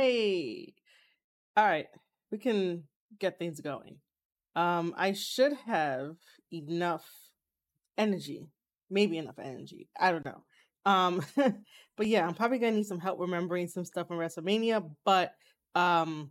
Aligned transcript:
Hey. 0.00 0.72
All 1.58 1.66
right. 1.66 1.86
We 2.32 2.38
can 2.38 2.84
get 3.18 3.38
things 3.38 3.60
going. 3.60 3.96
Um, 4.56 4.94
I 4.96 5.12
should 5.12 5.52
have 5.66 6.16
enough 6.50 7.04
energy. 7.98 8.48
Maybe 8.88 9.18
enough 9.18 9.38
energy. 9.38 9.90
I 10.00 10.12
don't 10.12 10.24
know. 10.24 10.42
Um, 10.86 11.22
but 11.98 12.06
yeah, 12.06 12.26
I'm 12.26 12.32
probably 12.32 12.58
gonna 12.58 12.76
need 12.76 12.86
some 12.86 12.98
help 12.98 13.20
remembering 13.20 13.68
some 13.68 13.84
stuff 13.84 14.08
from 14.08 14.16
WrestleMania, 14.16 14.90
but 15.04 15.34
um, 15.74 16.30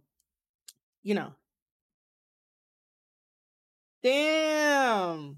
you 1.04 1.14
know. 1.14 1.34
Damn. 4.02 5.38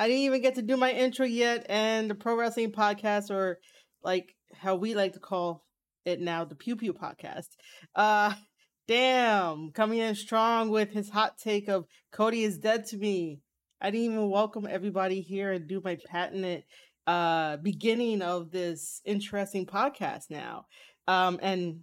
I 0.00 0.08
didn't 0.08 0.22
even 0.22 0.42
get 0.42 0.56
to 0.56 0.62
do 0.62 0.76
my 0.76 0.90
intro 0.90 1.26
yet, 1.26 1.64
and 1.68 2.10
the 2.10 2.16
pro 2.16 2.34
wrestling 2.34 2.72
podcast, 2.72 3.30
or 3.30 3.60
like 4.02 4.34
how 4.52 4.74
we 4.74 4.96
like 4.96 5.12
to 5.12 5.20
call 5.20 5.67
it 6.08 6.20
now, 6.20 6.44
the 6.44 6.54
Pew 6.54 6.76
Pew 6.76 6.92
podcast. 6.92 7.48
Uh 7.94 8.34
damn, 8.88 9.70
coming 9.72 9.98
in 9.98 10.14
strong 10.14 10.70
with 10.70 10.90
his 10.90 11.10
hot 11.10 11.36
take 11.38 11.68
of 11.68 11.84
Cody 12.10 12.42
is 12.42 12.58
dead 12.58 12.86
to 12.86 12.96
me. 12.96 13.40
I 13.80 13.90
didn't 13.90 14.06
even 14.06 14.30
welcome 14.30 14.66
everybody 14.68 15.20
here 15.20 15.52
and 15.52 15.68
do 15.68 15.80
my 15.84 15.98
patented 16.08 16.64
uh 17.06 17.58
beginning 17.58 18.22
of 18.22 18.50
this 18.50 19.00
interesting 19.04 19.66
podcast 19.66 20.30
now. 20.30 20.66
Um 21.06 21.38
and 21.42 21.80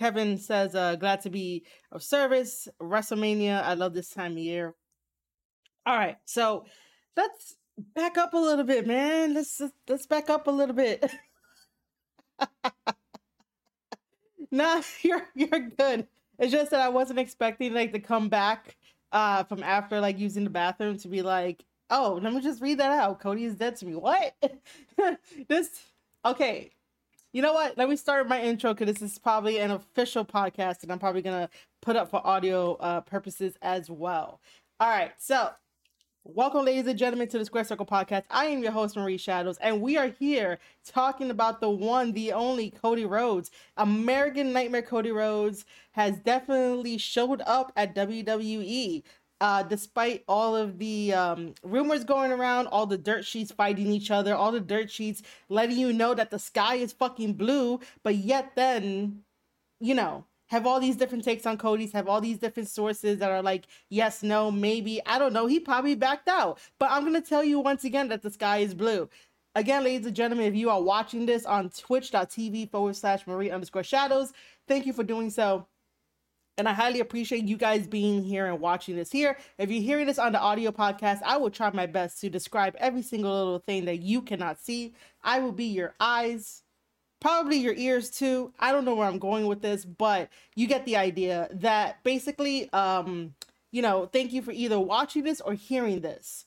Kevin 0.00 0.38
says, 0.38 0.74
uh, 0.74 0.96
glad 0.96 1.20
to 1.20 1.30
be 1.30 1.66
of 1.92 2.02
service. 2.02 2.66
WrestleMania. 2.80 3.62
I 3.62 3.74
love 3.74 3.92
this 3.92 4.08
time 4.08 4.32
of 4.32 4.38
year. 4.38 4.74
All 5.84 5.94
right, 5.94 6.16
so 6.24 6.64
let's 7.16 7.56
back 7.94 8.16
up 8.16 8.32
a 8.32 8.38
little 8.38 8.64
bit, 8.64 8.86
man. 8.86 9.34
Let's 9.34 9.60
let's 9.88 10.06
back 10.06 10.30
up 10.30 10.46
a 10.46 10.50
little 10.50 10.74
bit. 10.74 11.10
nah, 14.52 14.82
you're 15.02 15.26
you're 15.34 15.70
good. 15.78 16.06
It's 16.38 16.52
just 16.52 16.70
that 16.70 16.80
I 16.80 16.88
wasn't 16.88 17.18
expecting 17.18 17.74
like 17.74 17.92
to 17.92 18.00
come 18.00 18.28
back 18.28 18.76
uh 19.12 19.44
from 19.44 19.62
after 19.62 20.00
like 20.00 20.18
using 20.18 20.44
the 20.44 20.50
bathroom 20.50 20.96
to 20.98 21.08
be 21.08 21.22
like, 21.22 21.64
oh, 21.90 22.18
let 22.22 22.32
me 22.32 22.40
just 22.40 22.60
read 22.62 22.78
that 22.78 22.90
out. 22.92 23.20
Cody 23.20 23.44
is 23.44 23.56
dead 23.56 23.76
to 23.76 23.86
me. 23.86 23.94
What? 23.94 24.34
this 25.48 25.82
okay. 26.24 26.70
You 27.32 27.42
know 27.42 27.52
what? 27.52 27.78
Let 27.78 27.88
me 27.88 27.94
start 27.94 28.28
my 28.28 28.42
intro 28.42 28.74
because 28.74 28.92
this 28.92 29.02
is 29.12 29.18
probably 29.18 29.58
an 29.58 29.70
official 29.70 30.24
podcast 30.24 30.82
and 30.82 30.90
I'm 30.90 30.98
probably 30.98 31.22
gonna 31.22 31.48
put 31.80 31.96
up 31.96 32.10
for 32.10 32.26
audio 32.26 32.74
uh 32.76 33.00
purposes 33.02 33.54
as 33.62 33.88
well. 33.90 34.40
All 34.80 34.88
right, 34.88 35.12
so 35.18 35.50
Welcome, 36.24 36.66
ladies 36.66 36.86
and 36.86 36.98
gentlemen, 36.98 37.28
to 37.28 37.38
the 37.38 37.46
Square 37.46 37.64
Circle 37.64 37.86
Podcast. 37.86 38.24
I 38.28 38.44
am 38.44 38.62
your 38.62 38.72
host, 38.72 38.94
Marie 38.94 39.16
Shadows, 39.16 39.56
and 39.56 39.80
we 39.80 39.96
are 39.96 40.08
here 40.08 40.58
talking 40.84 41.30
about 41.30 41.62
the 41.62 41.70
one, 41.70 42.12
the 42.12 42.34
only 42.34 42.68
Cody 42.70 43.06
Rhodes. 43.06 43.50
American 43.78 44.52
Nightmare 44.52 44.82
Cody 44.82 45.12
Rhodes 45.12 45.64
has 45.92 46.18
definitely 46.18 46.98
showed 46.98 47.40
up 47.46 47.72
at 47.74 47.94
WWE. 47.94 49.02
Uh, 49.40 49.62
despite 49.62 50.22
all 50.28 50.54
of 50.54 50.78
the 50.78 51.14
um, 51.14 51.54
rumors 51.62 52.04
going 52.04 52.30
around, 52.30 52.66
all 52.66 52.84
the 52.84 52.98
dirt 52.98 53.24
sheets 53.24 53.50
fighting 53.50 53.86
each 53.86 54.10
other, 54.10 54.34
all 54.34 54.52
the 54.52 54.60
dirt 54.60 54.90
sheets 54.90 55.22
letting 55.48 55.78
you 55.78 55.90
know 55.90 56.12
that 56.12 56.30
the 56.30 56.38
sky 56.38 56.74
is 56.74 56.92
fucking 56.92 57.32
blue, 57.32 57.80
but 58.02 58.16
yet 58.16 58.52
then, 58.56 59.22
you 59.80 59.94
know, 59.94 60.26
have 60.50 60.66
all 60.66 60.80
these 60.80 60.96
different 60.96 61.22
takes 61.22 61.46
on 61.46 61.56
Cody's, 61.56 61.92
have 61.92 62.08
all 62.08 62.20
these 62.20 62.38
different 62.38 62.68
sources 62.68 63.18
that 63.18 63.30
are 63.30 63.42
like, 63.42 63.66
yes, 63.88 64.22
no, 64.22 64.50
maybe. 64.50 65.00
I 65.06 65.18
don't 65.18 65.32
know. 65.32 65.46
He 65.46 65.60
probably 65.60 65.94
backed 65.94 66.28
out. 66.28 66.58
But 66.78 66.90
I'm 66.90 67.02
going 67.02 67.20
to 67.20 67.26
tell 67.26 67.44
you 67.44 67.60
once 67.60 67.84
again 67.84 68.08
that 68.08 68.22
the 68.22 68.30
sky 68.30 68.58
is 68.58 68.74
blue. 68.74 69.08
Again, 69.54 69.84
ladies 69.84 70.06
and 70.06 70.14
gentlemen, 70.14 70.46
if 70.46 70.56
you 70.56 70.68
are 70.68 70.82
watching 70.82 71.24
this 71.24 71.46
on 71.46 71.70
twitch.tv 71.70 72.70
forward 72.70 72.96
slash 72.96 73.26
Marie 73.28 73.50
underscore 73.50 73.84
shadows, 73.84 74.32
thank 74.66 74.86
you 74.86 74.92
for 74.92 75.04
doing 75.04 75.30
so. 75.30 75.66
And 76.58 76.68
I 76.68 76.72
highly 76.72 76.98
appreciate 76.98 77.44
you 77.44 77.56
guys 77.56 77.86
being 77.86 78.24
here 78.24 78.46
and 78.46 78.60
watching 78.60 78.96
this 78.96 79.12
here. 79.12 79.38
If 79.56 79.70
you're 79.70 79.82
hearing 79.82 80.06
this 80.06 80.18
on 80.18 80.32
the 80.32 80.40
audio 80.40 80.72
podcast, 80.72 81.20
I 81.24 81.36
will 81.36 81.50
try 81.50 81.70
my 81.72 81.86
best 81.86 82.20
to 82.20 82.28
describe 82.28 82.74
every 82.78 83.02
single 83.02 83.32
little 83.32 83.60
thing 83.60 83.84
that 83.84 84.00
you 84.00 84.20
cannot 84.20 84.60
see. 84.60 84.94
I 85.22 85.38
will 85.38 85.52
be 85.52 85.66
your 85.66 85.94
eyes, 86.00 86.62
probably 87.20 87.56
your 87.56 87.74
ears 87.74 88.10
too. 88.10 88.52
I 88.58 88.72
don't 88.72 88.84
know 88.84 88.94
where 88.94 89.06
I'm 89.06 89.18
going 89.18 89.46
with 89.46 89.62
this, 89.62 89.84
but 89.84 90.28
you 90.56 90.66
get 90.66 90.84
the 90.86 90.96
idea 90.96 91.48
that 91.52 92.02
basically, 92.02 92.72
um, 92.72 93.34
you 93.72 93.82
know, 93.82 94.06
thank 94.06 94.32
you 94.32 94.42
for 94.42 94.52
either 94.52 94.80
watching 94.80 95.24
this 95.24 95.40
or 95.40 95.54
hearing 95.54 96.00
this. 96.00 96.46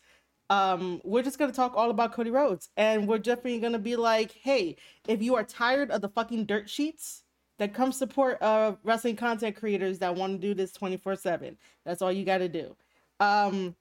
Um, 0.49 1.01
we're 1.03 1.23
just 1.23 1.39
gonna 1.39 1.53
talk 1.53 1.73
all 1.75 1.89
about 1.89 2.13
Cody 2.13 2.29
Rhodes, 2.29 2.69
and 2.77 3.07
we're 3.07 3.17
definitely 3.19 3.59
gonna 3.59 3.79
be 3.79 3.95
like, 3.95 4.31
hey, 4.31 4.75
if 5.07 5.21
you 5.21 5.35
are 5.35 5.43
tired 5.43 5.89
of 5.91 6.01
the 6.01 6.09
fucking 6.09 6.45
dirt 6.45 6.69
sheets, 6.69 7.23
then 7.59 7.69
come 7.69 7.91
support 7.91 8.41
uh 8.41 8.73
wrestling 8.83 9.15
content 9.15 9.55
creators 9.55 9.99
that 9.99 10.15
want 10.15 10.33
to 10.33 10.47
do 10.47 10.53
this 10.53 10.71
24-7. 10.73 11.55
That's 11.85 12.01
all 12.01 12.11
you 12.11 12.25
gotta 12.25 12.49
do. 12.49 12.75
Um 13.19 13.75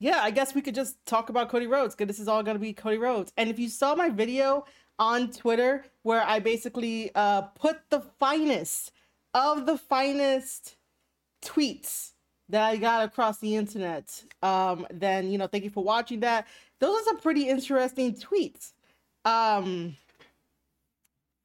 yeah, 0.00 0.20
I 0.22 0.30
guess 0.30 0.54
we 0.54 0.62
could 0.62 0.74
just 0.74 1.04
talk 1.06 1.28
about 1.28 1.48
Cody 1.48 1.66
Rhodes 1.66 1.94
because 1.94 2.06
this 2.06 2.20
is 2.20 2.28
all 2.28 2.42
gonna 2.42 2.58
be 2.58 2.72
Cody 2.72 2.98
Rhodes. 2.98 3.32
And 3.36 3.48
if 3.48 3.58
you 3.58 3.68
saw 3.68 3.94
my 3.94 4.08
video 4.10 4.64
on 4.98 5.30
Twitter 5.30 5.84
where 6.02 6.22
I 6.22 6.38
basically 6.38 7.10
uh, 7.14 7.42
put 7.42 7.78
the 7.90 8.00
finest 8.00 8.92
of 9.34 9.66
the 9.66 9.78
finest 9.78 10.76
tweets 11.42 12.12
that 12.48 12.62
I 12.62 12.76
got 12.76 13.04
across 13.04 13.38
the 13.38 13.56
internet. 13.56 14.22
Um, 14.42 14.86
then 14.90 15.30
you 15.30 15.38
know, 15.38 15.46
thank 15.46 15.64
you 15.64 15.70
for 15.70 15.84
watching 15.84 16.20
that. 16.20 16.46
Those 16.80 17.00
are 17.00 17.04
some 17.04 17.18
pretty 17.18 17.48
interesting 17.48 18.14
tweets. 18.14 18.72
Um, 19.24 19.96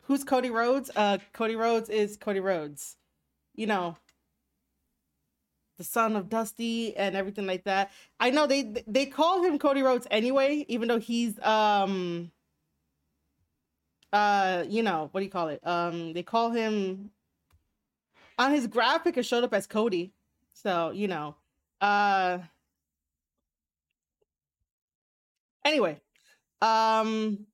who's 0.04 0.24
Cody 0.24 0.50
Rhodes? 0.50 0.90
Uh, 0.96 1.18
Cody 1.34 1.56
Rhodes 1.56 1.90
is 1.90 2.18
Cody 2.18 2.40
Rhodes. 2.40 2.96
You 3.56 3.68
know, 3.68 3.98
the 5.78 5.84
son 5.84 6.16
of 6.16 6.30
Dusty 6.30 6.96
and 6.96 7.16
everything 7.16 7.46
like 7.46 7.66
that. 7.66 7.92
I 8.20 8.30
know 8.30 8.48
they 8.48 8.84
they 8.88 9.06
call 9.06 9.44
him 9.44 9.60
Cody 9.60 9.82
Rhodes 9.82 10.08
anyway, 10.10 10.66
even 10.68 10.88
though 10.88 11.00
he's 11.00 11.40
um 11.42 12.32
uh, 14.14 14.64
you 14.70 14.84
know, 14.84 15.10
what 15.12 15.22
do 15.22 15.26
you 15.26 15.32
call 15.32 15.50
it? 15.50 15.60
Um, 15.66 16.14
they 16.14 16.24
call 16.24 16.52
him 16.52 17.10
on 18.38 18.52
his 18.52 18.68
graphic. 18.68 19.18
It 19.18 19.26
showed 19.26 19.44
up 19.44 19.54
as 19.54 19.68
Cody, 19.68 20.14
so 20.54 20.92
you 20.92 21.08
know. 21.08 21.36
Uh, 21.82 22.38
anyway, 25.66 26.00
um, 26.62 27.46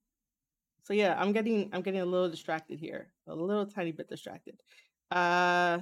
so 0.84 0.92
yeah, 0.92 1.16
I'm 1.18 1.32
getting 1.32 1.70
I'm 1.72 1.80
getting 1.82 2.00
a 2.00 2.06
little 2.06 2.28
distracted 2.28 2.78
here, 2.78 3.08
a 3.26 3.34
little 3.34 3.66
tiny 3.66 3.92
bit 3.92 4.08
distracted. 4.08 4.60
Uh, 5.10 5.78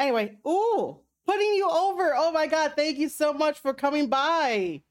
anyway, 0.00 0.36
ooh, 0.46 0.98
putting 1.26 1.54
you 1.54 1.70
over. 1.70 2.12
Oh 2.16 2.32
my 2.32 2.48
god, 2.48 2.72
thank 2.76 2.98
you 2.98 3.08
so 3.08 3.32
much 3.32 3.60
for 3.60 3.72
coming 3.72 4.08
by. 4.08 4.82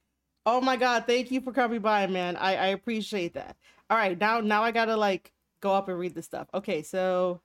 Oh 0.46 0.62
my 0.62 0.78
god, 0.78 1.06
thank 1.06 1.32
you 1.32 1.42
for 1.42 1.52
coming 1.52 1.82
by, 1.82 2.08
man. 2.08 2.38
I 2.38 2.56
I 2.56 2.68
appreciate 2.68 3.34
that. 3.34 3.58
All 3.94 4.00
right, 4.00 4.20
now 4.20 4.40
now 4.40 4.64
I 4.64 4.72
gotta 4.72 4.98
like 4.98 5.32
go 5.62 5.72
up 5.72 5.88
and 5.88 6.00
read 6.00 6.16
the 6.16 6.24
stuff. 6.24 6.48
Okay, 6.52 6.82
so 6.82 7.42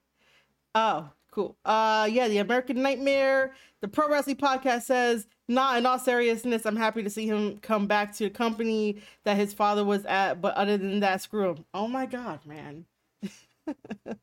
oh 0.75 1.10
cool. 1.31 1.59
Uh 1.62 2.09
yeah, 2.10 2.26
the 2.26 2.38
American 2.38 2.81
Nightmare, 2.81 3.53
the 3.82 3.88
Pro 3.88 4.09
Wrestling 4.09 4.36
Podcast 4.36 4.84
says, 4.84 5.26
not 5.47 5.76
in 5.76 5.84
all 5.84 5.98
seriousness, 5.98 6.64
I'm 6.64 6.75
happy 6.76 7.03
to 7.03 7.10
see 7.10 7.26
him 7.26 7.59
come 7.59 7.86
back 7.86 8.16
to 8.16 8.25
the 8.25 8.31
company 8.31 9.03
that 9.25 9.36
his 9.36 9.53
father 9.53 9.84
was 9.84 10.06
at, 10.06 10.41
but 10.41 10.54
other 10.54 10.78
than 10.78 11.00
that, 11.00 11.20
screw 11.20 11.50
him. 11.50 11.66
Oh 11.75 11.86
my 11.86 12.06
god, 12.06 12.41
man. 12.47 12.86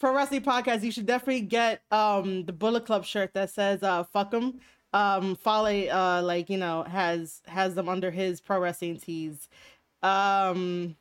Pro 0.00 0.14
Wrestling 0.14 0.40
Podcast, 0.40 0.82
you 0.82 0.92
should 0.92 1.04
definitely 1.04 1.42
get 1.42 1.82
um 1.90 2.46
the 2.46 2.54
Bullet 2.54 2.86
Club 2.86 3.04
shirt 3.04 3.34
that 3.34 3.50
says 3.50 3.82
uh 3.82 4.02
fuck 4.02 4.32
him. 4.32 4.60
Um 4.94 5.36
Fale 5.36 5.90
uh 5.92 6.22
like, 6.22 6.48
you 6.48 6.56
know, 6.56 6.84
has 6.84 7.42
has 7.46 7.74
them 7.74 7.86
under 7.90 8.10
his 8.10 8.40
pro 8.40 8.58
wrestling 8.60 8.96
tees. 8.98 9.46
Um, 10.02 10.96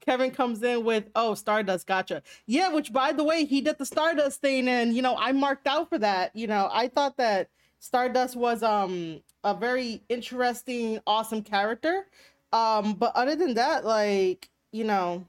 Kevin 0.00 0.30
comes 0.30 0.62
in 0.62 0.84
with, 0.84 1.04
oh, 1.14 1.34
Stardust, 1.34 1.86
gotcha. 1.86 2.22
Yeah, 2.46 2.70
which 2.72 2.92
by 2.92 3.12
the 3.12 3.24
way, 3.24 3.44
he 3.44 3.60
did 3.60 3.76
the 3.78 3.84
Stardust 3.84 4.40
thing, 4.40 4.66
and 4.68 4.94
you 4.94 5.02
know, 5.02 5.16
I 5.18 5.32
marked 5.32 5.66
out 5.66 5.90
for 5.90 5.98
that. 5.98 6.34
You 6.34 6.46
know, 6.46 6.68
I 6.72 6.88
thought 6.88 7.18
that 7.18 7.50
Stardust 7.78 8.34
was 8.36 8.62
um 8.62 9.22
a 9.44 9.54
very 9.54 10.02
interesting, 10.08 11.00
awesome 11.06 11.42
character. 11.42 12.06
Um, 12.52 12.94
but 12.94 13.12
other 13.14 13.36
than 13.36 13.54
that, 13.54 13.84
like, 13.84 14.48
you 14.72 14.84
know, 14.84 15.26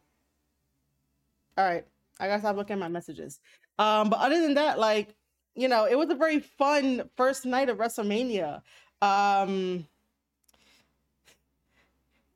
all 1.58 1.66
right, 1.66 1.86
I 2.20 2.28
gotta 2.28 2.40
stop 2.40 2.56
looking 2.56 2.76
at 2.76 2.80
my 2.80 2.88
messages. 2.88 3.40
Um, 3.78 4.10
but 4.10 4.20
other 4.20 4.42
than 4.42 4.54
that, 4.56 4.80
like, 4.80 5.16
you 5.56 5.68
know, 5.68 5.86
it 5.86 5.98
was 5.98 6.10
a 6.10 6.16
very 6.16 6.40
fun 6.40 7.10
first 7.18 7.46
night 7.46 7.70
of 7.70 7.78
WrestleMania. 7.78 8.62
Um, 9.02 9.86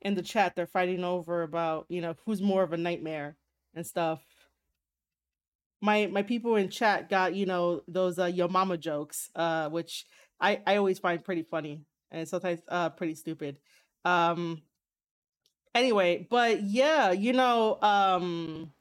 in 0.04 0.16
the 0.16 0.22
chat 0.22 0.56
they're 0.56 0.68
fighting 0.68 1.04
over 1.04 1.44
about 1.44 1.86
you 1.90 2.02
know 2.02 2.16
who's 2.26 2.42
more 2.42 2.64
of 2.64 2.74
a 2.74 2.78
nightmare 2.78 3.36
and 3.76 3.86
stuff. 3.86 4.22
My 5.82 6.08
my 6.08 6.24
people 6.24 6.56
in 6.56 6.70
chat 6.70 7.10
got 7.10 7.36
you 7.36 7.46
know 7.46 7.82
those 7.88 8.20
uh 8.20 8.26
yo 8.26 8.48
mama 8.48 8.78
jokes 8.78 9.30
uh 9.36 9.70
which 9.70 10.06
i 10.40 10.62
i 10.66 10.78
always 10.78 11.00
find 11.00 11.24
pretty 11.24 11.44
funny 11.44 11.82
and 12.12 12.28
sometimes 12.28 12.62
uh 12.70 12.90
pretty 12.90 13.16
stupid. 13.16 13.58
Um 14.06 14.62
Anyway, 15.76 16.28
but 16.30 16.62
yeah, 16.62 17.12
you 17.12 17.34
know, 17.34 17.82
um 17.82 18.72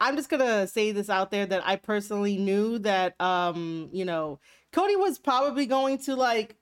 I'm 0.00 0.16
just 0.16 0.28
gonna 0.28 0.66
say 0.66 0.92
this 0.92 1.08
out 1.08 1.30
there 1.30 1.46
that 1.46 1.66
I 1.66 1.76
personally 1.76 2.36
knew 2.36 2.78
that 2.80 3.18
um, 3.20 3.88
you 3.92 4.04
know, 4.04 4.40
Cody 4.72 4.96
was 4.96 5.18
probably 5.18 5.66
going 5.66 5.98
to 5.98 6.16
like 6.16 6.56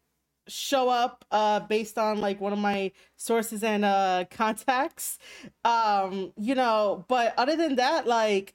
show 0.48 0.88
up 0.88 1.24
uh 1.30 1.60
based 1.60 1.98
on 1.98 2.20
like 2.20 2.40
one 2.40 2.52
of 2.52 2.58
my 2.58 2.92
sources 3.16 3.62
and 3.62 3.84
uh 3.84 4.24
contacts. 4.30 5.18
Um, 5.64 6.32
you 6.36 6.54
know, 6.54 7.04
but 7.08 7.34
other 7.38 7.56
than 7.56 7.76
that, 7.76 8.06
like 8.06 8.54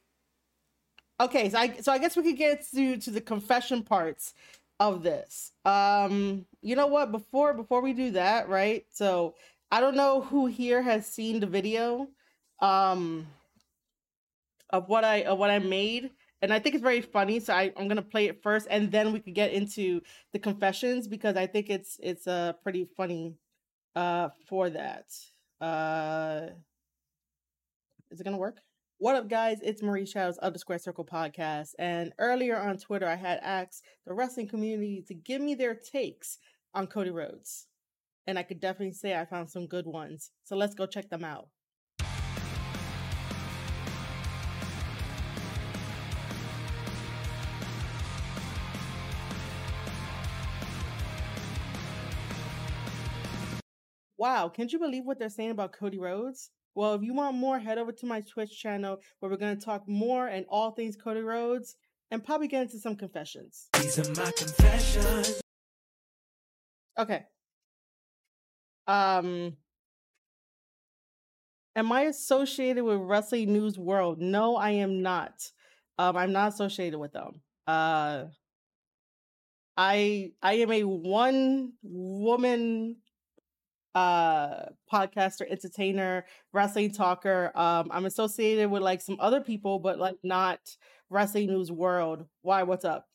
okay, 1.20 1.50
so 1.50 1.58
I 1.58 1.78
so 1.78 1.92
I 1.92 1.98
guess 1.98 2.16
we 2.16 2.24
could 2.24 2.38
get 2.38 2.66
to 2.74 2.98
to 2.98 3.12
the 3.12 3.22
confession 3.22 3.84
parts 3.84 4.34
of 4.80 5.04
this. 5.04 5.52
Um, 5.66 6.46
you 6.62 6.76
know 6.76 6.88
what? 6.88 7.12
Before 7.12 7.54
before 7.54 7.82
we 7.82 7.94
do 7.94 8.12
that, 8.12 8.50
right? 8.50 8.86
So 8.92 9.36
I 9.72 9.82
don't 9.82 9.96
know 9.96 10.22
who 10.22 10.46
here 10.48 10.82
has 10.82 11.06
seen 11.06 11.40
the 11.40 11.48
video 11.48 12.08
um 12.62 13.28
of 14.70 14.90
what 14.90 15.04
I 15.04 15.24
of 15.24 15.38
what 15.40 15.50
I 15.50 15.60
made. 15.60 16.12
And 16.42 16.54
I 16.54 16.60
think 16.60 16.76
it's 16.76 16.84
very 16.84 17.02
funny. 17.02 17.40
So 17.40 17.54
I, 17.54 17.74
I'm 17.78 17.88
gonna 17.88 18.02
play 18.02 18.28
it 18.28 18.44
first 18.44 18.68
and 18.70 18.92
then 18.92 19.12
we 19.12 19.20
could 19.20 19.34
get 19.36 19.54
into 19.54 20.02
the 20.34 20.40
confessions 20.40 21.08
because 21.08 21.36
I 21.36 21.48
think 21.48 21.70
it's 21.70 21.98
it's 22.02 22.28
uh 22.28 22.54
pretty 22.64 22.88
funny 22.96 23.36
uh 23.96 24.30
for 24.48 24.70
that. 24.70 25.06
Uh 25.60 26.48
is 28.12 28.20
it 28.22 28.24
gonna 28.24 28.38
work? 28.38 28.60
What 29.00 29.16
up, 29.16 29.30
guys? 29.30 29.60
It's 29.62 29.84
Marie 29.84 30.06
Shadows 30.08 30.38
of 30.40 30.54
the 30.54 30.60
Square 30.60 30.80
Circle 30.80 31.06
podcast. 31.06 31.74
And 31.78 32.14
earlier 32.18 32.58
on 32.58 32.78
Twitter, 32.78 33.08
I 33.08 33.16
had 33.16 33.40
asked 33.44 33.84
the 34.08 34.14
wrestling 34.14 34.48
community 34.48 35.04
to 35.08 35.14
give 35.14 35.40
me 35.40 35.54
their 35.54 35.76
takes 35.76 36.40
on 36.74 36.88
Cody 36.88 37.12
Rhodes. 37.12 37.68
And 38.26 38.40
I 38.40 38.44
could 38.44 38.60
definitely 38.60 38.94
say 38.94 39.16
I 39.16 39.26
found 39.26 39.50
some 39.50 39.68
good 39.68 39.86
ones. 39.86 40.32
So 40.46 40.56
let's 40.56 40.74
go 40.74 40.88
check 40.88 41.10
them 41.10 41.24
out. 41.24 41.50
Wow, 54.28 54.50
can't 54.50 54.74
you 54.74 54.78
believe 54.78 55.06
what 55.06 55.20
they're 55.20 55.30
saying 55.30 55.52
about 55.52 55.72
Cody 55.72 55.98
Rhodes? 55.98 56.50
Well, 56.76 56.96
if 56.96 57.02
you 57.02 57.14
want 57.14 57.38
more, 57.38 57.60
head 57.60 57.78
over 57.78 57.94
to 57.94 58.06
my 58.06 58.20
Twitch 58.20 58.60
channel 58.60 59.00
where 59.20 59.32
we're 59.32 59.38
going 59.38 59.58
to 59.58 59.66
talk 59.66 59.88
more 59.88 60.28
and 60.28 60.46
all 60.50 60.72
things 60.72 60.98
Cody 60.98 61.22
Rhodes 61.22 61.78
and 62.12 62.22
probably 62.22 62.50
get 62.50 62.64
into 62.64 62.78
some 62.78 62.98
confessions. 62.98 63.70
These 63.80 64.00
are 64.00 64.22
my 64.22 64.30
confessions. 64.32 65.42
Okay. 67.00 67.24
Um 68.86 69.56
Am 71.78 71.90
I 71.94 72.02
associated 72.02 72.84
with 72.84 73.00
Wrestling 73.00 73.54
News 73.54 73.80
World? 73.80 74.20
No, 74.20 74.58
I 74.58 74.72
am 74.72 75.02
not. 75.02 75.36
Um 75.98 76.18
I'm 76.18 76.34
not 76.34 76.50
associated 76.50 77.00
with 77.00 77.14
them. 77.14 77.40
Uh 77.66 78.26
I 79.78 80.32
I 80.42 80.56
am 80.56 80.72
a 80.74 80.84
one 80.84 81.72
woman 81.82 82.98
uh 83.96 84.68
podcaster, 84.92 85.50
entertainer, 85.50 86.26
wrestling 86.54 86.92
talker. 86.92 87.52
Um 87.56 87.90
I'm 87.92 88.06
associated 88.06 88.70
with 88.72 88.82
like 88.84 89.02
some 89.02 89.18
other 89.20 89.42
people 89.42 89.80
but 89.80 90.00
like 90.00 90.18
not 90.24 90.60
Wrestling 91.10 91.48
News 91.48 91.72
World. 91.72 92.26
Why 92.42 92.64
what's 92.64 92.86
up? 92.86 93.08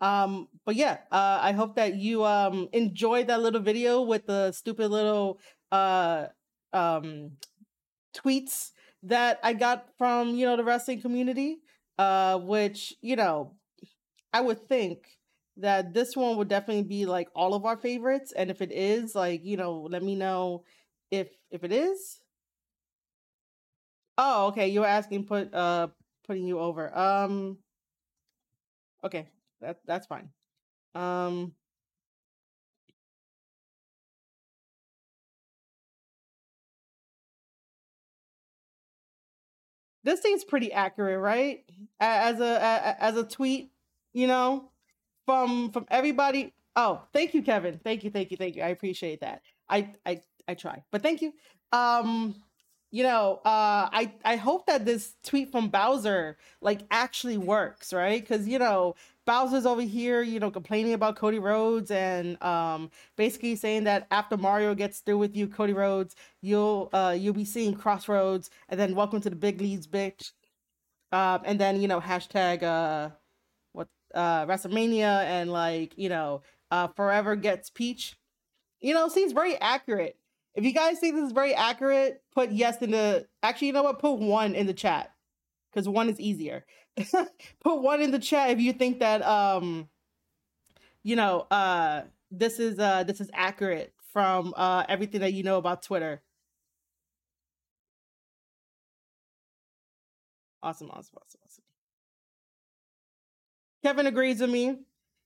Um 0.00 0.48
but 0.66 0.74
yeah, 0.76 0.98
uh 1.10 1.38
I 1.40 1.52
hope 1.52 1.76
that 1.76 1.94
you 1.94 2.24
um 2.24 2.68
enjoyed 2.72 3.28
that 3.28 3.40
little 3.40 3.60
video 3.60 4.02
with 4.02 4.26
the 4.26 4.52
stupid 4.52 4.88
little 4.90 5.40
uh 5.72 6.26
um 6.72 7.32
tweets 8.16 8.72
that 9.04 9.40
I 9.42 9.52
got 9.54 9.86
from, 9.98 10.34
you 10.36 10.46
know, 10.46 10.56
the 10.56 10.64
wrestling 10.64 11.00
community 11.00 11.58
uh 11.98 12.38
which, 12.38 12.94
you 13.02 13.16
know, 13.16 13.54
I 14.32 14.40
would 14.42 14.68
think 14.68 15.06
that 15.56 15.94
this 15.94 16.16
one 16.16 16.36
would 16.36 16.48
definitely 16.48 16.82
be 16.82 17.06
like 17.06 17.28
all 17.34 17.54
of 17.54 17.64
our 17.64 17.76
favorites 17.76 18.32
and 18.32 18.50
if 18.50 18.60
it 18.60 18.72
is 18.72 19.14
like 19.14 19.44
you 19.44 19.56
know 19.56 19.86
let 19.90 20.02
me 20.02 20.14
know 20.14 20.64
if 21.10 21.28
if 21.50 21.64
it 21.64 21.72
is. 21.72 22.20
Oh 24.16 24.46
okay 24.48 24.68
you 24.68 24.80
were 24.80 24.86
asking 24.86 25.24
put 25.26 25.52
uh 25.54 25.88
putting 26.26 26.46
you 26.46 26.58
over 26.60 26.96
um 26.96 27.58
okay 29.02 29.28
that 29.60 29.78
that's 29.86 30.06
fine. 30.06 30.28
Um 30.94 31.54
this 40.02 40.20
seems 40.22 40.44
pretty 40.44 40.72
accurate 40.72 41.20
right? 41.20 41.64
As 42.00 42.40
a 42.40 42.96
as 43.02 43.16
a 43.16 43.24
tweet 43.24 43.70
you 44.12 44.26
know 44.26 44.70
from 45.26 45.70
from 45.70 45.86
everybody. 45.90 46.52
Oh, 46.76 47.02
thank 47.12 47.34
you, 47.34 47.42
Kevin. 47.42 47.80
Thank 47.82 48.04
you, 48.04 48.10
thank 48.10 48.30
you, 48.30 48.36
thank 48.36 48.56
you. 48.56 48.62
I 48.62 48.68
appreciate 48.68 49.20
that. 49.20 49.42
I 49.68 49.90
I 50.04 50.20
I 50.48 50.54
try, 50.54 50.82
but 50.90 51.02
thank 51.02 51.22
you. 51.22 51.32
Um, 51.72 52.36
you 52.90 53.02
know, 53.02 53.40
uh, 53.44 53.90
I 53.92 54.12
I 54.24 54.36
hope 54.36 54.66
that 54.66 54.84
this 54.84 55.14
tweet 55.24 55.50
from 55.50 55.68
Bowser 55.68 56.36
like 56.60 56.82
actually 56.90 57.38
works, 57.38 57.92
right? 57.92 58.20
Because 58.20 58.46
you 58.46 58.58
know 58.58 58.94
Bowser's 59.26 59.66
over 59.66 59.82
here, 59.82 60.22
you 60.22 60.38
know, 60.38 60.50
complaining 60.50 60.92
about 60.92 61.16
Cody 61.16 61.38
Rhodes 61.38 61.90
and 61.90 62.40
um, 62.42 62.90
basically 63.16 63.56
saying 63.56 63.84
that 63.84 64.06
after 64.10 64.36
Mario 64.36 64.74
gets 64.74 65.00
through 65.00 65.18
with 65.18 65.36
you, 65.36 65.48
Cody 65.48 65.72
Rhodes, 65.72 66.14
you'll 66.42 66.90
uh, 66.92 67.16
you'll 67.18 67.34
be 67.34 67.44
seeing 67.44 67.74
Crossroads, 67.74 68.50
and 68.68 68.78
then 68.78 68.94
welcome 68.94 69.20
to 69.22 69.30
the 69.30 69.36
big 69.36 69.60
leagues, 69.60 69.86
bitch. 69.86 70.32
Um, 71.12 71.42
and 71.44 71.58
then 71.58 71.80
you 71.80 71.88
know 71.88 72.00
hashtag 72.00 72.62
uh, 72.62 73.10
uh 74.14 74.46
WrestleMania 74.46 75.24
and 75.24 75.50
like, 75.52 75.96
you 75.98 76.08
know, 76.08 76.42
uh 76.70 76.88
Forever 76.88 77.36
Gets 77.36 77.70
Peach. 77.70 78.16
You 78.80 78.94
know, 78.94 79.08
seems 79.08 79.32
very 79.32 79.56
accurate. 79.60 80.18
If 80.54 80.64
you 80.64 80.72
guys 80.72 80.98
think 81.00 81.16
this 81.16 81.26
is 81.26 81.32
very 81.32 81.54
accurate, 81.54 82.22
put 82.34 82.52
yes 82.52 82.80
in 82.82 82.90
the 82.92 83.26
actually, 83.42 83.68
you 83.68 83.72
know 83.74 83.82
what? 83.84 83.98
Put 83.98 84.14
one 84.20 84.54
in 84.54 84.66
the 84.66 84.74
chat. 84.74 85.12
Because 85.72 85.88
one 85.88 86.08
is 86.08 86.20
easier. 86.20 86.64
put 87.62 87.82
one 87.82 88.00
in 88.02 88.10
the 88.12 88.18
chat 88.20 88.50
if 88.50 88.60
you 88.60 88.72
think 88.72 89.00
that 89.00 89.22
um 89.22 89.88
you 91.02 91.16
know 91.16 91.40
uh 91.50 92.02
this 92.30 92.58
is 92.58 92.78
uh 92.78 93.04
this 93.04 93.20
is 93.20 93.30
accurate 93.34 93.92
from 94.12 94.54
uh 94.56 94.84
everything 94.88 95.20
that 95.20 95.32
you 95.32 95.42
know 95.42 95.58
about 95.58 95.82
Twitter. 95.82 96.22
Awesome, 100.62 100.90
awesome, 100.90 101.18
awesome, 101.22 101.40
awesome. 101.43 101.43
Kevin 103.84 104.06
agrees 104.06 104.40
with 104.40 104.48
me. 104.48 104.78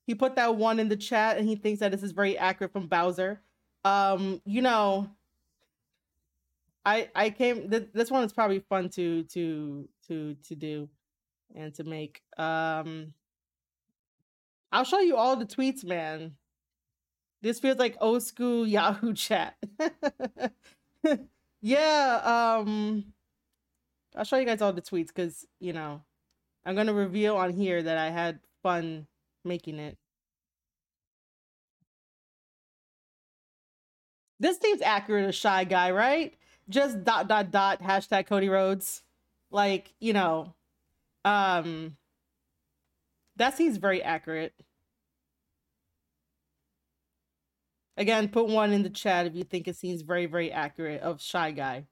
He 0.04 0.16
put 0.16 0.34
that 0.34 0.56
one 0.56 0.80
in 0.80 0.88
the 0.88 0.96
chat 0.96 1.38
and 1.38 1.48
he 1.48 1.54
thinks 1.54 1.78
that 1.78 1.92
this 1.92 2.02
is 2.02 2.10
very 2.10 2.36
accurate 2.36 2.72
from 2.72 2.88
Bowser. 2.88 3.40
Um, 3.84 4.42
you 4.44 4.62
know, 4.62 5.08
I 6.84 7.08
I 7.14 7.30
came 7.30 7.70
th- 7.70 7.90
this 7.92 8.10
one 8.10 8.24
is 8.24 8.32
probably 8.32 8.58
fun 8.58 8.88
to 8.90 9.22
to 9.24 9.88
to 10.08 10.34
to 10.34 10.54
do 10.56 10.88
and 11.54 11.72
to 11.74 11.84
make. 11.84 12.22
Um 12.36 13.12
I'll 14.72 14.84
show 14.84 14.98
you 14.98 15.16
all 15.16 15.36
the 15.36 15.46
tweets, 15.46 15.84
man. 15.84 16.34
This 17.42 17.60
feels 17.60 17.78
like 17.78 17.96
old 18.00 18.24
school 18.24 18.66
Yahoo 18.76 19.14
chat. 19.14 19.56
yeah, 21.60 22.56
um 22.58 23.04
I'll 24.16 24.24
show 24.24 24.38
you 24.38 24.46
guys 24.46 24.62
all 24.62 24.72
the 24.72 24.82
tweets 24.82 25.08
because 25.08 25.46
you 25.60 25.72
know 25.72 26.02
I'm 26.64 26.74
gonna 26.74 26.92
reveal 26.92 27.36
on 27.36 27.52
here 27.52 27.82
that 27.82 27.98
I 27.98 28.10
had 28.10 28.40
fun 28.62 29.06
making 29.44 29.78
it. 29.78 29.96
This 34.40 34.58
seems 34.58 34.82
accurate 34.82 35.26
as 35.26 35.34
shy 35.34 35.64
guy, 35.64 35.90
right? 35.90 36.34
Just 36.68 37.02
dot 37.04 37.28
dot 37.28 37.50
dot 37.50 37.82
hashtag 37.82 38.26
Cody 38.26 38.48
Rhodes. 38.48 39.02
Like, 39.50 39.94
you 40.00 40.12
know, 40.12 40.54
um 41.24 41.96
that 43.36 43.56
seems 43.56 43.76
very 43.78 44.02
accurate. 44.02 44.52
Again, 47.96 48.28
put 48.28 48.46
one 48.46 48.72
in 48.72 48.82
the 48.84 48.90
chat 48.90 49.26
if 49.26 49.34
you 49.34 49.42
think 49.44 49.66
it 49.66 49.76
seems 49.76 50.02
very, 50.02 50.26
very 50.26 50.52
accurate 50.52 51.02
of 51.02 51.20
Shy 51.20 51.50
Guy. 51.50 51.86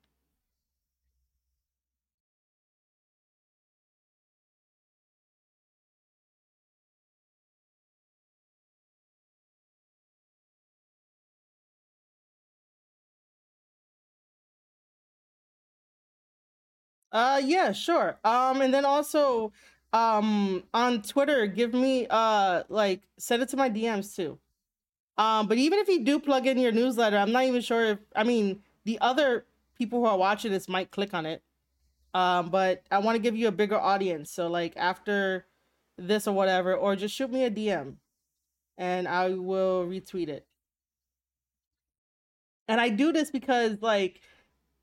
Uh 17.17 17.41
yeah, 17.43 17.73
sure. 17.73 18.19
Um 18.25 18.61
and 18.61 18.75
then 18.75 18.85
also 18.85 19.51
um 19.95 20.65
on 20.75 21.01
Twitter, 21.01 21.47
give 21.47 21.73
me 21.73 22.07
uh 22.11 22.65
like 22.69 23.09
send 23.17 23.43
it 23.43 23.49
to 23.51 23.57
my 23.57 23.71
DMs 23.71 24.15
too. 24.15 24.39
Um 25.17 25.49
but 25.49 25.57
even 25.57 25.79
if 25.79 25.89
you 25.89 26.05
do 26.05 26.21
plug 26.21 26.47
in 26.47 26.59
your 26.59 26.73
newsletter, 26.73 27.17
I'm 27.17 27.33
not 27.33 27.45
even 27.45 27.63
sure 27.63 27.87
if 27.87 27.99
I 28.15 28.23
mean 28.23 28.61
the 28.85 28.99
other 29.01 29.47
people 29.79 30.01
who 30.01 30.07
are 30.07 30.19
watching 30.19 30.53
this 30.53 30.69
might 30.69 30.91
click 30.91 31.15
on 31.15 31.25
it. 31.25 31.43
Um, 32.13 32.51
but 32.51 32.83
I 32.91 32.99
want 32.99 33.17
to 33.17 33.23
give 33.23 33.37
you 33.37 33.49
a 33.49 33.53
bigger 33.53 33.79
audience. 33.79 34.31
So 34.31 34.49
like 34.49 34.75
after 34.77 35.47
this 35.97 36.29
or 36.29 36.35
whatever, 36.35 36.75
or 36.75 36.97
just 36.97 37.15
shoot 37.15 37.33
me 37.33 37.45
a 37.45 37.51
DM 37.51 37.97
and 38.77 39.09
I 39.09 39.31
will 39.31 39.87
retweet 39.87 40.29
it. 40.29 40.47
And 42.69 42.79
I 42.81 42.91
do 42.91 43.13
this 43.13 43.31
because 43.31 43.81
like 43.81 44.21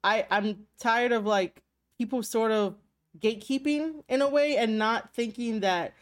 I 0.04 0.26
I'm 0.32 0.66
tired 0.80 1.12
of 1.12 1.26
like 1.28 1.62
people 1.98 2.24
sort 2.24 2.52
of 2.52 2.76
gatekeeping 3.20 4.04
in 4.10 4.22
a 4.22 4.30
way 4.30 4.58
and 4.58 4.78
not 4.78 5.14
thinking 5.14 5.60
that 5.60 5.94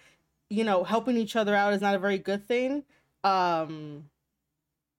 you 0.50 0.64
know 0.64 0.84
helping 0.84 1.18
each 1.18 1.36
other 1.36 1.56
out 1.56 1.74
is 1.74 1.82
not 1.82 1.96
a 1.96 2.00
very 2.00 2.18
good 2.18 2.46
thing. 2.48 2.84
Um 3.24 4.06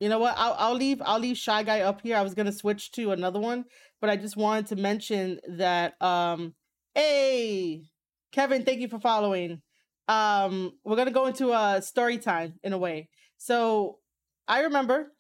you 0.01 0.09
know 0.09 0.19
what? 0.19 0.35
I'll 0.37 0.55
I'll 0.59 0.75
leave 0.75 1.01
I'll 1.05 1.19
leave 1.19 1.37
shy 1.37 1.63
guy 1.63 1.81
up 1.81 2.01
here. 2.03 2.17
I 2.17 2.23
was 2.23 2.35
gonna 2.35 2.53
switch 2.53 2.93
to 2.93 3.13
another 3.13 3.41
one, 3.41 3.65
but 4.01 4.11
I 4.11 4.17
just 4.17 4.37
wanted 4.37 4.67
to 4.69 4.77
mention 4.77 5.41
that 5.49 6.01
um 6.03 6.55
hey 6.95 7.85
Kevin, 8.33 8.65
thank 8.65 8.81
you 8.81 8.89
for 8.89 8.99
following. 8.99 9.63
Um 10.09 10.73
we're 10.85 10.97
gonna 10.97 11.11
go 11.11 11.27
into 11.27 11.53
a 11.53 11.81
story 11.83 12.19
time 12.19 12.55
in 12.63 12.73
a 12.73 12.79
way. 12.79 13.09
So 13.39 13.99
I 14.49 14.61
remember 14.63 15.13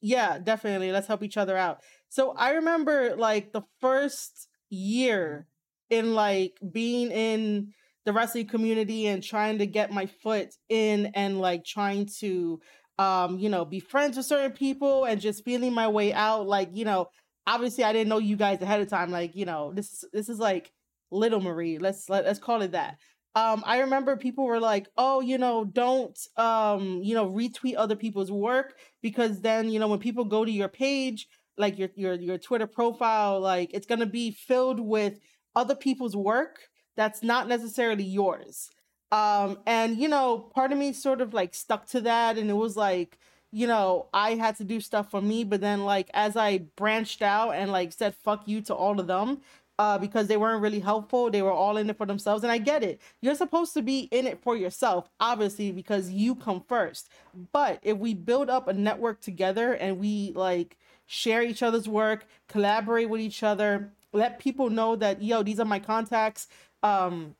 yeah, 0.00 0.38
definitely. 0.38 0.92
Let's 0.92 1.06
help 1.06 1.22
each 1.22 1.36
other 1.36 1.56
out. 1.56 1.80
So 2.08 2.32
I 2.32 2.52
remember 2.52 3.16
like 3.16 3.52
the 3.52 3.62
first 3.80 4.48
year 4.70 5.46
in 5.90 6.14
like 6.14 6.58
being 6.72 7.10
in 7.10 7.72
the 8.04 8.12
wrestling 8.12 8.46
community 8.46 9.06
and 9.06 9.22
trying 9.22 9.58
to 9.58 9.66
get 9.66 9.90
my 9.90 10.06
foot 10.06 10.54
in 10.68 11.06
and 11.14 11.40
like 11.40 11.64
trying 11.64 12.08
to 12.20 12.60
um 12.98 13.38
you 13.38 13.48
know 13.48 13.64
be 13.64 13.80
friends 13.80 14.16
with 14.16 14.24
certain 14.24 14.52
people 14.52 15.04
and 15.04 15.20
just 15.20 15.44
feeling 15.44 15.74
my 15.74 15.88
way 15.88 16.12
out 16.12 16.46
like 16.46 16.70
you 16.72 16.84
know 16.84 17.08
obviously 17.46 17.84
I 17.84 17.92
didn't 17.92 18.08
know 18.08 18.18
you 18.18 18.36
guys 18.36 18.62
ahead 18.62 18.80
of 18.80 18.88
time 18.88 19.10
like 19.10 19.34
you 19.34 19.44
know 19.44 19.72
this 19.74 20.04
this 20.12 20.28
is 20.28 20.38
like 20.38 20.72
little 21.10 21.40
Marie 21.40 21.78
let's 21.78 22.08
let, 22.08 22.24
let's 22.24 22.38
call 22.38 22.62
it 22.62 22.72
that. 22.72 22.96
Um 23.34 23.62
I 23.66 23.80
remember 23.80 24.16
people 24.16 24.44
were 24.44 24.60
like 24.60 24.88
oh 24.96 25.20
you 25.20 25.36
know 25.36 25.64
don't 25.64 26.18
um 26.36 27.00
you 27.02 27.14
know 27.14 27.28
retweet 27.30 27.74
other 27.76 27.96
people's 27.96 28.32
work 28.32 28.74
because 29.02 29.40
then 29.40 29.68
you 29.68 29.78
know 29.78 29.88
when 29.88 29.98
people 29.98 30.24
go 30.24 30.44
to 30.44 30.50
your 30.50 30.68
page 30.68 31.26
like 31.58 31.78
your 31.78 31.88
your 31.94 32.14
your 32.14 32.38
Twitter 32.38 32.66
profile 32.66 33.40
like 33.40 33.70
it's 33.72 33.86
to 33.86 34.06
be 34.06 34.30
filled 34.30 34.80
with 34.80 35.20
other 35.54 35.74
people's 35.74 36.16
work 36.16 36.68
that's 36.96 37.22
not 37.22 37.48
necessarily 37.48 38.04
yours. 38.04 38.70
Um 39.12 39.58
and 39.66 39.98
you 39.98 40.08
know 40.08 40.38
part 40.54 40.72
of 40.72 40.78
me 40.78 40.92
sort 40.92 41.20
of 41.20 41.34
like 41.34 41.54
stuck 41.54 41.86
to 41.88 42.00
that 42.02 42.38
and 42.38 42.50
it 42.50 42.54
was 42.54 42.76
like 42.76 43.18
you 43.52 43.66
know 43.66 44.08
i 44.12 44.34
had 44.34 44.56
to 44.56 44.64
do 44.64 44.80
stuff 44.80 45.10
for 45.10 45.22
me 45.22 45.44
but 45.44 45.60
then 45.60 45.84
like 45.84 46.10
as 46.14 46.36
i 46.36 46.58
branched 46.76 47.22
out 47.22 47.52
and 47.52 47.70
like 47.70 47.92
said 47.92 48.14
fuck 48.14 48.46
you 48.46 48.60
to 48.60 48.74
all 48.74 48.98
of 48.98 49.06
them 49.06 49.40
uh 49.78 49.96
because 49.98 50.26
they 50.26 50.36
weren't 50.36 50.62
really 50.62 50.80
helpful 50.80 51.30
they 51.30 51.42
were 51.42 51.52
all 51.52 51.76
in 51.76 51.88
it 51.88 51.96
for 51.96 52.06
themselves 52.06 52.42
and 52.42 52.50
i 52.52 52.58
get 52.58 52.82
it. 52.82 53.00
You're 53.22 53.34
supposed 53.34 53.74
to 53.74 53.82
be 53.82 54.08
in 54.10 54.26
it 54.26 54.42
for 54.42 54.56
yourself 54.56 55.08
obviously 55.20 55.72
because 55.72 56.10
you 56.10 56.34
come 56.34 56.62
first. 56.68 57.08
But 57.52 57.78
if 57.82 57.98
we 57.98 58.14
build 58.14 58.50
up 58.50 58.68
a 58.68 58.72
network 58.72 59.20
together 59.20 59.72
and 59.74 59.98
we 59.98 60.32
like 60.34 60.76
share 61.06 61.42
each 61.42 61.62
other's 61.62 61.88
work 61.88 62.26
collaborate 62.48 63.08
with 63.08 63.20
each 63.20 63.42
other 63.42 63.92
let 64.12 64.38
people 64.38 64.70
know 64.70 64.96
that 64.96 65.22
yo 65.22 65.42
these 65.42 65.60
are 65.60 65.64
my 65.66 65.78
contacts. 65.78 66.48
Um 66.82 67.34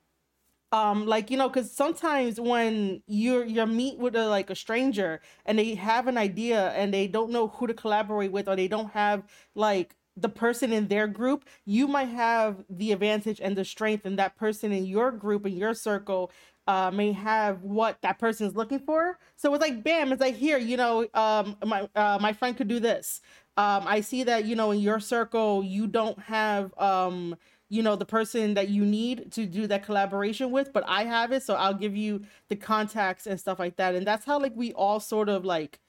um 0.72 1.06
like 1.06 1.30
you 1.30 1.36
know 1.36 1.48
because 1.48 1.70
sometimes 1.70 2.40
when 2.40 3.02
you're 3.06 3.44
you're 3.44 3.66
meet 3.66 3.98
with 3.98 4.16
a 4.16 4.26
like 4.28 4.50
a 4.50 4.54
stranger 4.56 5.20
and 5.44 5.58
they 5.58 5.74
have 5.74 6.08
an 6.08 6.18
idea 6.18 6.70
and 6.72 6.92
they 6.92 7.06
don't 7.06 7.30
know 7.30 7.48
who 7.48 7.66
to 7.66 7.74
collaborate 7.74 8.32
with 8.32 8.48
or 8.48 8.56
they 8.56 8.68
don't 8.68 8.90
have 8.90 9.22
like 9.54 9.94
the 10.16 10.28
person 10.28 10.72
in 10.72 10.88
their 10.88 11.06
group 11.06 11.44
you 11.66 11.86
might 11.86 12.08
have 12.08 12.64
the 12.68 12.90
advantage 12.92 13.40
and 13.40 13.56
the 13.56 13.64
strength 13.64 14.04
and 14.06 14.18
that 14.18 14.36
person 14.36 14.72
in 14.72 14.84
your 14.86 15.12
group 15.12 15.46
in 15.46 15.56
your 15.56 15.74
circle 15.74 16.30
uh, 16.66 16.90
may 16.92 17.12
have 17.12 17.62
what 17.62 18.00
that 18.02 18.18
person 18.18 18.46
is 18.46 18.56
looking 18.56 18.80
for. 18.80 19.18
So 19.36 19.54
it's 19.54 19.62
like 19.62 19.84
bam 19.84 20.12
it's 20.12 20.20
like 20.20 20.34
here 20.34 20.58
you 20.58 20.76
know 20.76 21.06
um 21.14 21.56
my 21.64 21.88
uh, 21.94 22.18
my 22.20 22.32
friend 22.32 22.56
could 22.56 22.68
do 22.68 22.80
this 22.80 23.20
um 23.56 23.84
i 23.86 24.00
see 24.00 24.24
that 24.24 24.44
you 24.44 24.54
know 24.54 24.70
in 24.70 24.80
your 24.80 25.00
circle 25.00 25.62
you 25.64 25.86
don't 25.86 26.18
have 26.20 26.76
um 26.78 27.36
you 27.68 27.82
know 27.82 27.96
the 27.96 28.04
person 28.06 28.54
that 28.54 28.68
you 28.68 28.84
need 28.84 29.30
to 29.32 29.46
do 29.46 29.66
that 29.66 29.84
collaboration 29.84 30.50
with 30.50 30.72
but 30.72 30.84
i 30.86 31.04
have 31.04 31.32
it 31.32 31.42
so 31.42 31.54
i'll 31.54 31.74
give 31.74 31.96
you 31.96 32.22
the 32.48 32.56
contacts 32.56 33.26
and 33.26 33.38
stuff 33.40 33.58
like 33.58 33.76
that 33.76 33.94
and 33.94 34.06
that's 34.06 34.24
how 34.24 34.38
like 34.38 34.52
we 34.54 34.72
all 34.72 35.00
sort 35.00 35.28
of 35.28 35.44
like 35.44 35.80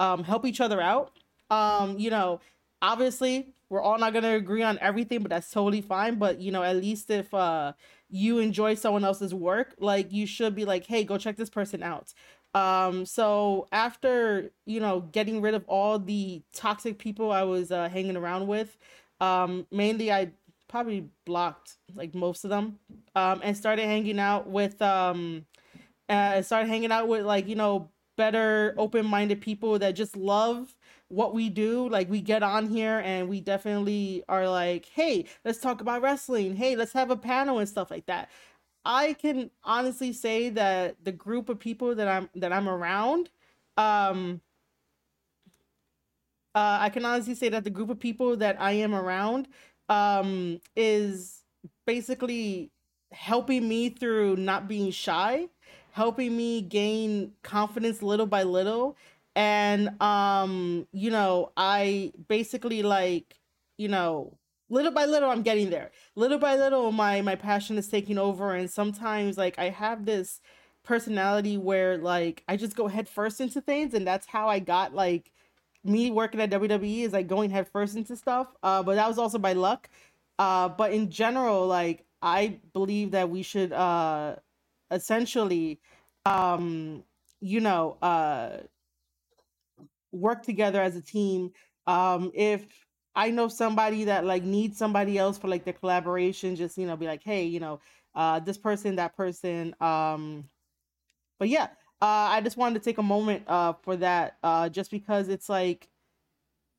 um 0.00 0.24
help 0.24 0.44
each 0.44 0.60
other 0.60 0.80
out. 0.80 1.12
Um 1.50 1.98
you 1.98 2.10
know 2.10 2.40
obviously 2.82 3.54
we're 3.68 3.80
all 3.80 3.98
not 3.98 4.12
going 4.12 4.22
to 4.24 4.34
agree 4.34 4.62
on 4.62 4.78
everything 4.80 5.20
but 5.22 5.30
that's 5.30 5.50
totally 5.50 5.80
fine 5.80 6.16
but 6.16 6.40
you 6.40 6.52
know 6.52 6.62
at 6.62 6.76
least 6.76 7.10
if 7.10 7.32
uh 7.32 7.72
you 8.10 8.38
enjoy 8.38 8.74
someone 8.74 9.04
else's 9.04 9.34
work 9.34 9.74
like 9.78 10.12
you 10.12 10.26
should 10.26 10.54
be 10.54 10.64
like 10.64 10.86
hey 10.86 11.02
go 11.04 11.16
check 11.16 11.36
this 11.36 11.50
person 11.50 11.82
out 11.82 12.12
um 12.54 13.04
so 13.04 13.66
after 13.72 14.50
you 14.66 14.80
know 14.80 15.00
getting 15.12 15.40
rid 15.40 15.54
of 15.54 15.64
all 15.66 15.98
the 15.98 16.42
toxic 16.52 16.98
people 16.98 17.32
i 17.32 17.42
was 17.42 17.70
uh, 17.70 17.88
hanging 17.88 18.16
around 18.16 18.46
with 18.46 18.76
um 19.20 19.66
mainly 19.70 20.12
i 20.12 20.30
probably 20.68 21.08
blocked 21.24 21.76
like 21.94 22.14
most 22.14 22.44
of 22.44 22.50
them 22.50 22.78
um 23.16 23.40
and 23.42 23.56
started 23.56 23.84
hanging 23.84 24.18
out 24.18 24.48
with 24.48 24.80
um 24.82 25.44
uh 26.08 26.42
started 26.42 26.68
hanging 26.68 26.92
out 26.92 27.08
with 27.08 27.24
like 27.24 27.46
you 27.48 27.54
know 27.54 27.88
better 28.16 28.74
open-minded 28.78 29.40
people 29.40 29.78
that 29.78 29.92
just 29.92 30.16
love 30.16 30.74
what 31.08 31.34
we 31.34 31.48
do. 31.48 31.88
Like 31.88 32.08
we 32.10 32.20
get 32.20 32.42
on 32.42 32.68
here 32.68 33.00
and 33.04 33.28
we 33.28 33.40
definitely 33.40 34.22
are 34.28 34.48
like 34.48 34.86
hey 34.86 35.26
let's 35.44 35.58
talk 35.58 35.80
about 35.80 36.02
wrestling. 36.02 36.56
Hey 36.56 36.76
let's 36.76 36.92
have 36.92 37.10
a 37.10 37.16
panel 37.16 37.58
and 37.58 37.68
stuff 37.68 37.90
like 37.90 38.06
that 38.06 38.30
i 38.84 39.12
can 39.14 39.50
honestly 39.64 40.12
say 40.12 40.50
that 40.50 40.96
the 41.04 41.12
group 41.12 41.48
of 41.48 41.58
people 41.58 41.94
that 41.94 42.08
i'm 42.08 42.28
that 42.34 42.52
i'm 42.52 42.68
around 42.68 43.30
um 43.76 44.40
uh, 46.54 46.78
I 46.80 46.88
can 46.88 47.04
honestly 47.04 47.34
say 47.34 47.48
that 47.48 47.64
the 47.64 47.70
group 47.70 47.90
of 47.90 47.98
people 47.98 48.36
that 48.36 48.60
I 48.60 48.72
am 48.72 48.94
around 48.94 49.48
um 49.90 50.60
is 50.76 51.42
basically 51.86 52.70
helping 53.12 53.68
me 53.68 53.90
through 53.90 54.36
not 54.36 54.66
being 54.66 54.90
shy 54.90 55.48
helping 55.92 56.36
me 56.36 56.62
gain 56.62 57.32
confidence 57.42 58.02
little 58.02 58.26
by 58.26 58.42
little. 58.42 58.96
And 59.36 60.00
um 60.00 60.86
you 60.92 61.10
know 61.10 61.52
i 61.56 62.12
basically 62.28 62.82
like 62.82 63.40
you 63.78 63.88
know 63.88 64.38
little 64.68 64.92
by 64.92 65.04
little 65.04 65.30
i'm 65.30 65.42
getting 65.42 65.70
there 65.70 65.90
little 66.16 66.38
by 66.38 66.56
little 66.56 66.90
my 66.92 67.20
my 67.20 67.34
passion 67.34 67.76
is 67.78 67.88
taking 67.88 68.18
over 68.18 68.54
and 68.54 68.70
sometimes 68.70 69.36
like 69.36 69.58
i 69.58 69.68
have 69.68 70.04
this 70.06 70.40
personality 70.82 71.56
where 71.56 71.96
like 71.98 72.42
i 72.48 72.56
just 72.56 72.76
go 72.76 72.88
head 72.88 73.08
first 73.08 73.40
into 73.40 73.60
things 73.60 73.94
and 73.94 74.06
that's 74.06 74.26
how 74.26 74.48
i 74.48 74.58
got 74.58 74.94
like 74.94 75.32
me 75.84 76.10
working 76.10 76.40
at 76.40 76.50
WWE 76.50 77.02
is 77.04 77.12
like 77.12 77.28
going 77.28 77.50
headfirst 77.50 77.96
into 77.96 78.16
stuff. 78.16 78.48
Uh, 78.62 78.82
but 78.82 78.94
that 78.94 79.06
was 79.06 79.18
also 79.18 79.38
by 79.38 79.52
luck. 79.52 79.88
Uh, 80.38 80.68
but 80.68 80.92
in 80.92 81.10
general, 81.10 81.66
like 81.66 82.04
I 82.22 82.58
believe 82.72 83.10
that 83.12 83.28
we 83.28 83.42
should 83.42 83.72
uh 83.72 84.36
essentially 84.90 85.80
um 86.26 87.04
you 87.40 87.60
know 87.60 87.96
uh 88.00 88.58
work 90.12 90.42
together 90.42 90.80
as 90.80 90.96
a 90.96 91.02
team. 91.02 91.52
Um 91.86 92.32
if 92.34 92.83
I 93.16 93.30
know 93.30 93.48
somebody 93.48 94.04
that 94.04 94.24
like 94.24 94.42
needs 94.44 94.78
somebody 94.78 95.18
else 95.18 95.38
for 95.38 95.48
like 95.48 95.64
the 95.64 95.72
collaboration, 95.72 96.56
just 96.56 96.78
you 96.78 96.86
know, 96.86 96.96
be 96.96 97.06
like, 97.06 97.22
hey, 97.24 97.44
you 97.44 97.60
know, 97.60 97.80
uh 98.14 98.40
this 98.40 98.58
person, 98.58 98.96
that 98.96 99.16
person. 99.16 99.74
Um 99.80 100.48
but 101.38 101.48
yeah, 101.48 101.64
uh, 102.00 102.30
I 102.30 102.40
just 102.42 102.56
wanted 102.56 102.78
to 102.80 102.84
take 102.84 102.98
a 102.98 103.02
moment 103.02 103.44
uh, 103.48 103.74
for 103.82 103.96
that, 103.96 104.36
uh, 104.42 104.68
just 104.68 104.90
because 104.90 105.28
it's 105.28 105.48
like 105.48 105.88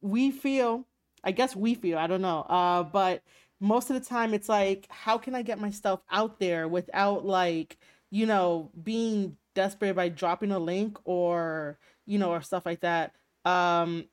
we 0.01 0.31
feel, 0.31 0.85
I 1.23 1.31
guess 1.31 1.55
we 1.55 1.75
feel, 1.75 1.97
I 1.97 2.07
don't 2.07 2.21
know, 2.21 2.41
uh, 2.41 2.83
but 2.83 3.23
most 3.59 3.89
of 3.89 3.95
the 4.01 4.05
time 4.07 4.33
it's 4.33 4.49
like, 4.49 4.87
how 4.89 5.17
can 5.17 5.35
I 5.35 5.41
get 5.41 5.59
my 5.59 5.71
stuff 5.71 6.01
out 6.11 6.39
there 6.39 6.67
without 6.67 7.25
like, 7.25 7.77
you 8.11 8.25
know, 8.25 8.71
being 8.83 9.37
desperate 9.55 9.95
by 9.95 10.09
dropping 10.09 10.51
a 10.51 10.59
link 10.59 10.97
or, 11.05 11.79
you 12.05 12.19
know, 12.19 12.31
or 12.31 12.41
stuff 12.41 12.65
like 12.65 12.81
that. 12.81 13.13
Um, 13.45 14.05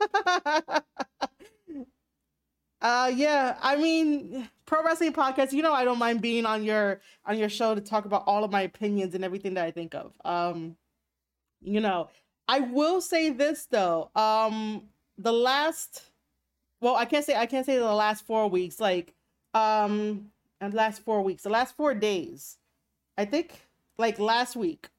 Uh 2.84 3.10
yeah, 3.16 3.56
I 3.62 3.76
mean 3.76 4.50
pro 4.66 4.84
wrestling 4.84 5.14
podcast, 5.14 5.52
you 5.52 5.62
know 5.62 5.72
I 5.72 5.84
don't 5.86 5.98
mind 5.98 6.20
being 6.20 6.44
on 6.44 6.64
your 6.64 7.00
on 7.24 7.38
your 7.38 7.48
show 7.48 7.74
to 7.74 7.80
talk 7.80 8.04
about 8.04 8.24
all 8.26 8.44
of 8.44 8.52
my 8.52 8.60
opinions 8.62 9.14
and 9.14 9.24
everything 9.24 9.54
that 9.54 9.64
I 9.64 9.70
think 9.70 9.94
of. 9.94 10.12
Um 10.22 10.76
you 11.62 11.80
know, 11.80 12.10
I 12.48 12.60
will 12.60 13.00
say 13.02 13.30
this 13.30 13.66
though. 13.66 14.10
Um 14.16 14.90
the 15.18 15.32
last 15.32 16.10
well, 16.80 16.96
I 16.96 17.06
can't 17.06 17.24
say 17.24 17.36
I 17.36 17.46
can't 17.46 17.66
say 17.66 17.78
the 17.78 17.92
last 17.94 18.26
4 18.26 18.48
weeks 18.50 18.80
like 18.80 19.14
um 19.54 20.30
and 20.60 20.74
last 20.74 21.02
4 21.04 21.22
weeks, 21.22 21.44
the 21.44 21.50
last 21.50 21.76
4 21.76 21.94
days. 21.94 22.58
I 23.18 23.26
think 23.26 23.60
like 23.98 24.18
last 24.20 24.56
week. 24.56 24.90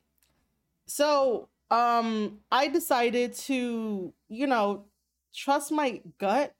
So, 0.87 1.49
um 1.71 2.39
I 2.51 2.67
decided 2.67 3.33
to, 3.49 4.13
you 4.29 4.47
know, 4.47 4.85
trust 5.33 5.71
my 5.71 6.01
gut 6.19 6.53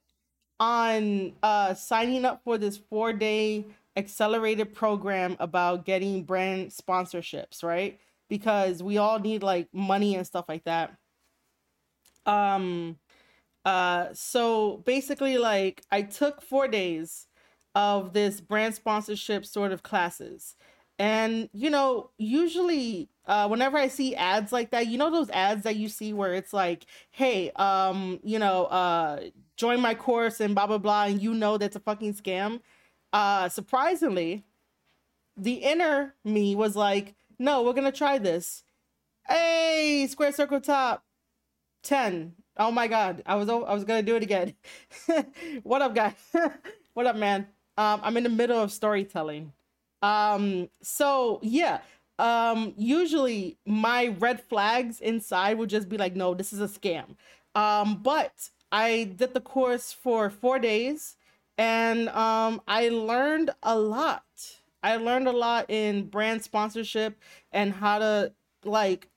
on 0.60 1.34
uh 1.44 1.74
signing 1.74 2.26
up 2.26 2.42
for 2.44 2.58
this 2.58 2.78
four 2.78 3.14
day 3.14 3.66
accelerated 3.98 4.74
program 4.74 5.36
about 5.40 5.86
getting 5.86 6.24
brand 6.24 6.70
sponsorships, 6.72 7.64
right? 7.64 8.00
Because 8.30 8.82
we 8.84 8.98
all 8.98 9.20
need 9.20 9.44
like 9.44 9.68
money 9.74 10.16
and 10.16 10.26
stuff 10.28 10.46
like 10.50 10.64
that. 10.66 10.98
Um 12.26 12.98
uh 13.66 14.08
so 14.14 14.78
basically 14.86 15.38
like 15.38 15.84
I 15.92 16.04
took 16.04 16.42
4 16.42 16.68
days 16.68 17.28
of 17.76 18.14
this 18.14 18.42
brand 18.42 18.76
sponsorship 18.76 19.46
sort 19.46 19.72
of 19.72 19.84
classes. 19.84 20.56
And 20.98 21.50
you 21.54 21.70
know, 21.70 22.12
usually 22.18 23.10
uh 23.26 23.48
whenever 23.48 23.78
I 23.78 23.88
see 23.90 24.16
ads 24.16 24.52
like 24.52 24.72
that, 24.72 24.88
you 24.88 24.98
know 24.98 25.12
those 25.12 25.30
ads 25.32 25.64
that 25.64 25.76
you 25.76 25.90
see 25.90 26.14
where 26.14 26.34
it's 26.34 26.54
like, 26.54 26.86
"Hey, 27.12 27.52
um, 27.52 28.20
you 28.24 28.40
know, 28.40 28.66
uh 28.66 29.22
join 29.58 29.82
my 29.82 29.96
course 29.96 30.40
and 30.40 30.56
blah 30.56 30.68
blah 30.68 30.78
blah," 30.78 31.06
and 31.06 31.22
you 31.22 31.34
know 31.34 31.58
that's 31.58 31.76
a 31.76 31.80
fucking 31.82 32.14
scam. 32.14 32.62
Uh 33.14 33.50
surprisingly, 33.50 34.46
the 35.38 35.54
inner 35.56 36.16
me 36.24 36.56
was 36.56 36.76
like, 36.76 37.16
"No, 37.40 37.64
we're 37.64 37.74
going 37.74 37.92
to 37.92 37.98
try 37.98 38.18
this." 38.18 38.64
Hey, 39.28 40.08
square 40.10 40.32
circle 40.34 40.62
top 40.62 41.06
10. 41.84 42.36
Oh 42.58 42.72
my 42.72 42.88
god, 42.88 43.24
I 43.26 43.36
was 43.36 43.50
I 43.50 43.74
was 43.74 43.84
going 43.86 44.06
to 44.06 44.12
do 44.12 44.16
it 44.18 44.24
again. 44.24 44.56
what 45.64 45.82
up, 45.82 45.96
guys? 45.96 46.16
what 46.94 47.08
up, 47.08 47.16
man? 47.18 47.48
Um 47.78 48.02
I'm 48.04 48.18
in 48.18 48.24
the 48.24 48.30
middle 48.30 48.60
of 48.62 48.72
storytelling. 48.72 49.54
Um, 50.06 50.70
so 50.82 51.40
yeah, 51.42 51.80
um, 52.20 52.74
usually 52.78 53.58
my 53.66 54.08
red 54.20 54.42
flags 54.42 55.00
inside 55.02 55.58
would 55.58 55.70
just 55.70 55.90
be 55.90 55.98
like, 55.98 56.16
no, 56.16 56.34
this 56.34 56.54
is 56.54 56.62
a 56.62 56.68
scam. 56.68 57.16
Um, 57.56 58.02
but 58.04 58.50
I 58.72 59.12
did 59.16 59.34
the 59.34 59.42
course 59.42 59.92
for 59.94 60.30
four 60.30 60.60
days 60.60 61.16
and 61.58 62.10
um, 62.10 62.62
I 62.68 62.90
learned 62.90 63.52
a 63.64 63.78
lot. 63.78 64.24
I 64.84 64.98
learned 64.98 65.28
a 65.28 65.32
lot 65.32 65.70
in 65.70 66.08
brand 66.08 66.44
sponsorship 66.44 67.18
and 67.52 67.74
how 67.74 68.00
to 68.00 68.34
like 68.64 69.10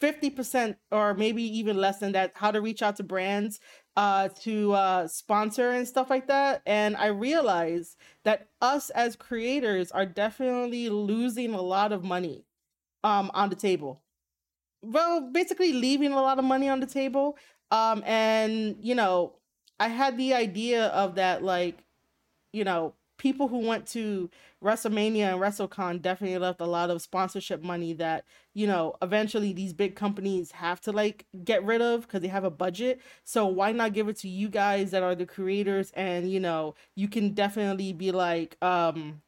50% 0.00 0.76
or 0.90 1.14
maybe 1.14 1.42
even 1.42 1.76
less 1.76 1.98
than 1.98 2.12
that, 2.12 2.32
how 2.34 2.50
to 2.50 2.60
reach 2.60 2.82
out 2.82 2.96
to 2.96 3.02
brands 3.02 3.60
uh, 3.96 4.28
to 4.40 4.72
uh, 4.72 5.06
sponsor 5.06 5.70
and 5.70 5.86
stuff 5.86 6.10
like 6.10 6.26
that. 6.28 6.62
And 6.66 6.96
I 6.96 7.06
realized 7.06 7.96
that 8.24 8.48
us 8.60 8.90
as 8.90 9.16
creators 9.16 9.90
are 9.92 10.06
definitely 10.06 10.88
losing 10.88 11.54
a 11.54 11.60
lot 11.60 11.92
of 11.92 12.02
money 12.02 12.44
um, 13.04 13.30
on 13.34 13.50
the 13.50 13.56
table. 13.56 14.00
Well, 14.82 15.20
basically 15.20 15.72
leaving 15.72 16.12
a 16.12 16.22
lot 16.22 16.38
of 16.38 16.44
money 16.44 16.68
on 16.68 16.80
the 16.80 16.86
table. 16.86 17.36
Um, 17.70 18.02
and, 18.04 18.76
you 18.80 18.94
know, 18.94 19.34
I 19.78 19.88
had 19.88 20.16
the 20.16 20.34
idea 20.34 20.86
of 20.86 21.14
that, 21.16 21.42
like, 21.42 21.84
you 22.52 22.64
know, 22.64 22.94
people 23.22 23.46
who 23.46 23.60
went 23.60 23.86
to 23.86 24.28
WrestleMania 24.64 25.32
and 25.32 25.40
WrestleCon 25.40 26.02
definitely 26.02 26.36
left 26.38 26.60
a 26.60 26.66
lot 26.66 26.90
of 26.90 27.00
sponsorship 27.00 27.62
money 27.62 27.92
that, 27.92 28.24
you 28.52 28.66
know, 28.66 28.96
eventually 29.00 29.52
these 29.52 29.72
big 29.72 29.94
companies 29.94 30.50
have 30.50 30.80
to 30.80 30.90
like 30.90 31.24
get 31.44 31.62
rid 31.64 31.80
of 31.80 32.00
because 32.00 32.20
they 32.20 32.26
have 32.26 32.42
a 32.42 32.50
budget. 32.50 33.00
So 33.22 33.46
why 33.46 33.70
not 33.70 33.92
give 33.92 34.08
it 34.08 34.16
to 34.18 34.28
you 34.28 34.48
guys 34.48 34.90
that 34.90 35.04
are 35.04 35.14
the 35.14 35.24
creators 35.24 35.92
and, 35.92 36.32
you 36.32 36.40
know, 36.40 36.74
you 36.96 37.06
can 37.06 37.32
definitely 37.32 37.92
be 37.92 38.10
like, 38.10 38.56
um, 38.60 39.22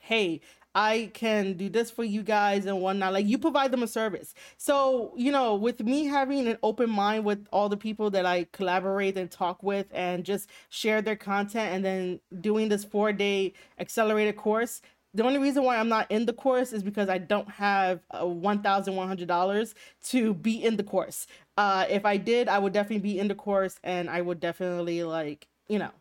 hey, 0.00 0.40
I 0.74 1.10
can 1.14 1.54
do 1.54 1.68
this 1.68 1.90
for 1.90 2.04
you 2.04 2.22
guys 2.22 2.66
and 2.66 2.80
whatnot. 2.80 3.12
Like 3.12 3.26
you 3.26 3.38
provide 3.38 3.70
them 3.70 3.82
a 3.82 3.86
service. 3.86 4.34
So, 4.56 5.12
you 5.16 5.30
know, 5.30 5.54
with 5.54 5.80
me 5.80 6.06
having 6.06 6.48
an 6.48 6.58
open 6.62 6.90
mind 6.90 7.24
with 7.24 7.46
all 7.52 7.68
the 7.68 7.76
people 7.76 8.10
that 8.10 8.26
I 8.26 8.46
collaborate 8.52 9.16
and 9.16 9.30
talk 9.30 9.62
with 9.62 9.86
and 9.92 10.24
just 10.24 10.48
share 10.70 11.00
their 11.02 11.16
content 11.16 11.74
and 11.74 11.84
then 11.84 12.20
doing 12.40 12.68
this 12.68 12.84
four 12.84 13.12
day 13.12 13.52
accelerated 13.78 14.36
course, 14.36 14.82
the 15.14 15.24
only 15.24 15.38
reason 15.38 15.62
why 15.62 15.76
I'm 15.76 15.88
not 15.88 16.10
in 16.10 16.26
the 16.26 16.32
course 16.32 16.72
is 16.72 16.82
because 16.82 17.08
I 17.08 17.18
don't 17.18 17.48
have 17.48 18.00
$1,100 18.12 19.74
to 20.08 20.34
be 20.34 20.64
in 20.64 20.76
the 20.76 20.82
course. 20.82 21.28
Uh, 21.56 21.86
if 21.88 22.04
I 22.04 22.16
did, 22.16 22.48
I 22.48 22.58
would 22.58 22.72
definitely 22.72 22.98
be 23.12 23.18
in 23.20 23.28
the 23.28 23.34
course 23.36 23.78
and 23.84 24.10
I 24.10 24.20
would 24.20 24.40
definitely 24.40 25.04
like, 25.04 25.46
you 25.68 25.78
know, 25.78 25.92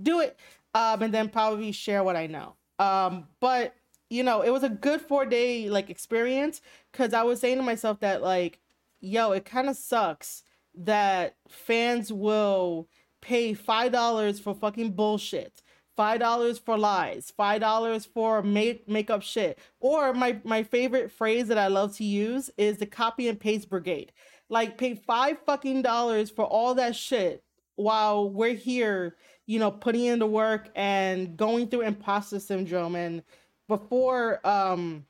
do 0.00 0.20
it 0.20 0.38
um, 0.74 1.02
and 1.02 1.12
then 1.14 1.28
probably 1.30 1.72
share 1.72 2.04
what 2.04 2.16
I 2.16 2.28
know. 2.28 2.55
Um, 2.78 3.28
but 3.40 3.74
you 4.10 4.22
know, 4.22 4.42
it 4.42 4.50
was 4.50 4.62
a 4.62 4.68
good 4.68 5.00
four 5.00 5.26
day 5.26 5.68
like 5.68 5.90
experience 5.90 6.60
because 6.92 7.12
I 7.12 7.22
was 7.22 7.40
saying 7.40 7.56
to 7.56 7.62
myself 7.62 8.00
that 8.00 8.22
like, 8.22 8.60
yo, 9.00 9.32
it 9.32 9.44
kind 9.44 9.68
of 9.68 9.76
sucks 9.76 10.42
that 10.74 11.36
fans 11.48 12.12
will 12.12 12.88
pay 13.22 13.54
five 13.54 13.92
dollars 13.92 14.38
for 14.38 14.54
fucking 14.54 14.92
bullshit 14.92 15.62
five 15.96 16.20
dollars 16.20 16.58
for 16.58 16.76
lies 16.76 17.32
five 17.36 17.60
dollars 17.60 18.04
for 18.04 18.42
make 18.42 18.88
makeup 18.88 19.22
shit. 19.22 19.58
Or 19.80 20.12
my 20.12 20.38
my 20.44 20.62
favorite 20.62 21.10
phrase 21.10 21.48
that 21.48 21.58
i 21.58 21.68
love 21.68 21.96
to 21.96 22.04
use 22.04 22.50
is 22.58 22.78
the 22.78 22.86
copy 22.86 23.28
and 23.28 23.40
paste 23.40 23.70
brigade. 23.70 24.12
Like 24.48 24.78
pay 24.78 24.94
five 24.94 25.38
fucking 25.44 25.82
dollars 25.82 26.30
for 26.30 26.44
all 26.44 26.74
that 26.74 26.94
shit 26.94 27.42
while 27.76 28.30
we're 28.30 28.54
here 28.54 29.16
you 29.46 29.58
know, 29.58 29.70
putting 29.70 30.04
in 30.04 30.18
the 30.18 30.26
work 30.26 30.70
and 30.74 31.36
going 31.36 31.68
through 31.68 31.82
imposter 31.82 32.40
syndrome. 32.40 32.96
And 32.96 33.22
before 33.68 34.46
um 34.46 35.06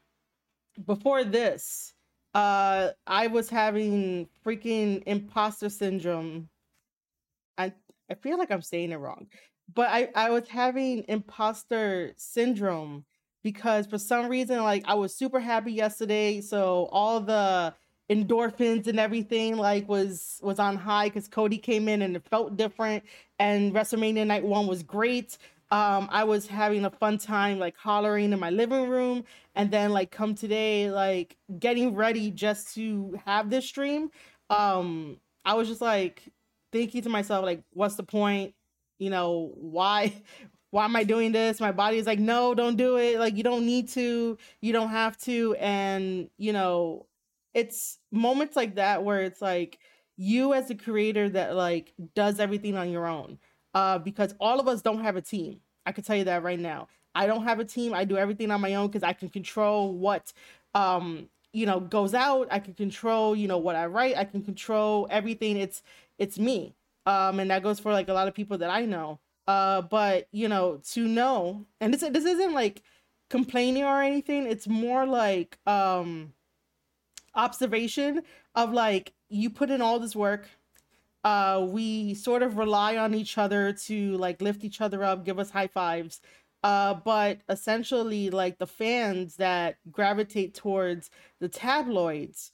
before 0.86 1.24
this, 1.24 1.94
uh 2.34 2.90
I 3.06 3.26
was 3.28 3.50
having 3.50 4.28
freaking 4.44 5.02
imposter 5.06 5.68
syndrome. 5.70 6.48
I 7.58 7.72
I 8.10 8.14
feel 8.14 8.38
like 8.38 8.50
I'm 8.50 8.62
saying 8.62 8.92
it 8.92 8.96
wrong. 8.96 9.26
But 9.74 9.88
I, 9.90 10.08
I 10.14 10.30
was 10.30 10.48
having 10.48 11.04
imposter 11.08 12.12
syndrome 12.16 13.04
because 13.42 13.86
for 13.86 13.98
some 13.98 14.28
reason 14.28 14.62
like 14.62 14.84
I 14.86 14.94
was 14.94 15.14
super 15.14 15.40
happy 15.40 15.72
yesterday. 15.72 16.40
So 16.40 16.88
all 16.92 17.20
the 17.20 17.74
endorphins 18.10 18.86
and 18.86 19.00
everything 19.00 19.56
like 19.56 19.88
was 19.88 20.38
was 20.42 20.58
on 20.58 20.76
high 20.76 21.08
because 21.08 21.26
Cody 21.26 21.58
came 21.58 21.88
in 21.88 22.02
and 22.02 22.14
it 22.14 22.24
felt 22.24 22.56
different 22.56 23.04
and 23.38 23.74
WrestleMania 23.74 24.26
night 24.26 24.44
one 24.44 24.66
was 24.66 24.82
great. 24.82 25.38
Um, 25.72 26.08
I 26.12 26.22
was 26.22 26.46
having 26.46 26.84
a 26.84 26.90
fun 26.90 27.18
time 27.18 27.58
like 27.58 27.76
hollering 27.76 28.32
in 28.32 28.38
my 28.38 28.50
living 28.50 28.88
room 28.88 29.24
and 29.56 29.70
then 29.70 29.90
like 29.92 30.12
come 30.12 30.36
today 30.36 30.90
like 30.90 31.36
getting 31.58 31.94
ready 31.96 32.30
just 32.30 32.74
to 32.76 33.18
have 33.24 33.50
this 33.50 33.66
stream. 33.66 34.10
Um, 34.50 35.18
I 35.44 35.54
was 35.54 35.66
just 35.66 35.80
like 35.80 36.22
thinking 36.70 37.02
to 37.02 37.08
myself 37.08 37.44
like 37.44 37.62
what's 37.72 37.96
the 37.96 38.04
point? 38.04 38.54
You 38.98 39.10
know, 39.10 39.52
why 39.56 40.12
why 40.70 40.84
am 40.84 40.94
I 40.94 41.04
doing 41.04 41.32
this? 41.32 41.58
My 41.58 41.72
body 41.72 41.98
is 41.98 42.06
like, 42.06 42.18
no, 42.18 42.54
don't 42.54 42.76
do 42.76 42.98
it. 42.98 43.18
Like, 43.18 43.36
you 43.36 43.42
don't 43.42 43.64
need 43.64 43.88
to, 43.90 44.36
you 44.60 44.72
don't 44.72 44.90
have 44.90 45.16
to. 45.22 45.54
And, 45.58 46.28
you 46.36 46.52
know, 46.52 47.06
it's 47.56 47.98
moments 48.12 48.54
like 48.54 48.74
that 48.76 49.02
where 49.02 49.22
it's 49.22 49.40
like 49.40 49.78
you 50.18 50.52
as 50.52 50.70
a 50.70 50.74
creator 50.74 51.28
that 51.30 51.56
like 51.56 51.94
does 52.14 52.38
everything 52.38 52.76
on 52.76 52.90
your 52.90 53.06
own 53.06 53.38
uh 53.74 53.98
because 53.98 54.34
all 54.38 54.60
of 54.60 54.68
us 54.68 54.82
don't 54.82 55.00
have 55.02 55.16
a 55.16 55.22
team. 55.22 55.60
I 55.86 55.92
can 55.92 56.04
tell 56.04 56.16
you 56.16 56.24
that 56.24 56.42
right 56.42 56.60
now. 56.60 56.88
I 57.14 57.26
don't 57.26 57.44
have 57.44 57.58
a 57.58 57.64
team. 57.64 57.94
I 57.94 58.04
do 58.04 58.18
everything 58.18 58.50
on 58.50 58.60
my 58.60 58.74
own 58.74 58.88
because 58.88 59.02
i 59.02 59.14
can 59.14 59.30
control 59.30 59.92
what 59.94 60.32
um 60.74 61.28
you 61.54 61.64
know 61.64 61.80
goes 61.80 62.12
out. 62.14 62.46
I 62.50 62.58
can 62.58 62.74
control 62.74 63.34
you 63.34 63.48
know 63.48 63.58
what 63.58 63.74
i 63.74 63.86
write. 63.86 64.16
I 64.18 64.24
can 64.24 64.42
control 64.42 65.08
everything. 65.10 65.56
It's 65.56 65.82
it's 66.18 66.38
me. 66.38 66.76
Um 67.06 67.40
and 67.40 67.50
that 67.50 67.62
goes 67.62 67.80
for 67.80 67.90
like 67.92 68.10
a 68.10 68.12
lot 68.14 68.28
of 68.28 68.34
people 68.34 68.58
that 68.58 68.70
i 68.70 68.84
know. 68.84 69.18
Uh 69.48 69.80
but 69.80 70.28
you 70.30 70.48
know 70.48 70.82
to 70.92 71.08
know 71.08 71.64
and 71.80 71.94
this 71.94 72.02
this 72.02 72.26
isn't 72.26 72.52
like 72.52 72.82
complaining 73.30 73.84
or 73.84 74.02
anything. 74.02 74.46
It's 74.46 74.68
more 74.68 75.06
like 75.06 75.58
um 75.66 76.34
observation 77.36 78.22
of 78.54 78.72
like 78.72 79.12
you 79.28 79.50
put 79.50 79.70
in 79.70 79.80
all 79.80 79.98
this 79.98 80.16
work 80.16 80.48
uh 81.24 81.64
we 81.68 82.14
sort 82.14 82.42
of 82.42 82.56
rely 82.56 82.96
on 82.96 83.14
each 83.14 83.38
other 83.38 83.72
to 83.72 84.16
like 84.16 84.40
lift 84.40 84.64
each 84.64 84.80
other 84.80 85.04
up 85.04 85.24
give 85.24 85.38
us 85.38 85.50
high 85.50 85.66
fives. 85.66 86.20
Uh 86.62 86.94
but 86.94 87.40
essentially 87.48 88.30
like 88.30 88.58
the 88.58 88.66
fans 88.66 89.36
that 89.36 89.76
gravitate 89.90 90.54
towards 90.54 91.10
the 91.40 91.48
tabloids 91.48 92.52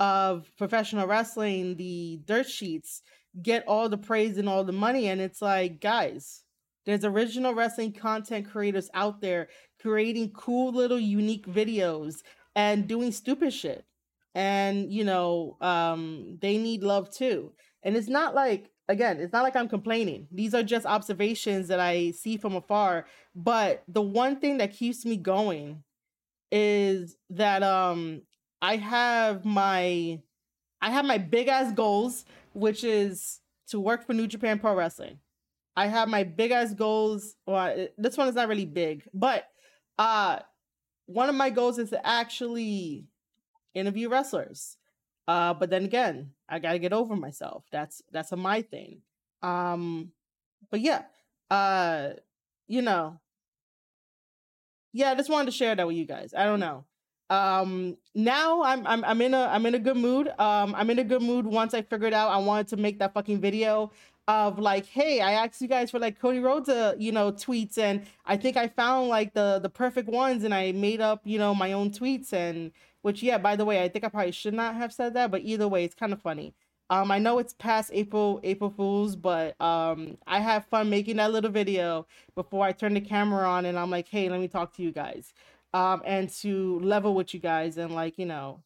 of 0.00 0.50
professional 0.58 1.06
wrestling 1.06 1.76
the 1.76 2.20
dirt 2.24 2.48
sheets 2.48 3.02
get 3.42 3.64
all 3.66 3.88
the 3.88 3.98
praise 3.98 4.38
and 4.38 4.48
all 4.48 4.64
the 4.64 4.72
money. 4.72 5.08
And 5.08 5.20
it's 5.20 5.40
like 5.42 5.80
guys 5.80 6.44
there's 6.86 7.04
original 7.04 7.54
wrestling 7.54 7.92
content 7.92 8.50
creators 8.50 8.90
out 8.94 9.20
there 9.20 9.48
creating 9.80 10.30
cool 10.30 10.72
little 10.72 10.98
unique 10.98 11.46
videos 11.46 12.22
and 12.56 12.86
doing 12.86 13.12
stupid 13.12 13.52
shit 13.52 13.84
and 14.34 14.92
you 14.92 15.04
know 15.04 15.56
um 15.60 16.38
they 16.40 16.58
need 16.58 16.82
love 16.82 17.10
too. 17.10 17.52
And 17.82 17.96
it's 17.96 18.08
not 18.08 18.34
like 18.34 18.70
again 18.88 19.20
it's 19.20 19.32
not 19.32 19.42
like 19.42 19.56
i'm 19.56 19.68
complaining. 19.68 20.26
These 20.32 20.54
are 20.54 20.62
just 20.62 20.86
observations 20.86 21.68
that 21.68 21.80
i 21.80 22.10
see 22.12 22.36
from 22.36 22.56
afar. 22.56 23.06
But 23.34 23.82
the 23.88 24.02
one 24.02 24.40
thing 24.40 24.58
that 24.58 24.72
keeps 24.72 25.04
me 25.04 25.16
going 25.16 25.82
is 26.50 27.16
that 27.30 27.62
um 27.62 28.22
i 28.62 28.76
have 28.76 29.44
my 29.44 30.20
i 30.80 30.90
have 30.90 31.04
my 31.04 31.18
big 31.18 31.48
ass 31.48 31.72
goals 31.72 32.24
which 32.52 32.84
is 32.84 33.40
to 33.66 33.80
work 33.80 34.06
for 34.06 34.12
new 34.12 34.26
japan 34.26 34.58
pro 34.58 34.74
wrestling. 34.74 35.18
I 35.76 35.86
have 35.88 36.08
my 36.08 36.22
big 36.24 36.50
ass 36.52 36.72
goals. 36.72 37.34
Well, 37.46 37.88
this 37.98 38.16
one 38.16 38.28
is 38.28 38.34
not 38.34 38.48
really 38.48 38.66
big, 38.66 39.08
but 39.12 39.44
uh, 39.98 40.38
one 41.06 41.28
of 41.28 41.34
my 41.34 41.50
goals 41.50 41.78
is 41.78 41.90
to 41.90 42.06
actually 42.06 43.06
interview 43.74 44.08
wrestlers. 44.08 44.76
Uh, 45.26 45.54
but 45.54 45.70
then 45.70 45.84
again, 45.84 46.30
I 46.48 46.58
gotta 46.58 46.78
get 46.78 46.92
over 46.92 47.16
myself. 47.16 47.64
That's 47.70 48.02
that's 48.12 48.32
a 48.32 48.36
my 48.36 48.62
thing. 48.62 49.00
Um, 49.42 50.12
but 50.70 50.80
yeah, 50.80 51.02
uh, 51.50 52.10
you 52.66 52.82
know, 52.82 53.20
yeah, 54.92 55.10
I 55.10 55.14
just 55.14 55.30
wanted 55.30 55.46
to 55.46 55.56
share 55.56 55.74
that 55.74 55.86
with 55.86 55.96
you 55.96 56.04
guys. 56.04 56.34
I 56.36 56.44
don't 56.44 56.60
know. 56.60 56.84
Um, 57.30 57.96
now 58.14 58.62
I'm 58.62 58.86
I'm 58.86 59.04
I'm 59.04 59.20
in 59.20 59.34
a 59.34 59.46
I'm 59.46 59.64
in 59.66 59.74
a 59.74 59.78
good 59.78 59.96
mood. 59.96 60.28
Um, 60.38 60.74
I'm 60.74 60.90
in 60.90 60.98
a 60.98 61.04
good 61.04 61.22
mood 61.22 61.46
once 61.46 61.74
I 61.74 61.82
figured 61.82 62.12
out 62.12 62.30
I 62.30 62.38
wanted 62.38 62.68
to 62.68 62.76
make 62.76 62.98
that 62.98 63.14
fucking 63.14 63.40
video 63.40 63.90
of 64.26 64.58
like, 64.58 64.86
hey, 64.86 65.20
I 65.20 65.32
asked 65.32 65.60
you 65.60 65.68
guys 65.68 65.90
for 65.90 65.98
like 65.98 66.18
Cody 66.18 66.38
Rhodes, 66.38 66.68
uh, 66.68 66.94
you 66.98 67.12
know, 67.12 67.32
tweets, 67.32 67.76
and 67.78 68.06
I 68.24 68.36
think 68.36 68.56
I 68.56 68.68
found 68.68 69.08
like 69.08 69.34
the 69.34 69.58
the 69.62 69.70
perfect 69.70 70.08
ones, 70.08 70.44
and 70.44 70.54
I 70.54 70.72
made 70.72 71.00
up, 71.00 71.22
you 71.24 71.38
know, 71.38 71.54
my 71.54 71.72
own 71.72 71.90
tweets 71.90 72.32
and 72.32 72.70
which, 73.04 73.22
yeah, 73.22 73.36
by 73.36 73.54
the 73.54 73.66
way, 73.66 73.82
I 73.82 73.88
think 73.90 74.02
I 74.02 74.08
probably 74.08 74.32
should 74.32 74.54
not 74.54 74.76
have 74.76 74.90
said 74.90 75.12
that, 75.12 75.30
but 75.30 75.42
either 75.42 75.68
way, 75.68 75.84
it's 75.84 75.94
kind 75.94 76.14
of 76.14 76.22
funny. 76.22 76.54
Um, 76.88 77.10
I 77.10 77.18
know 77.18 77.38
it's 77.38 77.52
past 77.52 77.90
April 77.92 78.40
April 78.42 78.70
Fools, 78.70 79.14
but 79.14 79.60
um, 79.60 80.16
I 80.26 80.40
have 80.40 80.64
fun 80.64 80.88
making 80.88 81.16
that 81.16 81.30
little 81.30 81.50
video 81.50 82.06
before 82.34 82.64
I 82.64 82.72
turn 82.72 82.94
the 82.94 83.02
camera 83.02 83.46
on, 83.46 83.66
and 83.66 83.78
I'm 83.78 83.90
like, 83.90 84.08
hey, 84.08 84.30
let 84.30 84.40
me 84.40 84.48
talk 84.48 84.74
to 84.76 84.82
you 84.82 84.90
guys, 84.90 85.34
um, 85.74 86.00
and 86.06 86.30
to 86.40 86.80
level 86.80 87.14
with 87.14 87.34
you 87.34 87.40
guys, 87.40 87.76
and 87.76 87.94
like, 87.94 88.16
you 88.18 88.24
know, 88.24 88.62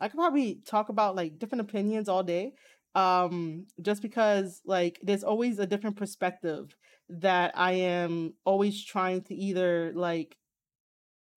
I 0.00 0.08
could 0.08 0.18
probably 0.18 0.56
talk 0.66 0.88
about 0.88 1.14
like 1.14 1.38
different 1.38 1.62
opinions 1.62 2.08
all 2.08 2.24
day, 2.24 2.54
um, 2.96 3.68
just 3.80 4.02
because 4.02 4.62
like 4.64 4.98
there's 5.00 5.22
always 5.22 5.60
a 5.60 5.66
different 5.66 5.94
perspective 5.94 6.76
that 7.08 7.52
I 7.56 7.72
am 7.72 8.34
always 8.44 8.82
trying 8.82 9.22
to 9.22 9.34
either 9.36 9.92
like 9.94 10.36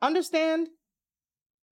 understand 0.01 0.69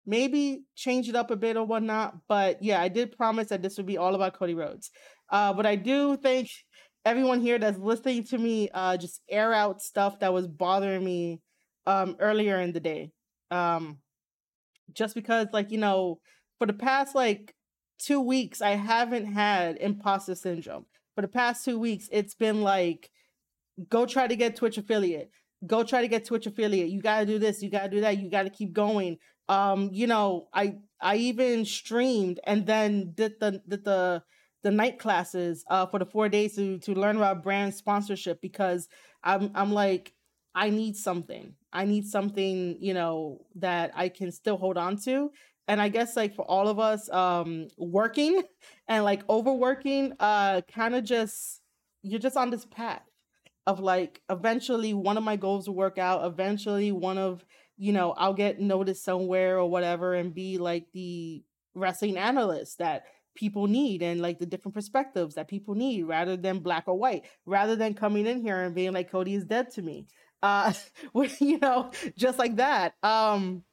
maybe 0.06 0.64
change 0.74 1.08
it 1.08 1.16
up 1.16 1.30
a 1.30 1.36
bit 1.36 1.56
or 1.56 1.64
whatnot. 1.64 2.16
But 2.28 2.62
yeah, 2.62 2.80
I 2.80 2.88
did 2.88 3.16
promise 3.16 3.48
that 3.48 3.62
this 3.62 3.76
would 3.76 3.86
be 3.86 3.98
all 3.98 4.14
about 4.14 4.34
Cody 4.34 4.54
Rhodes. 4.54 4.90
Uh, 5.30 5.52
but 5.52 5.66
I 5.66 5.76
do 5.76 6.16
thank 6.16 6.48
everyone 7.04 7.40
here 7.40 7.58
that's 7.58 7.78
listening 7.78 8.24
to 8.24 8.38
me 8.38 8.68
uh, 8.72 8.96
just 8.96 9.20
air 9.28 9.52
out 9.52 9.80
stuff 9.80 10.20
that 10.20 10.32
was 10.32 10.46
bothering 10.46 11.04
me 11.04 11.40
um, 11.86 12.16
earlier 12.20 12.60
in 12.60 12.72
the 12.72 12.80
day. 12.80 13.10
Um, 13.50 13.98
just 14.94 15.14
because, 15.14 15.48
like, 15.52 15.70
you 15.70 15.78
know, 15.78 16.18
for 16.58 16.66
the 16.66 16.72
past 16.72 17.14
like 17.14 17.54
two 17.98 18.20
weeks, 18.20 18.60
I 18.60 18.70
haven't 18.70 19.26
had 19.26 19.78
imposter 19.78 20.34
syndrome. 20.34 20.86
For 21.14 21.22
the 21.22 21.28
past 21.28 21.64
two 21.64 21.78
weeks, 21.78 22.08
it's 22.10 22.34
been 22.34 22.62
like, 22.62 23.10
go 23.88 24.06
try 24.06 24.26
to 24.26 24.36
get 24.36 24.56
Twitch 24.56 24.78
affiliate. 24.78 25.30
Go 25.66 25.84
try 25.84 26.00
to 26.02 26.08
get 26.08 26.26
Twitch 26.26 26.46
affiliate. 26.46 26.88
You 26.88 27.00
got 27.00 27.20
to 27.20 27.26
do 27.26 27.38
this. 27.38 27.62
You 27.62 27.70
got 27.70 27.84
to 27.84 27.88
do 27.88 28.00
that. 28.00 28.18
You 28.18 28.30
got 28.30 28.44
to 28.44 28.50
keep 28.50 28.72
going 28.72 29.18
um 29.48 29.90
you 29.92 30.06
know 30.06 30.48
i 30.54 30.76
i 31.00 31.16
even 31.16 31.64
streamed 31.64 32.40
and 32.44 32.66
then 32.66 33.12
did 33.14 33.34
the 33.40 33.60
did 33.68 33.84
the 33.84 34.22
the 34.62 34.70
night 34.70 34.98
classes 34.98 35.64
uh 35.68 35.86
for 35.86 35.98
the 35.98 36.06
four 36.06 36.28
days 36.28 36.54
to 36.54 36.78
to 36.78 36.94
learn 36.94 37.16
about 37.16 37.42
brand 37.42 37.74
sponsorship 37.74 38.40
because 38.40 38.88
i'm 39.24 39.50
i'm 39.54 39.72
like 39.72 40.12
i 40.54 40.68
need 40.70 40.96
something. 40.96 41.54
I 41.72 41.86
need 41.86 42.06
something 42.06 42.76
you 42.80 42.92
know 42.94 43.46
that 43.56 43.92
i 43.94 44.08
can 44.10 44.30
still 44.32 44.56
hold 44.58 44.76
on 44.76 44.96
to. 45.04 45.30
And 45.68 45.80
i 45.80 45.88
guess 45.88 46.16
like 46.16 46.34
for 46.34 46.44
all 46.44 46.68
of 46.68 46.78
us 46.78 47.08
um 47.10 47.68
working 47.78 48.42
and 48.88 49.04
like 49.04 49.22
overworking 49.28 50.12
uh 50.20 50.60
kind 50.72 50.94
of 50.94 51.04
just 51.04 51.60
you're 52.02 52.20
just 52.20 52.36
on 52.36 52.50
this 52.50 52.66
path 52.66 53.02
of 53.66 53.80
like 53.80 54.20
eventually 54.30 54.92
one 54.92 55.16
of 55.16 55.22
my 55.24 55.36
goals 55.36 55.68
will 55.68 55.76
work 55.76 55.98
out. 55.98 56.24
Eventually 56.24 56.90
one 56.92 57.18
of 57.18 57.44
you 57.76 57.92
know, 57.92 58.12
I'll 58.12 58.34
get 58.34 58.60
noticed 58.60 59.04
somewhere 59.04 59.58
or 59.58 59.68
whatever 59.68 60.14
and 60.14 60.34
be 60.34 60.58
like 60.58 60.86
the 60.92 61.42
wrestling 61.74 62.16
analyst 62.16 62.78
that 62.78 63.04
people 63.34 63.66
need 63.66 64.02
and 64.02 64.20
like 64.20 64.38
the 64.38 64.46
different 64.46 64.74
perspectives 64.74 65.34
that 65.34 65.48
people 65.48 65.74
need 65.74 66.02
rather 66.02 66.36
than 66.36 66.58
black 66.58 66.84
or 66.86 66.98
white, 66.98 67.24
rather 67.46 67.76
than 67.76 67.94
coming 67.94 68.26
in 68.26 68.40
here 68.42 68.62
and 68.62 68.74
being 68.74 68.92
like 68.92 69.10
Cody 69.10 69.34
is 69.34 69.44
dead 69.44 69.70
to 69.72 69.82
me. 69.82 70.06
Uh 70.42 70.72
you 71.40 71.58
know, 71.58 71.90
just 72.16 72.38
like 72.38 72.56
that. 72.56 72.94
Um 73.02 73.64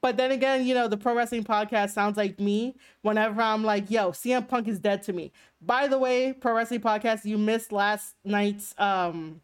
but 0.00 0.16
then 0.16 0.32
again, 0.32 0.66
you 0.66 0.74
know, 0.74 0.88
the 0.88 0.96
pro 0.96 1.14
wrestling 1.14 1.44
podcast 1.44 1.90
sounds 1.90 2.16
like 2.16 2.40
me 2.40 2.76
whenever 3.02 3.40
I'm 3.40 3.62
like, 3.62 3.90
yo, 3.90 4.10
CM 4.10 4.46
Punk 4.48 4.66
is 4.68 4.80
dead 4.80 5.02
to 5.04 5.12
me. 5.12 5.32
By 5.60 5.86
the 5.86 5.98
way, 5.98 6.32
pro 6.32 6.54
wrestling 6.54 6.80
podcast, 6.80 7.24
you 7.24 7.38
missed 7.38 7.72
last 7.72 8.14
night's 8.24 8.74
um 8.78 9.40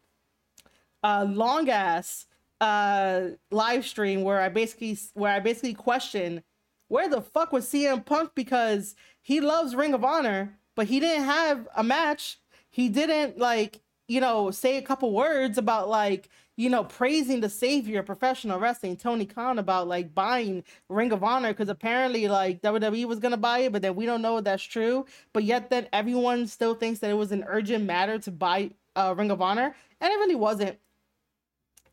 uh 1.03 1.25
long 1.27 1.69
ass 1.69 2.25
uh 2.63 3.31
live 3.51 3.85
stream 3.85 4.23
where 4.23 4.39
I 4.39 4.47
basically 4.47 4.97
where 5.13 5.33
I 5.33 5.39
basically 5.41 5.73
question 5.73 6.43
where 6.87 7.09
the 7.09 7.21
fuck 7.21 7.51
was 7.51 7.65
CM 7.67 8.05
Punk 8.05 8.31
because 8.35 8.95
he 9.21 9.41
loves 9.41 9.75
Ring 9.75 9.93
of 9.93 10.03
Honor, 10.03 10.57
but 10.75 10.87
he 10.87 10.99
didn't 10.99 11.25
have 11.25 11.67
a 11.75 11.83
match. 11.83 12.39
He 12.69 12.87
didn't 12.87 13.37
like, 13.37 13.81
you 14.07 14.21
know, 14.21 14.51
say 14.51 14.77
a 14.77 14.81
couple 14.81 15.11
words 15.11 15.57
about 15.57 15.89
like, 15.89 16.29
you 16.55 16.69
know, 16.69 16.83
praising 16.83 17.41
the 17.41 17.49
savior 17.49 17.99
of 17.99 18.05
professional 18.05 18.59
wrestling, 18.59 18.95
Tony 18.95 19.25
Khan, 19.25 19.59
about 19.59 19.87
like 19.87 20.13
buying 20.13 20.63
Ring 20.87 21.11
of 21.11 21.23
Honor 21.23 21.51
because 21.51 21.67
apparently 21.67 22.27
like 22.27 22.61
WWE 22.61 23.05
was 23.05 23.19
gonna 23.19 23.37
buy 23.37 23.59
it, 23.59 23.73
but 23.73 23.81
then 23.81 23.95
we 23.95 24.05
don't 24.05 24.21
know 24.21 24.37
if 24.37 24.43
that's 24.45 24.63
true. 24.63 25.05
But 25.33 25.43
yet 25.43 25.69
then 25.69 25.87
everyone 25.91 26.47
still 26.47 26.75
thinks 26.75 26.99
that 26.99 27.09
it 27.09 27.17
was 27.17 27.31
an 27.31 27.43
urgent 27.47 27.85
matter 27.85 28.19
to 28.19 28.31
buy 28.31 28.71
uh, 28.95 29.15
Ring 29.17 29.31
of 29.31 29.41
Honor, 29.41 29.75
and 29.99 30.13
it 30.13 30.15
really 30.15 30.35
wasn't. 30.35 30.77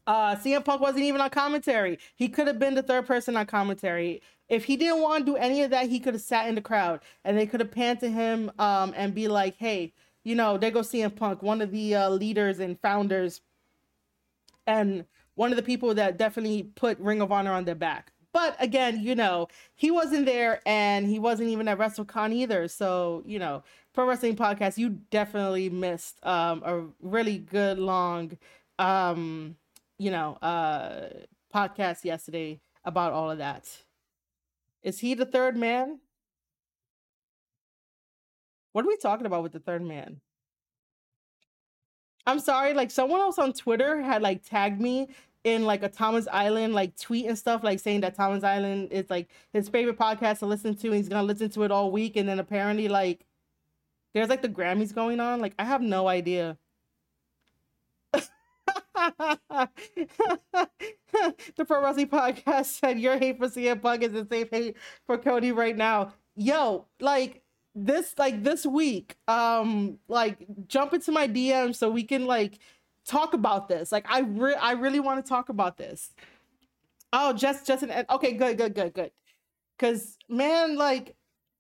Uh, 0.06 0.34
CM 0.36 0.64
Punk 0.64 0.80
wasn't 0.80 1.04
even 1.04 1.20
on 1.20 1.30
commentary. 1.30 1.98
He 2.16 2.28
could 2.28 2.46
have 2.46 2.58
been 2.58 2.74
the 2.74 2.82
third 2.82 3.06
person 3.06 3.36
on 3.36 3.46
commentary. 3.46 4.22
If 4.48 4.64
he 4.64 4.76
didn't 4.76 5.02
want 5.02 5.24
to 5.24 5.32
do 5.32 5.36
any 5.36 5.62
of 5.62 5.70
that, 5.70 5.88
he 5.88 6.00
could 6.00 6.14
have 6.14 6.22
sat 6.22 6.48
in 6.48 6.56
the 6.56 6.60
crowd 6.60 7.00
and 7.24 7.38
they 7.38 7.46
could 7.46 7.60
have 7.60 7.70
panned 7.70 8.00
to 8.00 8.10
him 8.10 8.50
um, 8.58 8.92
and 8.96 9.14
be 9.14 9.28
like, 9.28 9.56
hey, 9.58 9.92
you 10.24 10.34
know, 10.34 10.58
there 10.58 10.70
goes 10.70 10.90
CM 10.90 11.14
Punk, 11.14 11.42
one 11.42 11.60
of 11.60 11.70
the 11.70 11.94
uh, 11.94 12.10
leaders 12.10 12.58
and 12.58 12.78
founders 12.80 13.40
and 14.66 15.04
one 15.34 15.50
of 15.50 15.56
the 15.56 15.62
people 15.62 15.94
that 15.94 16.18
definitely 16.18 16.64
put 16.64 16.98
Ring 16.98 17.20
of 17.20 17.32
Honor 17.32 17.52
on 17.52 17.64
their 17.64 17.74
back. 17.74 18.12
But 18.32 18.56
again, 18.60 19.00
you 19.00 19.14
know, 19.14 19.48
he 19.74 19.90
wasn't 19.90 20.26
there 20.26 20.60
and 20.66 21.06
he 21.06 21.18
wasn't 21.18 21.48
even 21.48 21.66
at 21.68 21.78
WrestleCon 21.78 22.32
either. 22.32 22.68
So, 22.68 23.22
you 23.26 23.38
know, 23.38 23.62
Pro 23.92 24.06
Wrestling 24.06 24.36
Podcast, 24.36 24.78
you 24.78 24.90
definitely 25.10 25.68
missed 25.68 26.24
um, 26.24 26.62
a 26.64 26.84
really 27.00 27.38
good, 27.38 27.78
long 27.78 28.38
um, 28.78 29.56
you 30.00 30.10
know, 30.10 30.34
uh 30.36 31.10
podcast 31.54 32.04
yesterday 32.04 32.60
about 32.84 33.12
all 33.12 33.30
of 33.30 33.38
that. 33.38 33.68
Is 34.82 35.00
he 35.00 35.14
the 35.14 35.26
third 35.26 35.56
man? 35.56 36.00
What 38.72 38.84
are 38.84 38.88
we 38.88 38.96
talking 38.96 39.26
about 39.26 39.42
with 39.42 39.52
the 39.52 39.60
third 39.60 39.82
man? 39.82 40.20
I'm 42.26 42.38
sorry, 42.40 42.72
like 42.74 42.90
someone 42.90 43.20
else 43.20 43.38
on 43.38 43.52
Twitter 43.52 44.00
had 44.00 44.22
like 44.22 44.42
tagged 44.42 44.80
me 44.80 45.08
in 45.44 45.64
like 45.64 45.82
a 45.82 45.88
Thomas 45.88 46.26
Island 46.32 46.74
like 46.74 46.96
tweet 46.96 47.26
and 47.26 47.36
stuff, 47.38 47.62
like 47.62 47.80
saying 47.80 48.00
that 48.02 48.14
Thomas 48.14 48.44
Island 48.44 48.88
is 48.92 49.10
like 49.10 49.28
his 49.52 49.68
favorite 49.68 49.98
podcast 49.98 50.38
to 50.38 50.46
listen 50.46 50.74
to, 50.76 50.88
and 50.88 50.96
he's 50.96 51.08
gonna 51.10 51.24
listen 51.26 51.50
to 51.50 51.62
it 51.64 51.70
all 51.70 51.90
week, 51.92 52.16
and 52.16 52.28
then 52.28 52.38
apparently 52.38 52.88
like 52.88 53.26
there's 54.14 54.28
like 54.30 54.42
the 54.42 54.48
Grammys 54.48 54.94
going 54.94 55.20
on. 55.20 55.40
Like 55.40 55.54
I 55.58 55.64
have 55.64 55.82
no 55.82 56.08
idea. 56.08 56.56
the 61.56 61.64
Pro 61.66 61.83
Wrestling 61.83 62.09
Podcast 62.09 62.66
said 62.66 62.98
your 62.98 63.18
hate 63.18 63.38
for 63.38 63.48
CM 63.48 63.80
Punk 63.80 64.02
is 64.02 64.12
the 64.12 64.26
same 64.30 64.48
hate 64.50 64.76
for 65.06 65.18
Cody 65.18 65.52
right 65.52 65.76
now. 65.76 66.12
Yo, 66.37 66.87
like 67.00 67.42
this, 67.74 68.14
like 68.18 68.42
this 68.42 68.66
week, 68.66 69.16
um, 69.28 69.98
like 70.09 70.46
jump 70.66 70.94
into 70.94 71.12
my 71.12 71.28
DM 71.28 71.74
so 71.74 71.90
we 71.90 72.02
can 72.02 72.26
like 72.26 72.59
talk 73.06 73.35
about 73.35 73.68
this. 73.68 73.92
Like 73.92 74.06
I, 74.09 74.20
re- 74.20 74.54
I 74.54 74.72
really 74.72 75.00
want 75.00 75.24
to 75.24 75.28
talk 75.28 75.48
about 75.48 75.76
this. 75.76 76.12
Oh, 77.12 77.33
just, 77.33 77.66
just 77.66 77.83
an 77.83 78.04
okay, 78.11 78.33
good, 78.33 78.56
good, 78.56 78.74
good, 78.74 78.92
good. 78.92 79.11
Cause 79.78 80.18
man, 80.28 80.76
like 80.76 81.16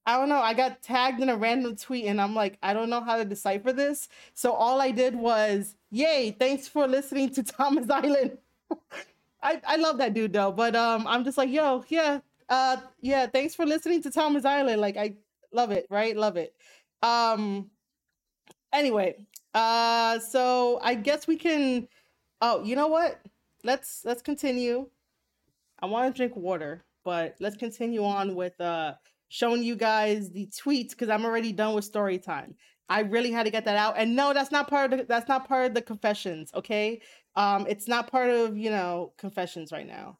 I 0.06 0.16
don't 0.16 0.28
know. 0.28 0.40
I 0.40 0.54
got 0.54 0.82
tagged 0.82 1.20
in 1.20 1.28
a 1.28 1.36
random 1.36 1.76
tweet 1.76 2.06
and 2.06 2.20
I'm 2.20 2.34
like, 2.34 2.58
I 2.62 2.72
don't 2.72 2.90
know 2.90 3.02
how 3.02 3.16
to 3.16 3.24
decipher 3.24 3.72
this. 3.72 4.08
So 4.34 4.52
all 4.52 4.80
I 4.80 4.90
did 4.90 5.14
was, 5.14 5.76
yay, 5.90 6.32
thanks 6.38 6.66
for 6.68 6.86
listening 6.88 7.30
to 7.34 7.42
Thomas 7.44 7.88
Island. 7.90 8.38
I, 9.42 9.60
I 9.66 9.76
love 9.76 9.98
that 9.98 10.14
dude 10.14 10.32
though. 10.32 10.52
But 10.52 10.76
um 10.76 11.06
I'm 11.06 11.24
just 11.24 11.38
like, 11.38 11.50
yo, 11.50 11.84
yeah, 11.88 12.20
uh 12.48 12.76
yeah, 13.00 13.26
thanks 13.26 13.54
for 13.54 13.66
listening 13.66 14.02
to 14.02 14.10
Thomas 14.10 14.44
Island. 14.44 14.80
Like 14.80 14.96
I 14.96 15.14
love 15.52 15.70
it, 15.70 15.86
right? 15.90 16.16
Love 16.16 16.36
it. 16.36 16.54
Um 17.02 17.70
anyway, 18.72 19.16
uh 19.54 20.18
so 20.18 20.78
I 20.82 20.94
guess 20.94 21.26
we 21.26 21.36
can 21.36 21.88
oh, 22.40 22.62
you 22.64 22.76
know 22.76 22.88
what? 22.88 23.20
Let's 23.64 24.04
let's 24.04 24.22
continue. 24.22 24.88
I 25.80 25.86
want 25.86 26.14
to 26.14 26.16
drink 26.16 26.36
water, 26.36 26.84
but 27.04 27.36
let's 27.40 27.56
continue 27.56 28.04
on 28.04 28.34
with 28.34 28.60
uh 28.60 28.94
showing 29.30 29.62
you 29.62 29.76
guys 29.76 30.30
the 30.30 30.48
tweets 30.48 30.90
because 30.90 31.08
I'm 31.08 31.24
already 31.24 31.52
done 31.52 31.74
with 31.74 31.84
story 31.86 32.18
time. 32.18 32.56
I 32.88 33.00
really 33.02 33.30
had 33.30 33.44
to 33.44 33.50
get 33.50 33.64
that 33.66 33.76
out. 33.76 33.94
And 33.96 34.16
no, 34.16 34.34
that's 34.34 34.50
not 34.50 34.68
part 34.68 34.92
of 34.92 34.98
the, 34.98 35.04
that's 35.06 35.28
not 35.28 35.48
part 35.48 35.66
of 35.66 35.74
the 35.74 35.82
confessions, 35.82 36.50
okay? 36.54 37.00
Um 37.36 37.66
it's 37.68 37.88
not 37.88 38.10
part 38.10 38.30
of, 38.30 38.58
you 38.58 38.70
know, 38.70 39.14
confessions 39.16 39.72
right 39.72 39.86
now. 39.86 40.18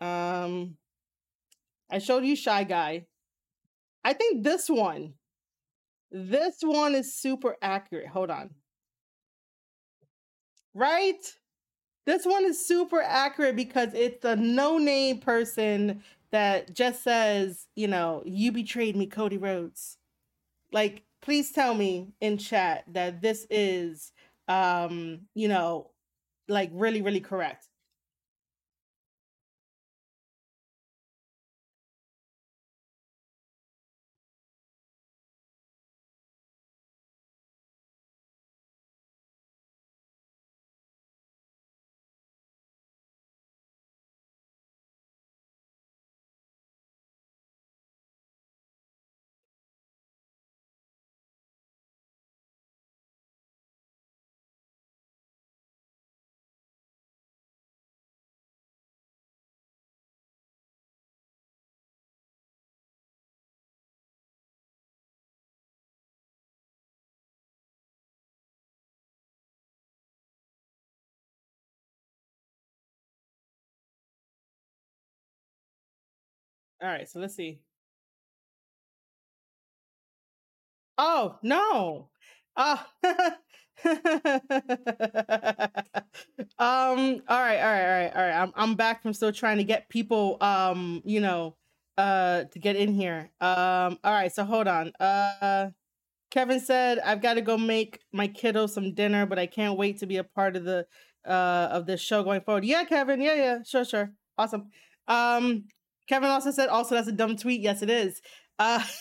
Um 0.00 0.76
I 1.90 1.98
showed 1.98 2.24
you 2.24 2.36
Shy 2.36 2.64
Guy. 2.64 3.06
I 4.04 4.14
think 4.14 4.44
this 4.44 4.70
one 4.70 5.14
this 6.12 6.58
one 6.62 6.94
is 6.94 7.14
super 7.14 7.56
accurate. 7.62 8.08
Hold 8.08 8.30
on. 8.30 8.50
Right? 10.74 11.20
This 12.06 12.24
one 12.24 12.44
is 12.44 12.64
super 12.66 13.00
accurate 13.00 13.56
because 13.56 13.90
it's 13.94 14.24
a 14.24 14.36
no-name 14.36 15.20
person 15.20 16.02
that 16.32 16.74
just 16.74 17.02
says, 17.04 17.68
you 17.76 17.86
know, 17.86 18.22
you 18.24 18.50
betrayed 18.52 18.96
me, 18.96 19.06
Cody 19.06 19.38
Rhodes. 19.38 19.98
Like, 20.72 21.04
please 21.20 21.52
tell 21.52 21.74
me 21.74 22.14
in 22.20 22.38
chat 22.38 22.84
that 22.88 23.20
this 23.20 23.46
is 23.50 24.12
um, 24.48 25.20
you 25.34 25.48
know, 25.48 25.90
like 26.48 26.70
really, 26.72 27.02
really 27.02 27.20
correct. 27.20 27.68
All 76.82 76.88
right, 76.88 77.08
so 77.08 77.20
let's 77.20 77.34
see. 77.34 77.60
Oh, 80.98 81.38
no. 81.42 82.08
Uh, 82.56 82.76
um, 83.84 84.02
all 86.58 86.60
right, 86.60 87.22
all 87.28 87.38
right, 87.38 87.58
all 87.58 87.70
right, 87.70 88.12
all 88.14 88.22
right. 88.22 88.34
I'm 88.42 88.52
I'm 88.54 88.74
back 88.74 89.02
from 89.02 89.12
still 89.14 89.32
trying 89.32 89.58
to 89.58 89.64
get 89.64 89.88
people 89.88 90.36
um, 90.40 91.02
you 91.04 91.20
know, 91.20 91.56
uh 91.98 92.44
to 92.44 92.58
get 92.58 92.76
in 92.76 92.92
here. 92.94 93.30
Um, 93.40 93.98
all 94.04 94.12
right, 94.12 94.32
so 94.32 94.44
hold 94.44 94.68
on. 94.68 94.92
Uh 95.00 95.70
Kevin 96.30 96.60
said, 96.60 96.98
I've 97.00 97.22
got 97.22 97.34
to 97.34 97.42
go 97.42 97.58
make 97.58 98.00
my 98.12 98.28
kiddo 98.28 98.66
some 98.66 98.94
dinner, 98.94 99.26
but 99.26 99.38
I 99.38 99.46
can't 99.46 99.78
wait 99.78 99.98
to 100.00 100.06
be 100.06 100.18
a 100.18 100.24
part 100.24 100.56
of 100.56 100.64
the 100.64 100.86
uh 101.26 101.68
of 101.72 101.86
this 101.86 102.00
show 102.00 102.22
going 102.24 102.42
forward. 102.42 102.64
Yeah, 102.64 102.84
Kevin, 102.84 103.20
yeah, 103.20 103.34
yeah, 103.34 103.58
sure, 103.64 103.84
sure. 103.84 104.12
Awesome. 104.38 104.70
Um 105.08 105.64
Kevin 106.08 106.30
also 106.30 106.50
said, 106.50 106.68
also 106.68 106.94
that's 106.94 107.08
a 107.08 107.12
dumb 107.12 107.36
tweet. 107.36 107.60
Yes, 107.60 107.82
it 107.82 107.90
is. 107.90 108.20
Uh 108.58 108.82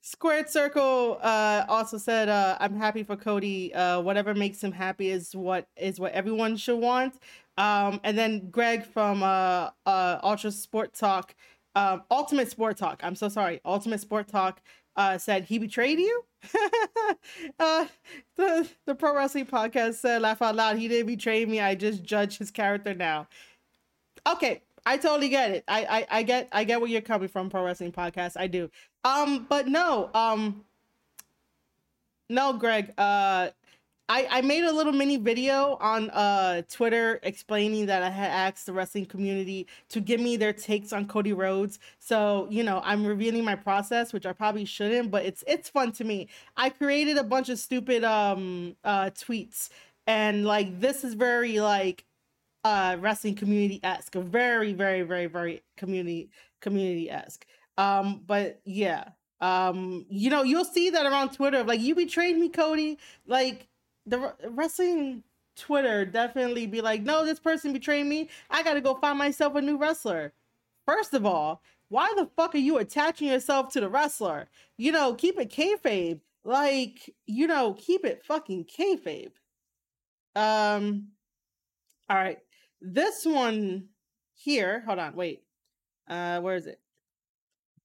Squared 0.00 0.48
Circle 0.48 1.18
uh, 1.22 1.64
also 1.68 1.98
said, 1.98 2.28
uh, 2.28 2.56
"I'm 2.60 2.76
happy 2.76 3.02
for 3.02 3.16
Cody. 3.16 3.74
Uh, 3.74 4.00
whatever 4.00 4.34
makes 4.34 4.62
him 4.62 4.72
happy 4.72 5.10
is 5.10 5.34
what 5.34 5.68
is 5.76 5.98
what 5.98 6.12
everyone 6.12 6.56
should 6.56 6.78
want." 6.78 7.18
Um, 7.56 8.00
and 8.04 8.18
then 8.18 8.50
Greg 8.50 8.84
from 8.84 9.22
uh, 9.22 9.70
uh, 9.86 10.18
Ultra 10.22 10.50
Sport 10.50 10.94
Talk, 10.94 11.34
um, 11.74 12.02
Ultimate 12.10 12.50
Sport 12.50 12.76
Talk. 12.76 13.00
I'm 13.02 13.14
so 13.14 13.28
sorry, 13.28 13.60
Ultimate 13.64 14.00
Sport 14.00 14.28
Talk 14.28 14.60
uh, 14.96 15.18
said 15.18 15.44
he 15.44 15.58
betrayed 15.58 15.98
you. 15.98 16.24
uh, 17.58 17.86
the 18.36 18.68
the 18.86 18.94
Pro 18.94 19.14
Wrestling 19.16 19.46
Podcast 19.46 19.94
said, 19.94 20.22
"Laugh 20.22 20.42
out 20.42 20.54
loud." 20.56 20.76
He 20.76 20.88
didn't 20.88 21.06
betray 21.06 21.44
me. 21.46 21.60
I 21.60 21.74
just 21.74 22.02
judge 22.02 22.38
his 22.38 22.50
character 22.50 22.94
now. 22.94 23.28
Okay, 24.26 24.62
I 24.86 24.96
totally 24.98 25.28
get 25.28 25.50
it. 25.50 25.64
I, 25.66 25.84
I 25.84 26.18
I 26.18 26.22
get 26.22 26.48
I 26.52 26.64
get 26.64 26.80
where 26.80 26.90
you're 26.90 27.00
coming 27.00 27.28
from, 27.28 27.50
Pro 27.50 27.64
Wrestling 27.64 27.92
Podcast. 27.92 28.36
I 28.36 28.46
do. 28.46 28.70
Um, 29.04 29.46
but 29.48 29.66
no, 29.66 30.10
um, 30.14 30.64
no, 32.28 32.52
Greg. 32.54 32.92
Uh, 32.98 33.50
I 34.08 34.26
I 34.30 34.40
made 34.42 34.64
a 34.64 34.72
little 34.72 34.92
mini 34.92 35.16
video 35.16 35.78
on 35.80 36.10
uh 36.10 36.62
Twitter 36.70 37.20
explaining 37.22 37.86
that 37.86 38.02
I 38.02 38.10
had 38.10 38.30
asked 38.30 38.66
the 38.66 38.74
wrestling 38.74 39.06
community 39.06 39.66
to 39.88 40.00
give 40.00 40.20
me 40.20 40.36
their 40.36 40.52
takes 40.52 40.92
on 40.92 41.06
Cody 41.08 41.32
Rhodes. 41.32 41.78
So 41.98 42.46
you 42.50 42.62
know, 42.62 42.82
I'm 42.84 43.06
revealing 43.06 43.44
my 43.44 43.54
process, 43.56 44.12
which 44.12 44.26
I 44.26 44.32
probably 44.32 44.66
shouldn't, 44.66 45.10
but 45.10 45.24
it's 45.24 45.42
it's 45.46 45.70
fun 45.70 45.92
to 45.92 46.04
me. 46.04 46.28
I 46.56 46.68
created 46.68 47.16
a 47.16 47.24
bunch 47.24 47.48
of 47.48 47.58
stupid 47.58 48.04
um 48.04 48.76
uh 48.84 49.06
tweets, 49.10 49.70
and 50.06 50.44
like 50.44 50.80
this 50.80 51.02
is 51.04 51.14
very 51.14 51.60
like 51.60 52.04
uh 52.64 52.96
wrestling 53.00 53.34
community 53.34 53.80
esque, 53.82 54.14
very, 54.14 54.72
very, 54.72 55.02
very, 55.02 55.26
very 55.26 55.62
community 55.76 56.30
community 56.60 57.10
esque. 57.10 57.46
Um, 57.78 58.22
but 58.26 58.60
yeah, 58.64 59.08
um, 59.40 60.06
you 60.08 60.30
know, 60.30 60.42
you'll 60.42 60.64
see 60.64 60.90
that 60.90 61.06
around 61.06 61.30
Twitter, 61.32 61.62
like 61.64 61.80
you 61.80 61.94
betrayed 61.94 62.36
me, 62.36 62.48
Cody. 62.48 62.98
Like 63.26 63.68
the 64.06 64.34
wrestling 64.48 65.22
Twitter 65.56 66.04
definitely 66.04 66.66
be 66.66 66.80
like, 66.80 67.02
no, 67.02 67.24
this 67.24 67.38
person 67.40 67.72
betrayed 67.72 68.06
me. 68.06 68.28
I 68.50 68.62
gotta 68.62 68.80
go 68.80 68.94
find 68.94 69.18
myself 69.18 69.54
a 69.56 69.62
new 69.62 69.76
wrestler. 69.76 70.32
First 70.86 71.14
of 71.14 71.26
all, 71.26 71.62
why 71.88 72.12
the 72.16 72.26
fuck 72.36 72.54
are 72.54 72.58
you 72.58 72.78
attaching 72.78 73.28
yourself 73.28 73.72
to 73.72 73.80
the 73.80 73.88
wrestler? 73.88 74.48
You 74.76 74.92
know, 74.92 75.14
keep 75.14 75.38
it 75.38 75.50
kayfabe. 75.50 76.20
Like, 76.44 77.14
you 77.26 77.46
know, 77.46 77.74
keep 77.74 78.04
it 78.04 78.24
fucking 78.24 78.64
kayfabe. 78.66 79.32
Um, 80.36 81.08
all 82.08 82.16
right. 82.16 82.38
This 82.86 83.24
one 83.24 83.88
here, 84.34 84.82
hold 84.86 84.98
on, 84.98 85.16
wait. 85.16 85.42
Uh, 86.06 86.40
where 86.40 86.54
is 86.54 86.66
it? 86.66 86.78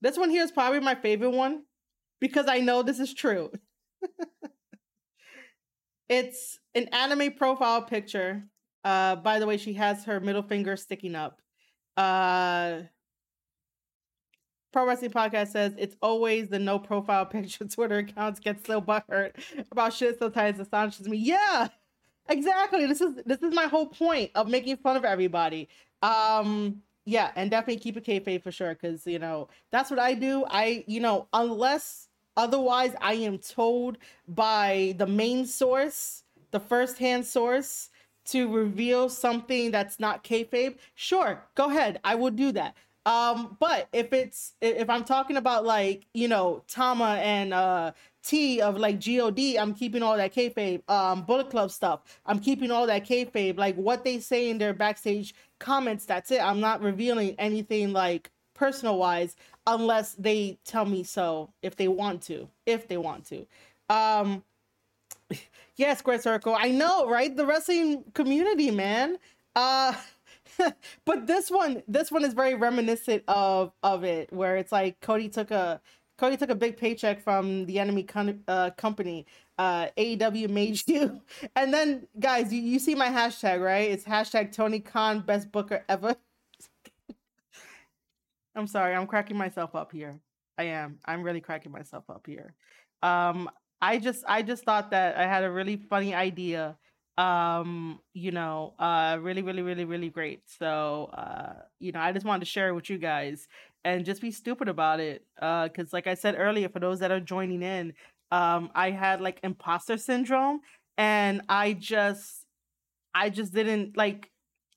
This 0.01 0.17
one 0.17 0.29
here 0.29 0.43
is 0.43 0.51
probably 0.51 0.81
my 0.81 0.95
favorite 0.95 1.31
one 1.31 1.63
because 2.19 2.47
I 2.49 2.59
know 2.59 2.83
this 2.83 2.99
is 2.99 3.13
true. 3.13 3.49
it's 6.09 6.59
an 6.75 6.89
anime 6.91 7.33
profile 7.33 7.83
picture. 7.83 8.43
Uh, 8.83 9.15
by 9.15 9.39
the 9.39 9.45
way, 9.45 9.55
she 9.55 9.73
has 9.73 10.03
her 10.03 10.19
middle 10.19 10.43
finger 10.43 10.75
sticking 10.75 11.15
up. 11.15 11.41
Uh, 11.95 12.81
Pro 14.73 14.85
Wrestling 14.85 15.11
Podcast 15.11 15.49
says 15.49 15.73
it's 15.77 15.95
always 16.01 16.49
the 16.49 16.59
no 16.59 16.77
profile 16.77 17.25
picture 17.25 17.65
Twitter 17.65 17.99
accounts 17.99 18.41
get 18.41 18.65
so 18.65 18.81
butthurt 18.81 19.31
about 19.71 19.93
shit 19.93 20.19
sometimes 20.19 20.59
astonishes 20.59 21.07
me. 21.07 21.17
Yeah, 21.17 21.69
Exactly. 22.29 22.85
This 22.85 23.01
is 23.01 23.15
this 23.25 23.41
is 23.41 23.53
my 23.53 23.65
whole 23.65 23.87
point 23.87 24.31
of 24.35 24.47
making 24.47 24.77
fun 24.77 24.95
of 24.95 25.03
everybody. 25.03 25.67
Um, 26.01 26.81
yeah, 27.05 27.31
and 27.35 27.49
definitely 27.49 27.79
keep 27.81 27.97
a 27.97 28.01
kayfabe 28.01 28.43
for 28.43 28.51
sure, 28.51 28.75
because 28.75 29.07
you 29.07 29.19
know 29.19 29.49
that's 29.71 29.89
what 29.89 29.99
I 29.99 30.13
do. 30.13 30.45
I, 30.49 30.83
you 30.87 30.99
know, 30.99 31.27
unless 31.33 32.07
otherwise, 32.37 32.95
I 33.01 33.13
am 33.15 33.39
told 33.39 33.97
by 34.27 34.95
the 34.97 35.07
main 35.07 35.45
source, 35.45 36.23
the 36.51 36.59
first-hand 36.59 37.25
source, 37.25 37.89
to 38.25 38.47
reveal 38.53 39.09
something 39.09 39.71
that's 39.71 39.99
not 39.99 40.23
kayfabe. 40.23 40.77
Sure, 40.93 41.43
go 41.55 41.69
ahead. 41.69 41.99
I 42.03 42.13
will 42.15 42.31
do 42.31 42.51
that. 42.51 42.75
Um, 43.05 43.57
but 43.59 43.87
if 43.93 44.13
it's 44.13 44.53
if 44.61 44.89
I'm 44.89 45.03
talking 45.05 45.37
about 45.37 45.65
like 45.65 46.05
you 46.13 46.27
know 46.27 46.63
Tama 46.67 47.19
and 47.23 47.53
uh 47.53 47.93
T 48.23 48.61
of 48.61 48.77
like 48.77 49.03
God, 49.03 49.39
I'm 49.59 49.73
keeping 49.73 50.03
all 50.03 50.17
that 50.17 50.33
kayfabe. 50.35 50.89
Um, 50.89 51.23
Bullet 51.23 51.49
Club 51.49 51.71
stuff, 51.71 52.01
I'm 52.25 52.39
keeping 52.39 52.71
all 52.71 52.87
that 52.87 53.05
kayfabe. 53.05 53.57
Like 53.57 53.75
what 53.75 54.03
they 54.03 54.19
say 54.19 54.49
in 54.49 54.59
their 54.59 54.73
backstage 54.73 55.35
comments, 55.59 56.05
that's 56.05 56.31
it. 56.31 56.41
I'm 56.41 56.59
not 56.59 56.81
revealing 56.81 57.35
anything 57.39 57.93
like 57.93 58.31
personal 58.53 58.97
wise 58.99 59.35
unless 59.67 60.13
they 60.15 60.59
tell 60.65 60.85
me 60.85 61.03
so 61.03 61.51
if 61.63 61.75
they 61.77 61.87
want 61.87 62.21
to. 62.23 62.49
If 62.65 62.87
they 62.87 62.97
want 62.97 63.25
to. 63.27 63.47
Um, 63.89 64.43
yeah, 65.77 65.95
Square 65.95 66.21
Circle. 66.21 66.55
I 66.59 66.69
know, 66.71 67.07
right? 67.09 67.35
The 67.35 67.45
wrestling 67.45 68.03
community, 68.13 68.71
man. 68.71 69.17
Uh 69.55 69.93
but 71.05 71.27
this 71.27 71.49
one, 71.49 71.83
this 71.87 72.11
one 72.11 72.23
is 72.23 72.33
very 72.33 72.55
reminiscent 72.55 73.23
of 73.27 73.71
of 73.83 74.03
it, 74.03 74.31
where 74.33 74.57
it's 74.57 74.71
like 74.71 74.99
Cody 75.01 75.29
took 75.29 75.51
a 75.51 75.81
Cody 76.17 76.37
took 76.37 76.49
a 76.49 76.55
big 76.55 76.77
paycheck 76.77 77.21
from 77.21 77.65
the 77.65 77.79
enemy 77.79 78.03
con- 78.03 78.43
uh, 78.47 78.71
company. 78.71 79.25
Uh, 79.57 79.87
AEW 79.97 80.49
made 80.49 80.81
you, 80.87 81.21
and 81.55 81.73
then 81.73 82.07
guys, 82.19 82.53
you, 82.53 82.61
you 82.61 82.79
see 82.79 82.95
my 82.95 83.07
hashtag 83.07 83.61
right? 83.63 83.91
It's 83.91 84.05
hashtag 84.05 84.51
Tony 84.53 84.79
Khan 84.79 85.21
best 85.21 85.51
booker 85.51 85.83
ever. 85.89 86.15
I'm 88.55 88.67
sorry, 88.67 88.95
I'm 88.95 89.07
cracking 89.07 89.37
myself 89.37 89.75
up 89.75 89.91
here. 89.91 90.19
I 90.57 90.63
am. 90.63 90.99
I'm 91.05 91.23
really 91.23 91.41
cracking 91.41 91.71
myself 91.71 92.09
up 92.09 92.25
here. 92.27 92.53
Um, 93.01 93.49
I 93.81 93.97
just 93.97 94.23
I 94.27 94.41
just 94.41 94.63
thought 94.65 94.91
that 94.91 95.17
I 95.17 95.23
had 95.23 95.43
a 95.43 95.51
really 95.51 95.77
funny 95.77 96.13
idea. 96.13 96.77
Um, 97.19 97.99
you 98.13 98.31
know, 98.31 98.75
uh, 98.79 99.17
really, 99.21 99.41
really, 99.41 99.61
really, 99.61 99.83
really 99.83 100.09
great. 100.09 100.41
So, 100.47 101.09
uh, 101.13 101.53
you 101.79 101.91
know, 101.91 101.99
I 101.99 102.13
just 102.13 102.25
wanted 102.25 102.41
to 102.41 102.45
share 102.45 102.69
it 102.69 102.75
with 102.75 102.89
you 102.89 102.97
guys 102.97 103.47
and 103.83 104.05
just 104.05 104.21
be 104.21 104.31
stupid 104.31 104.69
about 104.69 105.01
it. 105.01 105.25
Uh, 105.41 105.67
because 105.67 105.91
like 105.91 106.07
I 106.07 106.13
said 106.13 106.35
earlier, 106.37 106.69
for 106.69 106.79
those 106.79 106.99
that 106.99 107.11
are 107.11 107.19
joining 107.19 107.61
in, 107.61 107.93
um, 108.31 108.69
I 108.73 108.91
had 108.91 109.19
like 109.21 109.39
imposter 109.43 109.97
syndrome, 109.97 110.61
and 110.97 111.41
I 111.49 111.73
just, 111.73 112.45
I 113.13 113.29
just 113.29 113.53
didn't 113.53 113.97
like. 113.97 114.29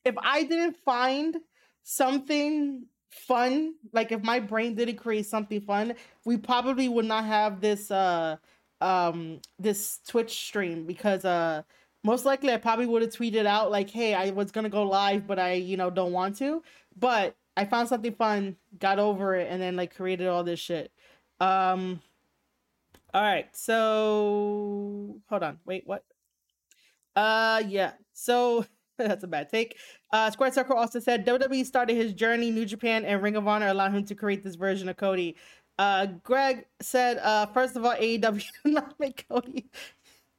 If 0.04 0.14
I 0.18 0.42
didn't 0.44 0.76
find 0.84 1.36
something 1.84 2.86
fun, 3.10 3.74
like 3.92 4.10
if 4.12 4.22
my 4.22 4.40
brain 4.40 4.74
didn't 4.74 4.96
create 4.96 5.26
something 5.26 5.60
fun, 5.60 5.94
we 6.24 6.36
probably 6.36 6.88
would 6.88 7.04
not 7.04 7.24
have 7.24 7.60
this 7.60 7.90
uh 7.90 8.36
um 8.80 9.40
this 9.58 10.00
Twitch 10.08 10.32
stream 10.46 10.86
because 10.86 11.24
uh 11.24 11.62
most 12.04 12.24
likely 12.24 12.52
I 12.52 12.56
probably 12.56 12.86
would 12.86 13.02
have 13.02 13.12
tweeted 13.12 13.46
out 13.46 13.70
like, 13.70 13.90
"Hey, 13.90 14.14
I 14.14 14.30
was 14.30 14.50
gonna 14.52 14.68
go 14.68 14.82
live, 14.84 15.26
but 15.26 15.38
I 15.38 15.54
you 15.54 15.76
know 15.76 15.90
don't 15.90 16.12
want 16.12 16.36
to." 16.38 16.62
But 16.98 17.36
I 17.56 17.64
found 17.64 17.88
something 17.88 18.14
fun, 18.14 18.56
got 18.78 18.98
over 18.98 19.34
it, 19.36 19.48
and 19.50 19.60
then 19.60 19.76
like 19.76 19.94
created 19.94 20.28
all 20.28 20.44
this 20.44 20.60
shit. 20.60 20.92
Um. 21.40 22.00
All 23.14 23.22
right, 23.22 23.54
so 23.54 25.16
hold 25.28 25.42
on, 25.42 25.58
wait, 25.66 25.82
what? 25.86 26.02
Uh, 27.14 27.62
yeah. 27.68 27.92
So 28.12 28.64
that's 28.98 29.24
a 29.24 29.26
bad 29.26 29.48
take. 29.50 29.76
Uh, 30.12 30.30
Square 30.30 30.52
Circle 30.52 30.76
also 30.76 31.00
said 31.00 31.26
WWE 31.26 31.64
started 31.64 31.94
his 31.96 32.12
journey. 32.12 32.50
New 32.50 32.64
Japan 32.64 33.04
and 33.04 33.22
Ring 33.22 33.36
of 33.36 33.46
Honor 33.46 33.68
allowed 33.68 33.92
him 33.92 34.04
to 34.06 34.14
create 34.14 34.42
this 34.42 34.54
version 34.54 34.88
of 34.88 34.96
Cody. 34.96 35.36
Uh, 35.78 36.06
Greg 36.22 36.66
said, 36.80 37.18
uh, 37.18 37.46
first 37.46 37.76
of 37.76 37.84
all, 37.84 37.94
AEW 37.94 38.44
not 38.64 38.98
make 38.98 39.26
Cody. 39.28 39.70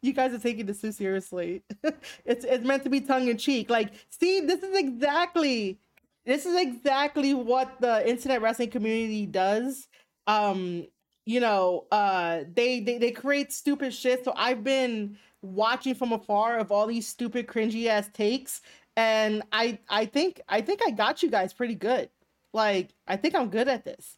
You 0.03 0.13
guys 0.13 0.33
are 0.33 0.39
taking 0.39 0.65
this 0.67 0.81
too 0.81 0.91
seriously. 0.91 1.63
it's 2.25 2.45
it's 2.45 2.63
meant 2.63 2.83
to 2.83 2.89
be 2.89 3.01
tongue 3.01 3.27
in 3.29 3.37
cheek. 3.37 3.69
Like, 3.69 3.93
see, 4.09 4.41
this 4.41 4.61
is 4.61 4.77
exactly 4.77 5.79
this 6.25 6.45
is 6.45 6.55
exactly 6.55 7.33
what 7.33 7.81
the 7.81 8.07
internet 8.07 8.41
wrestling 8.41 8.69
community 8.69 9.25
does. 9.25 9.87
Um, 10.27 10.87
you 11.25 11.39
know, 11.39 11.87
uh, 11.91 12.41
they 12.53 12.81
they 12.81 12.99
they 12.99 13.11
create 13.11 13.51
stupid 13.51 13.93
shit. 13.93 14.23
So 14.25 14.33
I've 14.35 14.63
been 14.63 15.17
watching 15.41 15.95
from 15.95 16.11
afar 16.11 16.59
of 16.59 16.71
all 16.71 16.87
these 16.87 17.07
stupid 17.07 17.47
cringy 17.47 17.87
ass 17.87 18.09
takes 18.13 18.61
and 18.95 19.43
I 19.51 19.79
I 19.89 20.05
think 20.05 20.41
I 20.47 20.61
think 20.61 20.81
I 20.85 20.91
got 20.91 21.23
you 21.23 21.29
guys 21.29 21.53
pretty 21.53 21.75
good. 21.75 22.09
Like 22.53 22.89
I 23.07 23.17
think 23.17 23.35
I'm 23.35 23.49
good 23.49 23.67
at 23.67 23.83
this. 23.83 24.17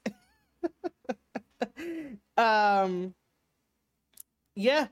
um 2.37 3.13
yeah. 4.55 4.87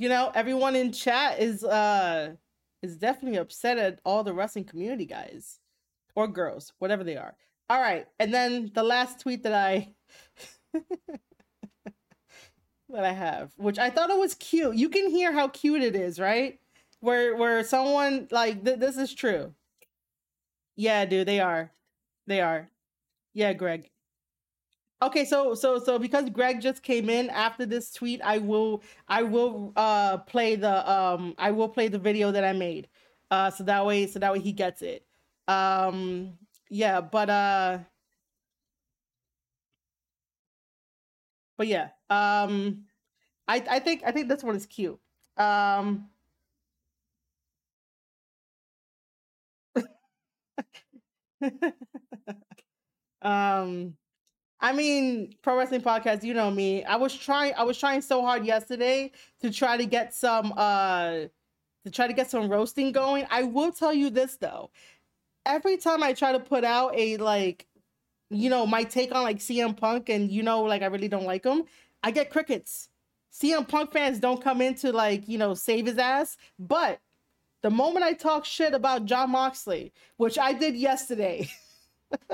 You 0.00 0.08
know, 0.08 0.32
everyone 0.34 0.76
in 0.76 0.92
chat 0.92 1.40
is 1.40 1.62
uh 1.62 2.32
is 2.80 2.96
definitely 2.96 3.36
upset 3.36 3.76
at 3.76 4.00
all 4.02 4.24
the 4.24 4.32
wrestling 4.32 4.64
community 4.64 5.04
guys 5.04 5.58
or 6.16 6.26
girls, 6.26 6.72
whatever 6.78 7.04
they 7.04 7.18
are. 7.18 7.36
All 7.68 7.82
right. 7.82 8.06
And 8.18 8.32
then 8.32 8.70
the 8.74 8.82
last 8.82 9.20
tweet 9.20 9.42
that 9.42 9.52
I 9.52 9.92
that 10.72 13.04
I 13.04 13.12
have, 13.12 13.52
which 13.58 13.78
I 13.78 13.90
thought 13.90 14.08
it 14.08 14.16
was 14.16 14.34
cute. 14.36 14.74
You 14.74 14.88
can 14.88 15.10
hear 15.10 15.32
how 15.32 15.48
cute 15.48 15.82
it 15.82 15.94
is, 15.94 16.18
right? 16.18 16.58
Where 17.00 17.36
where 17.36 17.62
someone 17.62 18.26
like 18.30 18.64
th- 18.64 18.78
this 18.78 18.96
is 18.96 19.12
true. 19.12 19.52
Yeah, 20.76 21.04
dude, 21.04 21.28
they 21.28 21.40
are. 21.40 21.72
They 22.26 22.40
are. 22.40 22.70
Yeah, 23.34 23.52
Greg. 23.52 23.90
Okay, 25.02 25.24
so 25.24 25.54
so 25.54 25.78
so 25.78 25.98
because 25.98 26.28
Greg 26.28 26.60
just 26.60 26.82
came 26.82 27.08
in 27.08 27.30
after 27.30 27.64
this 27.64 27.90
tweet, 27.90 28.20
I 28.22 28.36
will 28.38 28.82
I 29.08 29.22
will 29.22 29.72
uh 29.76 30.18
play 30.18 30.56
the 30.56 30.90
um 30.90 31.34
I 31.38 31.52
will 31.52 31.68
play 31.70 31.88
the 31.88 31.98
video 31.98 32.30
that 32.32 32.44
I 32.44 32.52
made. 32.52 32.88
Uh 33.30 33.50
so 33.50 33.64
that 33.64 33.86
way 33.86 34.06
so 34.06 34.18
that 34.18 34.32
way 34.32 34.40
he 34.40 34.52
gets 34.52 34.82
it. 34.82 35.06
Um 35.48 36.34
yeah, 36.68 37.00
but 37.00 37.30
uh 37.30 37.78
but 41.56 41.66
yeah, 41.66 41.90
um, 42.08 42.84
I 43.48 43.64
I 43.70 43.78
think 43.80 44.02
I 44.06 44.12
think 44.12 44.28
this 44.28 44.42
one 44.44 44.56
is 44.56 44.66
cute. 44.66 45.00
Um, 45.36 46.10
um, 53.22 53.96
I 54.60 54.72
mean, 54.72 55.34
pro 55.42 55.56
wrestling 55.56 55.80
podcast. 55.80 56.22
You 56.22 56.34
know 56.34 56.50
me. 56.50 56.84
I 56.84 56.96
was 56.96 57.16
trying. 57.16 57.54
I 57.54 57.64
was 57.64 57.78
trying 57.78 58.02
so 58.02 58.22
hard 58.22 58.44
yesterday 58.44 59.12
to 59.40 59.50
try 59.50 59.76
to 59.76 59.86
get 59.86 60.14
some 60.14 60.52
uh 60.56 61.26
to 61.84 61.90
try 61.90 62.06
to 62.06 62.12
get 62.12 62.30
some 62.30 62.48
roasting 62.48 62.92
going. 62.92 63.26
I 63.30 63.44
will 63.44 63.72
tell 63.72 63.94
you 63.94 64.10
this 64.10 64.36
though. 64.36 64.70
Every 65.46 65.78
time 65.78 66.02
I 66.02 66.12
try 66.12 66.32
to 66.32 66.40
put 66.40 66.64
out 66.64 66.92
a 66.94 67.16
like 67.16 67.66
you 68.30 68.48
know, 68.48 68.66
my 68.66 68.84
take 68.84 69.12
on 69.14 69.22
like 69.24 69.38
CM 69.38 69.76
Punk 69.76 70.08
and 70.08 70.30
you 70.30 70.42
know, 70.42 70.62
like 70.62 70.82
I 70.82 70.86
really 70.86 71.08
don't 71.08 71.24
like 71.24 71.44
him, 71.44 71.64
I 72.02 72.10
get 72.10 72.30
crickets. 72.30 72.88
CM 73.32 73.66
Punk 73.66 73.92
fans 73.92 74.18
don't 74.18 74.42
come 74.42 74.60
in 74.60 74.74
to 74.76 74.92
like, 74.92 75.28
you 75.28 75.38
know, 75.38 75.54
save 75.54 75.86
his 75.86 75.98
ass. 75.98 76.36
But 76.58 77.00
the 77.62 77.70
moment 77.70 78.04
I 78.04 78.12
talk 78.12 78.44
shit 78.44 78.74
about 78.74 79.04
Jon 79.04 79.30
Moxley, 79.30 79.92
which 80.16 80.38
I 80.38 80.52
did 80.52 80.76
yesterday, 80.76 81.48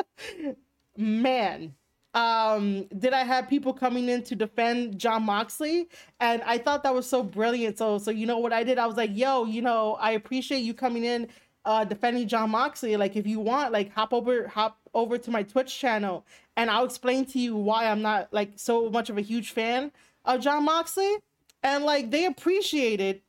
man, 0.97 1.75
um, 2.17 2.87
did 2.99 3.13
I 3.13 3.25
have 3.25 3.49
people 3.49 3.75
coming 3.75 4.09
in 4.09 4.25
to 4.25 4.37
defend 4.37 4.99
Jon 4.99 5.25
Moxley? 5.25 5.89
And 6.21 6.43
I 6.45 6.59
thought 6.59 6.83
that 6.85 6.95
was 6.95 7.07
so 7.09 7.23
brilliant. 7.23 7.79
So, 7.79 7.99
so 7.99 8.11
you 8.11 8.27
know 8.27 8.39
what 8.39 8.55
I 8.55 8.65
did? 8.65 8.79
I 8.79 8.87
was 8.87 8.97
like, 8.97 9.13
yo, 9.15 9.45
you 9.45 9.63
know, 9.63 9.99
I 10.01 10.13
appreciate 10.13 10.61
you 10.61 10.75
coming 10.75 11.05
in 11.05 11.29
uh 11.67 11.85
defending 11.85 12.29
Jon 12.29 12.51
Moxley. 12.51 12.97
Like 12.97 13.17
if 13.17 13.27
you 13.27 13.41
want, 13.41 13.73
like 13.73 13.93
hop 13.93 14.15
over 14.15 14.49
hop 14.49 14.79
over 14.95 15.19
to 15.19 15.31
my 15.31 15.43
Twitch 15.45 15.79
channel 15.79 16.25
and 16.57 16.71
I'll 16.71 16.85
explain 16.87 17.27
to 17.27 17.39
you 17.39 17.57
why 17.57 17.87
I'm 17.87 18.03
not 18.03 18.33
like 18.33 18.53
so 18.57 18.91
much 18.91 19.11
of 19.11 19.19
a 19.19 19.23
huge 19.23 19.51
fan 19.51 19.93
of 20.25 20.41
Jon 20.41 20.65
Moxley. 20.65 21.17
And 21.63 21.85
like 21.85 22.11
they 22.11 22.25
appreciated. 22.27 23.23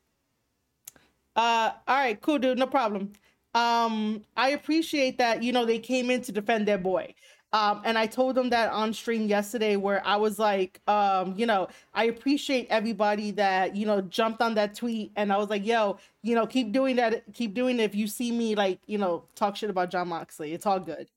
Uh 1.36 1.72
all 1.88 1.96
right, 1.98 2.20
cool 2.22 2.40
dude, 2.40 2.58
no 2.58 2.68
problem. 2.68 3.14
Um 3.54 4.24
I 4.36 4.50
appreciate 4.50 5.18
that, 5.20 5.44
you 5.44 5.52
know, 5.52 5.66
they 5.66 5.80
came 5.80 6.10
in 6.10 6.22
to 6.24 6.32
defend 6.32 6.68
their 6.68 6.78
boy. 6.78 7.14
Um, 7.54 7.82
and 7.86 7.98
I 7.98 8.08
told 8.08 8.36
them 8.36 8.50
that 8.50 8.72
on 8.72 8.94
stream 8.94 9.28
yesterday, 9.28 9.78
where 9.78 10.06
I 10.06 10.18
was 10.18 10.38
like, 10.38 10.82
um, 10.88 11.34
you 11.38 11.46
know, 11.46 11.70
I 11.94 12.06
appreciate 12.06 12.68
everybody 12.70 13.32
that 13.32 13.76
you 13.76 13.86
know 13.86 14.02
jumped 14.02 14.42
on 14.42 14.56
that 14.56 14.76
tweet, 14.76 15.12
and 15.16 15.32
I 15.32 15.38
was 15.38 15.50
like, 15.50 15.66
yo, 15.66 15.98
you 16.24 16.36
know, 16.36 16.46
keep 16.46 16.74
doing 16.74 16.98
that, 16.98 17.24
keep 17.34 17.54
doing 17.54 17.80
it. 17.80 17.84
If 17.84 17.96
you 17.96 18.08
see 18.08 18.32
me 18.32 18.56
like, 18.56 18.80
you 18.86 18.98
know, 18.98 19.24
talk 19.36 19.56
shit 19.56 19.70
about 19.70 19.92
Jon 19.92 20.10
Moxley, 20.10 20.54
it's 20.54 20.66
all 20.66 20.80
good. 20.80 21.10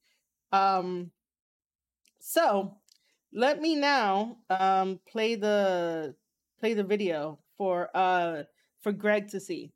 Um, 0.52 1.10
so 2.20 2.76
let 3.32 3.60
me 3.60 3.76
now 3.76 4.36
um 4.50 5.00
play 5.10 5.34
the 5.36 6.14
play 6.58 6.74
the 6.74 6.84
video 6.84 7.38
for 7.56 7.90
uh 7.94 8.42
for 8.80 8.92
Greg 8.92 9.28
to 9.30 9.40
see. 9.40 9.72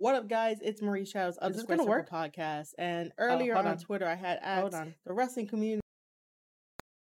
What 0.00 0.14
up, 0.14 0.30
guys? 0.30 0.56
It's 0.62 0.80
Marie 0.80 1.04
Childs 1.04 1.36
of 1.36 1.52
the 1.52 1.58
Square 1.58 1.76
Circle 1.76 1.88
work? 1.90 2.08
podcast. 2.08 2.68
And 2.78 3.12
earlier 3.18 3.54
oh, 3.54 3.58
on, 3.58 3.66
on, 3.66 3.76
Twitter, 3.76 4.06
I 4.06 4.14
had 4.14 4.38
asked 4.40 4.72
the 5.04 5.12
wrestling 5.12 5.46
community. 5.46 5.82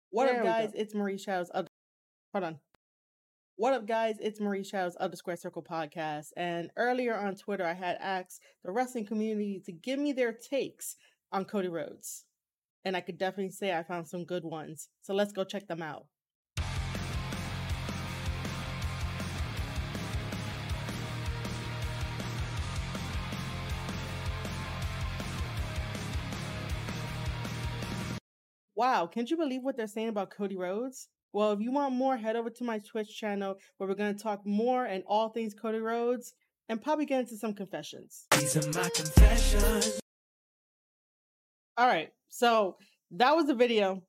What 0.09 0.24
there 0.24 0.38
up, 0.38 0.46
guys? 0.46 0.70
It's 0.74 0.94
Marie 0.94 1.22
of. 1.29 1.66
Hold 2.33 2.44
on. 2.44 2.59
What 3.57 3.74
up, 3.74 3.87
guys? 3.87 4.16
It's 4.22 4.40
Marie 4.40 4.64
of 4.72 5.11
the 5.11 5.18
Square 5.18 5.37
Circle 5.37 5.64
podcast. 5.70 6.29
And 6.35 6.70
earlier 6.79 7.14
on 7.14 7.35
Twitter, 7.35 7.66
I 7.66 7.74
had 7.74 7.98
asked 8.01 8.40
the 8.64 8.72
wrestling 8.72 9.05
community 9.05 9.61
to 9.66 9.72
give 9.72 9.98
me 9.98 10.14
their 10.14 10.33
takes 10.33 10.96
on 11.31 11.44
Cody 11.44 11.68
Rhodes. 11.68 12.24
And 12.87 12.96
I 12.96 13.03
could 13.03 13.18
definitely 13.18 13.51
say 13.51 13.77
I 13.77 13.83
found 13.83 14.08
some 14.08 14.25
good 14.25 14.44
ones. 14.44 14.88
So 15.02 15.12
let's 15.12 15.33
go 15.33 15.44
check 15.44 15.69
them 15.69 15.83
out. 15.83 16.06
Wow, 28.79 29.08
can't 29.08 29.29
you 29.29 29.37
believe 29.37 29.64
what 29.64 29.76
they're 29.76 29.88
saying 29.88 30.06
about 30.06 30.31
Cody 30.31 30.56
Rhodes? 30.56 31.08
Well, 31.33 31.50
if 31.50 31.58
you 31.58 31.72
want 31.72 31.96
more, 31.96 32.16
head 32.16 32.37
over 32.37 32.48
to 32.48 32.62
my 32.62 32.79
Twitch 32.79 33.12
channel 33.18 33.58
where 33.76 33.88
we're 33.88 33.96
going 33.96 34.14
to 34.14 34.22
talk 34.22 34.46
more 34.46 34.85
and 34.85 35.02
all 35.08 35.31
things 35.31 35.52
Cody 35.52 35.81
Rhodes 35.81 36.33
and 36.68 36.81
probably 36.81 37.04
get 37.04 37.18
into 37.18 37.37
some 37.37 37.54
confessions. 37.54 38.26
These 38.38 38.56
are 38.56 38.81
my 38.81 38.88
confessions. 38.90 40.00
All 41.76 41.88
right, 41.88 42.10
so 42.29 42.76
that 43.10 43.35
was 43.35 43.48
a 43.48 43.54
video 43.54 44.00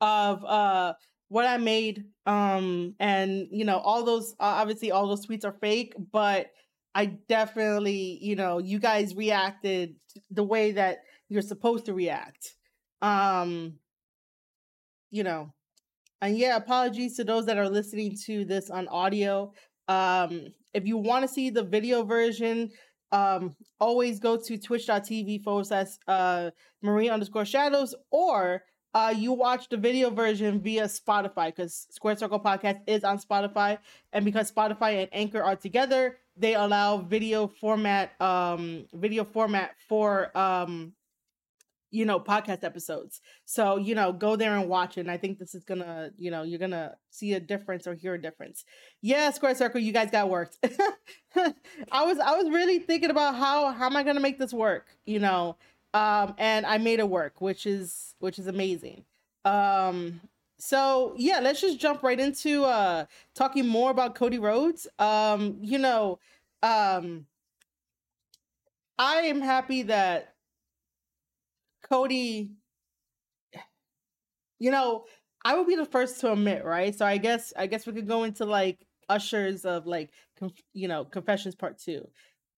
of 0.00 0.42
uh 0.46 0.94
what 1.28 1.44
I 1.44 1.58
made. 1.58 2.04
Um, 2.24 2.94
and 2.98 3.48
you 3.50 3.66
know, 3.66 3.76
all 3.76 4.02
those 4.02 4.34
obviously 4.40 4.92
all 4.92 5.08
those 5.08 5.26
tweets 5.26 5.44
are 5.44 5.58
fake, 5.60 5.92
but 6.10 6.46
I 6.94 7.04
definitely, 7.28 8.18
you 8.22 8.34
know, 8.34 8.56
you 8.56 8.78
guys 8.78 9.14
reacted 9.14 9.96
the 10.30 10.42
way 10.42 10.72
that 10.72 11.00
you're 11.28 11.42
supposed 11.42 11.84
to 11.84 11.92
react 11.92 12.54
um 13.02 13.74
you 15.10 15.22
know 15.24 15.52
And 16.22 16.38
yeah, 16.38 16.56
apologies 16.56 17.16
to 17.18 17.24
those 17.24 17.46
that 17.46 17.58
are 17.58 17.68
listening 17.70 18.16
to 18.26 18.44
this 18.46 18.70
on 18.70 18.88
audio. 18.88 19.52
Um, 19.88 20.48
if 20.74 20.86
you 20.86 20.96
want 20.98 21.22
to 21.24 21.28
see 21.28 21.50
the 21.50 21.62
video 21.64 22.04
version, 22.04 22.70
um, 23.12 23.56
always 23.80 24.20
go 24.20 24.36
to 24.38 24.58
twitch.tv 24.58 25.42
forward 25.44 25.66
slash 25.66 25.88
uh, 26.08 26.50
Marie 26.82 27.10
underscore 27.10 27.44
shadows, 27.46 27.94
or 28.10 28.64
uh, 28.94 29.14
you 29.16 29.32
watch 29.32 29.68
the 29.70 29.76
video 29.76 30.10
version 30.10 30.60
via 30.60 30.84
Spotify 30.86 31.48
because 31.54 31.86
Square 31.90 32.16
Circle 32.16 32.40
Podcast 32.40 32.80
is 32.88 33.04
on 33.04 33.18
Spotify. 33.18 33.78
And 34.12 34.24
because 34.24 34.50
Spotify 34.52 35.02
and 35.02 35.10
Anchor 35.12 35.42
are 35.42 35.56
together, 35.56 36.18
they 36.36 36.54
allow 36.54 36.98
video 36.98 37.48
format, 37.48 38.12
um, 38.20 38.86
video 38.94 39.24
format 39.24 39.76
for 39.88 40.36
um 40.38 40.94
you 41.92 42.04
know, 42.06 42.18
podcast 42.18 42.64
episodes. 42.64 43.20
So, 43.44 43.76
you 43.76 43.94
know, 43.94 44.12
go 44.12 44.34
there 44.34 44.56
and 44.56 44.68
watch 44.68 44.96
it. 44.96 45.02
And 45.02 45.10
I 45.10 45.18
think 45.18 45.38
this 45.38 45.54
is 45.54 45.62
gonna, 45.62 46.10
you 46.16 46.30
know, 46.30 46.42
you're 46.42 46.58
gonna 46.58 46.96
see 47.10 47.34
a 47.34 47.40
difference 47.40 47.86
or 47.86 47.94
hear 47.94 48.14
a 48.14 48.20
difference. 48.20 48.64
Yeah, 49.02 49.30
Square 49.30 49.56
Circle, 49.56 49.80
you 49.80 49.92
guys 49.92 50.10
got 50.10 50.30
worked. 50.30 50.58
I 51.36 52.04
was 52.04 52.18
I 52.18 52.36
was 52.36 52.48
really 52.50 52.78
thinking 52.80 53.10
about 53.10 53.36
how 53.36 53.70
how 53.72 53.86
am 53.86 53.96
I 53.96 54.02
gonna 54.02 54.20
make 54.20 54.38
this 54.38 54.52
work, 54.52 54.88
you 55.06 55.20
know. 55.20 55.56
Um, 55.94 56.34
and 56.38 56.64
I 56.64 56.78
made 56.78 56.98
it 56.98 57.08
work, 57.08 57.40
which 57.40 57.66
is 57.66 58.14
which 58.18 58.38
is 58.38 58.46
amazing. 58.46 59.04
Um 59.44 60.20
so 60.58 61.14
yeah, 61.16 61.40
let's 61.40 61.60
just 61.60 61.78
jump 61.78 62.02
right 62.02 62.18
into 62.18 62.64
uh 62.64 63.04
talking 63.34 63.68
more 63.68 63.90
about 63.90 64.14
Cody 64.14 64.38
Rhodes. 64.38 64.86
Um, 64.98 65.58
you 65.60 65.78
know, 65.78 66.18
um 66.62 67.26
I 68.98 69.22
am 69.22 69.40
happy 69.40 69.82
that 69.84 70.31
Cody, 71.82 72.50
you 74.58 74.70
know, 74.70 75.04
I 75.44 75.56
would 75.56 75.66
be 75.66 75.76
the 75.76 75.86
first 75.86 76.20
to 76.20 76.32
admit, 76.32 76.64
right? 76.64 76.94
So 76.94 77.04
I 77.04 77.18
guess 77.18 77.52
I 77.56 77.66
guess 77.66 77.86
we 77.86 77.92
could 77.92 78.06
go 78.08 78.24
into 78.24 78.44
like 78.44 78.86
ushers 79.08 79.64
of 79.64 79.86
like 79.86 80.10
conf- 80.38 80.62
you 80.72 80.88
know 80.88 81.04
confessions 81.04 81.54
part 81.54 81.78
two. 81.78 82.08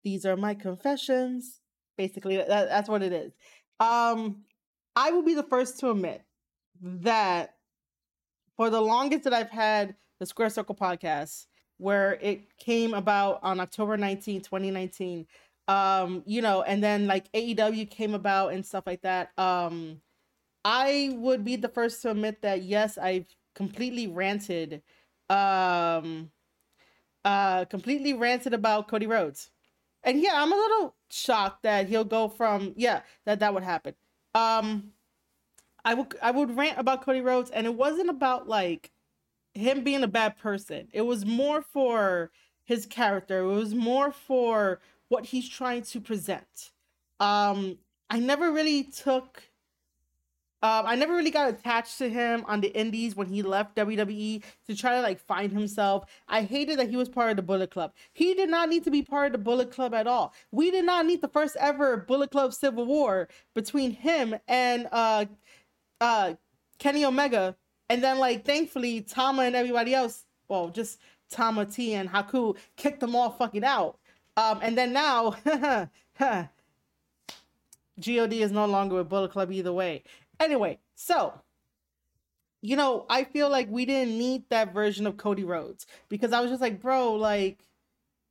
These 0.03 0.27
are 0.27 0.37
my 0.37 0.55
confessions. 0.55 1.61
Basically, 1.97 2.37
that, 2.37 2.49
that's 2.49 2.89
what 2.89 3.03
it 3.03 3.13
is. 3.13 3.33
Um, 3.81 4.43
I 4.97 5.11
will 5.11 5.23
be 5.23 5.35
the 5.35 5.43
first 5.43 5.81
to 5.81 5.91
admit 5.91 6.23
that 6.83 7.55
for 8.57 8.71
the 8.71 8.81
longest 8.81 9.25
that 9.25 9.33
I've 9.33 9.51
had 9.51 9.95
the 10.21 10.27
Square 10.27 10.51
Circle 10.51 10.75
podcast, 10.75 11.47
where 11.79 12.19
it 12.21 12.57
came 12.59 12.95
about 12.95 13.41
on 13.43 13.61
October 13.61 13.97
19, 13.97 14.43
2019, 14.43 15.27
um 15.69 16.23
you 16.27 16.43
know 16.43 16.63
and 16.63 16.83
then 16.83 17.07
like 17.07 17.31
AEW 17.33 17.91
came 17.91 18.15
about 18.15 18.53
and 18.53 18.65
stuff 18.65 18.85
like 18.87 19.03
that. 19.03 19.31
Um 19.39 20.01
I 20.65 21.11
would 21.15 21.45
be 21.45 21.57
the 21.57 21.69
first 21.69 22.03
to 22.03 22.11
admit 22.11 22.43
that 22.43 22.63
yes 22.63 22.99
I've 22.99 23.27
completely 23.55 24.07
ranted 24.07 24.83
um 25.31 26.31
uh 27.25 27.65
completely 27.67 28.13
ranted 28.13 28.55
about 28.55 28.89
Cody 28.89 29.07
Rhodes. 29.07 29.51
And 30.03 30.21
yeah 30.21 30.33
I'm 30.35 30.53
a 30.53 30.57
little 30.57 30.97
shocked 31.11 31.63
that 31.63 31.89
he'll 31.89 32.05
go 32.05 32.29
from 32.29 32.75
yeah 32.77 33.03
that 33.27 33.41
that 33.41 33.55
would 33.55 33.63
happen. 33.65 33.95
Um 34.35 34.93
I 35.85 35.95
would 35.95 36.15
I 36.23 36.31
would 36.31 36.57
rant 36.57 36.79
about 36.79 37.05
Cody 37.05 37.21
Rhodes 37.21 37.51
and 37.51 37.67
it 37.67 37.75
wasn't 37.75 38.11
about 38.11 38.49
like 38.49 38.91
him 39.55 39.85
being 39.85 40.03
a 40.03 40.09
bad 40.09 40.37
person. 40.37 40.89
It 40.93 41.03
was 41.03 41.25
more 41.25 41.63
for 41.63 42.31
his 42.65 42.87
character. 42.87 43.41
It 43.41 43.55
was 43.55 43.75
more 43.75 44.11
for 44.11 44.81
what 45.09 45.27
he's 45.27 45.49
trying 45.49 45.83
to 45.83 46.01
present. 46.01 46.71
Um, 47.21 47.79
I 48.11 48.19
never 48.19 48.53
really 48.53 48.85
took. 48.85 49.43
Um, 50.63 50.87
I 50.87 50.95
never 50.95 51.15
really 51.15 51.31
got 51.31 51.51
attached 51.51 51.99
to 51.99 52.09
him 52.09 52.43
on 52.47 52.63
the 52.63 52.69
indies 52.69 53.15
when 53.15 53.27
he 53.27 53.43
left 53.43 53.77
WWE 53.77 54.43
to 54.67 54.75
try 54.75 54.95
to 54.95 55.03
like 55.03 55.21
find 55.21 55.53
himself. 55.53 56.07
I 56.27 56.41
hated 56.41 56.79
that 56.79 56.89
he 56.89 56.97
was 56.97 57.11
part 57.11 57.31
of 57.31 57.37
the 57.37 57.43
Bullet 57.43 57.71
Club. 57.71 57.93
He 58.15 58.33
did 58.33 58.49
not 58.49 58.71
need 58.71 58.83
to 58.85 58.91
be 58.91 59.03
part 59.03 59.27
of 59.27 59.33
the 59.33 59.45
Bullet 59.45 59.71
Club 59.71 59.93
at 59.93 60.07
all. 60.07 60.33
We 60.53 60.71
did 60.71 60.87
not 60.87 61.05
need 61.05 61.21
the 61.21 61.29
first 61.29 61.57
ever 61.61 61.99
Bullet 61.99 62.31
Club 62.31 62.55
civil 62.55 62.87
war 62.87 63.29
between 63.55 63.91
him 63.91 64.37
and 64.49 64.89
uh, 64.91 65.27
uh, 66.01 66.35
Kenny 66.79 67.05
Omega. 67.05 67.57
And 67.91 68.03
then 68.03 68.19
like 68.19 68.47
thankfully 68.47 69.03
Tama 69.03 69.43
and 69.43 69.55
everybody 69.55 69.95
else, 69.95 70.25
well, 70.49 70.71
just 70.71 70.99
Tama 71.31 71.67
T 71.67 71.95
and 71.95 72.09
Haku 72.09 72.57
kicked 72.77 73.01
them 73.01 73.15
all 73.15 73.31
fucking 73.31 73.65
out. 73.65 73.99
Um, 74.37 74.59
and 74.63 74.77
then 74.77 74.93
now, 74.93 75.37
God 76.19 76.49
is 77.97 78.51
no 78.51 78.67
longer 78.67 78.97
with 78.97 79.09
Bullet 79.09 79.31
Club 79.31 79.53
either 79.53 79.73
way. 79.73 80.03
Anyway, 80.41 80.79
so 80.95 81.41
you 82.65 82.77
know, 82.77 83.05
I 83.11 83.25
feel 83.25 83.51
like 83.51 83.69
we 83.71 83.85
didn't 83.85 84.17
need 84.17 84.49
that 84.49 84.73
version 84.73 85.07
of 85.07 85.19
Cody 85.19 85.45
Rhodes 85.45 85.85
because 86.09 86.33
I 86.33 86.41
was 86.41 86.49
just 86.49 86.63
like, 86.63 86.81
bro, 86.81 87.13
like, 87.13 87.59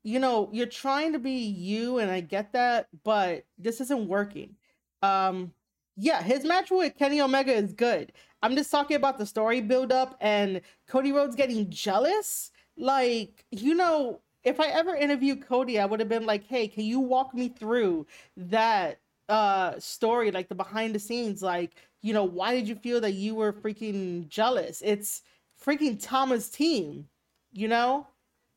you 0.02 0.18
know, 0.18 0.50
you're 0.52 0.66
trying 0.66 1.14
to 1.14 1.20
be 1.20 1.38
you, 1.38 2.00
and 2.00 2.10
I 2.10 2.22
get 2.22 2.52
that, 2.54 2.88
but 3.04 3.46
this 3.60 3.80
isn't 3.80 4.08
working. 4.08 4.56
Um, 5.04 5.52
yeah, 5.96 6.24
his 6.24 6.46
match 6.46 6.72
with 6.72 6.98
Kenny 6.98 7.22
Omega 7.22 7.54
is 7.54 7.74
good. 7.74 8.12
I'm 8.42 8.56
just 8.56 8.72
talking 8.72 8.98
about 8.98 9.20
the 9.20 9.28
story 9.28 9.62
build 9.62 9.92
up 9.92 10.18
and 10.20 10.62
Cody 10.88 11.12
Rhodes 11.12 11.36
getting 11.36 11.70
jealous. 11.70 12.50
Like, 12.76 13.46
you 13.52 13.76
know, 13.76 14.20
if 14.44 14.60
I 14.60 14.68
ever 14.68 14.96
interviewed 14.96 15.46
Cody, 15.46 15.80
I 15.80 15.86
would 15.86 16.00
have 16.00 16.10
been 16.10 16.26
like, 16.26 16.46
"Hey, 16.46 16.68
can 16.68 16.84
you 16.86 17.00
walk 17.00 17.34
me 17.34 17.50
through 17.50 18.08
that 18.38 19.00
uh 19.30 19.80
story, 19.80 20.32
like 20.32 20.50
the 20.50 20.56
behind 20.56 20.94
the 20.96 21.00
scenes? 21.00 21.42
Like, 21.42 21.76
you 22.02 22.14
know, 22.14 22.24
why 22.26 22.54
did 22.56 22.68
you 22.68 22.76
feel 22.76 23.02
that 23.02 23.14
you 23.14 23.36
were 23.36 23.54
freaking 23.54 24.28
jealous? 24.28 24.82
It's 24.84 25.22
freaking 25.64 25.98
Thomas' 26.02 26.50
team, 26.50 27.08
you 27.52 27.68
know." 27.68 28.08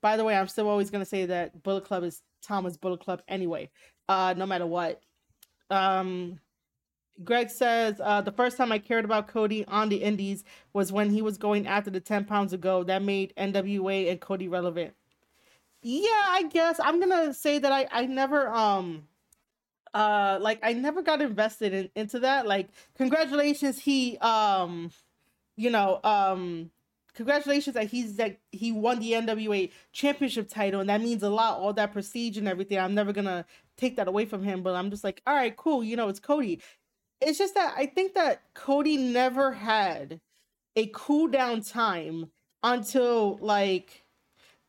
By 0.03 0.17
the 0.17 0.25
way, 0.25 0.37
I'm 0.37 0.49
still 0.49 0.69
always 0.69 0.91
gonna 0.91 1.05
say 1.05 1.27
that 1.27 1.63
Bullet 1.63 1.85
Club 1.85 2.05
is 2.05 2.23
Thomas 2.43 2.77
Bullet 2.77 3.01
Club 3.01 3.23
anyway, 3.29 3.71
uh, 4.09 4.35
no 4.37 4.47
matter 4.47 4.67
what. 4.67 5.03
Um, 5.71 6.41
Greg 7.25 7.51
says 7.51 8.01
uh, 8.03 8.21
the 8.21 8.33
first 8.33 8.57
time 8.57 8.73
I 8.73 8.79
cared 8.79 9.05
about 9.05 9.29
Cody 9.29 9.65
on 9.67 9.89
the 9.89 9.97
Indies 9.97 10.45
was 10.75 10.93
when 10.93 11.11
he 11.11 11.23
was 11.23 11.39
going 11.39 11.67
after 11.67 11.91
the 11.91 12.01
10 12.01 12.25
pounds 12.27 12.53
ago. 12.53 12.85
That 12.85 13.03
made 13.03 13.33
NWA 13.37 14.11
and 14.11 14.21
Cody 14.21 14.49
relevant 14.49 14.95
yeah, 15.83 16.25
I 16.29 16.45
guess. 16.51 16.81
I'm 16.83 17.01
gonna 17.01 17.33
say 17.35 17.59
that 17.59 17.73
I 17.73 17.87
I 17.91 18.07
never 18.07 18.49
um 18.49 19.09
uh 19.95 20.39
like 20.41 20.61
I 20.63 20.73
never 20.73 21.03
got 21.03 21.23
invested 21.23 21.73
in, 21.73 21.91
into 21.95 22.21
that. 22.21 22.47
Like 22.47 22.69
congratulations, 22.97 23.79
he 23.79 24.19
um 24.19 24.91
you 25.57 25.71
know 25.71 26.01
um 26.05 26.71
congratulations 27.15 27.75
that 27.75 27.87
he's 27.87 28.17
that 28.17 28.39
he 28.53 28.73
won 28.73 29.01
the 29.01 29.13
NWA 29.13 29.71
championship 29.93 30.49
title 30.49 30.81
and 30.81 30.91
that 30.91 31.01
means 31.01 31.23
a 31.23 31.31
lot 31.31 31.59
all 31.61 31.73
that 31.75 31.93
prestige 31.93 32.37
and 32.39 32.49
everything. 32.49 32.79
I'm 32.79 32.95
never 32.95 33.13
gonna 33.13 33.47
take 33.77 33.97
that 33.97 34.09
away 34.09 34.25
from 34.25 34.43
him 34.43 34.63
but 34.63 34.75
I'm 34.75 34.91
just 34.91 35.05
like 35.05 35.23
all 35.27 35.35
right 35.35 35.57
cool 35.57 35.85
you 35.85 35.97
know 35.97 36.09
it's 36.09 36.21
Cody. 36.21 36.61
It's 37.21 37.39
just 37.39 37.55
that 37.55 37.75
I 37.77 37.87
think 37.87 38.15
that 38.15 38.43
Cody 38.55 38.97
never 38.97 39.53
had 39.53 40.21
a 40.77 40.91
cool 40.93 41.29
down 41.29 41.63
time 41.63 42.31
until 42.63 43.39
like 43.41 44.05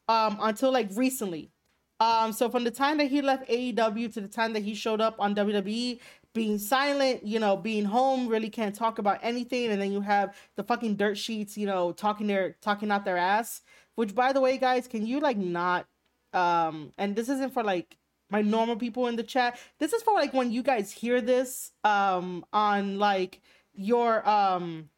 um 0.07 0.37
until 0.41 0.71
like 0.71 0.89
recently. 0.95 1.51
Um, 1.99 2.31
so 2.31 2.47
from 2.49 2.63
the 2.63 2.69
time 2.71 2.99
that 2.99 3.07
he 3.07 3.23
left 3.23 3.49
AEW 3.49 4.13
to 4.13 4.21
the 4.21 4.27
time 4.27 4.53
that 4.53 4.61
he 4.61 4.75
showed 4.75 5.01
up 5.01 5.15
on 5.17 5.33
WWE, 5.33 5.99
being 6.33 6.59
silent, 6.59 7.25
you 7.25 7.39
know, 7.39 7.57
being 7.57 7.85
home, 7.85 8.27
really 8.27 8.49
can't 8.51 8.75
talk 8.75 8.99
about 8.99 9.19
anything, 9.23 9.71
and 9.71 9.81
then 9.81 9.91
you 9.91 10.01
have 10.01 10.35
the 10.55 10.63
fucking 10.63 10.95
dirt 10.95 11.17
sheets, 11.17 11.57
you 11.57 11.65
know, 11.65 11.91
talking 11.91 12.27
their 12.27 12.55
talking 12.61 12.91
out 12.91 13.05
their 13.05 13.17
ass. 13.17 13.61
Which, 13.95 14.13
by 14.13 14.31
the 14.31 14.41
way, 14.41 14.59
guys, 14.59 14.87
can 14.87 15.07
you 15.07 15.19
like 15.19 15.37
not? 15.37 15.87
Um, 16.33 16.91
and 16.99 17.15
this 17.15 17.29
isn't 17.29 17.53
for 17.53 17.63
like 17.63 17.97
my 18.29 18.41
normal 18.41 18.75
people 18.75 19.07
in 19.07 19.15
the 19.15 19.23
chat. 19.23 19.59
This 19.79 19.93
is 19.93 20.03
for 20.03 20.13
like 20.13 20.33
when 20.33 20.51
you 20.51 20.61
guys 20.61 20.91
hear 20.91 21.21
this 21.21 21.71
um 21.83 22.45
on 22.53 22.99
like 22.99 23.41
your 23.73 24.27
um 24.29 24.89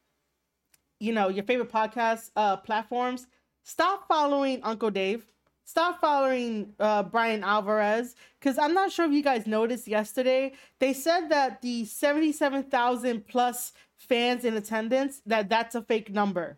you 0.99 1.13
know 1.13 1.29
your 1.29 1.43
favorite 1.43 1.71
podcast 1.71 2.31
uh 2.35 2.57
platforms 2.57 3.27
stop 3.69 4.07
following 4.07 4.59
Uncle 4.63 4.89
Dave. 4.89 5.25
Stop 5.63 6.01
following 6.01 6.73
uh, 6.79 7.03
Bryan 7.03 7.43
Alvarez 7.43 8.15
because 8.39 8.57
I'm 8.57 8.73
not 8.73 8.91
sure 8.91 9.05
if 9.05 9.11
you 9.11 9.21
guys 9.21 9.45
noticed 9.45 9.87
yesterday. 9.87 10.53
They 10.79 10.93
said 10.93 11.29
that 11.29 11.61
the 11.61 11.85
77,000 11.85 13.27
plus 13.27 13.73
fans 13.95 14.43
in 14.45 14.55
attendance 14.55 15.21
that 15.27 15.47
that's 15.47 15.75
a 15.75 15.83
fake 15.83 16.09
number, 16.11 16.57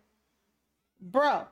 bro. 0.98 1.46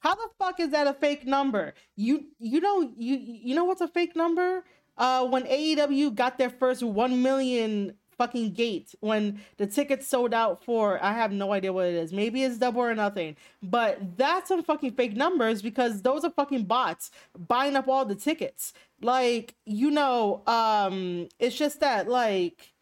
How 0.00 0.14
the 0.14 0.28
fuck 0.38 0.60
is 0.60 0.70
that 0.70 0.86
a 0.86 0.92
fake 0.92 1.26
number? 1.26 1.72
You 1.96 2.26
you 2.38 2.60
know 2.60 2.92
you 2.96 3.16
you 3.16 3.54
know 3.54 3.64
what's 3.64 3.80
a 3.80 3.88
fake 3.88 4.14
number? 4.14 4.64
Uh, 4.98 5.26
when 5.26 5.44
AEW 5.44 6.14
got 6.14 6.36
their 6.36 6.50
first 6.50 6.82
one 6.82 7.22
million 7.22 7.94
fucking 8.20 8.52
gate 8.52 8.94
when 9.00 9.40
the 9.56 9.66
tickets 9.66 10.06
sold 10.06 10.34
out 10.34 10.62
for 10.62 11.02
I 11.02 11.14
have 11.14 11.32
no 11.32 11.54
idea 11.54 11.72
what 11.72 11.86
it 11.86 11.94
is. 11.94 12.12
Maybe 12.12 12.44
it's 12.44 12.58
double 12.58 12.82
or 12.82 12.94
nothing. 12.94 13.34
But 13.62 14.18
that's 14.18 14.48
some 14.48 14.62
fucking 14.62 14.92
fake 14.92 15.16
numbers 15.16 15.62
because 15.62 16.02
those 16.02 16.22
are 16.22 16.30
fucking 16.30 16.64
bots 16.64 17.10
buying 17.48 17.76
up 17.76 17.88
all 17.88 18.04
the 18.04 18.14
tickets. 18.14 18.74
Like, 19.00 19.54
you 19.64 19.90
know, 19.90 20.42
um, 20.46 21.28
it's 21.38 21.56
just 21.56 21.80
that 21.80 22.08
like 22.08 22.74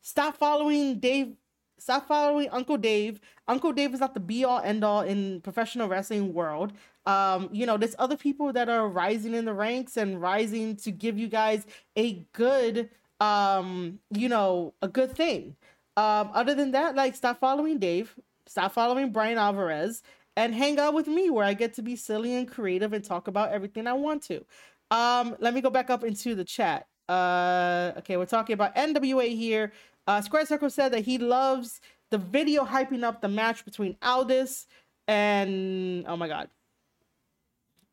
stop 0.00 0.36
following 0.36 0.98
Dave 0.98 1.36
stop 1.78 2.08
following 2.08 2.48
Uncle 2.50 2.76
Dave. 2.76 3.20
Uncle 3.46 3.72
Dave 3.72 3.94
is 3.94 4.00
not 4.00 4.14
the 4.14 4.20
be 4.20 4.44
all 4.44 4.60
end 4.60 4.82
all 4.82 5.02
in 5.02 5.40
professional 5.42 5.88
wrestling 5.88 6.32
world. 6.32 6.72
Um, 7.06 7.48
you 7.52 7.66
know, 7.66 7.76
there's 7.76 7.96
other 7.98 8.16
people 8.16 8.52
that 8.52 8.68
are 8.68 8.88
rising 8.88 9.34
in 9.34 9.44
the 9.44 9.54
ranks 9.54 9.96
and 9.96 10.20
rising 10.20 10.76
to 10.76 10.90
give 10.90 11.18
you 11.18 11.28
guys 11.28 11.66
a 11.96 12.24
good, 12.32 12.90
um, 13.22 14.00
you 14.10 14.28
know, 14.28 14.74
a 14.82 14.88
good 14.88 15.14
thing. 15.16 15.54
Um, 15.96 16.30
other 16.34 16.54
than 16.54 16.72
that, 16.72 16.96
like 16.96 17.14
stop 17.14 17.38
following 17.38 17.78
Dave, 17.78 18.18
stop 18.46 18.72
following 18.72 19.12
Bryan 19.12 19.38
Alvarez, 19.38 20.02
and 20.36 20.52
hang 20.52 20.78
out 20.80 20.92
with 20.94 21.06
me 21.06 21.30
where 21.30 21.44
I 21.44 21.54
get 21.54 21.74
to 21.74 21.82
be 21.82 21.94
silly 21.94 22.34
and 22.34 22.50
creative 22.50 22.92
and 22.92 23.04
talk 23.04 23.28
about 23.28 23.52
everything 23.52 23.86
I 23.86 23.92
want 23.92 24.22
to. 24.24 24.44
Um, 24.90 25.36
let 25.38 25.54
me 25.54 25.60
go 25.60 25.70
back 25.70 25.88
up 25.88 26.02
into 26.02 26.34
the 26.34 26.44
chat. 26.44 26.88
Uh, 27.08 27.92
okay, 27.98 28.16
we're 28.16 28.26
talking 28.26 28.54
about 28.54 28.74
NWA 28.74 29.36
here. 29.36 29.72
Uh, 30.06 30.20
Square 30.20 30.46
Circle 30.46 30.70
said 30.70 30.92
that 30.92 31.04
he 31.04 31.18
loves 31.18 31.80
the 32.10 32.18
video 32.18 32.64
hyping 32.64 33.04
up 33.04 33.20
the 33.20 33.28
match 33.28 33.64
between 33.64 33.96
Aldis 34.02 34.66
and 35.06 36.04
oh 36.08 36.16
my 36.16 36.26
god, 36.26 36.48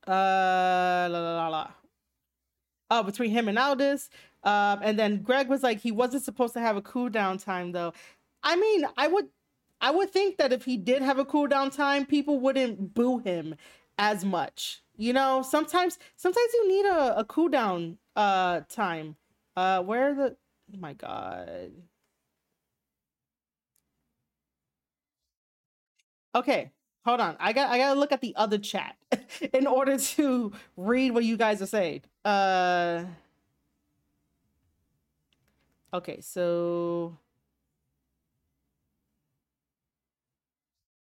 uh, 0.08 1.08
la 1.12 1.20
la 1.20 1.36
la 1.36 1.48
la. 1.50 1.72
Oh, 2.92 3.04
between 3.04 3.30
him 3.30 3.48
and 3.48 3.60
Aldis. 3.60 4.10
Um, 4.44 4.80
and 4.84 4.98
then 4.98 5.22
Greg 5.22 5.50
was 5.50 5.64
like, 5.64 5.80
he 5.80 5.92
wasn't 5.92 6.24
supposed 6.24 6.54
to 6.54 6.60
have 6.62 6.78
a 6.78 6.82
cool 6.82 7.10
down 7.10 7.38
time 7.38 7.72
though. 7.72 7.94
I 8.44 8.56
mean, 8.56 8.86
I 8.98 9.08
would, 9.08 9.28
I 9.82 9.92
would 9.92 10.12
think 10.12 10.38
that 10.38 10.54
if 10.54 10.66
he 10.66 10.78
did 10.78 11.02
have 11.02 11.20
a 11.20 11.26
cool 11.26 11.48
down 11.48 11.72
time, 11.72 12.06
people 12.06 12.40
wouldn't 12.40 12.94
boo 12.94 13.20
him 13.20 13.56
as 13.98 14.24
much. 14.26 14.82
You 14.98 15.14
know, 15.14 15.42
sometimes, 15.42 15.98
sometimes 16.16 16.48
you 16.54 16.68
need 16.68 16.86
a, 16.86 17.20
a 17.20 17.26
cooldown 17.26 17.98
uh 18.16 18.62
time. 18.70 19.16
Uh, 19.56 19.82
where 19.84 20.14
the? 20.14 20.38
Oh 20.74 20.78
my 20.78 20.94
god. 20.94 21.72
Okay, 26.36 26.72
hold 27.06 27.20
on. 27.22 27.36
I 27.40 27.54
got 27.54 27.70
I 27.70 27.78
gotta 27.78 28.00
look 28.00 28.12
at 28.12 28.22
the 28.22 28.36
other 28.36 28.58
chat 28.58 28.96
in 29.54 29.68
order 29.68 29.98
to 29.98 30.52
read 30.78 31.12
what 31.12 31.24
you 31.24 31.38
guys 31.38 31.62
are 31.62 31.66
saying. 31.68 32.02
Uh 32.24 33.06
Okay, 35.94 36.22
so 36.22 37.18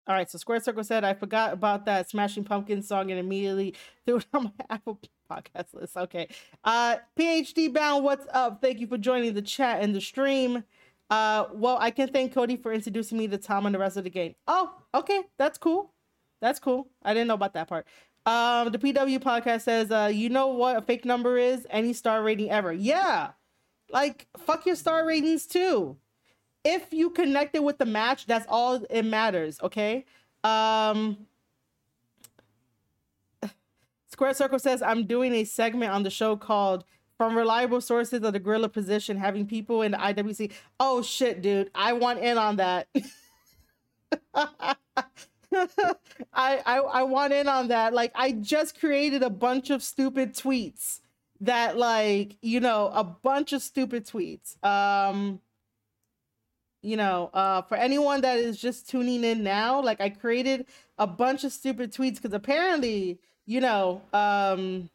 All 0.08 0.16
right, 0.16 0.30
so 0.30 0.38
Square 0.38 0.62
Circle 0.62 0.86
said 0.86 1.04
I 1.04 1.14
forgot 1.14 1.52
about 1.52 1.86
that 1.86 2.10
Smashing 2.10 2.46
Pumpkins 2.46 2.88
song 2.88 3.12
and 3.12 3.20
immediately 3.20 3.76
threw 4.06 4.18
it 4.18 4.26
on 4.34 4.46
my 4.46 4.52
Apple 4.70 5.00
podcast 5.30 5.74
list. 5.74 5.98
Okay. 5.98 6.30
Uh 6.64 6.98
PhD 7.18 7.74
bound, 7.74 8.04
what's 8.06 8.26
up? 8.34 8.62
Thank 8.62 8.80
you 8.80 8.88
for 8.88 8.98
joining 8.98 9.34
the 9.34 9.42
chat 9.42 9.82
and 9.82 9.94
the 9.94 10.02
stream. 10.02 10.64
Uh, 11.10 11.46
well, 11.54 11.78
I 11.80 11.92
can 11.92 12.10
thank 12.10 12.34
Cody 12.34 12.58
for 12.58 12.74
introducing 12.74 13.18
me 13.18 13.28
to 13.30 13.38
Tom 13.38 13.66
and 13.66 13.74
the 13.74 13.80
rest 13.80 13.96
of 13.96 14.04
the 14.04 14.10
game. 14.10 14.36
Oh, 14.46 14.74
okay, 14.94 15.24
that's 15.38 15.58
cool. 15.58 15.94
That's 16.42 16.60
cool. 16.60 16.90
I 17.02 17.14
didn't 17.14 17.28
know 17.30 17.34
about 17.34 17.54
that 17.54 17.70
part. 17.70 17.88
Um, 18.26 18.72
the 18.74 18.78
PW 18.78 19.20
podcast 19.20 19.62
says, 19.62 19.90
uh, 19.90 20.12
you 20.14 20.28
know 20.30 20.48
what 20.48 20.76
a 20.76 20.82
fake 20.82 21.06
number 21.06 21.38
is? 21.38 21.66
Any 21.70 21.94
star 21.94 22.22
rating 22.22 22.52
ever. 22.52 22.74
Yeah. 22.74 23.30
Like, 23.90 24.28
fuck 24.38 24.66
your 24.66 24.76
star 24.76 25.06
ratings 25.06 25.46
too. 25.46 25.98
If 26.64 26.92
you 26.92 27.10
connected 27.10 27.62
with 27.62 27.78
the 27.78 27.86
match, 27.86 28.26
that's 28.26 28.46
all 28.50 28.86
it 28.90 29.04
matters, 29.04 29.60
okay? 29.62 30.06
Um 30.44 31.28
Square 34.10 34.34
Circle 34.34 34.60
says, 34.60 34.82
I'm 34.82 35.06
doing 35.06 35.34
a 35.34 35.44
segment 35.44 35.92
on 35.92 36.04
the 36.04 36.10
show 36.10 36.36
called 36.36 36.84
from 37.18 37.36
reliable 37.36 37.82
sources 37.82 38.24
of 38.24 38.34
the 38.34 38.40
gorilla 38.40 38.70
position, 38.70 39.18
having 39.18 39.46
people 39.46 39.82
in 39.82 39.92
the 39.92 39.98
IWC. 39.98 40.52
Oh 40.80 41.02
shit, 41.02 41.42
dude, 41.42 41.70
I 41.76 41.94
want 41.94 42.20
in 42.20 42.38
on 42.38 42.56
that. 42.58 42.88
I, 44.34 44.76
I 46.34 46.78
I 46.78 47.04
want 47.04 47.34
in 47.34 47.48
on 47.48 47.70
that. 47.70 47.94
Like 47.94 48.12
I 48.16 48.32
just 48.32 48.80
created 48.80 49.24
a 49.24 49.30
bunch 49.30 49.70
of 49.70 49.84
stupid 49.84 50.34
tweets 50.34 51.02
that 51.42 51.78
like, 51.78 52.38
you 52.42 52.60
know, 52.60 52.92
a 52.94 53.04
bunch 53.04 53.54
of 53.54 53.62
stupid 53.62 54.06
tweets. 54.06 54.62
Um 54.64 55.40
you 56.82 56.96
know, 56.98 57.30
uh 57.34 57.62
for 57.64 57.76
anyone 57.76 58.22
that 58.22 58.38
is 58.38 58.60
just 58.60 58.90
tuning 58.90 59.24
in 59.24 59.44
now, 59.44 59.82
like 59.82 60.00
I 60.02 60.10
created 60.10 60.66
a 60.98 61.08
bunch 61.08 61.44
of 61.44 61.52
stupid 61.52 61.94
tweets 61.94 62.22
cuz 62.22 62.34
apparently, 62.34 63.20
you 63.46 63.62
know, 63.62 64.02
um 64.14 64.90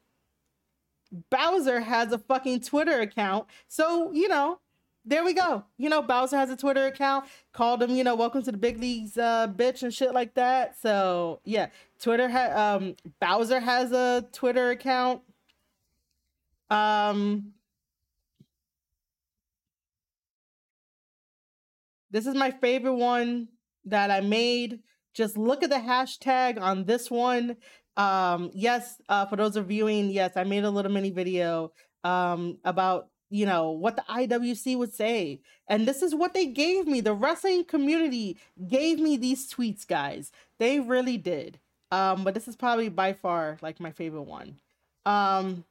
Bowser 1.30 1.80
has 1.80 2.10
a 2.12 2.18
fucking 2.18 2.60
Twitter 2.60 3.00
account. 3.00 3.46
So, 3.68 4.12
you 4.12 4.28
know, 4.28 4.60
there 5.04 5.24
we 5.24 5.34
go. 5.34 5.64
You 5.78 5.90
know, 5.90 6.00
Bowser 6.00 6.36
has 6.36 6.48
a 6.50 6.56
Twitter 6.56 6.86
account. 6.86 7.26
Called 7.52 7.82
him, 7.82 7.90
you 7.90 8.04
know, 8.04 8.14
welcome 8.14 8.42
to 8.44 8.52
the 8.52 8.58
big 8.58 8.78
leagues, 8.78 9.18
uh, 9.18 9.48
bitch 9.48 9.82
and 9.82 9.92
shit 9.92 10.14
like 10.14 10.34
that. 10.34 10.78
So 10.80 11.40
yeah, 11.44 11.68
Twitter 12.00 12.28
ha- 12.28 12.76
um 12.76 12.96
Bowser 13.20 13.60
has 13.60 13.92
a 13.92 14.26
Twitter 14.32 14.70
account. 14.70 15.22
Um 16.72 17.52
This 22.10 22.26
is 22.26 22.34
my 22.34 22.50
favorite 22.50 22.94
one 22.94 23.48
that 23.86 24.10
I 24.10 24.20
made. 24.20 24.80
Just 25.14 25.36
look 25.36 25.62
at 25.62 25.70
the 25.70 25.76
hashtag 25.76 26.60
on 26.60 26.84
this 26.84 27.10
one. 27.10 27.56
Um 27.96 28.50
yes 28.54 29.00
uh 29.08 29.26
for 29.26 29.36
those 29.36 29.54
of 29.56 29.64
reviewing 29.68 30.10
yes 30.10 30.32
i 30.36 30.44
made 30.44 30.64
a 30.64 30.70
little 30.70 30.90
mini 30.90 31.10
video 31.10 31.72
um 32.04 32.56
about 32.64 33.08
you 33.28 33.44
know 33.44 33.70
what 33.72 33.96
the 33.96 34.02
iwc 34.08 34.78
would 34.78 34.94
say. 34.94 35.40
And 35.68 35.86
this 35.86 36.00
is 36.00 36.14
what 36.14 36.32
they 36.32 36.46
gave 36.46 36.86
me. 36.86 37.02
The 37.02 37.12
wrestling 37.12 37.64
community 37.64 38.38
gave 38.66 38.98
me 38.98 39.18
these 39.18 39.52
tweets 39.52 39.86
guys. 39.86 40.32
They 40.58 40.80
really 40.80 41.18
did. 41.18 41.58
Um 41.90 42.24
but 42.24 42.32
this 42.32 42.48
is 42.48 42.56
probably 42.56 42.88
by 42.88 43.12
far 43.12 43.58
like 43.60 43.78
my 43.78 43.90
favorite 43.92 44.22
one. 44.22 44.56
Um 45.04 45.64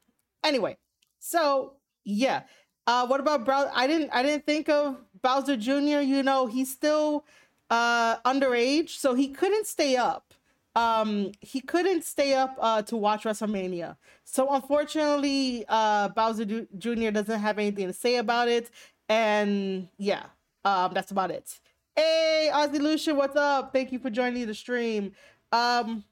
anyway 0.43 0.78
so 1.22 1.74
yeah 2.03 2.43
uh 2.88 3.05
what 3.07 3.19
about 3.22 3.45
Brow 3.45 3.69
i 3.76 3.88
didn't 3.88 4.09
i 4.11 4.24
didn't 4.24 4.45
think 4.45 4.69
of 4.69 4.97
bowser 5.22 5.55
jr 5.55 6.01
you 6.01 6.24
know 6.24 6.47
he's 6.47 6.72
still 6.72 7.26
uh 7.69 8.17
underage 8.24 8.89
so 8.89 9.13
he 9.13 9.30
couldn't 9.30 9.67
stay 9.67 9.95
up 9.95 10.34
um 10.76 11.32
he 11.41 11.61
couldn't 11.61 12.03
stay 12.03 12.34
up 12.34 12.55
uh 12.59 12.82
to 12.82 12.95
watch 12.97 13.24
WrestleMania. 13.24 13.97
So 14.24 14.53
unfortunately, 14.53 15.65
uh 15.67 16.09
Bowser 16.09 16.45
Jr. 16.78 17.11
doesn't 17.11 17.39
have 17.41 17.59
anything 17.59 17.88
to 17.88 17.93
say 17.93 18.17
about 18.17 18.47
it. 18.47 18.72
And 19.09 19.89
yeah, 19.97 20.28
um 20.65 20.93
that's 20.93 21.11
about 21.11 21.32
it. 21.32 21.59
Hey, 21.95 22.49
Aussie 22.53 22.80
Lucian, 22.80 23.17
what's 23.17 23.36
up? 23.36 23.74
Thank 23.74 23.91
you 23.91 23.99
for 23.99 24.09
joining 24.09 24.47
the 24.47 24.55
stream. 24.55 25.13
Um 25.51 26.05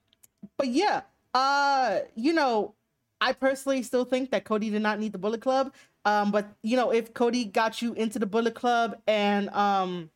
but 0.58 0.68
yeah, 0.68 1.04
uh 1.34 2.00
you 2.16 2.34
know, 2.34 2.76
I 3.22 3.34
personally 3.34 3.84
still 3.84 4.06
think 4.06 4.32
that 4.32 4.46
Cody 4.46 4.70
did 4.70 4.82
not 4.82 5.00
need 5.00 5.12
the 5.12 5.18
Bullet 5.18 5.42
Club. 5.42 5.74
Um 6.06 6.32
but 6.32 6.50
you 6.64 6.78
know, 6.78 6.92
if 6.92 7.14
Cody 7.14 7.46
got 7.46 7.82
you 7.82 7.94
into 7.94 8.20
the 8.20 8.26
Bullet 8.26 8.56
Club 8.56 8.98
and 9.08 9.50
um 9.50 10.10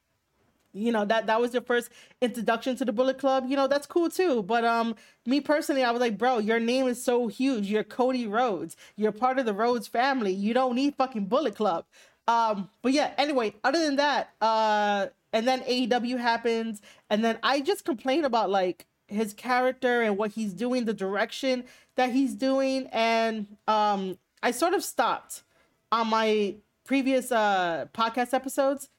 you 0.73 0.91
know 0.91 1.05
that 1.05 1.27
that 1.27 1.39
was 1.39 1.53
your 1.53 1.61
first 1.61 1.89
introduction 2.21 2.75
to 2.75 2.83
the 2.83 2.91
bullet 2.91 3.19
club 3.19 3.45
you 3.47 3.55
know 3.55 3.67
that's 3.67 3.87
cool 3.87 4.09
too. 4.09 4.43
But 4.43 4.65
um 4.65 4.95
me 5.25 5.39
personally 5.39 5.83
i 5.83 5.91
was 5.91 6.01
like 6.01 6.17
bro 6.17 6.39
your 6.39 6.59
name 6.59 6.87
is 6.87 7.03
so 7.03 7.27
huge. 7.27 7.67
You're 7.67 7.83
cody 7.83 8.27
rhodes. 8.27 8.75
You're 8.95 9.11
part 9.11 9.39
of 9.39 9.45
the 9.45 9.53
rhodes 9.53 9.87
family. 9.87 10.33
You 10.33 10.53
don't 10.53 10.75
need 10.75 10.95
fucking 10.95 11.25
bullet 11.25 11.55
club. 11.55 11.85
Um 12.27 12.69
but 12.81 12.91
yeah 12.91 13.11
anyway 13.17 13.53
other 13.63 13.79
than 13.79 13.97
that 13.97 14.31
uh 14.41 15.07
and 15.31 15.47
then 15.47 15.61
aew 15.61 16.17
happens 16.17 16.81
and 17.09 17.23
then 17.23 17.37
i 17.43 17.61
just 17.61 17.85
complain 17.85 18.25
about 18.25 18.49
like 18.49 18.85
his 19.13 19.33
character 19.33 20.01
and 20.01 20.17
what 20.17 20.31
he's 20.31 20.53
doing 20.53 20.85
the 20.85 20.93
direction 20.93 21.63
that 21.95 22.11
he's 22.11 22.33
doing. 22.33 22.87
And 22.91 23.47
um 23.67 24.17
i 24.41 24.51
sort 24.51 24.73
of 24.73 24.83
stopped 24.83 25.43
on 25.91 26.07
my 26.07 26.55
previous 26.85 27.31
uh 27.31 27.85
podcast 27.93 28.33
episodes. 28.33 28.89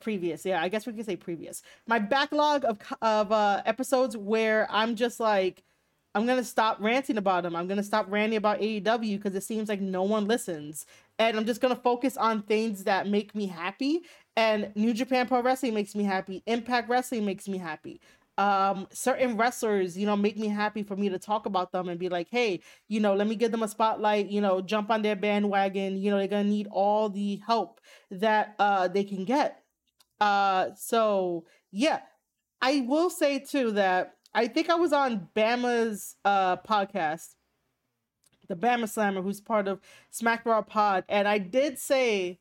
Previous 0.00 0.44
yeah 0.44 0.60
i 0.60 0.68
guess 0.68 0.86
we 0.86 0.92
could 0.92 1.06
say 1.06 1.16
previous. 1.16 1.62
My 1.86 1.98
backlog 1.98 2.64
of 2.64 2.78
of 3.00 3.30
uh 3.32 3.62
episodes 3.64 4.16
where 4.16 4.66
i'm 4.70 4.96
just 4.96 5.20
like 5.20 5.62
i'm 6.14 6.26
gonna 6.26 6.44
stop 6.44 6.78
ranting 6.80 7.16
about 7.16 7.44
them 7.44 7.54
i'm 7.54 7.68
gonna 7.68 7.82
stop 7.82 8.06
ranting 8.08 8.36
about 8.36 8.60
aew 8.60 9.00
because 9.00 9.34
it 9.36 9.42
seems 9.44 9.68
like 9.68 9.80
no 9.80 10.02
one 10.02 10.26
listens. 10.26 10.86
And 11.18 11.36
i'm 11.36 11.46
just 11.46 11.60
gonna 11.60 11.76
focus 11.76 12.16
on 12.16 12.42
things 12.42 12.84
that 12.84 13.06
make 13.08 13.34
me 13.34 13.46
happy. 13.46 14.02
And 14.36 14.72
new 14.74 14.92
japan 14.92 15.28
pro 15.28 15.42
wrestling 15.42 15.74
makes 15.74 15.94
me 15.94 16.02
happy. 16.02 16.42
Impact 16.46 16.88
wrestling 16.88 17.24
makes 17.24 17.46
me 17.48 17.58
happy 17.58 18.00
um 18.36 18.88
certain 18.92 19.36
wrestlers 19.36 19.96
you 19.96 20.06
know 20.06 20.16
make 20.16 20.36
me 20.36 20.48
happy 20.48 20.82
for 20.82 20.96
me 20.96 21.08
to 21.08 21.18
talk 21.18 21.46
about 21.46 21.70
them 21.70 21.88
and 21.88 22.00
be 22.00 22.08
like 22.08 22.26
hey 22.30 22.60
you 22.88 22.98
know 22.98 23.14
let 23.14 23.28
me 23.28 23.36
give 23.36 23.52
them 23.52 23.62
a 23.62 23.68
spotlight 23.68 24.28
you 24.28 24.40
know 24.40 24.60
jump 24.60 24.90
on 24.90 25.02
their 25.02 25.16
bandwagon. 25.16 25.96
You 25.96 26.10
know 26.10 26.18
they're 26.18 26.28
gonna 26.28 26.44
need 26.44 26.68
all 26.70 27.08
the 27.08 27.40
help 27.46 27.80
that 28.10 28.54
uh 28.58 28.88
they 28.88 29.04
can 29.04 29.24
get. 29.24 29.62
Uh, 30.20 30.70
so 30.76 31.44
yeah, 31.70 32.00
I 32.60 32.84
will 32.88 33.10
say 33.10 33.38
too 33.38 33.72
that 33.72 34.14
I 34.34 34.48
think 34.48 34.70
I 34.70 34.74
was 34.74 34.92
on 34.92 35.28
Bama's 35.36 36.16
uh 36.24 36.56
podcast, 36.58 37.34
the 38.48 38.56
Bama 38.56 38.88
Slammer, 38.88 39.22
who's 39.22 39.40
part 39.40 39.68
of 39.68 39.80
Smack 40.10 40.44
Raw 40.46 40.62
Pod, 40.62 41.04
and 41.08 41.28
I 41.28 41.38
did 41.38 41.78
say 41.78 42.40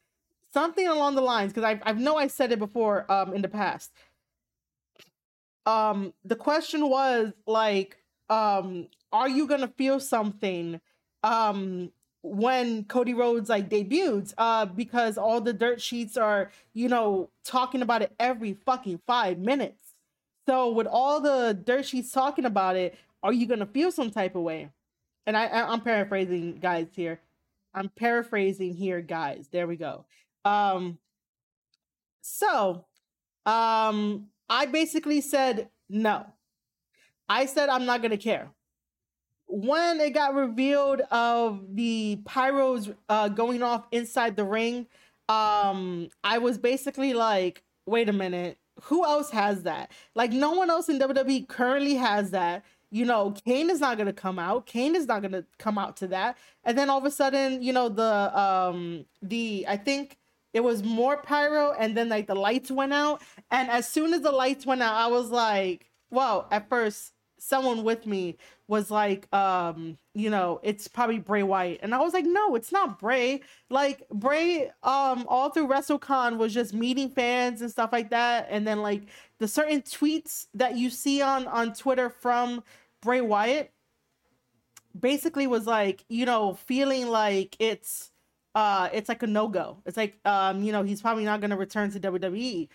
something 0.53 0.87
along 0.87 1.15
the 1.15 1.21
lines 1.21 1.53
because 1.53 1.65
I 1.65 1.79
I 1.83 1.93
know 1.93 2.15
I 2.17 2.27
said 2.27 2.51
it 2.51 2.59
before 2.59 3.11
um 3.11 3.33
in 3.33 3.41
the 3.41 3.49
past. 3.49 3.91
Um, 5.65 6.13
the 6.25 6.35
question 6.35 6.89
was 6.89 7.31
like, 7.47 7.97
um, 8.29 8.87
are 9.11 9.29
you 9.29 9.47
gonna 9.47 9.67
feel 9.77 9.99
something 9.99 10.81
um 11.23 11.91
when 12.21 12.85
Cody 12.85 13.13
Rhodes 13.13 13.49
like 13.49 13.69
debuted, 13.69 14.33
Uh, 14.37 14.65
because 14.65 15.17
all 15.17 15.41
the 15.41 15.53
dirt 15.53 15.81
sheets 15.81 16.17
are 16.17 16.51
you 16.73 16.87
know 16.89 17.29
talking 17.43 17.81
about 17.81 18.01
it 18.01 18.13
every 18.19 18.53
fucking 18.65 19.01
five 19.05 19.39
minutes. 19.39 19.93
So 20.47 20.69
with 20.71 20.87
all 20.87 21.21
the 21.21 21.53
dirt 21.53 21.85
sheets 21.85 22.11
talking 22.11 22.45
about 22.45 22.75
it, 22.75 22.95
are 23.21 23.33
you 23.33 23.45
gonna 23.47 23.65
feel 23.65 23.91
some 23.91 24.11
type 24.11 24.35
of 24.35 24.43
way? 24.43 24.69
And 25.25 25.37
I, 25.37 25.45
I 25.47 25.71
I'm 25.71 25.81
paraphrasing 25.81 26.57
guys 26.59 26.87
here. 26.95 27.19
I'm 27.73 27.89
paraphrasing 27.89 28.73
here, 28.75 29.01
guys. 29.01 29.47
There 29.51 29.67
we 29.67 29.77
go. 29.77 30.05
Um, 30.45 30.99
so, 32.21 32.85
um, 33.45 34.27
I 34.53 34.67
basically 34.67 35.19
said 35.19 35.69
no. 35.89 36.27
I 37.27 37.47
said 37.47 37.69
I'm 37.69 37.85
not 37.85 38.03
gonna 38.03 38.17
care. 38.17 38.51
When 39.47 39.99
it 39.99 40.11
got 40.11 40.35
revealed 40.35 41.01
of 41.09 41.75
the 41.75 42.19
pyros 42.23 42.95
uh, 43.09 43.29
going 43.29 43.63
off 43.63 43.87
inside 43.91 44.35
the 44.35 44.43
ring, 44.43 44.85
um, 45.27 46.09
I 46.23 46.37
was 46.37 46.59
basically 46.59 47.13
like, 47.13 47.63
wait 47.87 48.09
a 48.09 48.13
minute, 48.13 48.59
who 48.83 49.03
else 49.03 49.31
has 49.31 49.63
that? 49.63 49.91
Like, 50.13 50.31
no 50.31 50.51
one 50.51 50.69
else 50.69 50.87
in 50.87 50.99
WWE 50.99 51.47
currently 51.47 51.95
has 51.95 52.29
that 52.31 52.63
you 52.93 53.05
know, 53.05 53.33
Kane 53.43 53.71
is 53.71 53.79
not 53.79 53.97
gonna 53.97 54.13
come 54.13 54.37
out. 54.37 54.67
Kane 54.67 54.95
is 54.95 55.07
not 55.07 55.23
gonna 55.23 55.43
come 55.57 55.79
out 55.79 55.97
to 55.97 56.07
that. 56.09 56.37
And 56.63 56.77
then 56.77 56.91
all 56.91 56.99
of 56.99 57.05
a 57.05 57.09
sudden, 57.09 57.63
you 57.63 57.73
know, 57.73 57.89
the 57.89 58.39
um 58.39 59.05
the 59.23 59.65
I 59.67 59.77
think 59.77 60.19
it 60.53 60.63
was 60.63 60.83
more 60.83 61.17
pyro 61.17 61.73
and 61.73 61.97
then 61.97 62.09
like 62.09 62.27
the 62.27 62.35
lights 62.35 62.71
went 62.71 62.93
out. 62.93 63.21
And 63.51 63.69
as 63.69 63.87
soon 63.87 64.13
as 64.13 64.21
the 64.21 64.31
lights 64.31 64.65
went 64.65 64.81
out, 64.81 64.93
I 64.93 65.07
was 65.07 65.29
like, 65.29 65.89
well, 66.11 66.47
at 66.51 66.69
first 66.69 67.13
someone 67.39 67.83
with 67.83 68.05
me 68.05 68.37
was 68.67 68.89
like, 68.89 69.31
um, 69.33 69.97
you 70.13 70.29
know, 70.29 70.61
it's 70.63 70.87
probably 70.87 71.19
Bray 71.19 71.43
Wyatt. 71.43 71.79
And 71.83 71.93
I 71.93 71.99
was 71.99 72.13
like, 72.13 72.25
no, 72.25 72.55
it's 72.55 72.71
not 72.71 72.99
Bray. 72.99 73.41
Like 73.69 74.07
Bray, 74.09 74.71
um, 74.83 75.25
all 75.27 75.49
through 75.49 75.67
WrestleCon 75.67 76.37
was 76.37 76.53
just 76.53 76.73
meeting 76.73 77.09
fans 77.09 77.61
and 77.61 77.69
stuff 77.69 77.91
like 77.91 78.11
that. 78.11 78.47
And 78.49 78.65
then 78.65 78.81
like 78.81 79.03
the 79.39 79.47
certain 79.47 79.81
tweets 79.81 80.47
that 80.53 80.77
you 80.77 80.89
see 80.89 81.21
on 81.21 81.47
on 81.47 81.73
Twitter 81.73 82.09
from 82.09 82.63
Bray 83.01 83.19
Wyatt 83.19 83.71
basically 84.97 85.47
was 85.47 85.67
like, 85.67 86.05
you 86.07 86.25
know, 86.25 86.53
feeling 86.53 87.07
like 87.07 87.57
it's 87.59 88.11
uh 88.55 88.89
it's 88.93 89.09
like 89.09 89.23
a 89.23 89.27
no-go. 89.27 89.81
It's 89.85 89.97
like 89.97 90.19
um, 90.25 90.63
you 90.63 90.71
know, 90.71 90.83
he's 90.83 91.01
probably 91.01 91.25
not 91.25 91.41
gonna 91.41 91.57
return 91.57 91.91
to 91.91 91.99
WWE. 91.99 92.69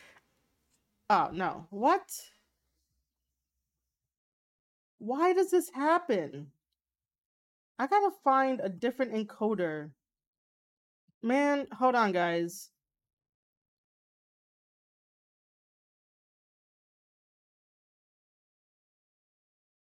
Oh 1.10 1.30
no. 1.32 1.66
What? 1.70 2.10
Why 4.98 5.32
does 5.32 5.50
this 5.50 5.70
happen? 5.70 6.52
I 7.78 7.86
gotta 7.86 8.10
find 8.24 8.60
a 8.60 8.68
different 8.68 9.12
encoder. 9.12 9.90
Man, 11.22 11.66
hold 11.72 11.94
on, 11.94 12.12
guys. 12.12 12.70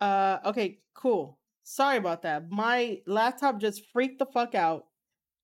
Uh, 0.02 0.40
okay, 0.46 0.80
cool. 0.94 1.40
Sorry 1.64 1.98
about 1.98 2.22
that. 2.24 2.50
My 2.50 3.02
laptop 3.06 3.60
just 3.60 3.86
freaked 3.92 4.20
the 4.20 4.26
fuck 4.26 4.56
out. 4.56 4.86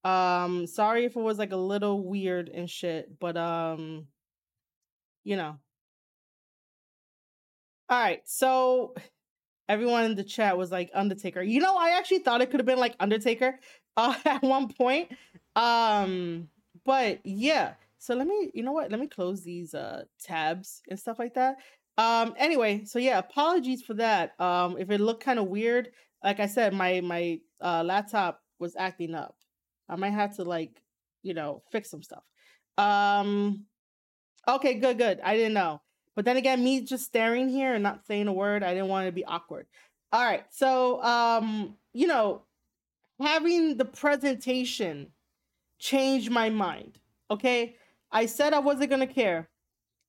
Um, 0.04 0.66
sorry 0.66 1.04
if 1.06 1.16
it 1.16 1.20
was 1.20 1.38
like 1.38 1.52
a 1.52 1.56
little 1.56 2.02
weird 2.06 2.48
and 2.48 2.68
shit, 2.68 3.18
but 3.18 3.36
um, 3.36 4.06
you 5.24 5.36
know. 5.36 5.58
All 7.88 8.00
right, 8.00 8.22
so 8.24 8.94
everyone 9.68 10.04
in 10.04 10.14
the 10.14 10.24
chat 10.24 10.56
was 10.58 10.70
like 10.70 10.90
Undertaker. 10.94 11.42
You 11.42 11.60
know, 11.60 11.76
I 11.76 11.96
actually 11.98 12.20
thought 12.20 12.40
it 12.40 12.50
could 12.50 12.60
have 12.60 12.66
been 12.66 12.78
like 12.78 12.96
Undertaker 13.00 13.58
uh, 13.96 14.14
at 14.24 14.42
one 14.42 14.68
point. 14.72 15.10
Um, 15.56 16.48
but 16.84 17.20
yeah. 17.24 17.74
So 17.98 18.14
let 18.14 18.26
me, 18.26 18.50
you 18.54 18.62
know 18.62 18.72
what? 18.72 18.90
Let 18.90 19.00
me 19.00 19.06
close 19.06 19.42
these 19.42 19.74
uh 19.74 20.04
tabs 20.22 20.82
and 20.90 20.98
stuff 20.98 21.18
like 21.18 21.34
that. 21.34 21.56
Um, 21.96 22.34
anyway, 22.36 22.84
so 22.84 22.98
yeah, 22.98 23.18
apologies 23.18 23.82
for 23.82 23.94
that. 23.94 24.38
Um, 24.40 24.76
if 24.78 24.90
it 24.90 25.00
looked 25.00 25.24
kind 25.24 25.38
of 25.38 25.46
weird, 25.46 25.90
like 26.22 26.40
I 26.40 26.46
said, 26.46 26.74
my 26.74 27.00
my 27.00 27.40
uh 27.60 27.82
laptop 27.84 28.40
was 28.58 28.76
acting 28.76 29.14
up. 29.14 29.36
I 29.88 29.96
might 29.96 30.10
have 30.10 30.36
to 30.36 30.44
like, 30.44 30.82
you 31.22 31.34
know, 31.34 31.62
fix 31.70 31.90
some 31.90 32.02
stuff. 32.02 32.22
Um, 32.78 33.64
okay, 34.48 34.74
good, 34.74 34.98
good. 34.98 35.20
I 35.22 35.36
didn't 35.36 35.54
know. 35.54 35.80
But 36.14 36.24
then 36.24 36.36
again, 36.36 36.62
me 36.62 36.82
just 36.82 37.04
staring 37.04 37.48
here 37.48 37.74
and 37.74 37.82
not 37.82 38.06
saying 38.06 38.28
a 38.28 38.32
word, 38.32 38.62
I 38.62 38.72
didn't 38.72 38.88
want 38.88 39.06
to 39.06 39.12
be 39.12 39.24
awkward. 39.24 39.66
All 40.12 40.24
right. 40.24 40.44
So, 40.50 41.02
um, 41.02 41.76
you 41.92 42.06
know, 42.06 42.42
having 43.20 43.76
the 43.76 43.84
presentation 43.84 45.08
changed 45.78 46.30
my 46.30 46.50
mind. 46.50 46.98
Okay. 47.30 47.76
I 48.12 48.26
said 48.26 48.54
I 48.54 48.60
wasn't 48.60 48.90
to 48.90 49.06
care. 49.06 49.48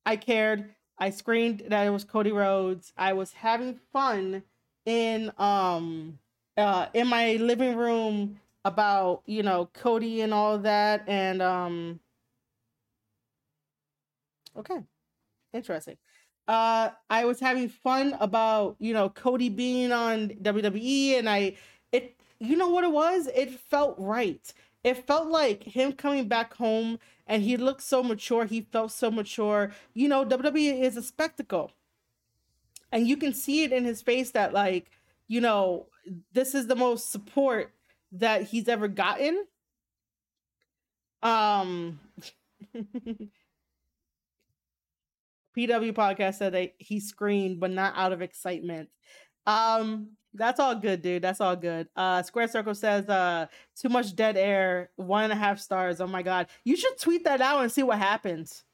I 0.04 0.16
cared. 0.16 0.70
I 0.98 1.10
screamed 1.10 1.64
that 1.68 1.86
it 1.86 1.90
was 1.90 2.04
Cody 2.04 2.32
Rhodes. 2.32 2.92
I 2.96 3.12
was 3.12 3.32
having 3.32 3.78
fun 3.92 4.42
in 4.84 5.32
um 5.38 6.20
uh 6.56 6.86
in 6.94 7.08
my 7.08 7.32
living 7.34 7.76
room 7.76 8.38
about, 8.66 9.22
you 9.26 9.42
know, 9.42 9.70
Cody 9.74 10.22
and 10.22 10.34
all 10.34 10.58
that 10.60 11.04
and 11.08 11.42
um 11.42 12.00
okay. 14.56 14.78
Interesting. 15.54 15.98
Uh 16.48 16.90
I 17.10 17.26
was 17.26 17.40
having 17.40 17.70
fun 17.70 18.16
about, 18.20 18.76
you 18.80 18.94
know, 18.94 19.10
Cody 19.10 19.48
being 19.50 19.92
on 19.92 20.30
WWE 20.42 21.18
and 21.18 21.30
I 21.30 21.56
it 21.92 22.16
you 22.40 22.56
know 22.56 22.68
what 22.68 22.84
it 22.84 22.92
was? 22.92 23.28
It 23.34 23.50
felt 23.60 23.96
right. 23.98 24.52
It 24.84 25.06
felt 25.06 25.28
like 25.28 25.64
him 25.64 25.92
coming 25.94 26.28
back 26.28 26.54
home 26.54 26.98
and 27.26 27.42
he 27.42 27.56
looked 27.58 27.82
so 27.82 28.02
mature. 28.02 28.46
He 28.46 28.62
felt 28.62 28.92
so 28.92 29.10
mature. 29.10 29.72
You 29.94 30.08
know, 30.08 30.24
WWE 30.24 30.82
is 30.82 30.96
a 30.96 31.02
spectacle. 31.02 31.72
And 32.92 33.06
you 33.06 33.16
can 33.16 33.32
see 33.34 33.62
it 33.64 33.72
in 33.72 33.84
his 33.84 34.02
face 34.02 34.30
that, 34.32 34.52
like, 34.52 34.90
you 35.28 35.40
know, 35.40 35.86
this 36.32 36.54
is 36.54 36.66
the 36.66 36.76
most 36.76 37.10
support 37.10 37.72
that 38.20 38.42
he's 38.42 38.68
ever 38.68 38.88
gotten. 38.88 39.44
Um, 41.22 42.00
PW 45.56 45.92
podcast 45.92 46.34
said 46.34 46.52
that 46.54 46.74
he 46.78 47.00
screamed, 47.00 47.60
but 47.60 47.70
not 47.70 47.94
out 47.96 48.12
of 48.12 48.22
excitement. 48.22 48.90
Um, 49.46 50.16
that's 50.36 50.60
all 50.60 50.74
good, 50.74 51.02
dude. 51.02 51.22
That's 51.22 51.40
all 51.40 51.56
good. 51.56 51.88
Uh 51.96 52.22
Square 52.22 52.48
Circle 52.48 52.74
says 52.74 53.08
uh 53.08 53.46
too 53.74 53.88
much 53.88 54.14
dead 54.14 54.36
air, 54.36 54.90
one 54.96 55.24
and 55.24 55.32
a 55.32 55.36
half 55.36 55.58
stars. 55.58 56.00
Oh 56.00 56.06
my 56.06 56.22
god. 56.22 56.48
You 56.64 56.76
should 56.76 56.98
tweet 57.00 57.24
that 57.24 57.40
out 57.40 57.62
and 57.62 57.72
see 57.72 57.82
what 57.82 57.98
happens. 57.98 58.64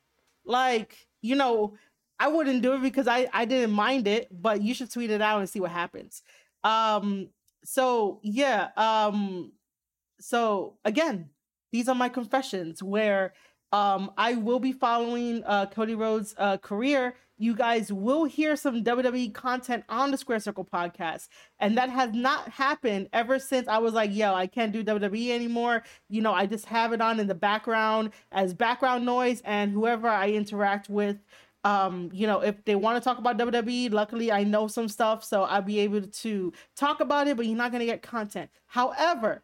Like, 0.44 1.06
you 1.20 1.36
know, 1.36 1.76
I 2.18 2.28
wouldn't 2.28 2.62
do 2.62 2.74
it 2.74 2.82
because 2.82 3.08
I 3.08 3.28
I 3.32 3.44
didn't 3.44 3.72
mind 3.74 4.06
it, 4.08 4.28
but 4.30 4.62
you 4.62 4.74
should 4.74 4.90
tweet 4.92 5.10
it 5.10 5.22
out 5.22 5.38
and 5.38 5.48
see 5.48 5.60
what 5.60 5.70
happens. 5.70 6.22
Um 6.64 7.28
so 7.64 8.20
yeah, 8.22 8.68
um 8.76 9.52
so 10.20 10.78
again, 10.84 11.30
these 11.72 11.88
are 11.88 11.94
my 11.94 12.08
confessions 12.08 12.82
where 12.82 13.32
um 13.72 14.12
I 14.16 14.34
will 14.34 14.60
be 14.60 14.72
following 14.72 15.42
uh 15.44 15.66
Cody 15.66 15.94
Rhodes' 15.94 16.34
uh 16.38 16.58
career 16.58 17.14
you 17.42 17.56
guys 17.56 17.92
will 17.92 18.24
hear 18.24 18.54
some 18.54 18.84
WWE 18.84 19.34
content 19.34 19.82
on 19.88 20.12
the 20.12 20.16
Square 20.16 20.38
Circle 20.38 20.64
podcast. 20.64 21.26
And 21.58 21.76
that 21.76 21.90
has 21.90 22.12
not 22.12 22.48
happened 22.48 23.08
ever 23.12 23.40
since 23.40 23.66
I 23.66 23.78
was 23.78 23.94
like, 23.94 24.14
yo, 24.14 24.32
I 24.32 24.46
can't 24.46 24.70
do 24.72 24.84
WWE 24.84 25.30
anymore. 25.30 25.82
You 26.08 26.22
know, 26.22 26.32
I 26.32 26.46
just 26.46 26.66
have 26.66 26.92
it 26.92 27.00
on 27.00 27.18
in 27.18 27.26
the 27.26 27.34
background 27.34 28.10
as 28.30 28.54
background 28.54 29.04
noise, 29.04 29.42
and 29.44 29.72
whoever 29.72 30.08
I 30.08 30.30
interact 30.30 30.88
with. 30.88 31.16
Um, 31.64 32.10
you 32.12 32.26
know, 32.26 32.40
if 32.40 32.64
they 32.64 32.74
want 32.74 33.00
to 33.00 33.04
talk 33.04 33.18
about 33.18 33.38
WWE, 33.38 33.92
luckily 33.92 34.32
I 34.32 34.42
know 34.44 34.66
some 34.66 34.88
stuff, 34.88 35.22
so 35.22 35.44
I'll 35.44 35.62
be 35.62 35.78
able 35.80 36.02
to 36.02 36.52
talk 36.76 37.00
about 37.00 37.28
it, 37.28 37.36
but 37.36 37.46
you're 37.46 37.56
not 37.56 37.70
gonna 37.70 37.86
get 37.86 38.02
content. 38.02 38.50
However, 38.66 39.42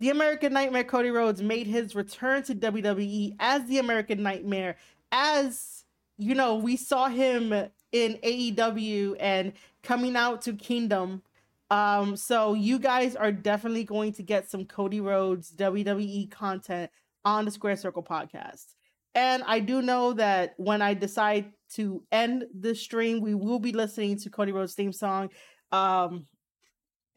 the 0.00 0.10
American 0.10 0.52
Nightmare 0.52 0.84
Cody 0.84 1.10
Rhodes 1.10 1.42
made 1.42 1.66
his 1.66 1.94
return 1.94 2.42
to 2.44 2.54
WWE 2.54 3.36
as 3.40 3.66
the 3.66 3.78
American 3.78 4.22
Nightmare, 4.22 4.76
as 5.10 5.84
you 6.18 6.34
know, 6.34 6.56
we 6.56 6.76
saw 6.76 7.08
him 7.08 7.52
in 7.92 8.18
AEW 8.22 9.16
and 9.20 9.52
coming 9.82 10.16
out 10.16 10.42
to 10.42 10.52
Kingdom. 10.52 11.22
Um, 11.70 12.16
so 12.16 12.54
you 12.54 12.78
guys 12.78 13.14
are 13.14 13.32
definitely 13.32 13.84
going 13.84 14.12
to 14.14 14.22
get 14.22 14.50
some 14.50 14.64
Cody 14.64 15.00
Rhodes 15.00 15.52
WWE 15.52 16.30
content 16.30 16.90
on 17.24 17.44
the 17.44 17.50
Square 17.50 17.76
Circle 17.76 18.02
podcast. 18.02 18.74
And 19.14 19.42
I 19.46 19.60
do 19.60 19.82
know 19.82 20.12
that 20.14 20.54
when 20.58 20.82
I 20.82 20.94
decide 20.94 21.52
to 21.74 22.02
end 22.12 22.44
the 22.58 22.74
stream, 22.74 23.20
we 23.20 23.34
will 23.34 23.58
be 23.58 23.72
listening 23.72 24.16
to 24.18 24.30
Cody 24.30 24.52
Rhodes' 24.52 24.74
theme 24.74 24.92
song. 24.92 25.30
Um, 25.72 26.26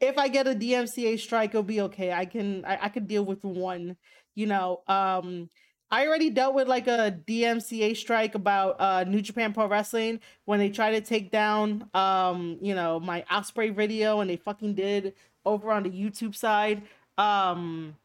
if 0.00 0.18
I 0.18 0.28
get 0.28 0.48
a 0.48 0.54
DMCA 0.54 1.18
strike, 1.18 1.50
it'll 1.50 1.62
be 1.62 1.80
okay. 1.82 2.12
I 2.12 2.24
can 2.24 2.64
I, 2.64 2.78
I 2.82 2.88
can 2.88 3.06
deal 3.06 3.24
with 3.24 3.44
one 3.44 3.96
You 4.34 4.46
know, 4.46 4.82
um, 4.88 5.48
I 5.90 6.06
already 6.06 6.30
dealt 6.30 6.54
with 6.54 6.68
like 6.68 6.88
a 6.88 7.16
DMCA 7.26 7.96
strike 7.96 8.34
about 8.34 8.80
uh 8.80 9.04
New 9.04 9.22
Japan 9.22 9.52
Pro 9.52 9.68
Wrestling 9.68 10.20
when 10.44 10.58
they 10.58 10.70
tried 10.70 10.92
to 10.92 11.00
take 11.00 11.30
down 11.30 11.88
um, 11.94 12.58
you 12.60 12.74
know, 12.74 12.98
my 12.98 13.24
Ospreay 13.30 13.74
video 13.74 14.20
and 14.20 14.28
they 14.28 14.36
fucking 14.36 14.74
did 14.74 15.14
over 15.44 15.70
on 15.70 15.84
the 15.84 15.90
YouTube 15.90 16.34
side. 16.34 16.82
Um 17.16 17.96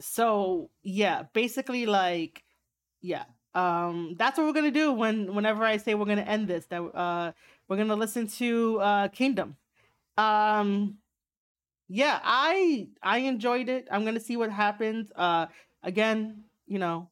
so 0.00 0.70
yeah, 0.82 1.24
basically 1.32 1.86
like 1.86 2.42
yeah. 3.00 3.24
Um 3.54 4.14
that's 4.18 4.38
what 4.38 4.46
we're 4.46 4.52
gonna 4.52 4.70
do 4.70 4.92
when 4.92 5.34
whenever 5.34 5.64
I 5.64 5.78
say 5.78 5.94
we're 5.94 6.04
gonna 6.06 6.22
end 6.22 6.48
this, 6.48 6.66
that 6.66 6.80
uh 6.82 7.32
we're 7.68 7.76
gonna 7.76 7.96
listen 7.96 8.26
to 8.38 8.78
uh 8.80 9.08
Kingdom. 9.08 9.56
Um 10.16 10.98
yeah, 11.88 12.20
I 12.22 12.88
I 13.02 13.18
enjoyed 13.18 13.68
it. 13.68 13.88
I'm 13.90 14.04
gonna 14.04 14.20
see 14.20 14.36
what 14.36 14.50
happens. 14.50 15.10
Uh 15.16 15.46
again, 15.82 16.44
you 16.66 16.78
know, 16.78 17.10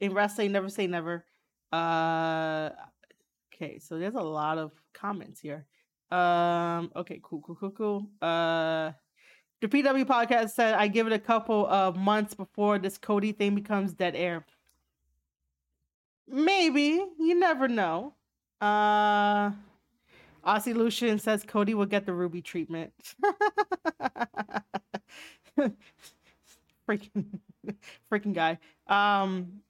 in 0.00 0.12
wrestling, 0.14 0.52
never 0.52 0.68
say 0.68 0.86
never. 0.86 1.24
Uh 1.72 2.70
okay, 3.54 3.78
so 3.78 3.98
there's 3.98 4.14
a 4.14 4.20
lot 4.20 4.58
of 4.58 4.72
comments 4.92 5.40
here. 5.40 5.66
Um 6.10 6.90
okay, 6.96 7.20
cool, 7.22 7.40
cool, 7.42 7.56
cool, 7.56 7.70
cool. 7.70 8.10
Uh 8.20 8.92
the 9.60 9.68
PW 9.68 10.06
podcast 10.06 10.50
said 10.50 10.74
I 10.74 10.88
give 10.88 11.06
it 11.06 11.12
a 11.12 11.18
couple 11.18 11.66
of 11.66 11.96
months 11.96 12.34
before 12.34 12.78
this 12.78 12.98
Cody 12.98 13.32
thing 13.32 13.54
becomes 13.54 13.92
dead 13.92 14.16
air. 14.16 14.44
Maybe. 16.30 17.04
You 17.18 17.34
never 17.38 17.68
know. 17.68 18.14
Uh 18.60 19.50
Aussie 20.46 20.74
Lucian 20.74 21.18
says 21.18 21.44
Cody 21.46 21.74
will 21.74 21.86
get 21.86 22.06
the 22.06 22.12
ruby 22.12 22.40
treatment. 22.42 22.92
freaking 26.88 27.40
freaking 28.10 28.34
guy. 28.34 28.58
Um 28.86 29.60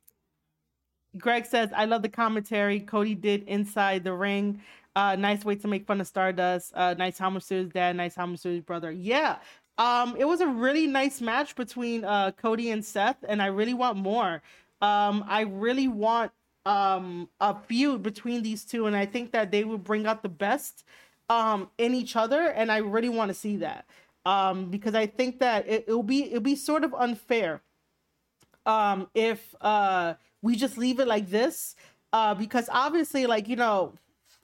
Greg 1.19 1.45
says, 1.45 1.71
I 1.75 1.87
love 1.87 2.03
the 2.03 2.09
commentary 2.09 2.81
Cody 2.81 3.15
did 3.15 3.43
inside 3.45 4.05
the 4.05 4.13
ring. 4.13 4.63
Uh, 4.95 5.17
nice 5.17 5.45
way 5.45 5.57
to 5.57 5.69
make 5.69 5.87
fun 5.87 6.01
of 6.01 6.07
Stardust. 6.07 6.73
Uh, 6.75 6.95
nice 6.95 7.19
Hamasu's 7.19 7.71
dad, 7.71 7.97
nice 7.97 8.15
Hamasu's 8.15 8.61
brother. 8.61 8.91
Yeah. 8.91 9.39
Um, 9.79 10.15
it 10.19 10.25
was 10.25 10.41
a 10.41 10.47
really 10.47 10.87
nice 10.87 11.21
match 11.21 11.57
between 11.57 12.05
uh, 12.05 12.33
Cody 12.33 12.71
and 12.71 12.85
Seth, 12.85 13.17
and 13.27 13.41
I 13.41 13.47
really 13.47 13.75
want 13.75 13.99
more. 13.99 14.43
Um, 14.83 15.25
I 15.27 15.43
really 15.43 15.89
want 15.89 16.33
um, 16.67 17.29
a 17.41 17.55
feud 17.55 18.03
between 18.03 18.43
these 18.43 18.65
two, 18.65 18.87
and 18.87 18.97
I 18.97 19.07
think 19.07 19.33
that 19.33 19.51
they 19.51 19.65
would 19.65 19.85
bring 19.85 20.07
out 20.07 20.23
the 20.23 20.29
best 20.29 20.85
um, 21.29 21.71
in 21.79 21.95
each 21.95 22.17
other, 22.17 22.43
and 22.43 22.71
I 22.71 22.79
really 22.79 23.09
want 23.09 23.29
to 23.31 23.35
see 23.35 23.57
that 23.57 23.87
um, 24.27 24.71
because 24.71 24.95
I 24.95 25.07
think 25.07 25.41
that 25.41 25.69
it, 25.69 25.89
will 25.89 26.03
be 26.03 26.25
it'll 26.25 26.41
be 26.41 26.57
sort 26.57 26.85
of 26.85 26.95
unfair 26.95 27.63
um, 28.67 29.09
if 29.15 29.55
uh, 29.61 30.15
we 30.43 30.57
just 30.57 30.77
leave 30.77 31.01
it 31.01 31.07
like 31.07 31.29
this 31.29 31.75
uh, 32.13 32.35
because 32.35 32.69
obviously, 32.71 33.27
like 33.27 33.49
you 33.49 33.57
know, 33.57 33.95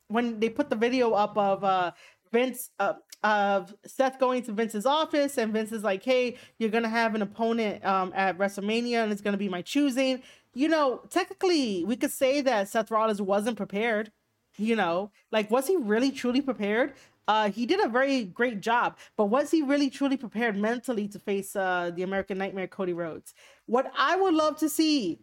when 0.08 0.40
they 0.40 0.48
put 0.48 0.70
the 0.70 0.76
video 0.76 1.12
up 1.12 1.36
of 1.36 1.64
uh, 1.64 1.92
Vince 2.32 2.70
uh, 2.78 2.94
of 3.22 3.74
Seth 3.84 4.18
going 4.18 4.42
to 4.44 4.52
Vince's 4.52 4.86
office, 4.86 5.36
and 5.38 5.52
Vince 5.52 5.72
is 5.72 5.82
like, 5.82 6.02
"Hey, 6.02 6.36
you're 6.58 6.70
gonna 6.70 6.88
have 6.88 7.14
an 7.14 7.22
opponent 7.22 7.84
um, 7.84 8.12
at 8.14 8.38
WrestleMania, 8.38 9.02
and 9.02 9.12
it's 9.12 9.20
gonna 9.20 9.36
be 9.36 9.48
my 9.48 9.62
choosing." 9.62 10.22
You 10.56 10.68
know, 10.68 11.02
technically, 11.10 11.84
we 11.84 11.96
could 11.96 12.10
say 12.10 12.40
that 12.40 12.70
Seth 12.70 12.90
Rollins 12.90 13.20
wasn't 13.20 13.58
prepared. 13.58 14.10
You 14.56 14.74
know, 14.74 15.10
like 15.30 15.50
was 15.50 15.66
he 15.66 15.76
really 15.76 16.10
truly 16.10 16.40
prepared? 16.40 16.94
Uh, 17.28 17.50
he 17.50 17.66
did 17.66 17.78
a 17.78 17.90
very 17.90 18.24
great 18.24 18.62
job, 18.62 18.96
but 19.18 19.26
was 19.26 19.50
he 19.50 19.60
really 19.60 19.90
truly 19.90 20.16
prepared 20.16 20.56
mentally 20.56 21.08
to 21.08 21.18
face 21.18 21.54
uh, 21.56 21.90
the 21.94 22.02
American 22.02 22.38
Nightmare, 22.38 22.68
Cody 22.68 22.94
Rhodes? 22.94 23.34
What 23.66 23.92
I 23.98 24.16
would 24.16 24.32
love 24.32 24.56
to 24.60 24.70
see 24.70 25.18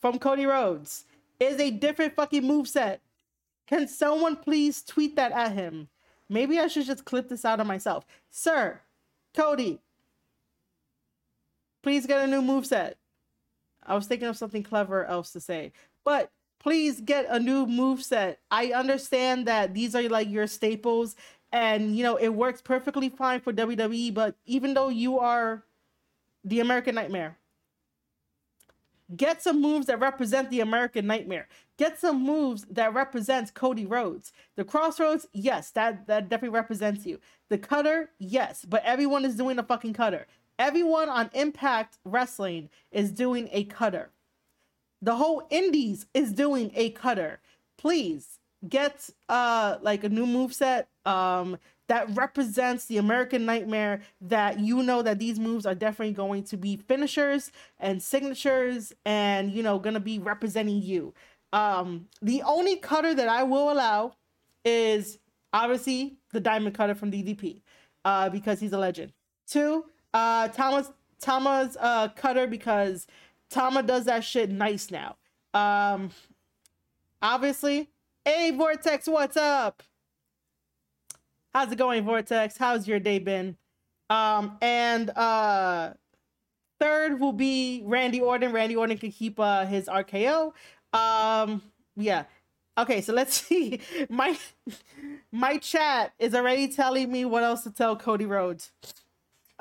from 0.00 0.18
Cody 0.18 0.46
Rhodes 0.46 1.04
is 1.38 1.60
a 1.60 1.70
different 1.70 2.16
fucking 2.16 2.44
move 2.44 2.66
set. 2.66 3.02
Can 3.68 3.86
someone 3.86 4.34
please 4.34 4.82
tweet 4.82 5.14
that 5.14 5.30
at 5.30 5.52
him? 5.52 5.90
Maybe 6.28 6.58
I 6.58 6.66
should 6.66 6.86
just 6.86 7.04
clip 7.04 7.28
this 7.28 7.44
out 7.44 7.60
of 7.60 7.68
myself. 7.68 8.04
Sir, 8.30 8.80
Cody, 9.32 9.78
please 11.84 12.04
get 12.04 12.24
a 12.24 12.26
new 12.26 12.42
move 12.42 12.66
set. 12.66 12.96
I 13.84 13.94
was 13.94 14.06
thinking 14.06 14.28
of 14.28 14.36
something 14.36 14.62
clever 14.62 15.04
else 15.04 15.32
to 15.32 15.40
say, 15.40 15.72
but 16.04 16.30
please 16.60 17.00
get 17.00 17.26
a 17.28 17.40
new 17.40 17.66
move 17.66 18.02
set. 18.02 18.38
I 18.50 18.72
understand 18.72 19.46
that 19.46 19.74
these 19.74 19.94
are 19.94 20.02
like 20.08 20.30
your 20.30 20.46
staples 20.46 21.16
and 21.50 21.96
you 21.96 22.02
know 22.02 22.16
it 22.16 22.30
works 22.30 22.62
perfectly 22.62 23.08
fine 23.08 23.40
for 23.40 23.52
WWE, 23.52 24.14
but 24.14 24.36
even 24.46 24.74
though 24.74 24.88
you 24.88 25.18
are 25.18 25.64
the 26.44 26.60
American 26.60 26.94
Nightmare, 26.94 27.38
get 29.14 29.42
some 29.42 29.60
moves 29.60 29.86
that 29.86 30.00
represent 30.00 30.50
the 30.50 30.60
American 30.60 31.06
Nightmare. 31.06 31.48
Get 31.78 31.98
some 31.98 32.22
moves 32.24 32.64
that 32.70 32.94
represents 32.94 33.50
Cody 33.50 33.86
Rhodes. 33.86 34.32
The 34.56 34.64
Crossroads, 34.64 35.26
yes, 35.32 35.70
that 35.70 36.06
that 36.06 36.28
definitely 36.28 36.56
represents 36.56 37.04
you. 37.04 37.18
The 37.50 37.58
Cutter, 37.58 38.10
yes, 38.18 38.64
but 38.64 38.84
everyone 38.84 39.24
is 39.24 39.36
doing 39.36 39.58
a 39.58 39.62
fucking 39.62 39.92
Cutter. 39.94 40.26
Everyone 40.58 41.08
on 41.08 41.30
Impact 41.34 41.98
Wrestling 42.04 42.68
is 42.90 43.10
doing 43.10 43.48
a 43.52 43.64
Cutter. 43.64 44.10
The 45.00 45.16
whole 45.16 45.46
Indies 45.50 46.06
is 46.14 46.32
doing 46.32 46.70
a 46.74 46.90
Cutter. 46.90 47.40
Please 47.76 48.38
get 48.68 49.10
uh 49.28 49.76
like 49.82 50.04
a 50.04 50.08
new 50.08 50.24
move 50.26 50.54
set 50.54 50.88
um 51.04 51.58
that 51.88 52.08
represents 52.16 52.84
the 52.86 52.96
American 52.96 53.44
Nightmare 53.44 54.00
that 54.20 54.60
you 54.60 54.82
know 54.84 55.02
that 55.02 55.18
these 55.18 55.38
moves 55.38 55.66
are 55.66 55.74
definitely 55.74 56.14
going 56.14 56.44
to 56.44 56.56
be 56.56 56.76
finishers 56.76 57.50
and 57.80 58.00
signatures 58.00 58.92
and 59.04 59.50
you 59.50 59.62
know 59.64 59.78
going 59.78 59.94
to 59.94 60.00
be 60.00 60.18
representing 60.18 60.80
you. 60.80 61.12
Um 61.52 62.06
the 62.20 62.42
only 62.42 62.76
cutter 62.76 63.14
that 63.14 63.28
I 63.28 63.42
will 63.42 63.72
allow 63.72 64.14
is 64.64 65.18
obviously 65.52 66.18
the 66.32 66.38
diamond 66.40 66.76
cutter 66.76 66.94
from 66.94 67.10
DDP 67.10 67.62
uh 68.04 68.28
because 68.28 68.60
he's 68.60 68.72
a 68.72 68.78
legend. 68.78 69.12
Two, 69.48 69.86
uh 70.14 70.48
Thomas 70.48 70.90
Tama's 71.20 71.76
uh 71.80 72.08
cutter 72.08 72.46
because 72.46 73.06
Tama 73.50 73.82
does 73.82 74.04
that 74.06 74.24
shit 74.24 74.50
nice 74.50 74.90
now. 74.90 75.16
Um 75.54 76.10
obviously 77.20 77.88
Hey, 78.24 78.52
Vortex, 78.52 79.08
what's 79.08 79.36
up? 79.36 79.82
How's 81.52 81.72
it 81.72 81.76
going, 81.76 82.04
Vortex? 82.04 82.56
How's 82.56 82.86
your 82.86 83.00
day 83.00 83.18
been? 83.18 83.56
Um, 84.10 84.58
and 84.62 85.10
uh, 85.10 85.94
third 86.78 87.18
will 87.18 87.32
be 87.32 87.82
Randy 87.84 88.20
Orton. 88.20 88.52
Randy 88.52 88.76
Orton 88.76 88.96
can 88.96 89.10
keep 89.10 89.40
uh, 89.40 89.66
his 89.66 89.88
RKO. 89.88 90.52
Um, 90.92 91.62
yeah. 91.96 92.26
Okay, 92.78 93.00
so 93.00 93.12
let's 93.12 93.40
see. 93.40 93.80
My 94.08 94.38
my 95.32 95.58
chat 95.58 96.12
is 96.20 96.32
already 96.36 96.68
telling 96.68 97.10
me 97.10 97.24
what 97.24 97.42
else 97.42 97.64
to 97.64 97.72
tell 97.72 97.96
Cody 97.96 98.24
Rhodes. 98.24 98.70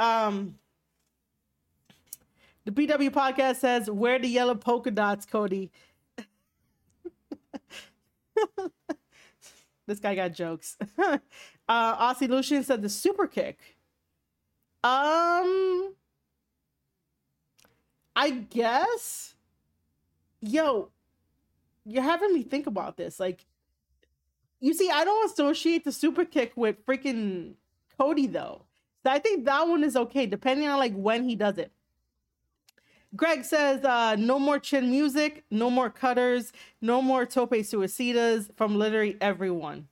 Um, 0.02 0.56
the 2.66 2.72
PW 2.72 3.12
podcast 3.12 3.58
says, 3.58 3.90
"Where 3.90 4.18
the 4.18 4.28
yellow 4.28 4.56
polka 4.56 4.90
dots, 4.90 5.26
Cody?" 5.28 5.72
this 9.88 10.00
guy 10.00 10.16
got 10.16 10.34
jokes. 10.34 10.78
uh 10.98 11.20
Aussie 11.70 12.28
Lucian 12.28 12.64
said 12.64 12.82
the 12.82 12.90
super 12.90 13.28
kick. 13.28 13.60
Um 14.84 15.94
I 18.16 18.32
guess 18.50 19.36
yo, 20.42 20.90
you're 21.86 22.04
having 22.04 22.34
me 22.34 22.42
think 22.44 22.66
about 22.66 22.98
this. 22.98 23.20
Like 23.20 23.46
you 24.60 24.74
see, 24.74 24.90
I 24.90 25.04
don't 25.04 25.32
associate 25.32 25.84
the 25.84 25.92
super 25.92 26.26
kick 26.26 26.54
with 26.56 26.84
freaking 26.86 27.54
Cody 28.00 28.28
though. 28.28 28.64
I 29.06 29.20
think 29.20 29.46
that 29.46 29.68
one 29.68 29.84
is 29.84 29.96
okay, 29.96 30.26
depending 30.26 30.68
on 30.68 30.80
like 30.80 30.94
when 30.94 31.24
he 31.24 31.36
does 31.36 31.58
it. 31.58 31.72
Greg 33.16 33.44
says, 33.44 33.84
uh, 33.84 34.16
no 34.18 34.40
more 34.40 34.58
chin 34.58 34.90
music, 34.90 35.44
no 35.52 35.70
more 35.70 35.90
cutters, 35.90 36.54
no 36.82 37.02
more 37.02 37.26
tope 37.26 37.52
suicidas 37.52 38.50
from 38.56 38.78
literally 38.78 39.18
everyone. 39.20 39.88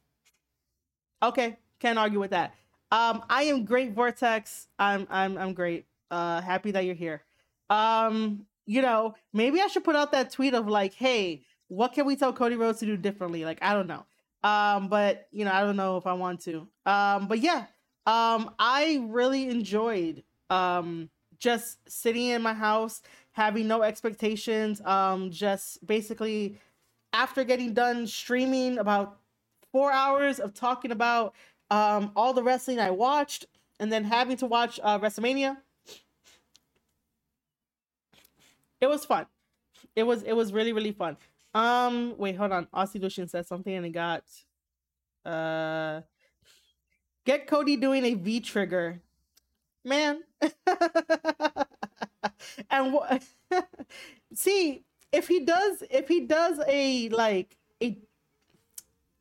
Okay, 1.22 1.57
can't 1.80 1.99
argue 1.99 2.20
with 2.20 2.32
that. 2.32 2.53
Um, 2.91 3.24
I 3.30 3.43
am 3.43 3.66
great, 3.66 3.93
Vortex. 3.93 4.68
I'm 4.80 5.05
I'm 5.10 5.38
I'm 5.38 5.53
great. 5.53 5.86
Uh, 6.10 6.41
happy 6.41 6.72
that 6.72 6.86
you're 6.86 6.95
here. 6.95 7.22
Um, 7.70 8.45
you 8.66 8.82
know, 8.82 9.16
maybe 9.34 9.62
I 9.62 9.68
should 9.68 9.84
put 9.84 9.95
out 9.95 10.12
that 10.14 10.32
tweet 10.32 10.53
of 10.53 10.68
like, 10.68 10.93
hey, 10.93 11.43
what 11.68 11.93
can 11.93 12.05
we 12.05 12.16
tell 12.16 12.34
Cody 12.34 12.55
Rhodes 12.55 12.80
to 12.80 12.86
do 12.86 12.97
differently? 12.97 13.45
Like, 13.45 13.60
I 13.62 13.74
don't 13.74 13.88
know. 13.88 14.05
Um, 14.43 14.88
but 14.88 15.28
you 15.32 15.43
know, 15.43 15.51
I 15.51 15.62
don't 15.62 15.76
know 15.76 15.97
if 15.97 16.07
I 16.07 16.14
want 16.14 16.41
to. 16.41 16.68
Um, 16.86 17.28
but 17.28 17.39
yeah, 17.39 17.66
um, 18.10 18.51
I 18.60 19.05
really 19.07 19.49
enjoyed 19.49 20.24
um 20.49 21.10
just 21.39 21.78
sitting 21.89 22.28
in 22.28 22.41
my 22.41 22.53
house, 22.53 23.01
having 23.32 23.68
no 23.68 23.82
expectations, 23.84 24.82
um, 24.82 25.32
just 25.32 25.86
basically 25.88 26.57
after 27.14 27.43
getting 27.43 27.74
done 27.74 28.07
streaming 28.07 28.78
about 28.78 29.18
four 29.72 29.91
hours 29.91 30.39
of 30.39 30.53
talking 30.53 30.91
about 30.91 31.34
um, 31.72 32.12
all 32.16 32.34
the 32.34 32.43
wrestling 32.43 32.80
I 32.80 32.91
watched, 32.91 33.45
and 33.80 33.91
then 33.91 34.03
having 34.03 34.38
to 34.38 34.45
watch 34.47 34.80
uh, 34.84 34.99
WrestleMania. 34.99 35.57
it 38.82 38.88
was 38.88 39.05
fun. 39.05 39.26
It 39.95 40.03
was 40.03 40.24
it 40.24 40.34
was 40.34 40.53
really 40.53 40.74
really 40.74 40.91
fun. 40.91 41.18
Um, 41.53 42.16
wait, 42.18 42.36
hold 42.36 42.51
on. 42.51 42.68
Aussie 42.74 43.01
Lucian 43.01 43.28
said 43.28 43.47
something 43.47 43.74
and 43.74 43.86
it 43.86 43.91
got 43.91 44.24
uh 45.26 46.01
get 47.30 47.46
Cody 47.46 47.76
doing 47.76 48.06
a 48.06 48.16
V 48.16 48.40
trigger. 48.40 49.02
Man. 49.86 50.22
and 52.72 52.92
what 52.92 53.24
see 54.34 54.84
if 55.12 55.28
he 55.28 55.42
does 55.42 55.84
if 55.92 56.08
he 56.08 56.22
does 56.22 56.60
a 56.68 57.10
like 57.10 57.56
a 57.84 58.00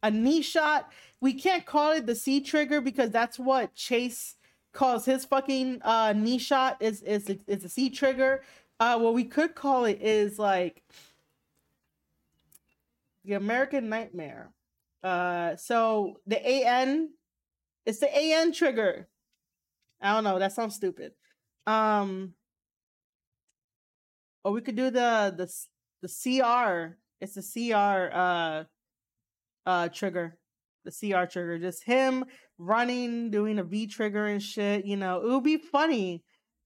a 0.03 0.11
knee 0.11 0.41
shot, 0.41 0.91
we 1.21 1.35
can't 1.35 1.67
call 1.67 1.93
it 1.93 2.07
the 2.07 2.15
C 2.15 2.41
trigger 2.41 2.81
because 2.81 3.11
that's 3.11 3.39
what 3.39 3.75
Chase 3.75 4.37
calls 4.73 5.05
his 5.05 5.27
fucking 5.27 5.83
uh 5.83 6.15
knee 6.17 6.39
shot 6.39 6.79
is 6.81 7.03
is 7.03 7.29
is 7.47 7.65
a 7.65 7.69
C 7.69 7.91
trigger. 7.91 8.43
Uh 8.81 8.99
what 8.99 9.13
we 9.13 9.25
could 9.25 9.55
call 9.55 9.85
it 9.85 9.99
is 10.01 10.39
like 10.39 10.83
the 13.27 13.35
American 13.35 13.91
Nightmare. 13.91 14.49
Uh 15.03 15.57
so 15.57 16.21
the 16.27 16.43
AN 16.43 17.11
it's 17.89 18.01
the 18.01 18.15
AN 18.15 18.53
trigger. 18.53 19.09
I 20.01 20.13
don't 20.13 20.25
know, 20.25 20.39
that 20.39 20.53
sounds 20.53 20.75
stupid. 20.75 21.13
Um 21.67 22.35
or 24.45 24.53
we 24.53 24.61
could 24.61 24.77
do 24.77 24.91
the 24.91 25.35
the 25.37 25.51
the 26.03 26.09
CR. 26.09 26.99
It's 27.21 27.35
the 27.35 27.73
CR 27.73 28.15
uh 28.15 28.65
uh 29.67 29.89
trigger. 29.89 30.37
The 30.85 30.93
CR 30.93 31.25
trigger. 31.25 31.59
Just 31.59 31.83
him 31.85 32.27
running, 32.59 33.31
doing 33.31 33.59
a 33.59 33.65
V 33.65 33.87
trigger 33.87 34.27
and 34.27 34.43
shit. 34.43 34.85
You 34.85 34.97
know, 34.97 35.23
it 35.23 35.33
would 35.33 35.45
be 35.45 35.57
funny 35.57 36.23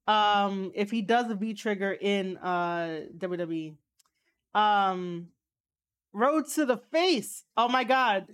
um 0.08 0.72
if 0.74 0.90
he 0.90 1.02
does 1.02 1.30
a 1.30 1.36
V 1.36 1.54
trigger 1.54 1.92
in 1.92 2.36
uh 2.38 3.02
WWE. 3.16 3.76
Um 4.56 5.28
Road 6.12 6.46
to 6.56 6.66
the 6.66 6.78
face. 6.78 7.44
Oh 7.56 7.68
my 7.68 7.84
god. 7.84 8.26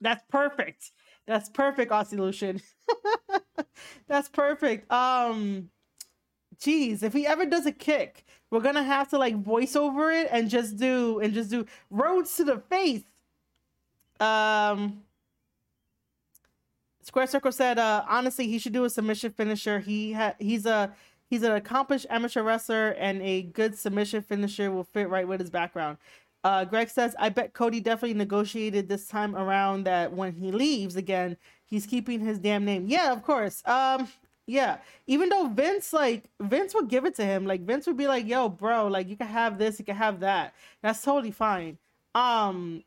That's 0.00 0.22
perfect. 0.30 0.92
That's 1.26 1.48
perfect, 1.48 1.90
Aussie 1.92 2.18
Lucian. 2.18 2.60
That's 4.08 4.28
perfect. 4.28 4.90
Um 4.90 5.70
Jeez, 6.58 7.02
if 7.02 7.12
he 7.12 7.26
ever 7.26 7.44
does 7.46 7.66
a 7.66 7.72
kick, 7.72 8.24
we're 8.50 8.60
gonna 8.60 8.82
have 8.82 9.08
to 9.10 9.18
like 9.18 9.36
voice 9.42 9.76
over 9.76 10.10
it 10.10 10.28
and 10.30 10.48
just 10.48 10.76
do 10.76 11.20
and 11.20 11.34
just 11.34 11.50
do 11.50 11.66
Rhodes 11.90 12.36
to 12.36 12.44
the 12.44 12.58
face. 12.58 13.02
Um 14.20 15.02
Square 17.02 17.28
Circle 17.28 17.52
said, 17.52 17.78
uh, 17.78 18.04
honestly, 18.08 18.48
he 18.48 18.58
should 18.58 18.72
do 18.72 18.84
a 18.84 18.90
submission 18.90 19.30
finisher. 19.30 19.78
He 19.78 20.12
ha- 20.12 20.34
he's 20.40 20.66
a 20.66 20.92
he's 21.30 21.42
an 21.44 21.52
accomplished 21.52 22.06
amateur 22.10 22.42
wrestler 22.42 22.88
and 22.90 23.22
a 23.22 23.42
good 23.42 23.78
submission 23.78 24.22
finisher 24.22 24.72
will 24.72 24.82
fit 24.84 25.08
right 25.08 25.26
with 25.26 25.38
his 25.40 25.50
background. 25.50 25.98
Uh, 26.44 26.64
Greg 26.64 26.88
says, 26.88 27.16
I 27.18 27.28
bet 27.28 27.54
Cody 27.54 27.80
definitely 27.80 28.14
negotiated 28.14 28.88
this 28.88 29.08
time 29.08 29.34
around 29.34 29.84
that 29.84 30.12
when 30.12 30.32
he 30.34 30.52
leaves 30.52 30.94
again, 30.96 31.36
he's 31.64 31.86
keeping 31.86 32.20
his 32.20 32.38
damn 32.38 32.64
name. 32.64 32.86
Yeah, 32.86 33.12
of 33.12 33.22
course. 33.24 33.62
Um, 33.66 34.08
yeah, 34.46 34.78
even 35.08 35.28
though 35.28 35.48
Vince 35.48 35.92
like 35.92 36.24
Vince 36.40 36.72
would 36.74 36.88
give 36.88 37.04
it 37.04 37.16
to 37.16 37.24
him, 37.24 37.46
like 37.46 37.62
Vince 37.62 37.86
would 37.88 37.96
be 37.96 38.06
like, 38.06 38.26
"Yo, 38.28 38.48
bro, 38.48 38.86
like 38.86 39.08
you 39.08 39.16
can 39.16 39.26
have 39.26 39.58
this, 39.58 39.78
you 39.80 39.84
can 39.84 39.96
have 39.96 40.20
that." 40.20 40.54
That's 40.82 41.02
totally 41.02 41.32
fine. 41.32 41.78
Um 42.14 42.84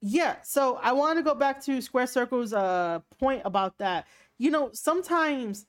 yeah, 0.00 0.36
so 0.42 0.78
I 0.82 0.92
want 0.92 1.18
to 1.18 1.22
go 1.22 1.34
back 1.34 1.62
to 1.64 1.80
Square 1.80 2.08
Circle's 2.08 2.52
uh 2.52 3.00
point 3.20 3.42
about 3.44 3.78
that. 3.78 4.06
You 4.38 4.50
know, 4.50 4.70
sometimes 4.72 5.66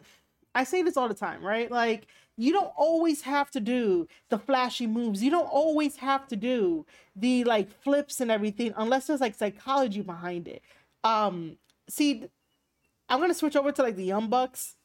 I 0.55 0.63
say 0.65 0.83
this 0.83 0.97
all 0.97 1.07
the 1.07 1.13
time, 1.15 1.43
right? 1.45 1.71
Like 1.71 2.07
you 2.37 2.51
don't 2.51 2.71
always 2.75 3.21
have 3.21 3.51
to 3.51 3.59
do 3.59 4.07
the 4.29 4.39
flashy 4.39 4.87
moves. 4.87 5.21
You 5.23 5.29
don't 5.31 5.49
always 5.49 5.97
have 5.97 6.27
to 6.29 6.35
do 6.35 6.85
the 7.15 7.43
like 7.43 7.69
flips 7.69 8.19
and 8.19 8.31
everything 8.31 8.73
unless 8.75 9.07
there's 9.07 9.21
like 9.21 9.35
psychology 9.35 10.01
behind 10.01 10.47
it. 10.47 10.63
Um 11.03 11.57
see 11.87 12.25
I'm 13.09 13.19
going 13.19 13.29
to 13.29 13.35
switch 13.35 13.55
over 13.55 13.71
to 13.71 13.83
like 13.83 13.95
the 13.95 14.05
Young 14.05 14.27
Bucks 14.29 14.75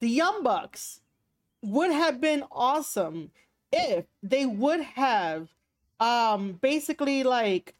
the 0.00 0.08
Young 0.08 0.42
Bucks 0.42 1.00
would 1.62 1.92
have 1.92 2.20
been 2.20 2.44
awesome 2.50 3.30
if 3.72 4.04
they 4.22 4.46
would 4.46 4.80
have 4.80 5.48
um 6.00 6.58
basically 6.60 7.22
like 7.22 7.74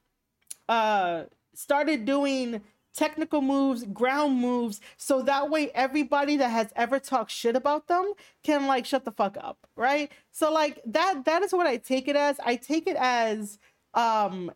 uh 0.69 1.25
started 1.55 2.05
doing 2.05 2.63
technical 2.95 3.41
moves, 3.41 3.85
ground 3.85 4.39
moves, 4.39 4.81
so 4.97 5.23
that 5.23 5.51
way 5.51 5.71
everybody 5.75 6.37
that 6.37 6.51
has 6.51 6.73
ever 6.77 6.99
talked 6.99 7.31
shit 7.31 7.57
about 7.57 7.89
them 7.89 8.13
can 8.43 8.67
like 8.67 8.87
shut 8.87 9.05
the 9.05 9.13
fuck 9.13 9.37
up, 9.41 9.67
right? 9.77 10.11
So 10.31 10.53
like 10.53 10.81
that 10.87 11.25
that 11.25 11.43
is 11.43 11.53
what 11.53 11.67
I 11.67 11.77
take 11.77 12.09
it 12.09 12.17
as. 12.17 12.39
I 12.45 12.57
take 12.57 12.87
it 12.87 12.97
as 12.99 13.59
um 13.95 14.53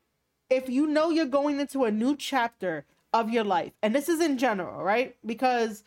if 0.50 0.68
you 0.68 0.86
know 0.86 1.10
you're 1.10 1.26
going 1.26 1.60
into 1.60 1.84
a 1.84 1.90
new 1.90 2.16
chapter 2.16 2.84
of 3.12 3.30
your 3.30 3.44
life, 3.44 3.72
and 3.82 3.94
this 3.94 4.08
is 4.08 4.20
in 4.20 4.38
general, 4.38 4.82
right? 4.82 5.16
Because 5.24 5.82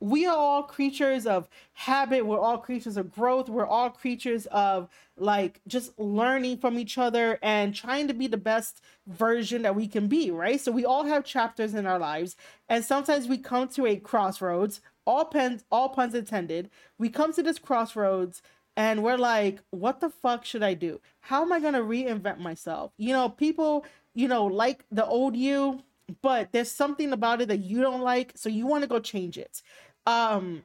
we 0.00 0.26
are 0.26 0.36
all 0.36 0.62
creatures 0.62 1.26
of 1.26 1.48
habit. 1.72 2.26
We're 2.26 2.40
all 2.40 2.58
creatures 2.58 2.96
of 2.96 3.12
growth. 3.12 3.48
We're 3.48 3.66
all 3.66 3.90
creatures 3.90 4.46
of 4.46 4.88
like 5.16 5.60
just 5.66 5.98
learning 5.98 6.58
from 6.58 6.78
each 6.78 6.98
other 6.98 7.38
and 7.42 7.74
trying 7.74 8.08
to 8.08 8.14
be 8.14 8.26
the 8.26 8.36
best 8.36 8.82
version 9.06 9.62
that 9.62 9.74
we 9.74 9.86
can 9.86 10.08
be 10.08 10.30
right? 10.30 10.60
So 10.60 10.72
we 10.72 10.84
all 10.84 11.04
have 11.04 11.24
chapters 11.24 11.74
in 11.74 11.86
our 11.86 11.98
lives 11.98 12.36
and 12.68 12.84
sometimes 12.84 13.26
we 13.26 13.38
come 13.38 13.68
to 13.68 13.86
a 13.86 13.96
crossroads 13.96 14.80
all 15.06 15.24
pens 15.24 15.64
all 15.70 15.88
puns 15.88 16.14
intended. 16.14 16.70
We 16.98 17.08
come 17.08 17.32
to 17.32 17.42
this 17.42 17.58
crossroads 17.58 18.42
and 18.76 19.02
we're 19.02 19.16
like 19.16 19.60
what 19.70 20.00
the 20.00 20.10
fuck 20.10 20.44
should 20.44 20.62
i 20.62 20.74
do? 20.74 21.00
How 21.20 21.42
am 21.42 21.52
i 21.52 21.60
going 21.60 21.74
to 21.74 21.80
reinvent 21.80 22.38
myself? 22.38 22.92
You 22.98 23.12
know 23.12 23.28
people 23.28 23.86
you 24.14 24.28
know 24.28 24.44
like 24.46 24.84
the 24.90 25.06
old 25.06 25.36
you 25.36 25.82
but 26.22 26.52
there's 26.52 26.70
something 26.70 27.12
about 27.12 27.40
it 27.40 27.48
that 27.48 27.58
you 27.64 27.80
don't 27.80 28.02
like 28.02 28.32
so 28.36 28.48
you 28.48 28.66
want 28.66 28.82
to 28.82 28.88
go 28.88 28.98
change 29.00 29.38
it. 29.38 29.62
Um 30.06 30.64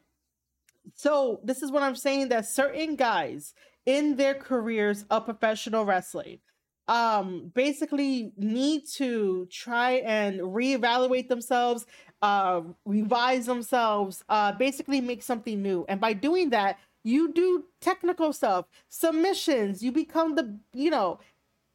so 0.95 1.39
this 1.43 1.61
is 1.61 1.71
what 1.71 1.83
i'm 1.83 1.95
saying 1.95 2.29
that 2.29 2.45
certain 2.45 2.95
guys 2.95 3.53
in 3.85 4.15
their 4.15 4.33
careers 4.33 5.05
of 5.09 5.25
professional 5.25 5.85
wrestling 5.85 6.39
um 6.87 7.51
basically 7.53 8.31
need 8.37 8.85
to 8.85 9.47
try 9.51 9.93
and 10.05 10.39
reevaluate 10.39 11.27
themselves 11.27 11.85
uh 12.21 12.61
revise 12.85 13.45
themselves 13.45 14.23
uh 14.29 14.51
basically 14.53 15.01
make 15.01 15.23
something 15.23 15.61
new. 15.61 15.85
And 15.87 15.99
by 15.99 16.13
doing 16.13 16.49
that 16.51 16.77
you 17.03 17.33
do 17.33 17.65
technical 17.79 18.33
stuff 18.33 18.65
submissions 18.89 19.83
you 19.83 19.91
become 19.91 20.35
the 20.35 20.57
you 20.73 20.89
know 20.89 21.19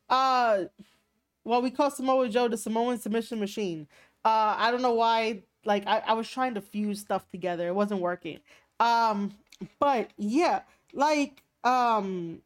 uh 0.09 0.65
well, 1.47 1.63
we 1.63 1.71
call 1.71 1.91
Samoa 1.91 2.29
Joe 2.29 2.49
the 2.49 2.57
Samoan 2.57 2.99
submission 2.99 3.39
machine. 3.39 3.87
Uh, 4.25 4.57
I 4.59 4.71
don't 4.73 4.83
know 4.83 4.95
why. 4.95 5.43
Like 5.65 5.87
I, 5.87 6.03
I 6.07 6.13
was 6.15 6.29
trying 6.29 6.55
to 6.55 6.61
fuse 6.61 7.01
stuff 7.01 7.29
together. 7.31 7.69
It 7.69 7.75
wasn't 7.75 8.01
working. 8.01 8.41
Um, 8.81 9.33
but 9.79 10.11
yeah, 10.19 10.63
like 10.93 11.43
um, 11.63 12.43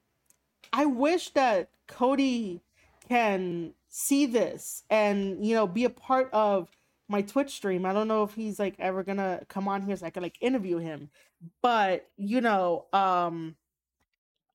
I 0.73 0.85
wish 0.85 1.31
that 1.31 1.71
Cody 1.89 2.61
can 3.09 3.73
see 3.89 4.27
this 4.27 4.85
and 4.89 5.45
you 5.45 5.55
know 5.55 5.67
be 5.67 5.85
a 5.85 5.91
part 5.91 6.29
of 6.33 6.69
my 7.09 7.23
Twitch 7.23 7.51
stream. 7.51 7.87
I 7.87 7.93
don't 7.93 8.07
know 8.07 8.23
if 8.23 8.35
he's 8.35 8.59
like 8.59 8.75
ever 8.79 9.03
gonna 9.03 9.41
come 9.49 9.67
on 9.67 9.83
here 9.83 9.97
so 9.97 10.07
I 10.07 10.11
can 10.11 10.23
like 10.23 10.37
interview 10.41 10.77
him. 10.77 11.09
But 11.63 12.07
you 12.19 12.43
know, 12.43 12.85
um 12.93 13.57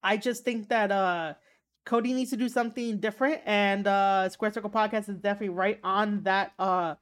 I 0.03 0.17
just 0.17 0.43
think 0.43 0.69
that 0.69 0.91
uh 0.91 1.33
Cody 1.85 2.13
needs 2.13 2.31
to 2.31 2.37
do 2.37 2.49
something 2.49 2.97
different, 2.97 3.41
and 3.45 3.87
uh, 3.87 4.27
Square 4.29 4.53
Circle 4.53 4.71
Podcast 4.71 5.07
is 5.07 5.17
definitely 5.17 5.49
right 5.49 5.79
on 5.83 6.23
that 6.23 6.53
uh, 6.57 6.95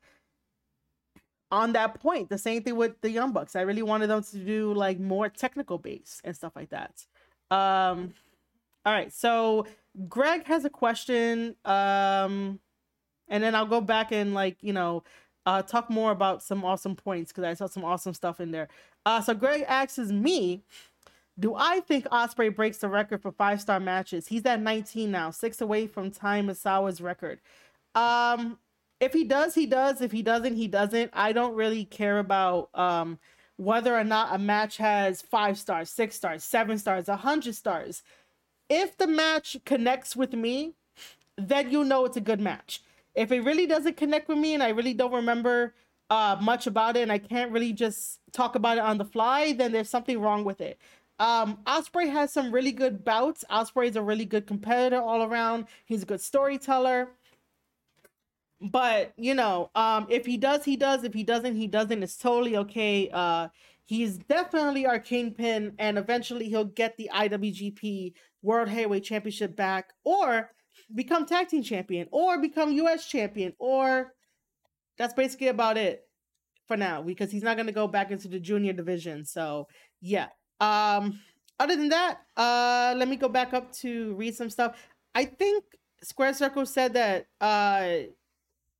on 1.52 1.74
that 1.74 2.00
point. 2.00 2.30
The 2.30 2.38
same 2.38 2.64
thing 2.64 2.76
with 2.76 3.00
the 3.02 3.10
Young 3.10 3.32
Bucks. 3.32 3.56
I 3.56 3.62
really 3.62 3.82
wanted 3.82 4.08
them 4.08 4.24
to 4.24 4.38
do 4.38 4.74
like 4.74 5.00
more 5.00 5.30
technical 5.30 5.78
base 5.78 6.22
and 6.26 6.36
stuff 6.36 6.54
like 6.56 6.70
that. 6.70 7.06
Um, 7.50 8.14
all 8.86 8.92
right, 8.92 9.14
so 9.14 9.66
Greg 10.10 10.46
has 10.48 10.66
a 10.66 10.70
question, 10.70 11.56
um, 11.64 12.60
and 13.30 13.42
then 13.42 13.56
I'll 13.56 13.66
go 13.66 13.80
back 13.80 14.12
and 14.12 14.34
like 14.34 14.58
you 14.62 14.74
know 14.74 15.04
uh, 15.46 15.62
talk 15.62 15.90
more 15.90 16.12
about 16.12 16.44
some 16.44 16.66
awesome 16.66 16.96
points 16.96 17.32
because 17.32 17.46
I 17.46 17.54
saw 17.54 17.68
some 17.68 17.86
awesome 17.86 18.14
stuff 18.14 18.42
in 18.42 18.52
there. 18.52 18.68
Uh, 19.06 19.22
so 19.22 19.34
Greg 19.34 19.64
asks 19.68 19.98
me 19.98 20.64
do 21.40 21.56
I 21.56 21.80
think 21.80 22.06
Ospreay 22.06 22.56
breaks 22.56 22.78
the 22.78 22.90
record 22.90 23.22
for 23.22 23.32
five 23.32 23.62
star 23.62 23.80
matches? 23.80 24.28
He's 24.28 24.46
at 24.46 24.62
19 24.62 25.12
now, 25.12 25.32
six 25.32 25.62
away 25.62 25.88
from 25.88 26.12
Time 26.12 26.48
Misawa's 26.48 27.02
record. 27.02 27.40
Um, 27.96 28.60
if 29.00 29.14
he 29.14 29.24
does, 29.24 29.56
he 29.56 29.66
does. 29.66 30.02
If 30.02 30.12
he 30.12 30.22
doesn't, 30.22 30.56
he 30.56 30.68
doesn't. 30.68 31.12
I 31.14 31.34
don't 31.34 31.56
really 31.56 31.86
care 31.86 32.20
about 32.20 32.70
um 32.74 33.20
whether 33.58 33.96
or 33.96 34.04
not 34.04 34.34
a 34.34 34.38
match 34.38 34.78
has 34.78 35.22
five 35.22 35.58
stars, 35.58 35.90
six 35.90 36.16
stars, 36.16 36.44
seven 36.44 36.78
stars, 36.78 37.08
a 37.08 37.18
hundred 37.18 37.56
stars. 37.56 38.04
If 38.70 38.98
the 38.98 39.08
match 39.08 39.58
connects 39.66 40.16
with 40.16 40.34
me, 40.34 40.74
then 41.38 41.72
you 41.72 41.84
know 41.84 42.06
it's 42.06 42.18
a 42.18 42.22
good 42.22 42.40
match. 42.40 42.82
If 43.16 43.32
it 43.32 43.42
really 43.42 43.68
doesn't 43.68 43.98
connect 43.98 44.28
with 44.28 44.38
me 44.38 44.54
and 44.54 44.64
I 44.64 44.70
really 44.70 44.94
don't 44.94 45.14
remember 45.14 45.76
uh, 46.10 46.38
much 46.42 46.66
about 46.66 46.98
it 46.98 47.02
and 47.02 47.12
I 47.12 47.20
can't 47.20 47.52
really 47.52 47.74
just 47.74 48.20
talk 48.32 48.56
about 48.56 48.78
it 48.78 48.84
on 48.84 48.98
the 48.98 49.06
fly, 49.06 49.54
then 49.54 49.72
there's 49.72 49.90
something 49.90 50.20
wrong 50.20 50.44
with 50.44 50.62
it. 50.62 50.80
Um, 51.20 51.60
Ospreay 51.66 52.12
has 52.12 52.34
some 52.34 52.52
really 52.52 52.72
good 52.72 53.06
bouts. 53.06 53.46
Ospreay 53.50 53.88
is 53.88 53.96
a 53.96 54.02
really 54.02 54.26
good 54.26 54.48
competitor 54.48 55.02
all 55.02 55.24
around. 55.24 55.68
He's 55.86 56.04
a 56.04 56.06
good 56.06 56.22
storyteller. 56.22 57.10
But 58.62 59.14
you 59.18 59.34
know, 59.34 59.70
um, 59.76 60.08
if 60.10 60.26
he 60.26 60.38
does, 60.38 60.64
he 60.64 60.78
does. 60.78 61.04
If 61.04 61.14
he 61.14 61.24
doesn't, 61.24 61.56
he 61.56 61.68
doesn't. 61.68 62.02
It's 62.02 62.18
totally 62.18 62.58
okay. 62.58 63.10
Uh, 63.12 63.50
he's 63.86 64.18
definitely 64.18 64.86
our 64.86 65.00
kingpin, 65.00 65.74
and 65.80 65.98
eventually 65.98 66.50
he'll 66.50 66.64
get 66.64 66.96
the 66.98 67.10
IWGP 67.14 68.14
World 68.42 68.70
Heavyweight 68.70 69.04
Championship 69.04 69.56
back, 69.56 69.92
or 70.06 70.50
become 70.96 71.26
tag 71.26 71.50
team 71.50 71.62
champion, 71.64 72.08
or 72.12 72.40
become 72.40 72.72
US 72.72 73.06
champion, 73.06 73.54
or 73.60 74.14
that's 74.98 75.14
basically 75.14 75.48
about 75.48 75.78
it 75.78 76.08
for 76.68 76.78
now 76.78 77.02
because 77.02 77.32
he's 77.32 77.44
not 77.44 77.58
going 77.58 77.68
to 77.68 77.74
go 77.74 77.88
back 77.88 78.12
into 78.12 78.28
the 78.28 78.40
junior 78.40 78.74
division. 78.74 79.26
So 79.26 79.68
yeah. 80.02 80.28
Um, 80.60 81.20
other 81.60 81.76
than 81.76 81.90
that, 81.90 82.20
uh, 82.38 82.94
let 82.98 83.08
me 83.08 83.16
go 83.16 83.30
back 83.30 83.54
up 83.54 83.72
to 83.74 84.14
read 84.16 84.36
some 84.36 84.50
stuff. 84.50 84.78
I 85.16 85.26
think 85.26 85.64
Square 86.02 86.34
Circle 86.34 86.66
said 86.66 86.94
that 86.94 87.28
uh, 87.40 88.08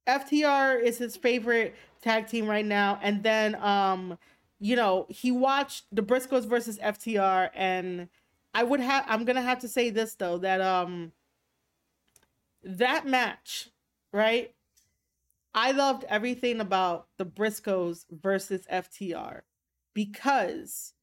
FTR 0.08 0.82
is 0.82 0.98
his 0.98 1.16
favorite 1.16 1.76
tag 2.02 2.28
team 2.28 2.48
right 2.48 2.66
now, 2.66 3.00
and 3.02 3.24
then 3.24 3.56
um, 3.56 4.18
you 4.60 4.76
know 4.76 5.06
he 5.10 5.32
watched 5.32 5.86
the 5.92 6.02
Briscoes 6.02 6.46
versus 6.46 6.78
FTR, 6.80 7.50
and 7.54 8.10
I 8.54 8.64
would 8.64 8.80
have 8.80 9.06
I'm 9.08 9.26
gonna 9.26 9.42
have 9.42 9.60
to 9.60 9.68
say 9.68 9.90
this 9.90 10.16
though 10.16 10.38
that 10.40 10.62
um 10.62 11.12
that 12.64 13.06
match, 13.06 13.70
right? 14.12 14.54
I 15.54 15.72
loved 15.72 16.04
everything 16.06 16.60
about 16.60 17.08
the 17.18 17.26
Briscoes 17.26 18.06
versus 18.12 18.66
FTR 18.72 19.42
because 19.94 20.94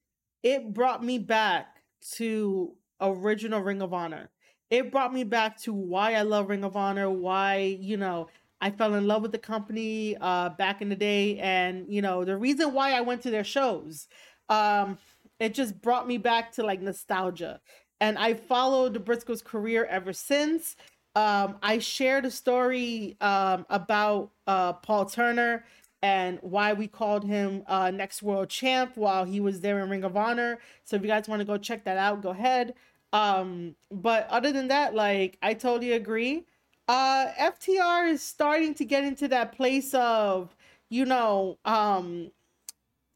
it 0.43 0.73
brought 0.73 1.05
me 1.05 1.19
back 1.19 1.77
to 2.13 2.75
original 3.01 3.61
Ring 3.61 3.83
of 3.83 3.93
Honor. 3.93 4.31
It 4.71 4.93
brought 4.93 5.13
me 5.13 5.25
back 5.25 5.59
to 5.63 5.73
why 5.73 6.15
I 6.15 6.23
love 6.23 6.49
Ring 6.49 6.65
of 6.65 6.77
Honor, 6.77 7.11
why, 7.11 7.79
you 7.81 7.97
know, 7.97 8.29
I 8.61 8.71
fell 8.71 8.95
in 8.95 9.07
love 9.07 9.23
with 9.23 9.33
the 9.33 9.39
company 9.39 10.17
uh, 10.21 10.51
back 10.51 10.83
in 10.83 10.89
the 10.89 10.97
day. 10.97 11.39
And, 11.39 11.87
you 11.89 12.03
know, 12.03 12.25
the 12.25 12.37
reason 12.37 12.73
why 12.73 12.93
I 12.93 13.01
went 13.01 13.23
to 13.23 13.31
their 13.31 13.45
shows, 13.45 14.07
um, 14.49 14.99
it 15.39 15.55
just 15.55 15.81
brought 15.81 16.07
me 16.07 16.19
back 16.19 16.53
to 16.53 16.63
like 16.63 16.81
nostalgia. 16.81 17.61
And 18.01 18.19
I 18.19 18.35
followed 18.35 19.05
Briscoes' 19.05 19.45
career 19.45 19.87
ever 19.87 20.13
since. 20.13 20.77
Um, 21.17 21.57
I 21.63 21.79
shared 21.79 22.25
a 22.25 22.31
story 22.31 23.17
um, 23.21 23.67
about 23.69 24.31
uh, 24.47 24.75
Paul 24.75 25.07
Turner 25.07 25.65
and 26.03 26.39
why 26.43 26.73
we 26.73 26.87
called 26.87 27.25
him 27.25 27.63
uh, 27.67 27.91
Next 27.91 28.23
World 28.23 28.49
Champ 28.49 28.97
while 28.97 29.25
he 29.25 29.41
was 29.41 29.61
there 29.61 29.81
in 29.81 29.91
Ring 29.91 30.05
of 30.05 30.17
Honor. 30.17 30.59
So 30.85 30.97
if 30.97 31.03
you 31.03 31.09
guys 31.09 31.29
want 31.29 31.41
to 31.41 31.47
go 31.47 31.59
check 31.59 31.85
that 31.85 31.99
out, 31.99 32.23
go 32.23 32.31
ahead. 32.31 32.75
Um, 33.13 33.75
but 33.91 34.27
other 34.29 34.53
than 34.53 34.69
that, 34.69 34.95
like 34.95 35.39
I 35.43 35.55
totally 35.55 35.93
agree. 35.93 36.45
Uh, 36.89 37.27
FTR 37.39 38.11
is 38.11 38.23
starting 38.23 38.75
to 38.75 38.85
get 38.85 39.05
into 39.05 39.29
that 39.29 39.53
place 39.53 39.95
of, 39.95 40.57
you 40.89 41.05
know, 41.05 41.59
um, 41.65 42.31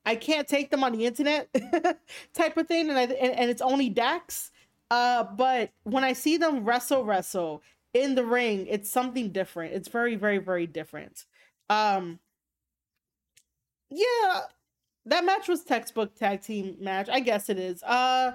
I 0.07 0.17
can't 0.17 0.47
take 0.47 0.71
them 0.71 0.85
on 0.85 0.93
the 0.93 1.07
internet 1.07 1.49
type 2.35 2.57
of 2.57 2.69
thing, 2.69 2.91
and 2.91 2.99
I 2.99 3.03
and, 3.03 3.33
and 3.33 3.51
it's 3.51 3.63
only 3.63 3.89
Dax. 3.89 4.51
Uh, 4.91 5.25
but 5.25 5.71
when 5.85 6.05
I 6.05 6.13
see 6.13 6.37
them 6.37 6.65
wrestle, 6.65 7.05
wrestle 7.05 7.63
in 7.95 8.15
the 8.15 8.25
ring, 8.25 8.67
it's 8.69 8.91
something 8.91 9.31
different. 9.31 9.75
It's 9.75 9.89
very, 9.89 10.15
very, 10.15 10.39
very 10.39 10.67
different. 10.67 11.25
Um, 11.71 12.21
yeah, 13.91 14.41
that 15.07 15.25
match 15.25 15.49
was 15.49 15.65
textbook 15.65 16.15
tag 16.17 16.43
team 16.43 16.77
match. 16.81 17.09
I 17.11 17.21
guess 17.21 17.49
it 17.49 17.59
is. 17.59 17.83
Uh 17.83 18.33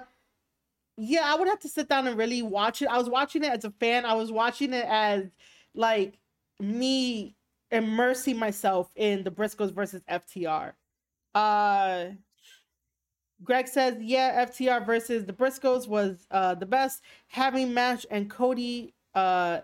yeah, 0.96 1.22
I 1.24 1.36
would 1.36 1.48
have 1.48 1.60
to 1.60 1.68
sit 1.68 1.88
down 1.88 2.06
and 2.06 2.16
really 2.18 2.42
watch 2.42 2.82
it. 2.82 2.88
I 2.88 2.98
was 2.98 3.08
watching 3.08 3.42
it 3.44 3.50
as 3.52 3.64
a 3.64 3.70
fan. 3.70 4.04
I 4.04 4.14
was 4.14 4.30
watching 4.30 4.72
it 4.74 4.84
as 4.86 5.24
like 5.74 6.18
me 6.58 7.36
immersing 7.70 8.36
myself 8.38 8.90
in 8.96 9.24
the 9.24 9.30
Briscoes 9.30 9.72
versus 9.72 10.02
FTR. 10.08 10.74
Uh 11.34 12.06
Greg 13.42 13.68
says, 13.68 13.96
yeah, 14.00 14.44
FTR 14.44 14.80
versus 14.80 15.24
the 15.24 15.32
Briscoes 15.32 15.88
was 15.88 16.26
uh 16.30 16.54
the 16.54 16.66
best. 16.66 17.02
Having 17.28 17.72
match 17.74 18.04
and 18.10 18.28
Cody 18.28 18.94
uh 19.14 19.60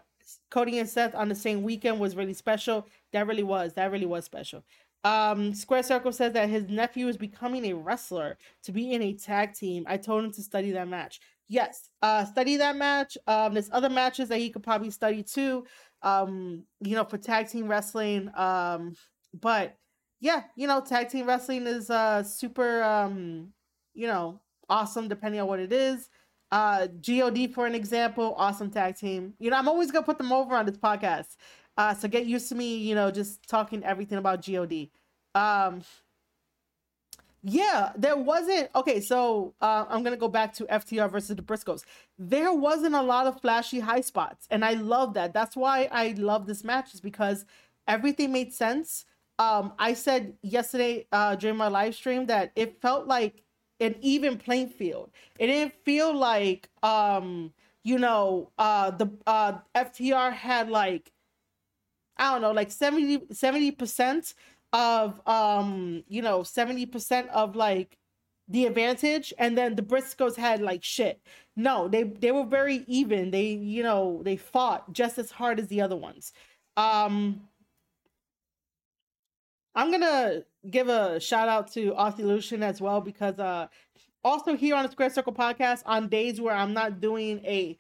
Cody 0.51 0.79
and 0.79 0.89
Seth 0.89 1.15
on 1.15 1.29
the 1.29 1.35
same 1.35 1.63
weekend 1.63 2.01
was 2.01 2.17
really 2.17 2.35
special. 2.35 2.87
That 3.13 3.27
really 3.27 3.43
was. 3.43 3.75
That 3.75 3.93
really 3.93 4.07
was 4.07 4.25
special. 4.25 4.65
Um, 5.07 5.55
Square 5.55 5.85
Circle 5.85 6.11
says 6.11 6.33
that 6.33 6.49
his 6.49 6.69
nephew 6.69 7.07
is 7.07 7.17
becoming 7.17 7.67
a 7.67 7.75
wrestler 7.75 8.37
to 8.65 8.73
be 8.73 8.93
in 8.93 9.03
a 9.03 9.13
tag 9.15 9.55
team. 9.55 9.85
I 9.87 9.99
told 9.99 10.25
him 10.25 10.33
to 10.33 10.43
study 10.43 10.73
that 10.73 10.89
match. 10.89 11.21
Yes, 11.49 11.91
uh, 12.03 12.25
study 12.25 12.57
that 12.57 12.75
match. 12.75 13.17
Um, 13.29 13.55
there's 13.55 13.71
other 13.71 13.89
matches 13.89 14.29
that 14.31 14.39
he 14.39 14.51
could 14.51 14.65
probably 14.65 14.91
study 14.91 15.23
too. 15.23 15.65
Um, 16.03 16.65
you 16.81 16.97
know, 16.97 17.05
for 17.05 17.19
tag 17.19 17.49
team 17.49 17.69
wrestling. 17.69 18.33
Um, 18.37 18.97
but 19.33 19.77
yeah, 20.19 20.43
you 20.57 20.67
know, 20.67 20.81
tag 20.81 21.09
team 21.09 21.27
wrestling 21.29 21.69
is 21.69 21.89
uh 21.89 22.25
super 22.25 22.83
um, 22.83 23.53
you 23.95 24.09
know, 24.09 24.41
awesome 24.69 25.07
depending 25.07 25.41
on 25.41 25.47
what 25.47 25.61
it 25.61 25.73
is. 25.73 26.09
Uh, 26.51 26.89
God 27.07 27.55
for 27.55 27.65
an 27.67 27.77
example, 27.77 28.35
awesome 28.37 28.71
tag 28.71 28.97
team. 28.97 29.35
You 29.39 29.51
know, 29.51 29.57
I'm 29.57 29.69
always 29.69 29.93
gonna 29.93 30.05
put 30.05 30.19
them 30.19 30.33
over 30.33 30.57
on 30.57 30.67
this 30.67 30.79
podcast. 30.79 31.37
Uh, 31.77 31.95
so 31.95 32.09
get 32.09 32.27
used 32.27 32.49
to 32.49 32.55
me, 32.55 32.77
you 32.77 32.95
know, 32.95 33.11
just 33.11 33.47
talking 33.49 33.85
everything 33.85 34.19
about 34.19 34.43
God. 34.43 34.89
Um, 35.35 35.83
yeah, 37.43 37.93
there 37.97 38.17
wasn't. 38.17 38.71
Okay, 38.75 39.01
so 39.01 39.55
uh, 39.61 39.85
I'm 39.89 40.03
gonna 40.03 40.17
go 40.17 40.29
back 40.29 40.53
to 40.55 40.65
FTR 40.65 41.11
versus 41.11 41.37
the 41.37 41.43
Briscoes. 41.43 41.85
There 42.19 42.53
wasn't 42.53 42.95
a 42.95 43.03
lot 43.03 43.27
of 43.27 43.41
flashy 43.41 43.79
high 43.79 44.01
spots, 44.01 44.49
and 44.51 44.65
I 44.65 44.75
love 44.75 45.15
that. 45.15 45.33
That's 45.33 45.55
why 45.55 45.89
I 45.93 46.15
love 46.19 46.47
this 46.47 46.65
match, 46.65 46.93
is 46.95 47.01
because 47.01 47.45
everything 47.87 48.33
made 48.33 48.53
sense. 48.53 49.05
Um, 49.39 49.75
I 49.79 49.93
said 49.95 50.35
yesterday 50.43 51.07
uh, 51.13 51.37
during 51.37 51.57
my 51.57 51.69
live 51.69 51.95
stream 51.95 52.27
that 52.27 52.53
it 52.57 52.81
felt 52.81 53.07
like 53.07 53.45
an 53.81 53.95
even 54.01 54.39
playing 54.39 54.71
field. 54.71 55.11
It 55.39 55.49
didn't 55.49 55.75
feel 55.85 56.13
like 56.17 56.71
um, 56.83 57.53
you 57.85 57.99
know, 58.01 58.51
uh, 58.59 58.91
the 58.91 59.09
uh, 59.29 59.59
FTR 59.77 60.33
had 60.33 60.69
like 60.69 61.13
I 62.17 62.33
don't 62.33 62.43
know, 62.43 62.53
like 62.53 62.71
70 62.71 63.71
percent 63.73 64.35
of 64.73 65.21
um, 65.27 66.05
you 66.09 66.23
know, 66.23 66.41
70% 66.41 67.29
of 67.29 67.57
like 67.57 67.99
the 68.49 68.67
advantage 68.67 69.33
and 69.39 69.57
then 69.59 69.75
the 69.75 69.83
Briscoes 69.83 70.37
had 70.37 70.61
like 70.63 70.85
shit. 70.85 71.21
No, 71.57 71.89
they 71.89 72.05
they 72.05 72.33
were 72.33 72.45
very 72.45 72.85
even. 72.87 73.31
They, 73.31 73.49
you 73.49 73.83
know, 73.83 74.21
they 74.25 74.37
fought 74.37 74.93
just 74.93 75.19
as 75.19 75.31
hard 75.31 75.59
as 75.61 75.69
the 75.69 75.81
other 75.81 75.97
ones. 75.97 76.33
Um 76.77 77.43
I'm 79.75 79.91
gonna 79.91 80.43
give 80.71 80.89
a 80.89 81.21
shout 81.21 81.49
out 81.49 81.71
to 81.73 81.93
Aussie 81.93 82.21
Lucian 82.25 82.63
as 82.63 82.81
well 82.81 83.01
because 83.01 83.39
uh 83.39 83.69
also 84.25 84.57
here 84.57 84.75
on 84.75 84.85
the 84.85 84.91
Square 84.91 85.11
Circle 85.11 85.35
podcast 85.35 85.83
on 85.87 86.09
days 86.09 86.41
where 86.41 86.55
I'm 86.55 86.73
not 86.75 87.01
doing 87.01 87.41
a 87.45 87.79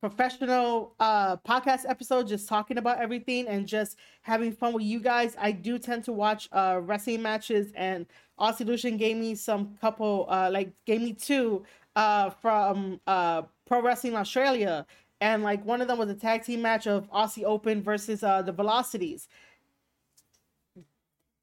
professional 0.00 0.94
uh 1.00 1.36
podcast 1.38 1.88
episode 1.88 2.28
just 2.28 2.48
talking 2.48 2.78
about 2.78 3.00
everything 3.00 3.48
and 3.48 3.66
just 3.66 3.96
having 4.22 4.52
fun 4.52 4.72
with 4.72 4.84
you 4.84 5.00
guys. 5.00 5.34
I 5.38 5.52
do 5.52 5.78
tend 5.78 6.04
to 6.04 6.12
watch 6.12 6.48
uh 6.52 6.80
wrestling 6.82 7.22
matches 7.22 7.72
and 7.74 8.06
aussie 8.38 8.66
lucian 8.66 8.98
gave 8.98 9.16
me 9.16 9.34
some 9.34 9.74
couple 9.80 10.26
uh 10.28 10.50
like 10.52 10.72
gave 10.84 11.00
me 11.00 11.14
two 11.14 11.64
uh 11.96 12.30
from 12.30 13.00
uh 13.06 13.42
pro 13.66 13.80
wrestling 13.82 14.16
australia. 14.16 14.86
And 15.20 15.42
like 15.42 15.64
one 15.64 15.80
of 15.80 15.88
them 15.88 15.98
was 15.98 16.10
a 16.10 16.14
tag 16.14 16.44
team 16.44 16.60
match 16.62 16.86
of 16.86 17.10
aussie 17.10 17.44
open 17.44 17.82
versus 17.82 18.22
uh 18.22 18.42
the 18.42 18.52
velocities. 18.52 19.28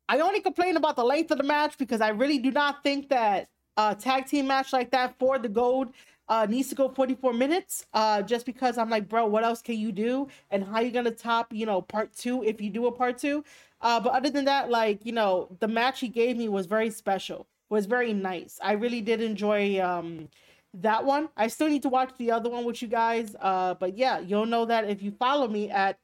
I 0.09 0.19
only 0.19 0.41
complain 0.41 0.77
about 0.77 0.95
the 0.95 1.03
length 1.03 1.31
of 1.31 1.37
the 1.37 1.43
match 1.43 1.77
because 1.77 2.01
i 2.01 2.09
really 2.09 2.37
do 2.37 2.51
not 2.51 2.83
think 2.83 3.09
that 3.09 3.49
a 3.77 3.95
tag 3.95 4.25
team 4.27 4.47
match 4.47 4.71
like 4.71 4.91
that 4.91 5.17
for 5.17 5.39
the 5.39 5.49
gold 5.49 5.93
uh, 6.29 6.47
needs 6.49 6.69
to 6.69 6.75
go 6.75 6.89
44 6.89 7.33
minutes 7.33 7.85
uh, 7.93 8.21
just 8.21 8.45
because 8.45 8.77
I'm 8.77 8.89
like, 8.89 9.09
bro, 9.09 9.25
what 9.25 9.43
else 9.43 9.61
can 9.61 9.77
you 9.77 9.91
do? 9.91 10.27
And 10.51 10.63
how 10.63 10.79
you 10.79 10.91
going 10.91 11.05
to 11.05 11.11
top, 11.11 11.53
you 11.53 11.65
know, 11.65 11.81
part 11.81 12.15
two 12.15 12.43
if 12.43 12.61
you 12.61 12.69
do 12.69 12.87
a 12.87 12.91
part 12.91 13.17
two? 13.17 13.43
Uh, 13.81 13.99
but 13.99 14.13
other 14.13 14.29
than 14.29 14.45
that, 14.45 14.69
like, 14.69 15.05
you 15.05 15.11
know, 15.11 15.49
the 15.59 15.67
match 15.67 15.99
he 15.99 16.07
gave 16.07 16.37
me 16.37 16.47
was 16.47 16.65
very 16.65 16.89
special, 16.89 17.45
was 17.69 17.85
very 17.85 18.13
nice. 18.13 18.59
I 18.63 18.73
really 18.73 19.01
did 19.01 19.21
enjoy 19.21 19.81
um, 19.81 20.29
that 20.73 21.03
one. 21.03 21.29
I 21.35 21.47
still 21.47 21.67
need 21.67 21.81
to 21.83 21.89
watch 21.89 22.11
the 22.17 22.31
other 22.31 22.49
one 22.49 22.63
with 22.63 22.81
you 22.81 22.87
guys. 22.87 23.35
Uh, 23.41 23.73
but 23.73 23.97
yeah, 23.97 24.19
you'll 24.19 24.45
know 24.45 24.65
that 24.65 24.89
if 24.89 25.01
you 25.01 25.11
follow 25.11 25.47
me 25.47 25.69
at 25.69 25.99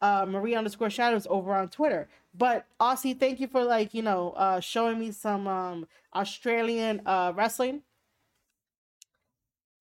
uh, 0.00 0.26
Marie 0.28 0.54
underscore 0.54 0.90
shadows 0.90 1.26
over 1.28 1.54
on 1.54 1.68
Twitter. 1.68 2.08
But 2.36 2.66
Aussie, 2.80 3.18
thank 3.18 3.40
you 3.40 3.46
for 3.46 3.64
like, 3.64 3.94
you 3.94 4.02
know, 4.02 4.30
uh, 4.32 4.60
showing 4.60 4.98
me 4.98 5.12
some 5.12 5.46
um, 5.46 5.86
Australian 6.14 7.00
uh, 7.06 7.32
wrestling. 7.34 7.82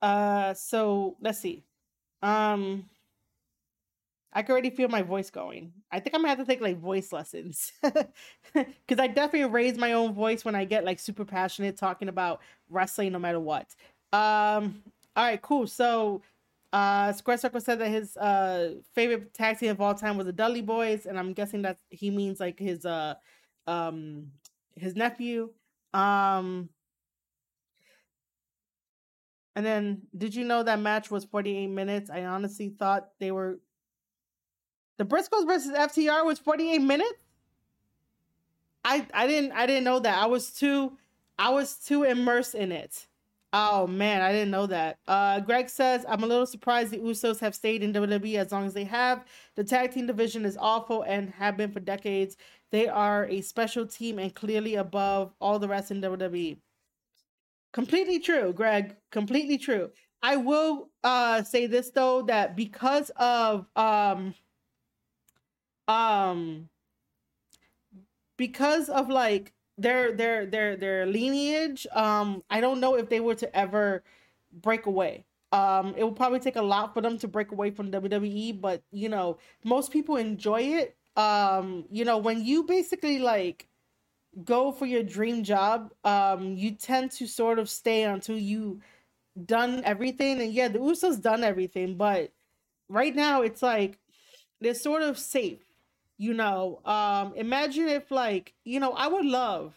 Uh, 0.03 0.53
so 0.55 1.17
let's 1.21 1.39
see. 1.39 1.65
Um, 2.23 2.89
I 4.35 4.41
can 4.41 4.51
already 4.51 4.71
feel 4.71 4.87
my 4.89 5.03
voice 5.03 5.29
going. 5.29 5.73
I 5.91 5.99
think 5.99 6.15
I'm 6.15 6.21
gonna 6.21 6.29
have 6.29 6.39
to 6.39 6.45
take 6.45 6.59
like 6.61 6.79
voice 6.79 7.11
lessons 7.13 7.71
because 7.83 8.99
I 8.99 9.07
definitely 9.07 9.45
raise 9.49 9.77
my 9.77 9.93
own 9.93 10.13
voice 10.13 10.43
when 10.43 10.55
I 10.55 10.65
get 10.65 10.83
like 10.85 10.99
super 10.99 11.23
passionate 11.23 11.77
talking 11.77 12.07
about 12.09 12.41
wrestling, 12.69 13.11
no 13.11 13.19
matter 13.19 13.39
what. 13.39 13.75
Um, 14.11 14.81
all 15.15 15.25
right, 15.25 15.39
cool. 15.41 15.67
So, 15.67 16.23
uh, 16.71 17.13
Square 17.13 17.37
Circle 17.37 17.61
said 17.61 17.79
that 17.79 17.89
his 17.89 18.17
uh 18.17 18.75
favorite 18.95 19.35
tag 19.35 19.59
team 19.59 19.69
of 19.69 19.79
all 19.81 19.93
time 19.93 20.17
was 20.17 20.25
the 20.25 20.33
Dudley 20.33 20.63
Boyz, 20.63 21.05
and 21.05 21.19
I'm 21.19 21.33
guessing 21.33 21.61
that 21.63 21.77
he 21.91 22.09
means 22.09 22.39
like 22.39 22.57
his 22.57 22.85
uh 22.87 23.13
um 23.67 24.31
his 24.75 24.95
nephew. 24.95 25.51
Um, 25.93 26.69
and 29.55 29.65
then, 29.65 30.01
did 30.17 30.33
you 30.33 30.43
know 30.45 30.63
that 30.63 30.79
match 30.79 31.11
was 31.11 31.25
48 31.25 31.67
minutes? 31.67 32.09
I 32.09 32.25
honestly 32.25 32.69
thought 32.69 33.09
they 33.19 33.31
were. 33.31 33.59
The 34.97 35.05
Briscoes 35.05 35.45
versus 35.45 35.71
FTR 35.71 36.25
was 36.25 36.39
48 36.39 36.79
minutes. 36.79 37.23
I 38.83 39.07
I 39.13 39.27
didn't 39.27 39.53
I 39.53 39.65
didn't 39.65 39.83
know 39.83 39.99
that. 39.99 40.17
I 40.17 40.25
was 40.25 40.51
too 40.51 40.97
I 41.37 41.49
was 41.49 41.75
too 41.75 42.03
immersed 42.03 42.55
in 42.55 42.71
it. 42.71 43.07
Oh 43.53 43.85
man, 43.85 44.21
I 44.21 44.31
didn't 44.31 44.51
know 44.51 44.65
that. 44.67 44.97
Uh, 45.07 45.39
Greg 45.39 45.69
says 45.69 46.05
I'm 46.07 46.23
a 46.23 46.27
little 46.27 46.45
surprised 46.45 46.91
the 46.91 46.97
Usos 46.97 47.39
have 47.39 47.55
stayed 47.55 47.83
in 47.83 47.93
WWE 47.93 48.35
as 48.35 48.51
long 48.51 48.65
as 48.65 48.73
they 48.73 48.83
have. 48.85 49.25
The 49.55 49.63
tag 49.63 49.91
team 49.91 50.07
division 50.07 50.45
is 50.45 50.57
awful 50.59 51.03
and 51.03 51.29
have 51.31 51.57
been 51.57 51.71
for 51.71 51.79
decades. 51.79 52.35
They 52.71 52.87
are 52.87 53.25
a 53.27 53.41
special 53.41 53.85
team 53.85 54.17
and 54.17 54.33
clearly 54.33 54.75
above 54.75 55.33
all 55.39 55.59
the 55.59 55.67
rest 55.67 55.91
in 55.91 56.01
WWE. 56.01 56.57
Completely 57.73 58.19
true, 58.19 58.53
Greg. 58.53 58.95
Completely 59.11 59.57
true. 59.57 59.91
I 60.21 60.37
will 60.37 60.89
uh 61.03 61.43
say 61.43 61.65
this 61.65 61.89
though 61.91 62.21
that 62.23 62.55
because 62.55 63.09
of 63.17 63.67
um 63.75 64.33
um 65.87 66.69
because 68.37 68.89
of 68.89 69.09
like 69.09 69.53
their 69.77 70.11
their 70.11 70.45
their 70.45 70.75
their 70.75 71.05
lineage, 71.05 71.87
um 71.93 72.43
I 72.49 72.61
don't 72.61 72.79
know 72.79 72.95
if 72.95 73.09
they 73.09 73.19
were 73.19 73.35
to 73.35 73.55
ever 73.55 74.03
break 74.51 74.85
away. 74.85 75.25
Um 75.51 75.93
it 75.97 76.03
will 76.03 76.13
probably 76.13 76.39
take 76.39 76.55
a 76.55 76.61
lot 76.61 76.93
for 76.93 77.01
them 77.01 77.17
to 77.19 77.27
break 77.27 77.51
away 77.51 77.71
from 77.71 77.91
WWE, 77.91 78.51
but 78.51 78.83
you 78.91 79.09
know, 79.09 79.37
most 79.63 79.91
people 79.91 80.15
enjoy 80.17 80.61
it. 80.61 80.95
Um 81.15 81.85
you 81.91 82.05
know, 82.05 82.17
when 82.17 82.43
you 82.45 82.63
basically 82.63 83.19
like 83.19 83.67
go 84.43 84.71
for 84.71 84.85
your 84.85 85.03
dream 85.03 85.43
job, 85.43 85.93
um, 86.03 86.55
you 86.57 86.71
tend 86.71 87.11
to 87.11 87.27
sort 87.27 87.59
of 87.59 87.69
stay 87.69 88.03
until 88.03 88.37
you 88.37 88.81
done 89.45 89.83
everything. 89.85 90.41
And 90.41 90.53
yeah, 90.53 90.67
the 90.69 90.79
Usos 90.79 91.21
done 91.21 91.43
everything, 91.43 91.95
but 91.97 92.31
right 92.89 93.15
now 93.15 93.41
it's 93.41 93.61
like 93.63 93.99
they're 94.61 94.73
sort 94.73 95.03
of 95.03 95.17
safe. 95.19 95.61
You 96.17 96.33
know, 96.33 96.81
um, 96.85 97.33
imagine 97.35 97.89
if 97.89 98.11
like, 98.11 98.53
you 98.65 98.79
know, 98.79 98.93
I 98.93 99.07
would 99.07 99.25
love 99.25 99.75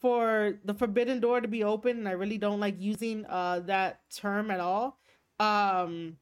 for 0.00 0.58
the 0.64 0.74
forbidden 0.74 1.20
door 1.20 1.40
to 1.40 1.48
be 1.48 1.64
open, 1.64 1.98
and 1.98 2.08
I 2.08 2.12
really 2.12 2.38
don't 2.38 2.60
like 2.60 2.80
using 2.80 3.26
uh 3.26 3.60
that 3.66 4.00
term 4.10 4.50
at 4.50 4.60
all. 4.60 4.98
Um 5.40 6.18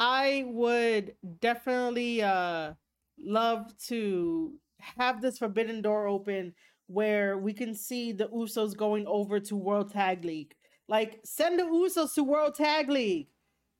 I 0.00 0.44
would 0.46 1.16
definitely 1.40 2.22
uh 2.22 2.74
love 3.18 3.76
to 3.88 4.54
have 4.80 5.20
this 5.20 5.38
forbidden 5.38 5.82
door 5.82 6.06
open 6.06 6.54
where 6.86 7.36
we 7.38 7.52
can 7.52 7.74
see 7.74 8.12
the 8.12 8.28
Usos 8.28 8.76
going 8.76 9.06
over 9.06 9.38
to 9.40 9.56
World 9.56 9.92
Tag 9.92 10.24
League. 10.24 10.54
Like 10.88 11.20
send 11.24 11.58
the 11.58 11.64
Usos 11.64 12.14
to 12.14 12.24
World 12.24 12.54
Tag 12.54 12.88
League. 12.88 13.28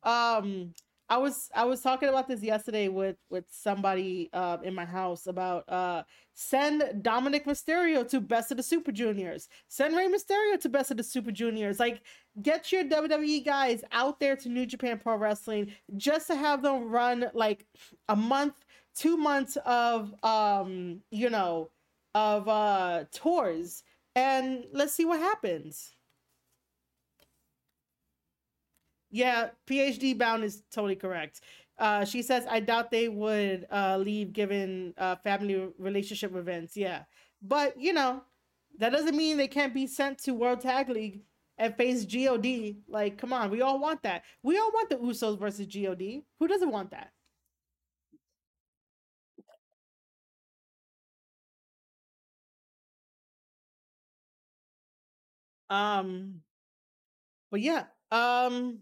Um 0.03 0.75
I 1.11 1.17
was 1.17 1.49
I 1.55 1.65
was 1.65 1.81
talking 1.81 2.09
about 2.11 2.29
this 2.29 2.43
yesterday 2.43 2.89
with 2.89 3.17
with 3.31 3.45
somebody 3.49 4.29
uh, 4.35 4.59
in 4.63 4.75
my 4.75 4.85
house 4.85 5.27
about 5.27 5.67
uh 5.69 6.03
send 6.35 6.83
Dominik 7.03 7.47
Mysterio 7.47 8.07
to 8.11 8.21
Best 8.21 8.51
of 8.51 8.59
the 8.59 8.63
Super 8.63 8.93
Juniors. 8.93 9.49
Send 9.69 9.97
Rey 9.97 10.07
Mysterio 10.07 10.61
to 10.61 10.69
Best 10.69 10.91
of 10.91 10.99
the 10.99 11.03
Super 11.03 11.33
Juniors. 11.33 11.81
Like 11.81 12.03
get 12.43 12.71
your 12.71 12.85
WWE 12.85 13.45
guys 13.45 13.83
out 13.91 14.21
there 14.21 14.37
to 14.37 14.49
New 14.51 14.67
Japan 14.67 14.99
Pro 14.99 15.17
Wrestling 15.17 15.73
just 15.97 16.27
to 16.27 16.37
have 16.37 16.63
them 16.63 16.91
run 16.91 17.31
like 17.33 17.65
a 18.11 18.17
month 18.17 18.55
two 18.99 19.17
months 19.17 19.57
of 19.67 20.15
um 20.25 21.03
you 21.11 21.31
know 21.31 21.71
of 22.15 22.49
uh 22.49 23.05
tours 23.13 23.83
and 24.17 24.65
let's 24.73 24.93
see 24.95 25.05
what 25.05 25.21
happens. 25.21 25.93
Yeah 29.11 29.51
phd 29.67 30.19
bound 30.19 30.45
is 30.45 30.63
totally 30.71 30.97
correct. 30.97 31.41
Uh 31.79 32.05
she 32.05 32.23
says 32.23 32.47
i 32.51 32.61
doubt 32.61 32.91
they 32.91 33.09
would 33.09 33.67
uh 33.73 33.97
leave 33.99 34.33
given 34.33 34.95
uh 34.99 35.17
family 35.17 35.69
relationship 35.79 36.35
events. 36.35 36.77
Yeah. 36.77 37.05
But 37.43 37.81
you 37.81 37.93
know 37.93 38.23
that 38.79 38.91
doesn't 38.93 39.17
mean 39.17 39.37
they 39.37 39.49
can't 39.49 39.75
be 39.75 39.87
sent 39.87 40.19
to 40.25 40.35
world 40.35 40.61
tag 40.61 40.89
league 40.89 41.23
and 41.57 41.75
face 41.77 42.05
god 42.05 42.77
like 42.89 43.19
come 43.19 43.33
on 43.33 43.51
we 43.51 43.63
all 43.63 43.79
want 43.79 44.03
that. 44.03 44.25
We 44.43 44.59
all 44.59 44.71
want 44.73 44.91
the 44.91 44.97
usos 44.97 45.39
versus 45.39 45.67
god 45.67 46.23
who 46.39 46.49
doesn't 46.49 46.71
want 46.71 46.91
that 46.91 47.13
Um, 55.71 56.43
but 57.51 57.61
yeah, 57.61 57.85
um, 58.11 58.81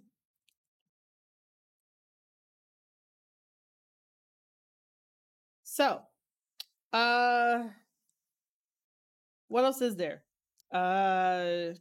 so, 5.63 6.01
uh, 6.93 7.65
what 9.49 9.65
else 9.65 9.81
is 9.81 9.97
there? 9.97 10.23
Uh, 10.73 11.73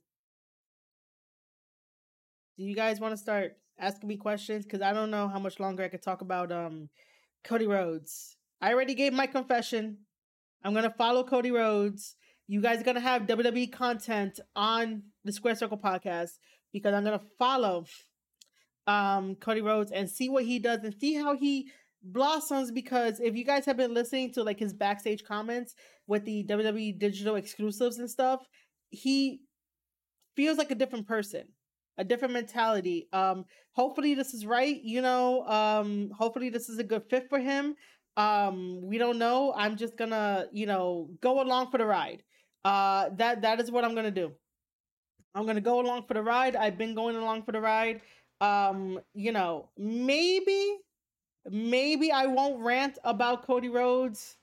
do 2.58 2.64
you 2.64 2.76
guys 2.76 2.99
want 2.99 3.12
to 3.12 3.18
start 3.18 3.58
asking 3.80 4.08
me 4.08 4.18
questions? 4.18 4.66
Because 4.66 4.82
I 4.82 4.93
don't 4.93 5.12
know 5.12 5.28
how 5.28 5.39
much 5.39 5.60
longer 5.60 5.84
I 5.84 5.89
could 5.89 6.01
talk 6.03 6.22
about 6.22 6.51
um 6.51 6.89
Cody 7.43 7.68
Rhodes. 7.68 8.38
I 8.62 8.74
already 8.74 8.95
gave 8.95 9.14
my 9.14 9.28
confession. 9.28 9.97
I'm 10.64 10.74
gonna 10.74 10.93
follow 10.97 11.24
Cody 11.24 11.51
Rhodes 11.51 12.16
you 12.48 12.62
guys 12.62 12.80
are 12.80 12.84
gonna 12.84 13.00
have 13.00 13.24
WWE 13.24 13.72
content 13.72 14.39
on 14.56 15.04
the 15.24 15.32
Square 15.32 15.56
Circle 15.56 15.78
podcast 15.78 16.32
because 16.72 16.93
I'm 16.93 17.04
gonna 17.04 17.22
follow 17.39 17.86
um 18.88 19.36
Cody 19.36 19.62
Rhodes 19.62 19.91
and 19.91 20.10
see 20.10 20.30
what 20.30 20.46
he 20.46 20.60
does 20.60 20.84
and 20.84 20.93
see 21.00 21.16
how 21.16 21.36
he 21.36 21.72
blossoms 22.04 22.72
because 22.72 23.20
if 23.20 23.36
you 23.36 23.43
guys 23.43 23.66
have 23.66 23.78
been 23.78 23.93
listening 23.93 24.32
to 24.34 24.43
like 24.43 24.60
his 24.60 24.74
backstage 24.74 25.24
comments 25.24 25.74
with 26.06 26.24
the 26.26 26.43
WWE 26.43 27.00
digital 27.00 27.36
exclusives 27.36 27.98
and 27.98 28.10
stuff, 28.10 28.45
he 28.91 29.41
feels 30.36 30.60
like 30.60 30.69
a 30.69 30.76
different 30.76 31.07
person, 31.07 31.45
a 31.98 32.03
different 32.03 32.36
mentality. 32.36 33.07
Um 33.11 33.45
hopefully 33.72 34.14
this 34.14 34.36
is 34.36 34.45
right, 34.45 34.80
you 34.84 35.02
know, 35.02 35.48
um 35.48 36.11
hopefully 36.15 36.52
this 36.52 36.69
is 36.69 36.78
a 36.78 36.84
good 36.84 37.03
fit 37.10 37.28
for 37.28 37.40
him. 37.40 37.76
Um 38.18 38.82
we 38.84 38.99
don't 38.99 39.18
know. 39.18 39.52
I'm 39.57 39.76
just 39.78 39.98
going 39.98 40.11
to, 40.11 40.48
you 40.53 40.68
know, 40.68 41.10
go 41.22 41.41
along 41.41 41.72
for 41.72 41.80
the 41.80 41.86
ride. 41.86 42.22
Uh, 42.66 43.10
that 43.16 43.44
that 43.44 43.62
is 43.62 43.70
what 43.70 43.86
I'm 43.86 43.94
gonna 43.94 44.10
do. 44.10 44.34
I'm 45.36 45.46
gonna 45.46 45.62
go 45.62 45.80
along 45.80 46.06
for 46.08 46.16
the 46.16 46.24
ride. 46.24 46.56
I've 46.56 46.80
been 46.80 46.96
going 46.96 47.16
along 47.16 47.44
for 47.44 47.52
the 47.52 47.62
ride. 47.62 48.02
Um, 48.42 49.00
you 49.14 49.32
know, 49.32 49.70
maybe, 49.78 50.78
maybe 51.50 52.12
I 52.12 52.26
won't 52.26 52.60
rant 52.60 52.98
about 53.04 53.46
Cody 53.46 53.70
Rhodes 53.70 54.38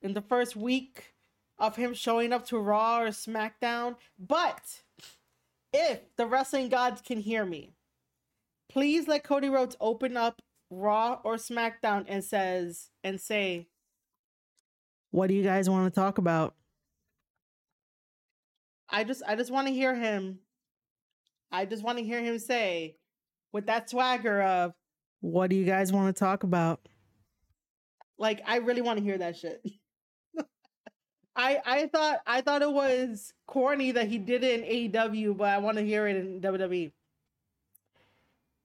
in 0.00 0.14
the 0.14 0.22
first 0.22 0.56
week 0.56 1.12
of 1.58 1.76
him 1.76 1.92
showing 1.92 2.32
up 2.32 2.46
to 2.46 2.58
Raw 2.58 3.02
or 3.02 3.08
SmackDown. 3.08 3.96
But 4.18 4.82
if 5.72 6.00
the 6.16 6.26
wrestling 6.26 6.70
gods 6.70 7.02
can 7.02 7.20
hear 7.20 7.44
me, 7.44 7.74
please 8.70 9.06
let 9.06 9.22
Cody 9.22 9.50
Rhodes 9.50 9.76
open 9.80 10.16
up 10.16 10.40
Raw 10.70 11.20
or 11.24 11.36
SmackDown 11.36 12.06
and 12.08 12.24
says 12.24 12.88
and 13.04 13.20
say, 13.20 13.68
"What 15.10 15.26
do 15.26 15.34
you 15.34 15.42
guys 15.44 15.68
want 15.68 15.92
to 15.92 16.00
talk 16.00 16.16
about?" 16.16 16.54
I 18.88 19.04
just 19.04 19.22
I 19.26 19.36
just 19.36 19.50
want 19.50 19.66
to 19.66 19.72
hear 19.72 19.94
him. 19.94 20.38
I 21.50 21.64
just 21.64 21.82
want 21.82 21.98
to 21.98 22.04
hear 22.04 22.20
him 22.20 22.38
say 22.38 22.96
with 23.52 23.66
that 23.66 23.90
swagger 23.90 24.42
of 24.42 24.74
what 25.20 25.50
do 25.50 25.56
you 25.56 25.64
guys 25.64 25.92
want 25.92 26.14
to 26.14 26.18
talk 26.18 26.42
about? 26.42 26.80
Like 28.18 28.42
I 28.46 28.56
really 28.58 28.82
want 28.82 28.98
to 28.98 29.04
hear 29.04 29.18
that 29.18 29.36
shit. 29.36 29.62
I 31.36 31.60
I 31.64 31.86
thought 31.88 32.20
I 32.26 32.40
thought 32.40 32.62
it 32.62 32.72
was 32.72 33.32
corny 33.46 33.92
that 33.92 34.08
he 34.08 34.18
did 34.18 34.44
it 34.44 34.60
in 34.60 34.92
AEW, 34.92 35.36
but 35.36 35.48
I 35.48 35.58
want 35.58 35.78
to 35.78 35.84
hear 35.84 36.06
it 36.06 36.16
in 36.16 36.40
WWE. 36.40 36.92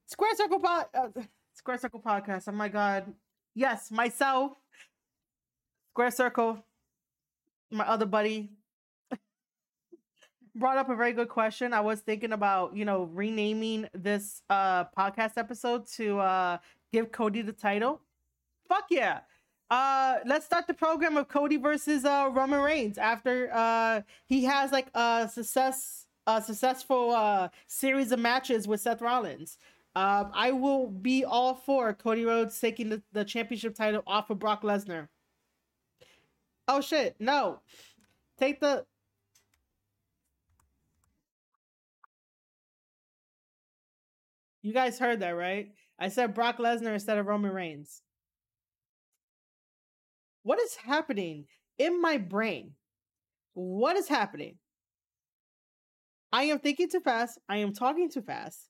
Square 0.08 0.36
Circle 0.36 0.60
pod, 0.60 0.86
uh, 0.94 1.08
Square 1.54 1.80
Circle 1.80 2.02
podcast. 2.02 2.44
Oh 2.48 2.52
my 2.52 2.70
god, 2.70 3.14
yes, 3.56 3.92
myself, 3.92 4.54
Square 5.94 6.12
Circle, 6.12 6.64
my 7.72 7.88
other 7.88 8.06
buddy 8.06 8.52
brought 10.56 10.78
up 10.78 10.90
a 10.90 10.96
very 10.96 11.14
good 11.14 11.30
question. 11.30 11.74
I 11.74 11.82
was 11.82 12.02
thinking 12.02 12.34
about, 12.34 12.76
you 12.76 12.86
know, 12.86 13.04
renaming 13.04 13.88
this 13.94 14.42
uh 14.50 14.86
podcast 14.98 15.38
episode 15.38 15.88
to 15.98 16.20
uh 16.20 16.58
give 16.92 17.12
Cody 17.12 17.42
the 17.42 17.54
title. 17.54 18.02
Fuck 18.68 18.86
yeah. 18.90 19.22
Uh, 19.70 20.20
let's 20.26 20.46
start 20.46 20.68
the 20.68 20.74
program 20.74 21.16
of 21.16 21.30
Cody 21.30 21.56
versus 21.56 22.04
uh, 22.04 22.30
Roman 22.34 22.60
Reigns 22.60 22.98
after 22.98 23.50
uh, 23.54 24.02
he 24.26 24.44
has 24.44 24.74
like 24.74 24.88
a 24.94 25.30
success 25.32 26.08
a 26.28 26.42
successful 26.42 27.12
uh, 27.12 27.48
series 27.68 28.12
of 28.12 28.20
matches 28.20 28.68
with 28.68 28.82
Seth 28.82 29.02
Rollins. 29.02 29.58
Um, 29.96 30.32
I 30.34 30.52
will 30.52 30.88
be 30.88 31.26
all 31.26 31.56
for 31.56 31.94
Cody 31.94 32.26
Rhodes 32.26 32.60
taking 32.60 32.90
the, 32.90 33.02
the 33.12 33.26
championship 33.26 33.74
title 33.76 34.04
off 34.06 34.30
of 34.30 34.40
Brock 34.40 34.62
Lesnar. 34.62 35.08
Oh 36.68 36.82
shit, 36.82 37.16
no. 37.20 37.62
Take 38.38 38.60
the 38.60 38.86
You 44.62 44.74
guys 44.74 45.00
heard 45.00 45.22
that, 45.22 45.32
right? 45.32 45.70
I 46.00 46.10
said 46.10 46.34
Brock 46.34 46.58
Lesnar 46.58 46.94
instead 46.94 47.18
of 47.18 47.26
Roman 47.26 47.52
Reigns. 47.52 48.02
What 50.44 50.60
is 50.60 50.76
happening 50.76 51.46
in 51.78 52.02
my 52.02 52.18
brain? 52.18 52.74
What 53.54 53.98
is 53.98 54.08
happening? 54.08 54.58
I 56.32 56.44
am 56.44 56.60
thinking 56.60 56.90
too 56.90 57.02
fast. 57.02 57.38
I 57.50 57.58
am 57.58 57.74
talking 57.74 58.10
too 58.10 58.22
fast. 58.22 58.70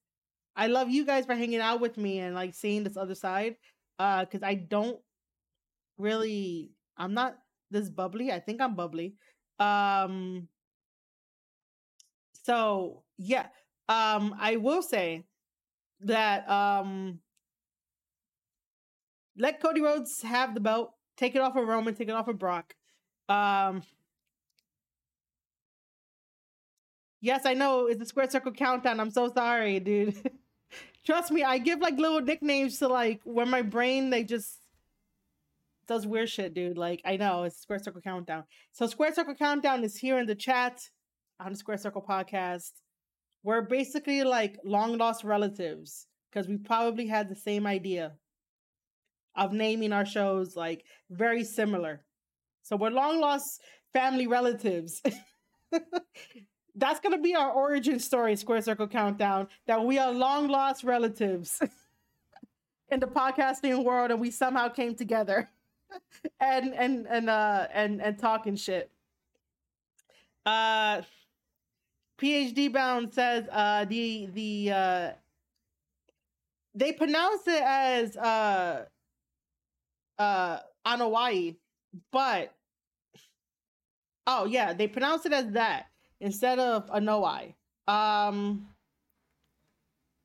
I 0.56 0.68
love 0.68 0.90
you 0.90 1.06
guys 1.06 1.26
for 1.26 1.36
hanging 1.36 1.60
out 1.60 1.80
with 1.80 1.98
me 1.98 2.20
and 2.20 2.36
like 2.36 2.54
seeing 2.54 2.84
this 2.84 2.98
other 2.98 3.16
side. 3.16 3.56
Uh, 4.00 4.26
because 4.26 4.44
I 4.44 4.56
don't 4.56 5.00
really 5.98 6.72
I'm 6.98 7.14
not 7.14 7.38
this 7.70 7.90
bubbly. 7.90 8.32
I 8.32 8.40
think 8.40 8.62
I'm 8.62 8.76
bubbly. 8.76 9.16
Um 9.60 10.48
so 12.44 13.04
yeah. 13.18 13.48
Um 13.88 14.36
I 14.40 14.58
will 14.58 14.82
say 14.82 15.26
that 16.04 16.50
um 16.50 17.20
let 19.38 19.62
Cody 19.62 19.82
Rhodes 19.82 20.22
have 20.22 20.54
the 20.54 20.60
belt. 20.60 20.94
Take 21.18 21.36
it 21.36 21.42
off 21.42 21.56
of 21.56 21.68
Roman, 21.68 21.96
take 21.96 22.10
it 22.10 22.16
off 22.16 22.28
of 22.28 22.38
Brock. 22.38 22.76
Um 23.30 23.84
Yes, 27.24 27.46
I 27.46 27.54
know 27.54 27.86
it's 27.86 28.02
a 28.02 28.06
square 28.06 28.28
circle 28.30 28.52
countdown. 28.52 29.00
I'm 29.00 29.12
so 29.12 29.32
sorry, 29.32 29.80
dude. 29.80 30.16
Trust 31.06 31.32
me, 31.32 31.44
I 31.44 31.60
give 31.60 31.80
like 31.80 31.98
little 31.98 32.22
nicknames 32.22 32.80
to 32.80 32.88
like 32.88 33.22
when 33.24 33.50
my 33.50 33.62
brain 33.62 34.10
they 34.10 34.24
just 34.24 34.58
does 35.88 36.08
weird 36.08 36.30
shit, 36.30 36.54
dude. 36.54 36.78
Like 36.78 37.02
I 37.06 37.18
know 37.18 37.44
it's 37.44 37.62
Square 37.62 37.80
Circle 37.80 38.02
Countdown. 38.02 38.44
So 38.72 38.88
Square 38.88 39.14
Circle 39.14 39.36
Countdown 39.36 39.84
is 39.84 39.98
here 39.98 40.18
in 40.18 40.26
the 40.26 40.36
chat 40.36 40.82
on 41.40 41.52
the 41.52 41.58
Square 41.58 41.78
Circle 41.80 42.06
podcast. 42.08 42.72
We're 43.44 43.62
basically 43.62 44.24
like 44.24 44.58
long 44.64 44.98
lost 44.98 45.24
relatives 45.24 46.08
because 46.30 46.48
we 46.48 46.58
probably 46.58 47.08
had 47.08 47.30
the 47.30 47.36
same 47.36 47.66
idea 47.66 48.14
of 49.36 49.54
naming 49.54 49.94
our 49.94 50.06
shows 50.06 50.56
like 50.56 50.86
very 51.10 51.44
similar. 51.44 52.04
So 52.64 52.76
we're 52.76 52.90
long 52.90 53.20
lost 53.20 53.62
family 53.94 54.28
relatives. 54.28 55.02
That's 56.76 57.00
gonna 57.00 57.18
be 57.20 57.36
our 57.36 57.52
origin 57.52 58.00
story, 58.00 58.36
Square 58.36 58.62
Circle 58.62 58.88
Countdown. 58.88 59.48
That 59.68 59.84
we 59.84 59.98
are 59.98 60.12
long 60.12 60.48
lost 60.48 60.84
relatives 60.84 61.62
in 62.90 63.00
the 63.00 63.08
podcasting 63.08 63.84
world, 63.84 64.12
and 64.12 64.22
we 64.22 64.32
somehow 64.32 64.70
came 64.70 64.96
together 64.96 65.50
and 66.40 66.74
and 66.74 67.08
and 67.08 67.30
uh 67.30 67.68
and 67.74 68.02
and 68.02 68.18
talking 68.18 68.56
shit. 68.56 68.92
Uh, 70.46 71.02
PhD 72.22 72.72
Bound 72.72 73.14
says 73.14 73.46
uh 73.52 73.86
the 73.86 74.28
the 74.34 74.72
uh 74.72 75.12
they 76.76 76.94
pronounce 76.94 77.48
it 77.48 77.64
as 77.64 78.16
uh 78.16 78.86
uh 80.20 80.60
Anoa'i, 80.86 81.56
but 82.12 82.54
oh 84.28 84.46
yeah, 84.46 84.74
they 84.74 84.88
pronounce 84.88 85.26
it 85.26 85.34
as 85.34 85.52
that 85.54 85.88
instead 86.20 86.60
of 86.60 86.88
Anoa'i. 86.92 87.56
Um 87.88 88.68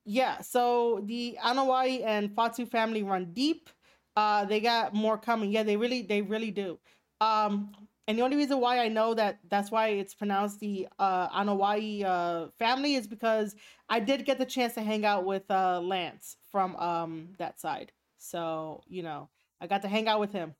yeah, 0.05 0.41
so 0.41 1.01
the 1.05 1.37
Anoa'i 1.43 2.05
and 2.05 2.33
Fatu 2.33 2.65
family 2.65 3.03
run 3.03 3.33
deep. 3.33 3.69
Uh 4.15 4.45
they 4.45 4.59
got 4.59 4.93
more 4.93 5.17
coming. 5.17 5.51
Yeah, 5.51 5.63
they 5.63 5.77
really 5.77 6.03
they 6.03 6.21
really 6.21 6.51
do. 6.51 6.77
Um 7.19 7.73
and 8.07 8.17
the 8.17 8.23
only 8.23 8.37
reason 8.37 8.59
why 8.61 8.79
I 8.79 8.87
know 8.87 9.13
that 9.15 9.39
that's 9.49 9.69
why 9.69 9.89
it's 9.89 10.13
pronounced 10.13 10.59
the 10.61 10.87
uh, 10.97 11.27
Anoa'i 11.29 12.05
uh, 12.05 12.47
family 12.57 12.95
is 12.95 13.05
because 13.05 13.53
I 13.89 13.99
did 13.99 14.25
get 14.25 14.37
the 14.37 14.45
chance 14.45 14.75
to 14.75 14.81
hang 14.81 15.05
out 15.05 15.25
with 15.25 15.49
uh, 15.51 15.81
Lance 15.81 16.37
from 16.49 16.75
um, 16.77 17.29
that 17.37 17.59
side. 17.59 17.91
So, 18.17 18.81
you 18.87 19.03
know, 19.03 19.29
I 19.59 19.67
got 19.67 19.81
to 19.81 19.89
hang 19.89 20.07
out 20.07 20.21
with 20.21 20.31
him. 20.31 20.55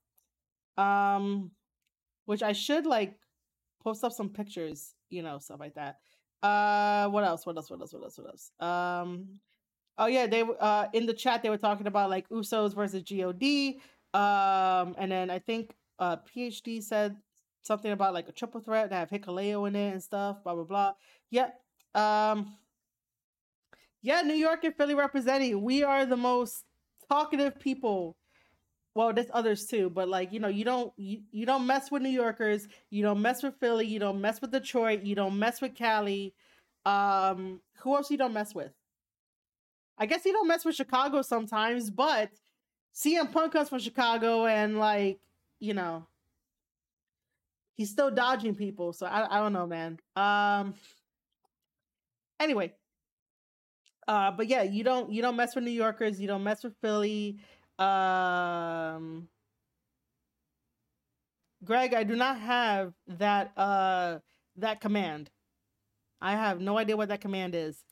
Um, 0.78 1.52
which 2.26 2.44
I 2.44 2.52
should 2.52 2.86
like 2.86 3.18
post 3.82 4.04
up 4.04 4.12
some 4.12 4.30
pictures, 4.30 4.94
you 5.10 5.24
know, 5.24 5.40
stuff 5.40 5.60
like 5.60 5.76
that. 5.76 5.98
Uh, 6.44 7.08
what 7.10 7.24
else? 7.24 7.46
What 7.46 7.56
else? 7.56 7.72
What 7.72 7.80
else? 7.80 7.94
What 7.94 8.04
else? 8.04 8.18
What 8.18 8.28
else? 8.28 8.52
Um, 8.60 9.40
oh 9.98 10.08
yeah, 10.08 10.28
they 10.28 10.44
uh 10.60 10.88
in 10.94 11.06
the 11.06 11.14
chat 11.14 11.42
they 11.42 11.50
were 11.50 11.58
talking 11.58 11.88
about 11.88 12.10
like 12.10 12.28
Usos 12.30 12.76
versus 12.76 13.04
God. 13.04 13.76
Um, 14.14 14.96
and 14.98 15.12
then 15.12 15.30
I 15.30 15.40
think 15.40 15.74
uh 16.00 16.18
PhD 16.18 16.84
said 16.84 17.16
something 17.68 17.92
about 17.92 18.14
like 18.14 18.30
a 18.30 18.32
triple 18.32 18.62
threat 18.62 18.90
that 18.90 18.96
have 18.96 19.10
Hikuleo 19.10 19.68
in 19.68 19.76
it 19.76 19.92
and 19.92 20.04
stuff, 20.04 20.44
blah 20.44 20.56
blah 20.56 20.64
blah. 20.64 20.94
Yep. 21.32 21.60
Um 21.94 22.56
yeah, 24.02 24.22
New 24.22 24.36
York 24.36 24.64
and 24.64 24.76
Philly 24.76 24.96
representing. 24.96 25.62
We 25.62 25.84
are 25.84 26.06
the 26.06 26.18
most 26.18 26.64
talkative 27.10 27.60
people. 27.60 28.16
Well, 28.96 29.14
there's 29.14 29.30
others 29.32 29.66
too, 29.66 29.92
but 29.92 30.10
like, 30.10 30.34
you 30.34 30.40
know, 30.40 30.48
you 30.48 30.64
don't 30.66 30.92
you, 30.98 31.22
you 31.32 31.46
don't 31.46 31.68
mess 31.68 31.92
with 31.92 32.02
New 32.02 32.10
Yorkers, 32.10 32.68
you 32.90 33.04
don't 33.04 33.22
mess 33.22 33.44
with 33.44 33.56
Philly, 33.60 33.86
you 33.86 34.00
don't 34.00 34.22
mess 34.22 34.42
with 34.42 34.52
Detroit, 34.52 35.04
you 35.04 35.14
don't 35.14 35.38
mess 35.38 35.62
with 35.62 35.76
Cali. 35.76 36.34
Um, 36.86 37.62
who 37.80 37.96
else 37.96 38.10
you 38.10 38.18
don't 38.18 38.34
mess 38.34 38.56
with? 38.56 38.72
I 39.98 40.06
guess 40.06 40.26
you 40.26 40.32
don't 40.32 40.48
mess 40.48 40.64
with 40.64 40.76
Chicago 40.76 41.22
sometimes, 41.22 41.90
but 41.90 42.32
CM 42.96 43.32
Punk 43.32 43.54
comes 43.54 43.70
from 43.70 43.80
Chicago 43.80 44.46
and 44.46 44.80
like, 44.80 45.20
you 45.60 45.74
know, 45.74 46.08
he's 47.78 47.90
still 47.90 48.12
dodging 48.12 48.56
people. 48.56 48.92
So 48.92 49.06
I 49.06 49.38
I 49.38 49.40
don't 49.40 49.54
know, 49.54 49.68
man. 49.68 50.00
Um. 50.16 50.74
Anyway. 52.40 52.74
Uh, 54.08 54.32
but 54.32 54.48
yeah, 54.48 54.64
you 54.64 54.84
don't 54.84 55.12
you 55.12 55.22
don't 55.22 55.36
mess 55.36 55.56
with 55.56 55.64
New 55.64 55.72
Yorkers. 55.72 56.20
You 56.20 56.28
don't 56.28 56.44
mess 56.44 56.64
with 56.64 56.74
Philly. 56.82 57.40
Um. 57.80 59.30
Greg, 61.64 61.94
I 61.94 62.04
do 62.04 62.16
not 62.16 62.40
have 62.40 62.94
that 63.08 63.52
uh 63.58 64.20
that 64.58 64.82
command. 64.82 65.30
I 66.22 66.32
have 66.34 66.60
no 66.60 66.78
idea 66.78 66.98
what 66.98 67.10
that 67.10 67.22
command 67.22 67.54
is. 67.56 67.84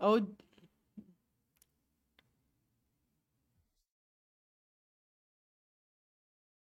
Oh, 0.00 0.26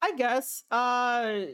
I 0.01 0.13
guess. 0.15 0.63
Uh 0.71 1.45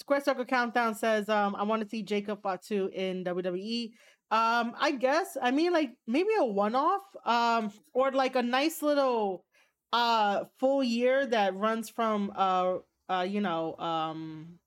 Square 0.00 0.22
Circle 0.22 0.46
Countdown 0.46 0.94
says, 0.94 1.28
um, 1.28 1.54
I 1.54 1.62
want 1.62 1.82
to 1.82 1.88
see 1.88 2.02
Jacob 2.02 2.42
Fatu 2.42 2.88
in 2.94 3.22
WWE. 3.22 3.90
Um, 4.30 4.72
I 4.80 4.92
guess. 4.92 5.36
I 5.40 5.50
mean, 5.50 5.72
like 5.72 5.90
maybe 6.06 6.30
a 6.38 6.44
one-off, 6.44 7.02
um, 7.26 7.70
or 7.92 8.10
like 8.10 8.34
a 8.34 8.42
nice 8.42 8.80
little 8.80 9.44
uh 9.92 10.44
full 10.58 10.84
year 10.84 11.26
that 11.26 11.54
runs 11.56 11.90
from 11.90 12.32
uh 12.36 12.76
uh 13.08 13.26
you 13.28 13.40
know 13.40 13.76
um 13.76 14.60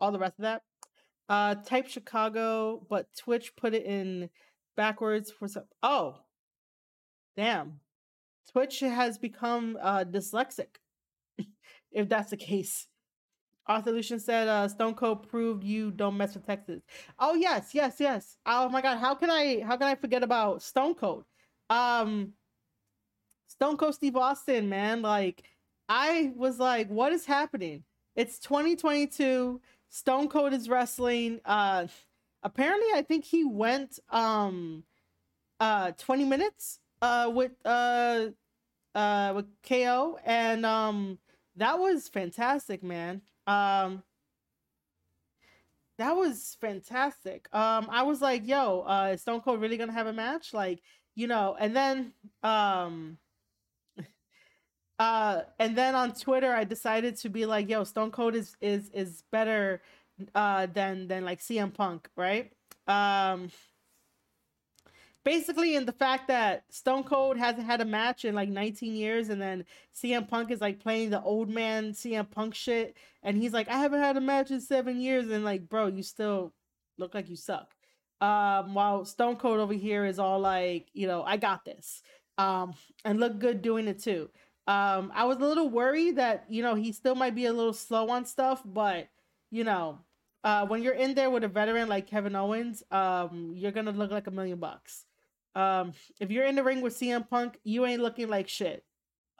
all 0.00 0.10
the 0.12 0.18
rest 0.18 0.34
of 0.38 0.42
that. 0.42 0.62
Uh, 1.28 1.54
type 1.54 1.86
Chicago, 1.86 2.84
but 2.90 3.06
Twitch 3.16 3.54
put 3.54 3.72
it 3.72 3.84
in 3.86 4.28
backwards 4.76 5.30
for 5.30 5.46
some. 5.46 5.62
Oh, 5.80 6.16
damn! 7.36 7.78
Twitch 8.50 8.80
has 8.80 9.16
become 9.16 9.78
uh 9.80 10.04
dyslexic 10.04 10.79
if 11.92 12.08
that's 12.08 12.30
the 12.30 12.36
case. 12.36 12.86
Aussie 13.68 13.86
Lucian 13.86 14.18
said, 14.18 14.48
uh, 14.48 14.66
Stone 14.68 14.94
Cold 14.94 15.28
proved 15.28 15.62
you 15.64 15.90
don't 15.92 16.16
mess 16.16 16.34
with 16.34 16.46
Texas. 16.46 16.82
Oh 17.18 17.34
yes, 17.34 17.70
yes, 17.74 17.96
yes. 18.00 18.36
Oh 18.46 18.68
my 18.68 18.80
god, 18.82 18.98
how 18.98 19.14
can 19.14 19.30
I 19.30 19.60
how 19.60 19.76
can 19.76 19.86
I 19.86 19.94
forget 19.94 20.22
about 20.22 20.62
Stone 20.62 20.94
Cold? 20.96 21.24
Um 21.68 22.32
Stone 23.46 23.76
Cold 23.76 23.94
Steve 23.94 24.16
Austin, 24.16 24.68
man. 24.68 25.02
Like, 25.02 25.44
I 25.88 26.32
was 26.36 26.58
like, 26.58 26.88
what 26.88 27.12
is 27.12 27.26
happening? 27.26 27.84
It's 28.16 28.38
2022. 28.38 29.60
Stone 29.88 30.28
Cold 30.28 30.52
is 30.52 30.68
wrestling. 30.68 31.40
Uh 31.44 31.86
apparently 32.42 32.88
I 32.94 33.02
think 33.02 33.24
he 33.24 33.44
went 33.44 33.98
um 34.10 34.84
uh 35.60 35.92
20 35.98 36.24
minutes 36.24 36.80
uh 37.02 37.30
with 37.32 37.52
uh 37.64 38.28
uh 38.94 39.32
with 39.36 39.46
KO 39.62 40.18
and 40.24 40.64
um 40.66 41.18
that 41.56 41.78
was 41.78 42.08
fantastic, 42.08 42.82
man. 42.82 43.22
Um, 43.46 44.02
that 45.98 46.16
was 46.16 46.56
fantastic. 46.60 47.46
Um, 47.54 47.88
I 47.90 48.02
was 48.02 48.22
like, 48.22 48.46
yo, 48.46 48.80
uh, 48.82 49.10
is 49.14 49.20
Stone 49.20 49.42
Cold 49.42 49.60
really 49.60 49.76
gonna 49.76 49.92
have 49.92 50.06
a 50.06 50.12
match? 50.12 50.54
Like, 50.54 50.80
you 51.14 51.26
know, 51.26 51.56
and 51.58 51.76
then 51.76 52.12
um 52.42 53.18
uh 54.98 55.42
and 55.58 55.76
then 55.76 55.94
on 55.94 56.12
Twitter 56.14 56.52
I 56.52 56.64
decided 56.64 57.16
to 57.18 57.28
be 57.28 57.46
like, 57.46 57.68
yo, 57.68 57.84
Stone 57.84 58.10
Cold 58.12 58.34
is 58.34 58.56
is 58.60 58.90
is 58.90 59.22
better 59.30 59.82
uh 60.34 60.66
than 60.66 61.08
than 61.08 61.24
like 61.24 61.40
CM 61.40 61.70
Punk, 61.72 62.08
right? 62.16 62.52
Um 62.86 63.50
basically 65.24 65.76
in 65.76 65.84
the 65.84 65.92
fact 65.92 66.28
that 66.28 66.64
Stone 66.70 67.04
Cold 67.04 67.36
hasn't 67.36 67.66
had 67.66 67.80
a 67.80 67.84
match 67.84 68.24
in 68.24 68.34
like 68.34 68.48
19 68.48 68.94
years, 68.94 69.28
and 69.28 69.40
then 69.40 69.64
CM 69.94 70.28
Punk 70.28 70.50
is 70.50 70.60
like 70.60 70.80
playing 70.80 71.10
the 71.10 71.22
old 71.22 71.48
man 71.48 71.92
CM 71.92 72.30
Punk 72.30 72.54
shit, 72.54 72.96
and 73.22 73.36
he's 73.36 73.52
like, 73.52 73.68
I 73.68 73.78
haven't 73.78 74.00
had 74.00 74.16
a 74.16 74.20
match 74.20 74.50
in 74.50 74.60
seven 74.60 75.00
years, 75.00 75.30
and 75.30 75.44
like, 75.44 75.68
bro, 75.68 75.86
you 75.86 76.02
still 76.02 76.52
look 76.98 77.14
like 77.14 77.28
you 77.28 77.36
suck. 77.36 77.74
Um, 78.20 78.74
while 78.74 79.04
Stone 79.04 79.36
Cold 79.36 79.60
over 79.60 79.72
here 79.72 80.04
is 80.04 80.18
all 80.18 80.40
like, 80.40 80.88
you 80.92 81.06
know, 81.06 81.22
I 81.22 81.36
got 81.36 81.64
this, 81.64 82.02
um, 82.38 82.74
and 83.04 83.20
look 83.20 83.38
good 83.38 83.62
doing 83.62 83.88
it 83.88 83.98
too. 84.02 84.30
Um, 84.66 85.10
I 85.14 85.24
was 85.24 85.38
a 85.38 85.46
little 85.46 85.68
worried 85.68 86.16
that 86.16 86.44
you 86.48 86.62
know 86.62 86.74
he 86.74 86.92
still 86.92 87.14
might 87.14 87.34
be 87.34 87.46
a 87.46 87.52
little 87.52 87.72
slow 87.72 88.08
on 88.10 88.24
stuff, 88.24 88.62
but 88.64 89.08
you 89.50 89.64
know, 89.64 89.98
uh, 90.44 90.66
when 90.66 90.82
you're 90.82 90.94
in 90.94 91.14
there 91.14 91.30
with 91.30 91.44
a 91.44 91.48
veteran 91.48 91.88
like 91.88 92.06
Kevin 92.06 92.36
Owens, 92.36 92.82
um, 92.90 93.52
you're 93.56 93.72
gonna 93.72 93.90
look 93.90 94.10
like 94.10 94.26
a 94.26 94.30
million 94.30 94.58
bucks. 94.58 95.06
Um, 95.54 95.92
if 96.20 96.30
you're 96.30 96.46
in 96.46 96.54
the 96.54 96.62
ring 96.62 96.80
with 96.80 96.98
CM 96.98 97.28
Punk, 97.28 97.58
you 97.64 97.84
ain't 97.86 98.02
looking 98.02 98.28
like 98.28 98.48
shit. 98.48 98.84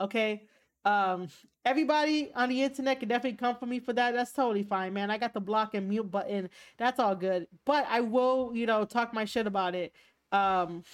Okay. 0.01 0.43
Um, 0.85 1.29
everybody 1.65 2.33
on 2.35 2.49
the 2.49 2.63
internet 2.63 3.01
can 3.01 3.09
definitely 3.09 3.37
come 3.37 3.57
for 3.57 3.67
me 3.67 3.81
for 3.81 3.93
that. 3.93 4.15
That's 4.15 4.33
totally 4.33 4.63
fine, 4.63 4.93
man. 4.93 5.11
I 5.11 5.19
got 5.19 5.35
the 5.35 5.41
block 5.41 5.75
and 5.75 5.89
mute 5.89 6.11
button. 6.11 6.49
That's 6.79 6.99
all 6.99 7.15
good. 7.15 7.47
But 7.67 7.87
I 7.89 8.01
will, 8.01 8.53
you 8.55 8.67
know, 8.67 8.85
talk 8.85 9.13
my 9.13 9.25
shit 9.25 9.47
about 9.47 9.75
it. 9.75 9.93
Um, 10.33 10.85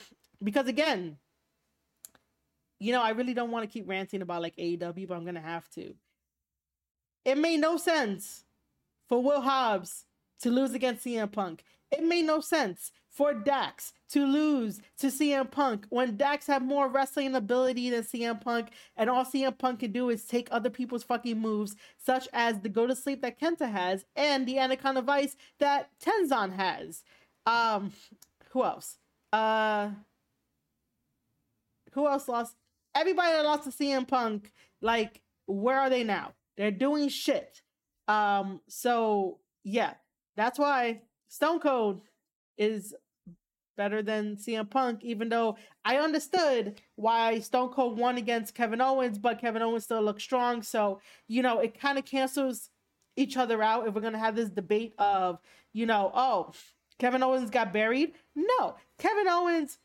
because 0.43 0.67
again, 0.67 1.19
you 2.79 2.93
know, 2.93 3.03
I 3.03 3.11
really 3.11 3.35
don't 3.35 3.51
want 3.51 3.63
to 3.65 3.73
keep 3.73 3.89
ranting 3.89 4.23
about 4.23 4.43
like 4.43 4.57
AEW, 4.57 5.09
but 5.09 5.17
I'm 5.17 5.25
gonna 5.25 5.41
have 5.41 5.69
to. 5.71 5.95
It 7.25 7.39
made 7.39 7.61
no 7.61 7.77
sense 7.77 8.45
for 9.09 9.23
Will 9.23 9.41
Hobbs 9.41 10.05
to 10.41 10.51
lose 10.51 10.75
against 10.75 11.05
CM 11.05 11.31
Punk. 11.31 11.65
It 11.91 12.05
made 12.05 12.25
no 12.25 12.41
sense 12.41 12.93
for 13.09 13.33
Dax 13.33 13.93
to 14.11 14.27
lose 14.27 14.81
to 14.99 15.07
CM 15.07 15.51
Punk 15.51 15.87
when 15.89 16.17
Dax 16.17 16.47
had 16.47 16.63
more 16.63 16.89
wrestling 16.89 17.35
ability 17.35 17.91
than 17.91 18.03
CM 18.03 18.41
Punk, 18.41 18.69
and 18.97 19.09
all 19.09 19.25
CM 19.25 19.57
Punk 19.57 19.81
can 19.81 19.93
do 19.93 20.11
is 20.11 20.25
take 20.25 20.49
other 20.51 20.71
people's 20.71 21.03
fucking 21.03 21.39
moves, 21.39 21.77
such 21.97 22.29
as 22.33 22.61
the 22.61 22.69
go 22.69 22.87
to 22.87 22.95
sleep 22.95 23.23
that 23.23 23.41
Kenta 23.41 23.71
has 23.71 24.05
and 24.15 24.47
the 24.47 24.59
Anaconda 24.59 25.03
Vice 25.03 25.37
that 25.59 25.91
Tenzan 25.99 26.55
has. 26.55 27.05
Um, 27.47 27.93
who 28.51 28.65
else? 28.65 28.99
Uh, 29.33 29.91
who 31.93 32.07
else 32.07 32.29
lost? 32.29 32.57
Everybody 32.95 33.33
that 33.33 33.45
lost 33.45 33.65
to 33.65 33.71
CM 33.71 34.07
Punk, 34.07 34.53
like, 34.81 35.23
where 35.47 35.79
are 35.79 35.91
they 35.91 36.05
now? 36.05 36.33
They're 36.57 36.71
doing 36.71 37.09
shit. 37.09 37.63
Um, 38.09 38.61
so 38.69 39.39
yeah, 39.65 39.95
that's 40.37 40.59
why 40.59 41.03
Stone 41.29 41.61
Cold 41.61 42.01
is 42.57 42.95
better 43.77 44.03
than 44.03 44.37
CM 44.37 44.69
Punk, 44.69 45.05
even 45.05 45.29
though 45.29 45.57
I 45.85 45.99
understood 45.99 46.81
why 46.97 47.41
Stone 47.41 47.71
Cold 47.71 47.99
won 47.99 48.17
against 48.17 48.55
Kevin 48.55 48.81
Owens, 48.81 49.19
but 49.19 49.41
Kevin 49.41 49.63
Owens 49.63 49.85
still 49.85 50.03
looks 50.03 50.23
strong. 50.23 50.63
So, 50.63 51.01
you 51.29 51.43
know, 51.43 51.61
it 51.61 51.79
kind 51.79 51.99
of 51.99 52.05
cancels 52.05 52.71
each 53.17 53.37
other 53.37 53.63
out 53.63 53.87
if 53.87 53.95
we're 53.95 54.01
going 54.01 54.13
to 54.13 54.19
have 54.19 54.37
this 54.37 54.51
debate 54.51 54.95
of, 54.99 55.39
you 55.73 55.87
know, 55.87 56.11
oh, 56.15 56.53
Kevin 56.99 57.23
Owens 57.23 57.51
got 57.51 57.73
buried. 57.73 58.13
No, 58.35 58.77
Kevin 58.99 59.29
Owens 59.29 59.79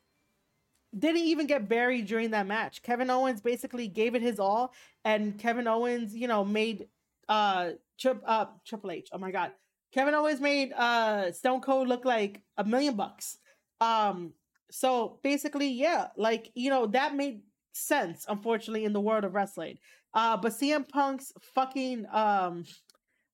didn't 0.97 1.21
even 1.21 1.47
get 1.47 1.69
buried 1.69 2.07
during 2.07 2.31
that 2.31 2.47
match. 2.47 2.81
Kevin 2.81 3.09
Owens 3.09 3.41
basically 3.41 3.87
gave 3.87 4.15
it 4.15 4.21
his 4.21 4.39
all, 4.39 4.73
and 5.05 5.37
Kevin 5.37 5.67
Owens, 5.67 6.15
you 6.15 6.27
know, 6.27 6.43
made 6.43 6.87
uh, 7.29 7.71
Trip, 7.97 8.21
uh 8.25 8.45
Triple 8.65 8.91
H. 8.91 9.09
Oh 9.11 9.17
my 9.17 9.31
God. 9.31 9.51
Kevin 9.93 10.13
always 10.13 10.39
made 10.39 10.73
uh 10.73 11.31
Stone 11.31 11.61
Cold 11.61 11.87
look 11.87 12.05
like 12.05 12.41
a 12.57 12.63
million 12.63 12.95
bucks. 12.95 13.37
Um, 13.79 14.33
so 14.69 15.19
basically, 15.23 15.69
yeah, 15.69 16.07
like 16.17 16.51
you 16.55 16.69
know, 16.69 16.87
that 16.87 17.15
made 17.15 17.41
sense, 17.73 18.25
unfortunately, 18.27 18.85
in 18.85 18.93
the 18.93 19.01
world 19.01 19.23
of 19.23 19.33
wrestling. 19.33 19.77
Uh, 20.13 20.37
but 20.37 20.51
CM 20.51 20.87
Punk's 20.87 21.31
fucking 21.53 22.05
um 22.11 22.65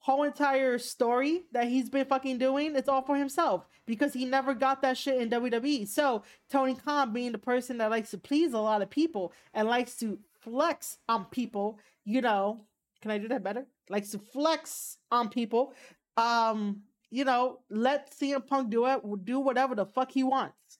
whole 0.07 0.23
entire 0.23 0.77
story 0.77 1.43
that 1.51 1.67
he's 1.67 1.89
been 1.89 2.05
fucking 2.05 2.37
doing, 2.37 2.77
it's 2.77 2.87
all 2.87 3.01
for 3.01 3.17
himself 3.17 3.67
because 3.85 4.13
he 4.13 4.23
never 4.23 4.53
got 4.53 4.81
that 4.81 4.97
shit 4.97 5.19
in 5.21 5.29
WWE. 5.29 5.85
So 5.85 6.23
Tony 6.49 6.75
Khan, 6.75 7.11
being 7.11 7.33
the 7.33 7.37
person 7.37 7.77
that 7.79 7.91
likes 7.91 8.11
to 8.11 8.17
please 8.17 8.53
a 8.53 8.59
lot 8.59 8.81
of 8.81 8.89
people 8.89 9.33
and 9.53 9.67
likes 9.67 9.97
to 9.97 10.17
flex 10.39 10.99
on 11.09 11.25
people, 11.25 11.77
you 12.05 12.21
know, 12.21 12.61
can 13.01 13.11
I 13.11 13.17
do 13.17 13.27
that 13.27 13.43
better? 13.43 13.65
Likes 13.89 14.11
to 14.11 14.19
flex 14.19 14.97
on 15.11 15.27
people. 15.27 15.73
Um, 16.17 16.81
you 17.09 17.23
know, 17.23 17.59
let 17.69 18.11
CM 18.11 18.45
Punk 18.45 18.69
do 18.69 18.85
it, 18.87 19.01
do 19.23 19.39
whatever 19.39 19.75
the 19.75 19.85
fuck 19.85 20.11
he 20.11 20.23
wants, 20.23 20.79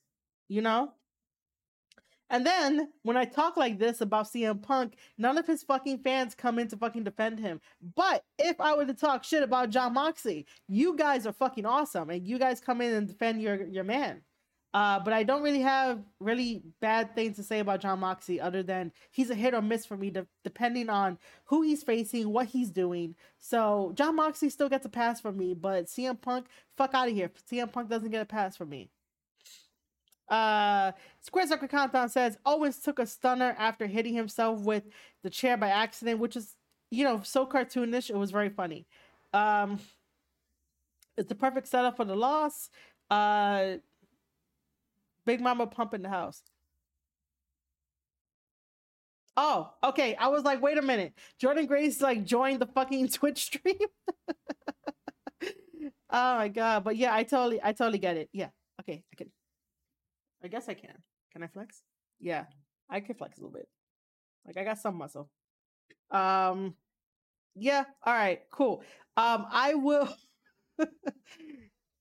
you 0.50 0.62
know? 0.62 0.92
And 2.30 2.46
then 2.46 2.90
when 3.04 3.16
I 3.16 3.24
talk 3.24 3.56
like 3.56 3.80
this 3.80 4.02
about 4.02 4.26
CM 4.26 4.62
Punk, 4.62 4.96
none 5.18 5.38
of 5.38 5.48
his 5.48 5.64
fucking 5.64 6.00
fans 6.00 6.36
come 6.36 6.60
in 6.60 6.68
to 6.70 6.78
fucking 6.78 7.06
defend 7.06 7.40
him. 7.40 7.62
But 7.96 8.24
if 8.38 8.60
I 8.60 8.76
were 8.76 8.86
to 8.86 8.94
talk 8.94 9.24
shit 9.24 9.44
about 9.44 9.70
Jon 9.70 9.94
Moxley, 9.94 10.46
you 10.68 10.96
guys 10.98 11.26
are 11.26 11.32
fucking 11.32 11.66
awesome 11.66 12.10
and 12.10 12.28
you 12.28 12.38
guys 12.38 12.60
come 12.60 12.82
in 12.82 12.94
and 12.94 13.08
defend 13.08 13.42
your 13.42 13.66
your 13.68 13.86
man. 13.86 14.22
Uh, 14.78 15.00
but 15.00 15.12
I 15.12 15.24
don't 15.24 15.42
really 15.42 15.62
have 15.62 16.04
really 16.20 16.62
bad 16.82 17.16
things 17.16 17.36
to 17.38 17.42
say 17.42 17.62
about 17.62 17.82
Jon 17.82 17.98
Moxley 17.98 18.40
other 18.40 18.62
than 18.62 18.92
he's 19.10 19.32
a 19.32 19.34
hit 19.34 19.56
or 19.56 19.62
miss 19.64 19.88
for 19.88 19.98
me, 19.98 20.12
de- 20.12 20.28
depending 20.44 20.88
on 20.88 21.18
who 21.46 21.64
he's 21.64 21.82
facing, 21.82 22.32
what 22.32 22.46
he's 22.46 22.70
doing. 22.70 23.16
So 23.40 23.92
Jon 23.96 24.16
Moxley 24.16 24.50
still 24.50 24.70
gets 24.70 24.86
a 24.86 24.90
pass 24.90 25.20
from 25.20 25.36
me, 25.36 25.56
but 25.56 25.86
CM 25.86 26.22
Punk, 26.22 26.46
fuck 26.78 26.94
out 26.94 27.08
of 27.08 27.16
here. 27.16 27.32
CM 27.52 27.72
Punk 27.72 27.90
doesn't 27.90 28.12
get 28.12 28.22
a 28.22 28.26
pass 28.26 28.56
from 28.56 28.70
me. 28.70 28.92
Uh, 30.30 30.92
Square 31.22 31.48
Circle 31.48 31.70
Countdown 31.70 32.10
says 32.10 32.38
Owens 32.46 32.78
took 32.78 33.00
a 33.00 33.08
stunner 33.08 33.56
after 33.58 33.88
hitting 33.88 34.14
himself 34.14 34.60
with 34.60 34.84
the 35.24 35.32
chair 35.32 35.58
by 35.58 35.70
accident, 35.70 36.20
which 36.20 36.36
is, 36.36 36.54
you 36.92 37.04
know, 37.04 37.22
so 37.24 37.48
cartoonish. 37.48 38.12
It 38.12 38.16
was 38.16 38.30
very 38.30 38.50
funny. 38.50 38.86
Um, 39.34 39.80
it's 41.18 41.30
the 41.30 41.34
perfect 41.34 41.66
setup 41.66 41.98
for 41.98 42.06
the 42.06 42.16
loss. 42.16 42.70
Uh, 43.10 43.78
Big 45.28 45.42
Mama 45.42 45.68
Pump 45.68 45.94
in 45.94 46.02
the 46.02 46.10
house. 46.10 46.42
Oh, 49.36 49.70
okay. 49.84 50.16
I 50.16 50.30
was 50.30 50.44
like, 50.44 50.62
wait 50.62 50.78
a 50.78 50.82
minute. 50.82 51.14
Jordynne 51.40 51.68
Grace 51.68 52.02
like 52.02 52.24
joined 52.24 52.62
the 52.62 52.66
fucking 52.66 53.10
Twitch 53.18 53.44
stream. 53.44 53.76
oh 56.10 56.38
my 56.38 56.48
god. 56.48 56.86
But 56.86 56.96
yeah, 56.96 57.14
I 57.14 57.24
totally 57.24 57.60
I 57.62 57.74
totally 57.74 58.00
get 58.00 58.16
it. 58.16 58.30
Yeah. 58.32 58.50
Okay, 58.82 59.04
I 59.14 59.16
can. 59.16 59.32
I 60.44 60.48
guess 60.48 60.70
I 60.70 60.74
can. 60.74 60.96
Can 61.34 61.44
I 61.44 61.48
flex? 61.48 61.84
Yeah. 62.20 62.46
I 62.90 63.02
can 63.02 63.16
flex 63.16 63.38
a 63.38 63.42
little 63.42 63.54
bit. 63.54 63.68
Like 64.46 64.58
I 64.58 64.64
got 64.64 64.80
some 64.80 64.98
muscle. 64.98 65.30
Um 66.10 66.74
yeah, 67.54 67.84
all 68.06 68.14
right, 68.14 68.42
cool. 68.50 68.82
Um 69.18 69.46
I 69.52 69.74
will 69.76 70.08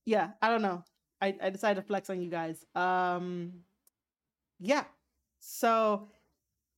Yeah, 0.05 0.29
I 0.41 0.49
don't 0.49 0.61
know. 0.61 0.85
I, 1.21 1.35
I 1.41 1.49
decided 1.49 1.81
to 1.81 1.87
flex 1.87 2.09
on 2.09 2.21
you 2.21 2.29
guys. 2.29 2.63
Um, 2.75 3.53
yeah. 4.59 4.83
So, 5.39 6.07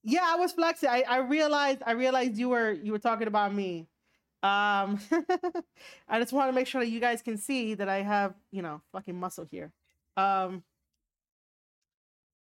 yeah, 0.04 0.24
I 0.26 0.36
was 0.36 0.52
flexing. 0.52 0.90
I, 0.90 1.04
I 1.08 1.18
realized 1.18 1.82
I 1.86 1.92
realized 1.92 2.38
you 2.38 2.50
were 2.50 2.72
you 2.72 2.92
were 2.92 3.00
talking 3.00 3.28
about 3.28 3.54
me. 3.54 3.88
Um, 4.42 5.00
I 6.08 6.20
just 6.20 6.32
want 6.32 6.50
to 6.50 6.54
make 6.54 6.68
sure 6.68 6.82
that 6.82 6.90
you 6.90 7.00
guys 7.00 7.22
can 7.22 7.38
see 7.38 7.74
that 7.74 7.90
I 7.90 8.02
have 8.02 8.34
you 8.52 8.62
know 8.62 8.82
fucking 8.94 9.20
muscle 9.20 9.46
here. 9.50 9.72
Um, 10.16 10.64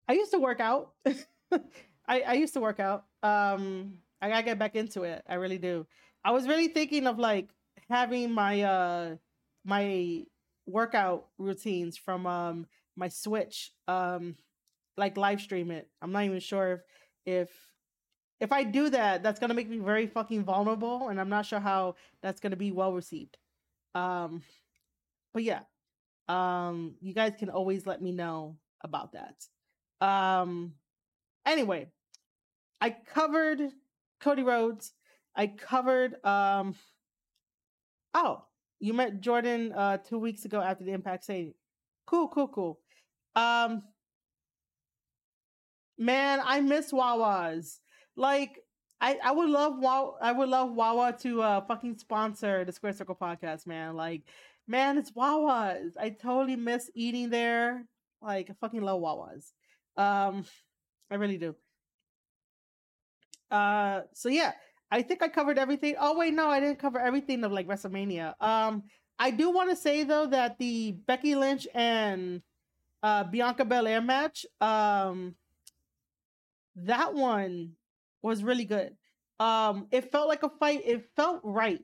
I 0.09 0.15
used 0.15 0.31
to 0.33 0.39
work 0.39 0.61
out. 0.61 0.93
I 1.53 2.21
I 2.23 2.33
used 2.35 2.55
to 2.55 2.61
work 2.61 2.81
out. 2.81 3.05
Um, 3.23 3.99
I 4.21 4.29
gotta 4.29 4.43
get 4.43 4.59
back 4.59 4.75
into 4.77 5.03
it. 5.03 5.23
I 5.29 5.35
really 5.35 5.59
do. 5.59 5.87
I 6.25 6.31
was 6.31 6.49
really 6.49 6.69
thinking 6.69 7.07
of 7.07 7.19
like 7.19 7.51
having 7.89 8.33
my 8.33 8.63
uh 8.63 9.17
my 9.65 10.25
workout 10.67 11.27
routines 11.39 11.97
from 11.97 12.27
um 12.27 12.67
my 12.97 13.09
Switch, 13.09 13.73
um, 13.89 14.37
like 14.97 15.17
live 15.17 15.41
stream 15.41 15.71
it. 15.71 15.89
I'm 16.01 16.13
not 16.13 16.25
even 16.25 16.41
sure 16.41 16.73
if 16.73 16.81
if 17.25 17.51
if 18.41 18.53
I 18.53 18.65
do 18.65 18.91
that, 18.91 19.23
that's 19.23 19.39
gonna 19.39 19.55
make 19.55 19.69
me 19.69 19.79
very 19.79 20.07
fucking 20.07 20.45
vulnerable, 20.45 21.09
and 21.09 21.21
I'm 21.21 21.29
not 21.29 21.47
sure 21.47 21.61
how 21.61 21.95
that's 22.23 22.41
gonna 22.41 22.57
be 22.57 22.73
well 22.73 22.93
received. 22.93 23.39
Um, 23.95 24.43
but 25.33 25.43
yeah, 25.45 25.63
um, 26.29 26.97
you 27.01 27.15
guys 27.15 27.35
can 27.39 27.51
always 27.51 27.87
let 27.87 28.03
me 28.03 28.13
know 28.13 28.57
about 28.83 29.13
that. 29.13 30.07
Um, 30.07 30.75
anyway, 31.47 31.89
I 32.81 32.91
covered 32.91 33.61
Cody 34.21 34.43
Rhodes. 34.43 34.93
I 35.37 35.47
covered 35.47 36.25
um. 36.25 36.75
Oh, 38.15 38.45
you 38.83 38.93
met 38.93 39.21
Jordynne 39.23 39.73
uh 39.75 39.97
two 39.99 40.19
weeks 40.19 40.45
ago 40.45 40.61
after 40.61 40.85
the 40.85 40.93
Impact 40.93 41.25
Stadium. 41.25 41.55
Cool, 42.07 42.29
cool, 42.29 42.49
cool. 42.49 42.79
Um 43.35 43.83
Man, 45.99 46.41
I 46.45 46.61
miss 46.61 46.93
Wawa's. 46.93 47.81
Like, 48.17 48.59
I, 49.01 49.19
I 49.23 49.31
would 49.31 49.49
love 49.49 49.79
Wawa. 49.79 50.15
I 50.21 50.33
would 50.33 50.49
love 50.49 50.73
Wawa 50.73 51.17
to 51.21 51.43
uh 51.43 51.61
fucking 51.61 51.99
sponsor 51.99 52.65
the 52.65 52.73
Square 52.73 52.95
Circle 52.95 53.15
podcast, 53.21 53.67
man. 53.67 53.95
Like, 53.95 54.23
man, 54.67 54.99
it's 54.99 55.15
Wawa's. 55.15 55.97
I 55.97 56.11
totally 56.11 56.57
miss 56.57 56.91
eating 56.95 57.31
there. 57.31 57.85
Like, 58.21 58.51
I 58.51 58.55
fucking 58.61 58.83
love 58.83 59.01
Wawa's. 59.01 59.53
Um, 59.97 60.45
I 61.11 61.17
really 61.17 61.39
do. 61.39 61.55
Uh, 63.51 64.03
so 64.15 64.29
yeah, 64.29 64.53
I 64.93 65.01
think 65.01 65.23
I 65.23 65.29
covered 65.29 65.59
everything. 65.59 65.95
Oh 65.99 66.19
wait, 66.19 66.35
no, 66.35 66.49
I 66.49 66.61
didn't 66.61 66.79
cover 66.79 67.01
everything 67.01 67.43
of 67.45 67.51
like 67.51 67.67
WrestleMania. 67.67 68.35
Um, 68.43 68.85
I 69.19 69.31
do 69.31 69.51
want 69.51 69.71
to 69.71 69.77
say 69.77 70.05
though 70.05 70.27
that 70.27 70.59
the 70.59 70.93
Becky 71.07 71.35
Lynch 71.35 71.67
and 71.75 72.43
uh 73.03 73.25
Bianca 73.25 73.65
Belair 73.65 74.03
match, 74.03 74.45
um, 74.61 75.35
that 76.77 77.15
one 77.15 77.73
was 78.21 78.45
really 78.45 78.67
good. 78.67 78.95
Um, 79.41 79.89
it 79.91 80.13
felt 80.13 80.29
like 80.29 80.43
a 80.43 80.51
fight. 80.51 80.83
It 80.85 81.09
felt 81.17 81.41
right. 81.43 81.83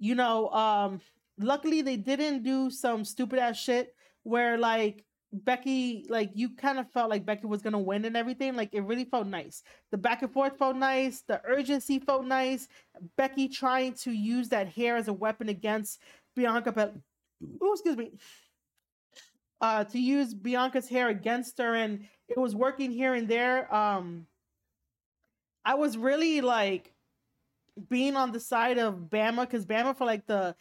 You 0.00 0.16
know, 0.16 0.48
um, 0.50 1.00
luckily 1.38 1.82
they 1.82 1.96
didn't 1.96 2.42
do 2.42 2.68
some 2.68 3.04
stupid 3.04 3.38
ass 3.38 3.58
shit 3.58 3.94
where 4.24 4.58
like 4.58 5.04
Becky, 5.32 6.06
like 6.08 6.30
you 6.34 6.50
kind 6.50 6.78
of 6.78 6.90
felt 6.90 7.10
like 7.10 7.24
Becky 7.24 7.46
was 7.46 7.62
gonna 7.62 7.78
win 7.78 8.04
and 8.04 8.16
everything. 8.16 8.56
Like 8.56 8.74
it 8.74 8.82
really 8.82 9.04
felt 9.04 9.26
nice. 9.26 9.62
The 9.90 9.98
back 9.98 10.22
and 10.22 10.32
forth 10.32 10.58
felt 10.58 10.76
nice. 10.76 11.22
The 11.22 11.40
urgency 11.44 11.98
felt 11.98 12.24
nice. 12.24 12.68
Becky 13.16 13.48
trying 13.48 13.94
to 13.94 14.12
use 14.12 14.48
that 14.48 14.68
hair 14.68 14.96
as 14.96 15.08
a 15.08 15.12
weapon 15.12 15.48
against 15.48 16.00
Bianca. 16.34 16.72
But 16.72 16.94
oh, 17.60 17.72
excuse 17.72 17.96
me. 17.96 18.12
Uh, 19.60 19.84
to 19.84 19.98
use 19.98 20.32
Bianca's 20.32 20.88
hair 20.88 21.08
against 21.08 21.58
her, 21.58 21.74
and 21.74 22.06
it 22.28 22.38
was 22.38 22.54
working 22.54 22.90
here 22.90 23.14
and 23.14 23.28
there. 23.28 23.72
Um, 23.74 24.26
I 25.64 25.74
was 25.74 25.98
really 25.98 26.40
like 26.40 26.94
being 27.88 28.16
on 28.16 28.32
the 28.32 28.40
side 28.40 28.78
of 28.78 28.94
Bama 29.10 29.42
because 29.42 29.66
Bama 29.66 29.96
for 29.96 30.06
like 30.06 30.26
the 30.26 30.56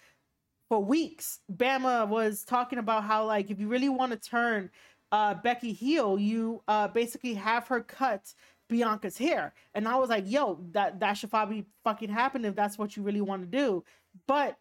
for 0.70 0.84
weeks, 0.84 1.40
Bama 1.52 2.08
was 2.08 2.44
talking 2.44 2.80
about 2.80 3.04
how 3.04 3.26
like 3.26 3.50
if 3.50 3.60
you 3.60 3.68
really 3.68 3.90
want 3.90 4.12
to 4.12 4.18
turn 4.30 4.70
uh 5.12 5.34
Becky 5.34 5.74
heel, 5.74 6.20
you 6.20 6.62
uh 6.68 6.88
basically 6.88 7.34
have 7.34 7.68
her 7.68 7.82
cut 7.82 8.34
Bianca's 8.70 9.18
hair. 9.18 9.54
And 9.74 9.88
I 9.88 9.96
was 9.98 10.10
like, 10.10 10.26
yo, 10.30 10.60
that 10.72 11.00
that 11.00 11.14
should 11.14 11.32
probably 11.32 11.66
fucking 11.84 12.10
happen 12.10 12.46
if 12.46 12.56
that's 12.56 12.78
what 12.78 12.96
you 12.96 13.04
really 13.04 13.22
want 13.22 13.42
to 13.42 13.48
do. 13.48 13.84
But 14.28 14.58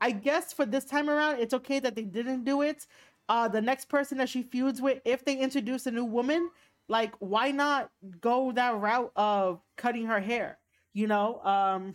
I 0.00 0.12
guess 0.12 0.52
for 0.52 0.64
this 0.64 0.84
time 0.84 1.10
around, 1.10 1.40
it's 1.40 1.54
okay 1.54 1.80
that 1.80 1.96
they 1.96 2.04
didn't 2.04 2.44
do 2.44 2.62
it. 2.62 2.86
Uh 3.28 3.48
the 3.48 3.60
next 3.60 3.86
person 3.86 4.18
that 4.18 4.28
she 4.28 4.42
feuds 4.44 4.80
with, 4.80 5.00
if 5.04 5.24
they 5.24 5.36
introduce 5.36 5.86
a 5.86 5.90
new 5.90 6.04
woman, 6.04 6.50
like 6.88 7.14
why 7.18 7.50
not 7.50 7.90
go 8.20 8.52
that 8.52 8.76
route 8.78 9.12
of 9.16 9.60
cutting 9.76 10.06
her 10.06 10.20
hair? 10.20 10.58
You 10.94 11.08
know, 11.08 11.40
um 11.42 11.94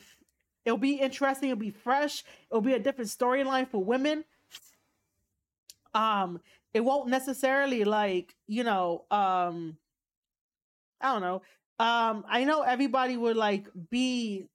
It'll 0.66 0.78
be 0.78 0.96
interesting. 0.96 1.50
It'll 1.50 1.60
be 1.60 1.72
fresh. 1.72 2.24
It'll 2.50 2.62
be 2.62 2.74
a 2.74 2.80
different 2.80 3.10
storyline 3.10 3.68
for 3.68 3.84
women. 3.84 4.24
Um, 5.94 6.40
it 6.74 6.82
won't 6.82 7.10
necessarily 7.10 7.84
like 7.84 8.36
you 8.48 8.64
know. 8.64 9.06
Um, 9.12 9.78
I 11.02 11.12
don't 11.14 11.22
know. 11.22 11.42
Um, 11.80 12.24
I 12.30 12.46
know 12.46 12.62
everybody 12.62 13.18
would 13.18 13.36
like 13.36 13.68
be 13.90 14.46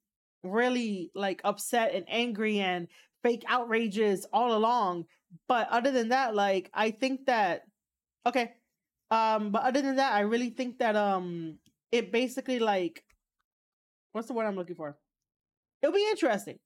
really 0.43 1.11
like 1.13 1.41
upset 1.43 1.93
and 1.93 2.05
angry 2.07 2.59
and 2.59 2.87
fake 3.23 3.43
outrages 3.47 4.25
all 4.31 4.55
along. 4.55 5.05
But 5.47 5.69
other 5.69 5.91
than 5.91 6.09
that, 6.09 6.35
like 6.35 6.69
I 6.73 6.91
think 6.91 7.25
that 7.27 7.63
okay. 8.25 8.53
Um, 9.11 9.51
but 9.51 9.63
other 9.63 9.81
than 9.81 9.95
that, 9.97 10.13
I 10.13 10.21
really 10.21 10.49
think 10.49 10.79
that 10.79 10.95
um 10.95 11.59
it 11.91 12.11
basically 12.11 12.59
like 12.59 13.03
what's 14.11 14.27
the 14.27 14.33
word 14.33 14.47
I'm 14.47 14.55
looking 14.55 14.75
for? 14.75 14.97
It'll 15.81 15.93
be 15.93 16.07
interesting 16.09 16.59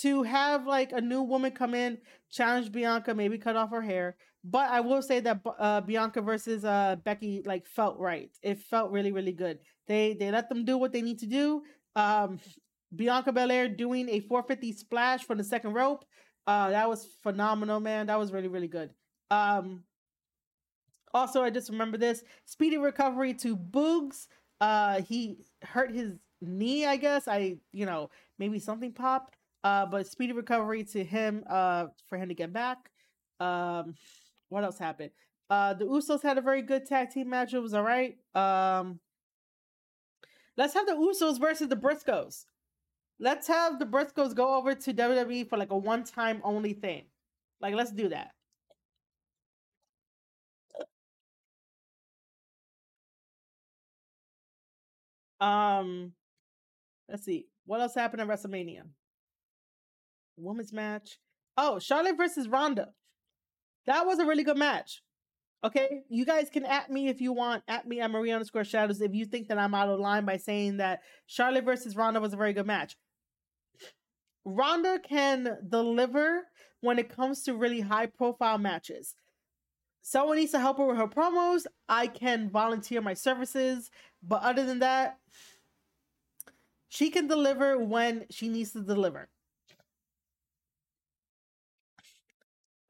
to 0.00 0.22
have 0.24 0.66
like 0.66 0.92
a 0.92 1.00
new 1.00 1.22
woman 1.22 1.52
come 1.52 1.74
in, 1.74 1.98
challenge 2.30 2.70
Bianca, 2.70 3.14
maybe 3.14 3.38
cut 3.38 3.56
off 3.56 3.70
her 3.70 3.82
hair. 3.82 4.16
But 4.44 4.70
I 4.70 4.80
will 4.80 5.02
say 5.02 5.20
that 5.20 5.40
uh, 5.58 5.80
Bianca 5.80 6.20
versus 6.20 6.64
uh, 6.64 6.96
Becky 7.04 7.42
like 7.44 7.66
felt 7.66 7.98
right. 7.98 8.30
It 8.42 8.58
felt 8.58 8.92
really 8.92 9.12
really 9.12 9.32
good. 9.32 9.58
They 9.88 10.14
they 10.14 10.30
let 10.30 10.48
them 10.48 10.64
do 10.64 10.78
what 10.78 10.92
they 10.92 11.02
need 11.02 11.18
to 11.20 11.26
do. 11.26 11.62
Um, 11.96 12.38
Bianca 12.94 13.32
Belair 13.32 13.68
doing 13.68 14.08
a 14.08 14.20
450 14.20 14.72
splash 14.72 15.24
from 15.24 15.38
the 15.38 15.44
second 15.44 15.72
rope. 15.72 16.04
Uh, 16.46 16.70
that 16.70 16.88
was 16.88 17.08
phenomenal, 17.22 17.80
man. 17.80 18.06
That 18.06 18.18
was 18.18 18.32
really 18.32 18.48
really 18.48 18.68
good. 18.68 18.90
Um, 19.30 19.82
also, 21.12 21.42
I 21.42 21.50
just 21.50 21.70
remember 21.70 21.96
this 21.96 22.22
speedy 22.44 22.78
recovery 22.78 23.34
to 23.34 23.56
Boogs. 23.56 24.26
Uh, 24.60 25.00
he 25.02 25.38
hurt 25.62 25.90
his 25.90 26.12
knee, 26.40 26.86
I 26.86 26.96
guess. 26.96 27.28
I, 27.28 27.56
you 27.72 27.86
know, 27.86 28.10
maybe 28.38 28.58
something 28.58 28.92
popped. 28.92 29.36
Uh, 29.64 29.86
but 29.86 30.06
speedy 30.06 30.32
recovery 30.32 30.84
to 30.84 31.02
him, 31.02 31.42
uh, 31.48 31.86
for 32.08 32.18
him 32.18 32.28
to 32.28 32.34
get 32.34 32.52
back. 32.52 32.90
Um, 33.40 33.94
what 34.48 34.64
else 34.64 34.78
happened? 34.78 35.10
Uh, 35.50 35.74
the 35.74 35.84
Usos 35.84 36.22
had 36.22 36.38
a 36.38 36.40
very 36.40 36.62
good 36.62 36.86
tag 36.86 37.10
team 37.10 37.30
match. 37.30 37.54
It 37.54 37.60
was 37.60 37.74
all 37.74 37.82
right. 37.82 38.16
Um, 38.34 39.00
let's 40.56 40.74
have 40.74 40.86
the 40.86 40.92
Usos 40.92 41.40
versus 41.40 41.68
the 41.68 41.76
Briscoes. 41.76 42.44
Let's 43.18 43.46
have 43.48 43.78
the 43.78 43.86
Briscoes 43.86 44.34
go 44.34 44.54
over 44.56 44.74
to 44.74 44.94
WWE 44.94 45.48
for 45.48 45.56
like 45.56 45.70
a 45.70 45.76
one 45.76 46.04
time 46.04 46.40
only 46.44 46.74
thing. 46.74 47.04
Like, 47.60 47.74
let's 47.74 47.92
do 47.92 48.08
that. 48.10 48.32
Um, 55.40 56.12
Let's 57.08 57.24
see. 57.24 57.46
What 57.64 57.80
else 57.80 57.94
happened 57.94 58.22
at 58.22 58.28
WrestleMania? 58.28 58.82
Women's 60.36 60.72
match. 60.72 61.18
Oh, 61.56 61.78
Charlotte 61.78 62.16
versus 62.16 62.48
Ronda. 62.48 62.88
That 63.86 64.06
was 64.06 64.18
a 64.18 64.26
really 64.26 64.44
good 64.44 64.58
match. 64.58 65.02
Okay, 65.64 66.02
you 66.08 66.24
guys 66.26 66.50
can 66.50 66.64
at 66.64 66.90
me 66.90 67.08
if 67.08 67.20
you 67.20 67.32
want. 67.32 67.62
At 67.66 67.86
me 67.86 68.00
at 68.00 68.10
Marie 68.10 68.30
underscore 68.30 68.64
Shadows 68.64 69.00
if 69.00 69.14
you 69.14 69.24
think 69.24 69.48
that 69.48 69.58
I'm 69.58 69.74
out 69.74 69.88
of 69.88 69.98
line 69.98 70.24
by 70.24 70.36
saying 70.36 70.76
that 70.76 71.00
Charlotte 71.26 71.64
versus 71.64 71.96
Ronda 71.96 72.20
was 72.20 72.32
a 72.32 72.36
very 72.36 72.52
good 72.52 72.66
match. 72.66 72.96
Ronda 74.44 74.98
can 75.00 75.58
deliver 75.68 76.42
when 76.80 76.98
it 76.98 77.08
comes 77.08 77.42
to 77.42 77.54
really 77.54 77.80
high 77.80 78.06
profile 78.06 78.58
matches. 78.58 79.14
Someone 80.02 80.36
needs 80.36 80.52
to 80.52 80.60
help 80.60 80.78
her 80.78 80.86
with 80.86 80.98
her 80.98 81.08
promos. 81.08 81.66
I 81.88 82.06
can 82.06 82.48
volunteer 82.48 83.00
my 83.00 83.14
services, 83.14 83.90
but 84.22 84.42
other 84.42 84.64
than 84.64 84.78
that, 84.78 85.18
she 86.96 87.10
can 87.10 87.26
deliver 87.26 87.76
when 87.78 88.24
she 88.30 88.48
needs 88.48 88.72
to 88.72 88.80
deliver. 88.80 89.28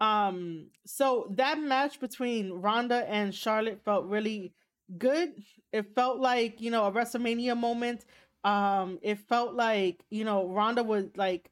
Um, 0.00 0.66
so 0.84 1.26
that 1.36 1.58
match 1.58 2.00
between 2.00 2.52
Ronda 2.52 3.08
and 3.08 3.34
Charlotte 3.34 3.80
felt 3.84 4.04
really 4.06 4.52
good. 4.98 5.42
It 5.72 5.94
felt 5.94 6.18
like, 6.20 6.60
you 6.60 6.70
know, 6.70 6.84
a 6.86 6.92
WrestleMania 6.92 7.56
moment. 7.56 8.04
Um, 8.44 8.98
it 9.02 9.18
felt 9.18 9.54
like, 9.54 10.04
you 10.10 10.24
know, 10.24 10.48
Ronda 10.48 10.82
was 10.82 11.06
like 11.16 11.50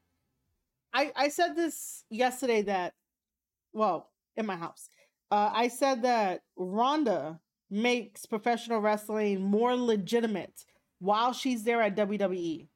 I 0.95 1.13
I 1.17 1.29
said 1.29 1.57
this 1.57 2.05
yesterday 2.11 2.63
that 2.63 2.95
well, 3.73 4.11
in 4.37 4.47
my 4.47 4.57
house. 4.57 4.91
Uh 5.31 5.51
I 5.55 5.69
said 5.69 6.03
that 6.03 6.43
Ronda 6.57 7.41
makes 7.71 8.27
professional 8.27 8.81
wrestling 8.81 9.43
more 9.43 9.77
legitimate 9.77 10.65
while 11.05 11.35
she's 11.35 11.63
there 11.65 11.83
at 11.83 11.97
WWE. 11.97 12.67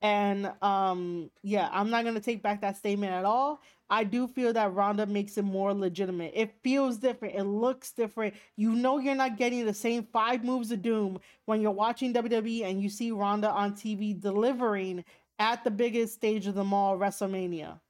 And 0.00 0.52
um 0.62 1.30
yeah, 1.42 1.68
I'm 1.72 1.90
not 1.90 2.04
gonna 2.04 2.20
take 2.20 2.42
back 2.42 2.60
that 2.60 2.76
statement 2.76 3.12
at 3.12 3.24
all. 3.24 3.60
I 3.90 4.04
do 4.04 4.28
feel 4.28 4.52
that 4.52 4.74
Ronda 4.74 5.06
makes 5.06 5.38
it 5.38 5.44
more 5.44 5.72
legitimate. 5.72 6.32
It 6.34 6.54
feels 6.62 6.98
different. 6.98 7.34
It 7.34 7.44
looks 7.44 7.92
different. 7.92 8.34
You 8.56 8.74
know 8.74 8.98
you're 8.98 9.14
not 9.14 9.38
getting 9.38 9.64
the 9.64 9.74
same 9.74 10.06
five 10.12 10.44
moves 10.44 10.70
of 10.70 10.82
doom 10.82 11.18
when 11.46 11.60
you're 11.62 11.70
watching 11.70 12.12
WWE 12.12 12.64
and 12.64 12.82
you 12.82 12.90
see 12.90 13.10
Ronda 13.10 13.50
on 13.50 13.72
TV 13.72 14.18
delivering 14.20 15.04
at 15.38 15.64
the 15.64 15.70
biggest 15.70 16.14
stage 16.14 16.46
of 16.46 16.54
them 16.54 16.74
all, 16.74 16.98
WrestleMania. 16.98 17.80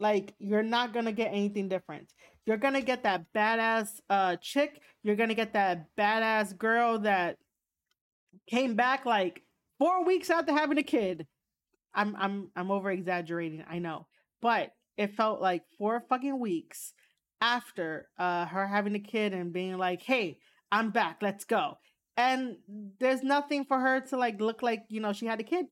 Like 0.00 0.34
you're 0.38 0.62
not 0.62 0.94
gonna 0.94 1.12
get 1.12 1.32
anything 1.32 1.68
different. 1.68 2.14
You're 2.46 2.56
gonna 2.56 2.80
get 2.80 3.02
that 3.02 3.26
badass 3.34 4.00
uh 4.08 4.36
chick. 4.36 4.80
You're 5.02 5.16
gonna 5.16 5.34
get 5.34 5.52
that 5.54 5.88
badass 5.98 6.56
girl 6.56 7.00
that 7.00 7.36
came 8.46 8.74
back 8.74 9.04
like 9.04 9.42
four 9.78 10.04
weeks 10.04 10.30
after 10.30 10.52
having 10.52 10.78
a 10.78 10.82
kid. 10.82 11.26
I'm 11.94 12.14
I'm 12.16 12.50
I'm 12.54 12.70
over 12.70 12.90
exaggerating, 12.90 13.64
I 13.68 13.78
know. 13.78 14.06
But 14.42 14.72
it 14.96 15.14
felt 15.16 15.40
like 15.40 15.62
four 15.78 16.02
fucking 16.08 16.38
weeks 16.38 16.92
after 17.40 18.08
uh 18.18 18.46
her 18.46 18.66
having 18.66 18.94
a 18.94 19.00
kid 19.00 19.32
and 19.32 19.52
being 19.52 19.78
like, 19.78 20.02
hey, 20.02 20.38
I'm 20.70 20.90
back, 20.90 21.18
let's 21.22 21.44
go. 21.44 21.78
And 22.16 22.56
there's 22.98 23.22
nothing 23.22 23.64
for 23.64 23.78
her 23.78 24.00
to 24.00 24.16
like 24.16 24.40
look 24.40 24.62
like, 24.62 24.84
you 24.88 25.00
know, 25.00 25.12
she 25.12 25.26
had 25.26 25.40
a 25.40 25.44
kid. 25.44 25.66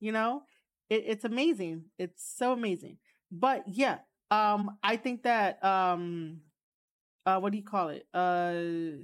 You 0.00 0.12
know? 0.12 0.42
It, 0.90 1.04
it's 1.06 1.24
amazing. 1.24 1.84
It's 1.98 2.22
so 2.36 2.52
amazing. 2.52 2.98
But 3.32 3.64
yeah, 3.66 3.98
um, 4.30 4.76
I 4.82 4.96
think 4.96 5.22
that 5.22 5.64
um 5.64 6.40
uh 7.26 7.38
what 7.38 7.52
do 7.52 7.58
you 7.58 7.64
call 7.64 7.88
it? 7.88 8.06
Uh 8.12 9.02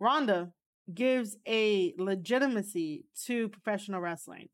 Ronda 0.00 0.50
gives 0.92 1.36
a 1.46 1.94
legitimacy 1.98 3.04
to 3.26 3.48
professional 3.48 4.00
wrestling. 4.00 4.48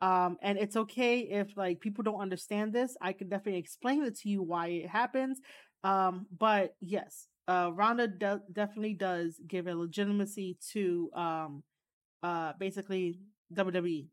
Um, 0.00 0.36
and 0.42 0.58
it's 0.58 0.76
okay 0.76 1.20
if 1.20 1.56
like 1.56 1.80
people 1.80 2.04
don't 2.04 2.20
understand 2.20 2.72
this. 2.72 2.96
I 3.00 3.12
can 3.12 3.28
definitely 3.28 3.58
explain 3.58 4.04
it 4.04 4.16
to 4.20 4.28
you 4.28 4.42
why 4.42 4.68
it 4.68 4.88
happens. 4.88 5.40
Um, 5.82 6.26
but 6.36 6.74
yes, 6.80 7.26
uh, 7.48 7.70
Ronda 7.74 8.06
de- 8.06 8.42
definitely 8.52 8.94
does 8.94 9.40
give 9.46 9.66
a 9.66 9.74
legitimacy 9.74 10.58
to 10.72 11.10
um, 11.14 11.62
uh, 12.22 12.52
basically 12.58 13.20
WWE. 13.52 14.08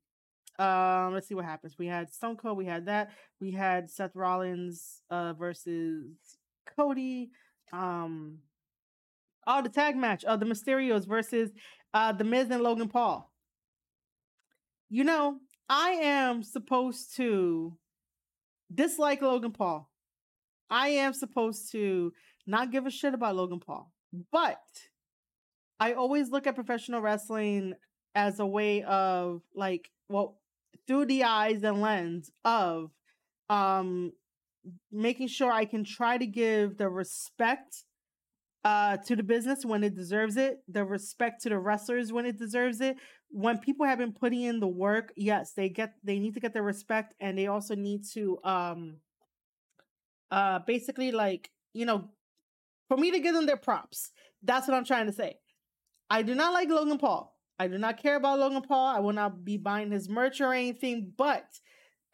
Um, 0.58 1.14
let's 1.14 1.28
see 1.28 1.36
what 1.36 1.46
happens. 1.46 1.78
We 1.78 1.88
had 1.88 2.14
Stone 2.14 2.38
Cold, 2.38 2.58
we 2.58 2.66
had 2.66 2.86
that, 2.86 3.12
we 3.42 3.52
had 3.52 3.90
Seth 3.90 4.16
Rollins 4.16 5.02
uh 5.10 5.34
versus 5.34 6.16
Cody. 6.78 7.32
Um, 7.74 8.38
oh, 9.48 9.62
the 9.62 9.70
tag 9.70 9.96
match, 9.96 10.24
uh, 10.26 10.36
the 10.36 10.46
Mysterios 10.46 11.08
versus 11.08 11.52
uh 11.94 12.12
the 12.12 12.24
Miz 12.24 12.50
and 12.50 12.64
Logan 12.64 12.90
Paul. 12.90 13.32
You 14.90 15.04
know, 15.04 15.38
I 15.70 15.92
am 15.92 16.44
supposed 16.44 17.16
to 17.18 17.78
dislike 18.74 19.22
Logan 19.22 19.52
Paul. 19.52 19.90
I 20.70 20.90
am 20.90 21.14
supposed 21.14 21.72
to 21.72 22.14
not 22.48 22.72
give 22.72 22.86
a 22.86 22.92
shit 22.92 23.14
about 23.14 23.36
Logan 23.36 23.60
Paul. 23.60 23.92
But 24.32 24.62
I 25.80 25.94
always 25.94 26.30
look 26.30 26.48
at 26.48 26.56
professional 26.56 27.02
wrestling 27.02 27.74
as 28.14 28.40
a 28.40 28.46
way 28.46 28.84
of 28.84 29.42
like, 29.54 29.92
well, 30.10 30.38
through 30.88 31.06
the 31.06 31.24
eyes 31.24 31.64
and 31.64 31.82
lens 31.82 32.32
of 32.44 32.92
um 33.50 34.12
making 34.92 35.28
sure 35.28 35.52
I 35.52 35.66
can 35.66 35.84
try 35.84 36.18
to 36.18 36.26
give 36.26 36.78
the 36.78 36.90
respect 36.90 37.84
uh 38.66 38.98
to 38.98 39.16
the 39.16 39.24
business 39.24 39.64
when 39.64 39.84
it 39.84 39.96
deserves 39.96 40.38
it, 40.38 40.60
the 40.68 40.84
respect 40.84 41.44
to 41.44 41.50
the 41.50 41.60
wrestlers 41.60 42.12
when 42.12 42.26
it 42.26 42.38
deserves 42.38 42.82
it. 42.82 42.98
When 43.30 43.60
people 43.60 43.86
have 43.86 44.00
been 44.00 44.14
putting 44.14 44.42
in 44.42 44.60
the 44.60 44.68
work, 44.68 45.14
yes, 45.16 45.54
they 45.54 45.70
get 45.70 45.94
they 46.04 46.20
need 46.20 46.34
to 46.34 46.42
get 46.42 46.54
the 46.54 46.64
respect 46.64 47.16
and 47.22 47.38
they 47.38 47.48
also 47.48 47.76
need 47.76 48.04
to 48.14 48.40
um 48.44 48.98
uh 50.32 50.60
basically 50.60 51.12
like, 51.12 51.52
you 51.74 51.86
know, 51.86 52.10
for 52.88 52.98
me 52.98 53.12
to 53.12 53.20
give 53.20 53.36
them 53.36 53.46
their 53.46 53.58
props. 53.58 54.12
That's 54.44 54.68
what 54.68 54.76
I'm 54.76 54.86
trying 54.86 55.08
to 55.08 55.14
say. 55.14 55.38
I 56.10 56.24
do 56.24 56.36
not 56.36 56.54
like 56.54 56.70
Logan 56.70 56.98
Paul. 56.98 57.36
I 57.60 57.68
do 57.68 57.78
not 57.78 58.02
care 58.02 58.16
about 58.16 58.40
Logan 58.40 58.64
Paul. 58.64 58.88
I 58.88 59.00
will 59.00 59.14
not 59.14 59.46
be 59.46 59.58
buying 59.58 59.92
his 59.92 60.10
merch 60.10 60.42
or 60.42 60.54
anything, 60.54 61.14
but 61.18 61.46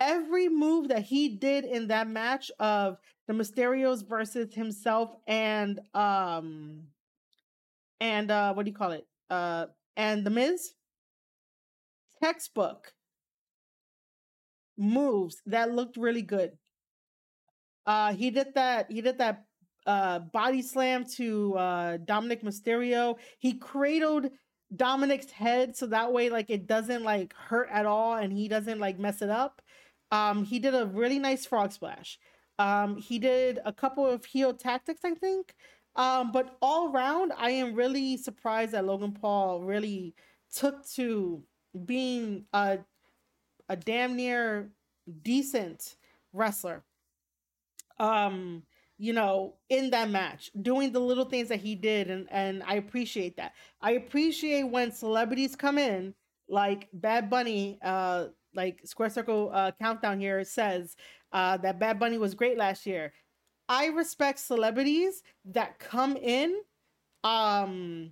every 0.01 0.49
move 0.49 0.89
that 0.89 1.03
he 1.03 1.29
did 1.29 1.63
in 1.65 1.87
that 1.89 2.09
match 2.09 2.51
of 2.59 2.97
the 3.27 3.33
Mysterios 3.33 4.05
versus 4.07 4.53
himself 4.53 5.15
and 5.27 5.79
um 5.93 6.87
and 7.99 8.31
uh 8.31 8.53
what 8.53 8.65
do 8.65 8.71
you 8.71 8.75
call 8.77 8.91
it? 8.91 9.07
Uh 9.29 9.67
and 9.95 10.25
the 10.25 10.29
Miz 10.29 10.73
textbook 12.21 12.93
moves 14.77 15.41
that 15.45 15.71
looked 15.71 15.97
really 15.97 16.21
good. 16.21 16.57
Uh 17.85 18.13
he 18.13 18.29
did 18.29 18.53
that 18.55 18.91
he 18.91 19.01
did 19.01 19.17
that 19.17 19.45
uh 19.87 20.19
body 20.19 20.61
slam 20.61 21.03
to 21.17 21.55
uh 21.57 21.97
Dominik 21.97 22.43
Mysterio. 22.43 23.17
He 23.39 23.53
cradled 23.53 24.29
Dominik's 24.75 25.31
head 25.31 25.75
so 25.75 25.87
that 25.87 26.13
way 26.13 26.29
like 26.29 26.49
it 26.49 26.67
doesn't 26.67 27.03
like 27.03 27.33
hurt 27.33 27.69
at 27.71 27.85
all 27.85 28.15
and 28.15 28.31
he 28.31 28.47
doesn't 28.47 28.79
like 28.79 28.99
mess 28.99 29.21
it 29.21 29.29
up. 29.29 29.61
Um 30.11 30.43
he 30.43 30.59
did 30.59 30.75
a 30.75 30.85
really 30.85 31.19
nice 31.19 31.45
frog 31.45 31.71
splash. 31.71 32.19
Um 32.59 32.97
he 32.97 33.19
did 33.19 33.59
a 33.65 33.73
couple 33.73 34.05
of 34.05 34.25
heel 34.25 34.53
tactics 34.53 35.01
I 35.03 35.13
think. 35.15 35.55
Um 35.95 36.31
but 36.31 36.57
all 36.61 36.91
around 36.93 37.33
I 37.37 37.51
am 37.51 37.73
really 37.75 38.17
surprised 38.17 38.71
that 38.73 38.85
Logan 38.85 39.13
Paul 39.13 39.61
really 39.63 40.15
took 40.53 40.85
to 40.95 41.43
being 41.85 42.45
a 42.53 42.79
a 43.69 43.75
damn 43.75 44.15
near 44.15 44.71
decent 45.23 45.95
wrestler. 46.33 46.83
Um 47.99 48.63
you 48.97 49.13
know, 49.13 49.55
in 49.69 49.89
that 49.89 50.11
match, 50.11 50.51
doing 50.61 50.91
the 50.91 50.99
little 50.99 51.25
things 51.25 51.49
that 51.49 51.59
he 51.59 51.73
did, 51.73 52.11
and 52.11 52.27
and 52.29 52.61
I 52.63 52.75
appreciate 52.75 53.37
that. 53.37 53.53
I 53.81 53.93
appreciate 53.93 54.63
when 54.65 54.91
celebrities 54.91 55.55
come 55.55 55.79
in, 55.79 56.13
like 56.47 56.87
Bad 56.93 57.27
Bunny, 57.27 57.79
uh, 57.81 58.27
like 58.55 58.81
Square 58.85 59.11
Circle 59.11 59.51
uh, 59.53 59.71
Countdown 59.81 60.19
here 60.19 60.43
says 60.43 60.95
uh, 61.31 61.57
that 61.57 61.79
Bad 61.79 61.99
Bunny 61.99 62.17
was 62.17 62.33
great 62.33 62.57
last 62.57 62.85
year. 62.85 63.13
I 63.69 63.87
respect 63.87 64.39
celebrities 64.39 65.23
that 65.45 65.79
come 65.79 66.17
in, 66.17 66.57
um, 67.23 68.11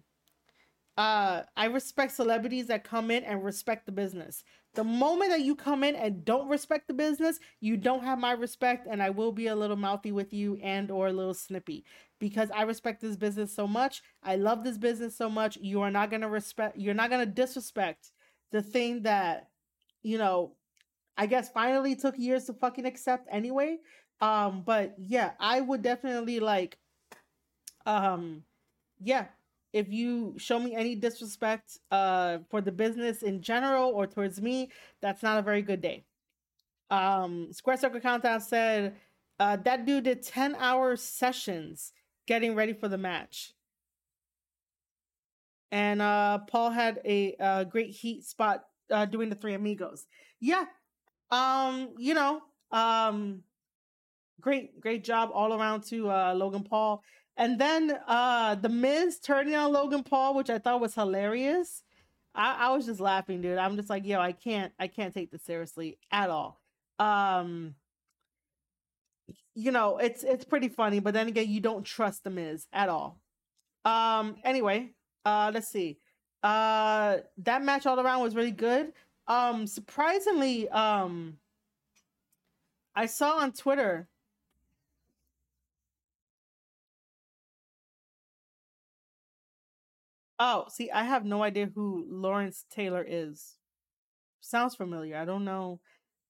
uh, 0.97 1.43
I 1.57 1.65
respect 1.65 2.13
celebrities 2.13 2.67
that 2.67 2.83
come 2.83 3.11
in 3.11 3.23
and 3.23 3.43
respect 3.43 3.85
the 3.85 3.91
business. 3.91 4.43
The 4.75 4.83
moment 4.83 5.31
that 5.31 5.41
you 5.41 5.55
come 5.55 5.83
in 5.83 5.95
and 5.95 6.23
don't 6.23 6.47
respect 6.47 6.87
the 6.87 6.93
business, 6.93 7.39
you 7.59 7.75
don't 7.75 8.03
have 8.03 8.19
my 8.19 8.31
respect, 8.31 8.87
and 8.89 9.01
I 9.01 9.09
will 9.09 9.31
be 9.31 9.47
a 9.47 9.55
little 9.55 9.75
mouthy 9.75 10.11
with 10.11 10.31
you 10.31 10.57
and 10.61 10.91
or 10.91 11.07
a 11.07 11.13
little 11.13 11.33
snippy 11.33 11.83
because 12.19 12.49
I 12.51 12.61
respect 12.61 13.01
this 13.01 13.17
business 13.17 13.53
so 13.53 13.67
much. 13.67 14.01
I 14.23 14.35
love 14.35 14.63
this 14.63 14.77
business 14.77 15.15
so 15.15 15.29
much. 15.29 15.57
You 15.57 15.81
are 15.81 15.91
not 15.91 16.11
gonna 16.11 16.29
respect. 16.29 16.77
You're 16.77 16.93
not 16.93 17.09
gonna 17.09 17.25
disrespect 17.25 18.11
the 18.51 18.61
thing 18.61 19.01
that 19.03 19.48
you 20.03 20.17
know. 20.17 20.53
I 21.17 21.25
guess 21.25 21.49
finally 21.49 21.95
took 21.97 22.17
years 22.17 22.45
to 22.45 22.53
fucking 22.53 22.85
accept 22.85 23.27
anyway. 23.29 23.79
Um, 24.21 24.63
but 24.65 24.95
yeah, 24.97 25.31
I 25.39 25.59
would 25.61 25.81
definitely 25.81 26.39
like. 26.39 26.77
Um, 27.85 28.43
yeah, 29.01 29.25
if 29.73 29.89
you 29.89 30.35
show 30.37 30.59
me 30.59 30.75
any 30.75 30.95
disrespect 30.95 31.77
uh 31.91 32.39
for 32.49 32.61
the 32.61 32.71
business 32.71 33.23
in 33.23 33.41
general 33.41 33.91
or 33.91 34.07
towards 34.07 34.41
me, 34.41 34.69
that's 35.01 35.23
not 35.23 35.37
a 35.37 35.41
very 35.41 35.61
good 35.61 35.81
day. 35.81 36.05
Um 36.89 37.53
Square 37.53 37.77
Circle 37.77 37.99
Countdown 37.99 38.41
said 38.41 38.95
uh 39.39 39.57
that 39.57 39.85
dude 39.85 40.05
did 40.05 40.23
10 40.23 40.55
hour 40.55 40.95
sessions 40.95 41.93
getting 42.27 42.55
ready 42.55 42.73
for 42.73 42.87
the 42.87 42.97
match. 42.97 43.53
And 45.71 46.01
uh 46.01 46.39
Paul 46.39 46.71
had 46.71 46.99
a, 47.05 47.35
a 47.39 47.65
great 47.65 47.91
heat 47.91 48.23
spot 48.23 48.65
uh 48.91 49.05
doing 49.05 49.29
the 49.29 49.35
three 49.35 49.53
amigos. 49.53 50.05
Yeah. 50.39 50.65
Um, 51.31 51.89
you 51.97 52.13
know, 52.13 52.41
um 52.71 53.43
great 54.41 54.79
great 54.79 55.03
job 55.03 55.29
all 55.33 55.53
around 55.53 55.83
to 55.85 56.09
uh 56.09 56.33
Logan 56.33 56.63
Paul. 56.63 57.03
And 57.37 57.59
then 57.59 57.97
uh 58.07 58.55
the 58.55 58.69
Miz 58.69 59.19
turning 59.19 59.55
on 59.55 59.71
Logan 59.71 60.03
Paul, 60.03 60.35
which 60.35 60.49
I 60.49 60.57
thought 60.59 60.81
was 60.81 60.95
hilarious. 60.95 61.83
I, 62.35 62.67
I 62.67 62.69
was 62.75 62.85
just 62.85 62.99
laughing, 62.99 63.41
dude. 63.41 63.57
I'm 63.57 63.75
just 63.75 63.89
like, 63.89 64.05
yo, 64.05 64.19
I 64.19 64.31
can't 64.31 64.71
I 64.79 64.87
can't 64.87 65.13
take 65.13 65.31
this 65.31 65.43
seriously 65.43 65.97
at 66.11 66.29
all. 66.29 66.61
Um 66.99 67.75
you 69.55 69.71
know, 69.71 69.97
it's 69.97 70.23
it's 70.23 70.45
pretty 70.45 70.69
funny, 70.69 70.99
but 70.99 71.13
then 71.13 71.27
again, 71.27 71.49
you 71.49 71.59
don't 71.59 71.83
trust 71.83 72.23
the 72.23 72.29
Miz 72.29 72.67
at 72.71 72.89
all. 72.89 73.21
Um 73.85 74.35
anyway, 74.43 74.91
uh 75.25 75.51
let's 75.53 75.67
see. 75.69 75.99
Uh 76.43 77.17
that 77.39 77.63
match 77.63 77.85
all 77.85 77.99
around 77.99 78.21
was 78.21 78.35
really 78.35 78.51
good. 78.51 78.93
Um 79.27 79.67
surprisingly, 79.67 80.69
um 80.69 81.37
I 82.95 83.05
saw 83.05 83.37
on 83.37 83.51
Twitter 83.53 84.07
Oh, 90.39 90.65
see, 90.69 90.89
I 90.89 91.03
have 91.03 91.25
no 91.25 91.43
idea 91.43 91.69
who 91.75 92.05
Lawrence 92.09 92.63
Taylor 92.69 93.05
is. 93.07 93.57
Sounds 94.41 94.75
familiar. 94.75 95.17
I 95.17 95.25
don't 95.25 95.43
know. 95.43 95.81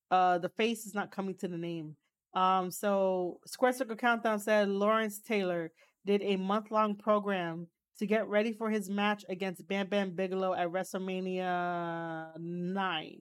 Uh, 0.09 0.39
the 0.39 0.49
face 0.49 0.87
is 0.87 0.95
not 0.95 1.11
coming 1.11 1.35
to 1.35 1.47
the 1.47 1.57
name. 1.57 1.95
Um, 2.33 2.71
so 2.71 3.39
Square 3.45 3.73
Circle 3.73 3.97
Countdown 3.97 4.39
said 4.39 4.69
Lawrence 4.69 5.19
Taylor 5.19 5.71
did 6.05 6.21
a 6.23 6.37
month 6.37 6.71
long 6.71 6.95
program 6.95 7.67
to 7.99 8.07
get 8.07 8.27
ready 8.27 8.53
for 8.53 8.69
his 8.69 8.89
match 8.89 9.25
against 9.29 9.67
Bam 9.67 9.87
Bam 9.87 10.11
Bigelow 10.11 10.53
at 10.53 10.69
WrestleMania 10.69 12.37
9. 12.37 13.17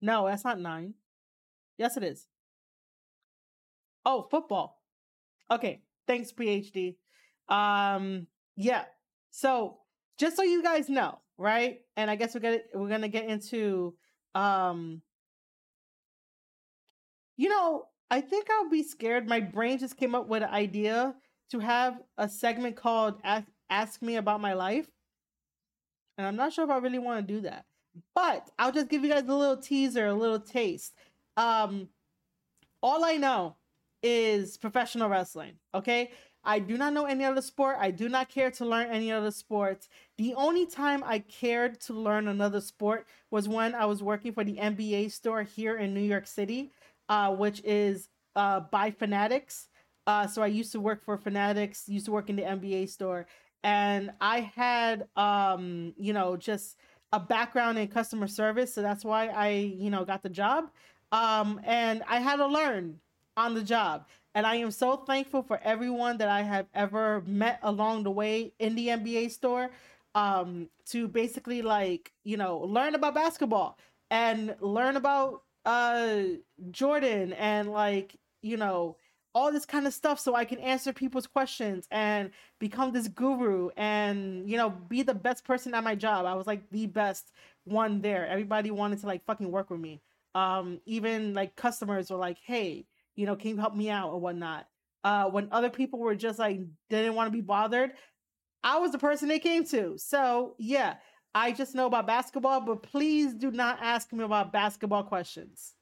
No, 0.00 0.26
that's 0.26 0.44
not 0.44 0.60
9. 0.60 0.94
Yes, 1.76 1.96
it 1.96 2.04
is. 2.04 2.26
Oh, 4.06 4.26
football. 4.30 4.80
Okay. 5.50 5.82
Thanks, 6.06 6.32
PhD. 6.32 6.96
Um, 7.48 8.28
yeah. 8.56 8.84
So 9.30 9.78
just 10.18 10.36
so 10.36 10.42
you 10.42 10.62
guys 10.62 10.88
know, 10.88 11.18
right? 11.36 11.80
And 11.96 12.10
I 12.10 12.16
guess 12.16 12.34
we're 12.34 12.40
gonna 12.40 12.58
we're 12.74 12.88
gonna 12.88 13.08
get 13.08 13.26
into 13.26 13.94
um 14.34 15.02
you 17.36 17.48
know, 17.48 17.84
I 18.10 18.20
think 18.20 18.48
I'll 18.50 18.70
be 18.70 18.82
scared. 18.82 19.28
My 19.28 19.40
brain 19.40 19.78
just 19.78 19.96
came 19.96 20.14
up 20.14 20.28
with 20.28 20.42
an 20.42 20.48
idea 20.48 21.14
to 21.50 21.58
have 21.60 22.00
a 22.16 22.28
segment 22.28 22.76
called 22.76 23.20
Ask 23.70 24.02
Me 24.02 24.16
About 24.16 24.40
My 24.40 24.54
Life. 24.54 24.88
And 26.16 26.26
I'm 26.26 26.36
not 26.36 26.52
sure 26.52 26.64
if 26.64 26.70
I 26.70 26.78
really 26.78 26.98
want 26.98 27.26
to 27.26 27.34
do 27.34 27.40
that. 27.42 27.64
But 28.14 28.50
I'll 28.58 28.72
just 28.72 28.88
give 28.88 29.02
you 29.02 29.10
guys 29.10 29.24
a 29.28 29.34
little 29.34 29.56
teaser, 29.56 30.06
a 30.06 30.14
little 30.14 30.40
taste. 30.40 30.94
Um 31.36 31.88
all 32.82 33.04
I 33.04 33.16
know 33.16 33.56
is 34.02 34.56
professional 34.56 35.08
wrestling, 35.08 35.54
okay? 35.74 36.10
I 36.44 36.60
do 36.60 36.78
not 36.78 36.92
know 36.92 37.04
any 37.04 37.24
other 37.24 37.42
sport. 37.42 37.76
I 37.78 37.90
do 37.90 38.08
not 38.08 38.28
care 38.28 38.50
to 38.52 38.64
learn 38.64 38.88
any 38.90 39.10
other 39.10 39.30
sports. 39.30 39.88
The 40.16 40.34
only 40.34 40.66
time 40.66 41.02
I 41.04 41.18
cared 41.18 41.80
to 41.82 41.92
learn 41.92 42.28
another 42.28 42.60
sport 42.60 43.06
was 43.30 43.48
when 43.48 43.74
I 43.74 43.84
was 43.86 44.02
working 44.02 44.32
for 44.32 44.44
the 44.44 44.56
NBA 44.56 45.10
store 45.10 45.42
here 45.42 45.76
in 45.76 45.94
New 45.94 46.00
York 46.00 46.26
City, 46.26 46.70
uh, 47.08 47.34
which 47.34 47.60
is 47.64 48.08
uh, 48.36 48.60
by 48.60 48.90
Fanatics. 48.90 49.68
Uh, 50.06 50.26
so 50.26 50.40
I 50.40 50.46
used 50.46 50.72
to 50.72 50.80
work 50.80 51.04
for 51.04 51.18
Fanatics, 51.18 51.88
used 51.88 52.06
to 52.06 52.12
work 52.12 52.30
in 52.30 52.36
the 52.36 52.42
NBA 52.42 52.88
store, 52.88 53.26
and 53.62 54.10
I 54.20 54.40
had, 54.40 55.06
um, 55.16 55.94
you 55.96 56.12
know, 56.12 56.36
just 56.36 56.76
a 57.12 57.20
background 57.20 57.78
in 57.78 57.88
customer 57.88 58.26
service. 58.26 58.74
So 58.74 58.82
that's 58.82 59.04
why 59.04 59.28
I, 59.28 59.48
you 59.50 59.90
know, 59.90 60.04
got 60.04 60.22
the 60.22 60.28
job. 60.28 60.70
Um, 61.12 61.60
and 61.64 62.02
I 62.06 62.20
had 62.20 62.36
to 62.36 62.46
learn 62.46 63.00
on 63.36 63.54
the 63.54 63.62
job. 63.62 64.06
And 64.34 64.46
I 64.46 64.56
am 64.56 64.70
so 64.70 64.96
thankful 64.96 65.42
for 65.42 65.58
everyone 65.62 66.18
that 66.18 66.28
I 66.28 66.42
have 66.42 66.66
ever 66.74 67.22
met 67.26 67.58
along 67.62 68.04
the 68.04 68.10
way 68.10 68.52
in 68.58 68.74
the 68.74 68.88
NBA 68.88 69.30
store 69.30 69.70
um, 70.14 70.68
to 70.86 71.08
basically 71.08 71.62
like, 71.62 72.12
you 72.24 72.36
know, 72.36 72.58
learn 72.58 72.94
about 72.94 73.14
basketball 73.14 73.78
and 74.10 74.54
learn 74.60 74.96
about 74.96 75.42
uh, 75.64 76.20
Jordan 76.70 77.32
and 77.32 77.70
like, 77.70 78.16
you 78.42 78.56
know, 78.56 78.96
all 79.34 79.52
this 79.52 79.66
kind 79.66 79.86
of 79.86 79.94
stuff 79.94 80.18
so 80.18 80.34
I 80.34 80.44
can 80.44 80.58
answer 80.58 80.92
people's 80.92 81.26
questions 81.26 81.86
and 81.90 82.30
become 82.58 82.92
this 82.92 83.08
guru 83.08 83.70
and, 83.76 84.48
you 84.48 84.56
know, 84.56 84.70
be 84.70 85.02
the 85.02 85.14
best 85.14 85.44
person 85.44 85.74
at 85.74 85.84
my 85.84 85.94
job. 85.94 86.26
I 86.26 86.34
was 86.34 86.46
like 86.46 86.68
the 86.70 86.86
best 86.86 87.32
one 87.64 88.00
there. 88.00 88.26
Everybody 88.26 88.70
wanted 88.70 89.00
to 89.00 89.06
like 89.06 89.24
fucking 89.24 89.50
work 89.50 89.70
with 89.70 89.80
me. 89.80 90.00
Um, 90.34 90.80
even 90.86 91.34
like 91.34 91.56
customers 91.56 92.10
were 92.10 92.16
like, 92.16 92.38
hey, 92.44 92.86
you 93.16 93.26
know, 93.26 93.36
can 93.36 93.50
you 93.50 93.56
help 93.56 93.74
me 93.74 93.90
out 93.90 94.10
or 94.10 94.20
whatnot? 94.20 94.66
Uh, 95.04 95.26
when 95.26 95.48
other 95.52 95.70
people 95.70 95.98
were 95.98 96.14
just 96.14 96.38
like 96.38 96.60
didn't 96.90 97.14
want 97.14 97.28
to 97.28 97.36
be 97.36 97.40
bothered, 97.40 97.92
I 98.62 98.78
was 98.78 98.92
the 98.92 98.98
person 98.98 99.28
they 99.28 99.38
came 99.38 99.64
to. 99.66 99.96
So 99.98 100.54
yeah, 100.58 100.94
I 101.34 101.52
just 101.52 101.74
know 101.74 101.86
about 101.86 102.06
basketball, 102.06 102.60
but 102.60 102.82
please 102.82 103.34
do 103.34 103.50
not 103.50 103.78
ask 103.80 104.12
me 104.12 104.24
about 104.24 104.52
basketball 104.52 105.04
questions. 105.04 105.74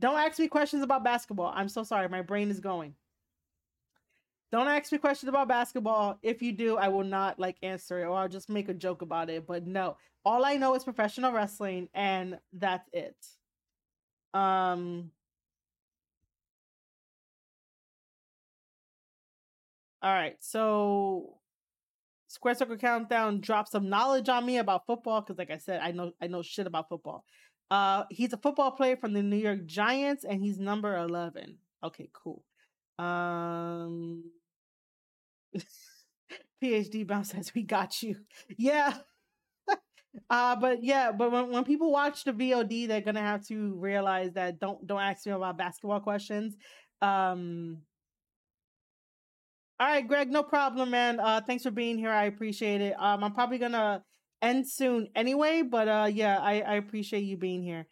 Don't 0.00 0.18
ask 0.18 0.38
me 0.38 0.48
questions 0.48 0.82
about 0.82 1.04
basketball. 1.04 1.52
I'm 1.54 1.68
so 1.68 1.82
sorry. 1.82 2.08
My 2.08 2.22
brain 2.22 2.50
is 2.50 2.60
going. 2.60 2.94
Don't 4.50 4.68
ask 4.68 4.90
me 4.92 4.98
questions 4.98 5.28
about 5.28 5.48
basketball. 5.48 6.18
If 6.22 6.40
you 6.40 6.52
do, 6.52 6.76
I 6.76 6.88
will 6.88 7.04
not 7.04 7.38
like 7.38 7.56
answer 7.62 8.00
it 8.00 8.06
or 8.06 8.16
I'll 8.16 8.28
just 8.28 8.48
make 8.48 8.68
a 8.68 8.74
joke 8.74 9.02
about 9.02 9.28
it. 9.28 9.46
But 9.46 9.66
no, 9.66 9.96
all 10.24 10.44
I 10.44 10.56
know 10.56 10.74
is 10.74 10.84
professional 10.84 11.32
wrestling 11.32 11.88
and 11.94 12.38
that's 12.52 12.88
it. 12.92 13.16
Um 14.32 15.10
All 20.02 20.12
right. 20.12 20.36
So 20.40 21.38
Square 22.28 22.54
Circle 22.56 22.76
Countdown 22.76 23.40
dropped 23.40 23.70
some 23.72 23.88
knowledge 23.88 24.28
on 24.28 24.46
me 24.46 24.58
about 24.58 24.86
football 24.86 25.20
because 25.20 25.38
like 25.38 25.50
I 25.50 25.58
said, 25.58 25.80
I 25.82 25.90
know 25.92 26.12
I 26.22 26.26
know 26.28 26.42
shit 26.42 26.66
about 26.66 26.88
football. 26.88 27.24
Uh, 27.70 28.04
he's 28.10 28.32
a 28.32 28.38
football 28.38 28.70
player 28.72 28.96
from 28.96 29.12
the 29.12 29.22
New 29.22 29.36
York 29.36 29.66
Giants, 29.66 30.24
and 30.24 30.40
he's 30.42 30.58
number 30.58 30.96
eleven. 30.96 31.58
Okay, 31.84 32.08
cool. 32.12 32.44
Um, 32.98 34.24
PhD 36.62 37.06
bounce 37.06 37.30
says 37.30 37.52
we 37.54 37.62
got 37.62 38.02
you. 38.02 38.16
Yeah. 38.56 38.94
uh, 40.30 40.56
but 40.56 40.82
yeah, 40.82 41.12
but 41.12 41.30
when, 41.30 41.50
when 41.50 41.64
people 41.64 41.90
watch 41.92 42.24
the 42.24 42.32
VOD, 42.32 42.86
they're 42.86 43.00
gonna 43.00 43.20
have 43.20 43.46
to 43.48 43.74
realize 43.76 44.32
that 44.34 44.58
don't 44.58 44.86
don't 44.86 45.00
ask 45.00 45.26
me 45.26 45.32
about 45.32 45.58
basketball 45.58 46.00
questions. 46.00 46.56
Um, 47.02 47.82
all 49.80 49.86
right, 49.86 50.06
Greg, 50.06 50.30
no 50.30 50.42
problem, 50.42 50.90
man. 50.90 51.20
Uh, 51.20 51.40
thanks 51.46 51.62
for 51.62 51.70
being 51.70 51.98
here. 51.98 52.10
I 52.10 52.24
appreciate 52.24 52.80
it. 52.80 52.94
Um, 52.98 53.22
I'm 53.22 53.32
probably 53.32 53.58
gonna 53.58 54.02
end 54.42 54.68
soon 54.68 55.08
anyway, 55.14 55.62
but 55.62 55.88
uh 55.88 56.10
yeah, 56.12 56.38
I, 56.40 56.60
I 56.62 56.74
appreciate 56.74 57.20
you 57.22 57.36
being 57.36 57.62
here. 57.62 57.86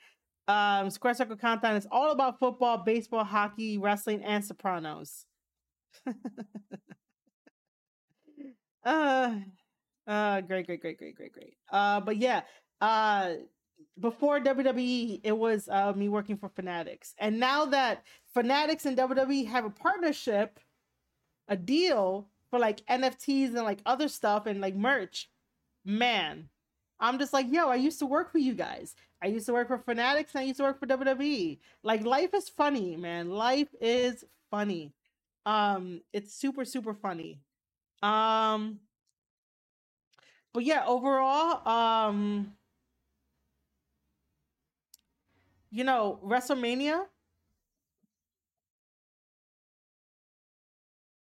Um 0.48 0.90
Square 0.90 1.14
Circle 1.14 1.36
Countdown 1.36 1.76
is 1.76 1.86
all 1.90 2.12
about 2.12 2.38
football, 2.38 2.78
baseball, 2.78 3.24
hockey, 3.24 3.78
wrestling, 3.78 4.24
and 4.24 4.44
Sopranos. 4.44 5.26
uh 8.84 9.34
uh 10.06 10.40
great, 10.42 10.66
great, 10.66 10.80
great, 10.80 10.98
great, 10.98 11.16
great, 11.16 11.32
great. 11.32 11.54
Uh 11.70 12.00
but 12.00 12.16
yeah, 12.16 12.42
uh 12.80 13.34
before 14.00 14.40
WWE, 14.40 15.20
it 15.24 15.36
was 15.36 15.68
uh 15.68 15.92
me 15.94 16.08
working 16.08 16.36
for 16.36 16.48
Fanatics. 16.50 17.14
And 17.18 17.40
now 17.40 17.66
that 17.66 18.04
Fanatics 18.34 18.86
and 18.86 18.96
WWE 18.96 19.46
have 19.46 19.64
a 19.64 19.70
partnership, 19.70 20.58
a 21.48 21.56
deal 21.56 22.28
for 22.50 22.58
like 22.58 22.84
NFTs 22.86 23.48
and 23.48 23.64
like 23.64 23.80
other 23.86 24.08
stuff 24.08 24.46
and 24.46 24.60
like 24.60 24.76
merch, 24.76 25.28
man, 25.86 26.50
I'm 27.00 27.18
just 27.20 27.32
like, 27.34 27.46
yo, 27.50 27.68
I 27.70 27.76
used 27.76 28.00
to 28.00 28.06
work 28.06 28.32
for 28.32 28.38
you 28.38 28.54
guys. 28.54 28.96
I 29.22 29.28
used 29.28 29.46
to 29.46 29.54
work 29.54 29.68
for 29.68 29.78
Fanatics 29.78 30.34
and 30.34 30.42
I 30.42 30.44
used 30.44 30.58
to 30.58 30.64
work 30.64 30.80
for 30.80 30.86
WWE. 30.86 31.60
Like 31.84 32.04
life 32.04 32.34
is 32.34 32.50
funny, 32.50 32.96
man. 32.96 33.30
Life 33.30 33.68
is 33.80 34.24
funny. 34.50 34.92
Um, 35.46 36.02
it's 36.12 36.34
super, 36.34 36.66
super 36.66 36.94
funny. 36.94 37.40
Um, 38.02 38.80
but 40.52 40.64
yeah, 40.64 40.84
overall, 40.86 41.66
um, 41.68 42.52
you 45.70 45.84
know, 45.84 46.18
WrestleMania. 46.24 47.06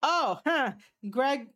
Oh, 0.04 0.40
huh. 0.46 0.74
Greg 1.10 1.50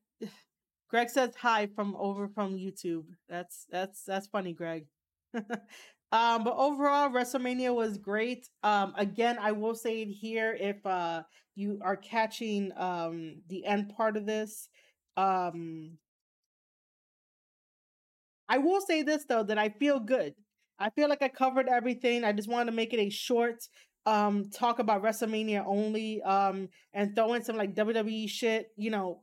Greg 0.89 1.09
says 1.09 1.35
hi 1.39 1.67
from 1.67 1.95
over 1.97 2.27
from 2.27 2.55
YouTube. 2.55 3.05
That's 3.27 3.65
that's 3.69 4.03
that's 4.03 4.27
funny, 4.27 4.53
Greg. 4.53 4.85
um, 5.33 6.43
but 6.43 6.55
overall, 6.57 7.09
WrestleMania 7.09 7.73
was 7.73 7.97
great. 7.97 8.49
Um, 8.63 8.93
again, 8.97 9.37
I 9.39 9.51
will 9.51 9.75
say 9.75 10.01
it 10.01 10.07
here 10.07 10.57
if 10.59 10.83
uh 10.85 11.23
you 11.55 11.79
are 11.83 11.95
catching 11.95 12.71
um 12.75 13.41
the 13.47 13.65
end 13.65 13.93
part 13.95 14.17
of 14.17 14.25
this. 14.25 14.67
Um, 15.15 15.97
I 18.47 18.57
will 18.57 18.81
say 18.81 19.03
this 19.03 19.25
though 19.25 19.43
that 19.43 19.59
I 19.59 19.69
feel 19.69 19.99
good. 19.99 20.33
I 20.79 20.89
feel 20.89 21.09
like 21.09 21.21
I 21.21 21.27
covered 21.29 21.67
everything. 21.67 22.23
I 22.23 22.31
just 22.31 22.49
wanted 22.49 22.71
to 22.71 22.75
make 22.75 22.93
it 22.93 22.99
a 22.99 23.09
short 23.09 23.63
um 24.05 24.49
talk 24.49 24.79
about 24.79 25.03
WrestleMania 25.03 25.63
only 25.67 26.21
um 26.23 26.69
and 26.93 27.15
throw 27.15 27.33
in 27.33 27.43
some 27.43 27.57
like 27.57 27.75
WWE 27.75 28.27
shit, 28.29 28.67
you 28.75 28.89
know, 28.89 29.21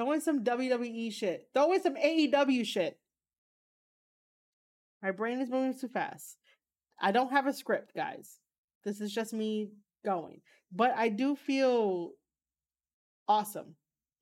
Throw 0.00 0.12
in 0.12 0.22
some 0.22 0.42
WWE 0.42 1.12
shit. 1.12 1.48
Throw 1.52 1.74
in 1.74 1.82
some 1.82 1.94
AEW 1.94 2.64
shit. 2.64 2.98
My 5.02 5.10
brain 5.10 5.42
is 5.42 5.50
moving 5.50 5.78
too 5.78 5.88
fast. 5.88 6.38
I 6.98 7.12
don't 7.12 7.32
have 7.32 7.46
a 7.46 7.52
script, 7.52 7.94
guys. 7.94 8.38
This 8.82 9.02
is 9.02 9.12
just 9.12 9.34
me 9.34 9.72
going. 10.02 10.40
But 10.72 10.94
I 10.96 11.10
do 11.10 11.36
feel 11.36 12.12
awesome 13.28 13.74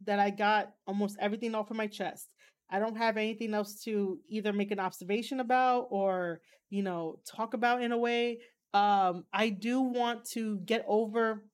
that 0.05 0.19
I 0.19 0.31
got 0.31 0.73
almost 0.85 1.17
everything 1.21 1.55
off 1.55 1.71
of 1.71 1.77
my 1.77 1.87
chest. 1.87 2.27
I 2.69 2.81
don't 2.81 2.97
have 2.97 3.17
anything 3.17 3.55
else 3.55 3.81
to 3.85 4.19
either 4.29 4.53
make 4.53 4.73
an 4.73 4.81
observation 4.81 5.39
about 5.39 5.87
or, 5.91 6.41
you 6.71 6.83
know, 6.83 7.21
talk 7.25 7.55
about 7.55 7.83
in 7.83 7.93
a 7.93 7.99
way. 7.99 8.41
Um, 8.75 9.27
I 9.33 9.51
do 9.51 9.81
want 9.83 10.25
to 10.31 10.59
get 10.59 10.85
over 10.89 11.45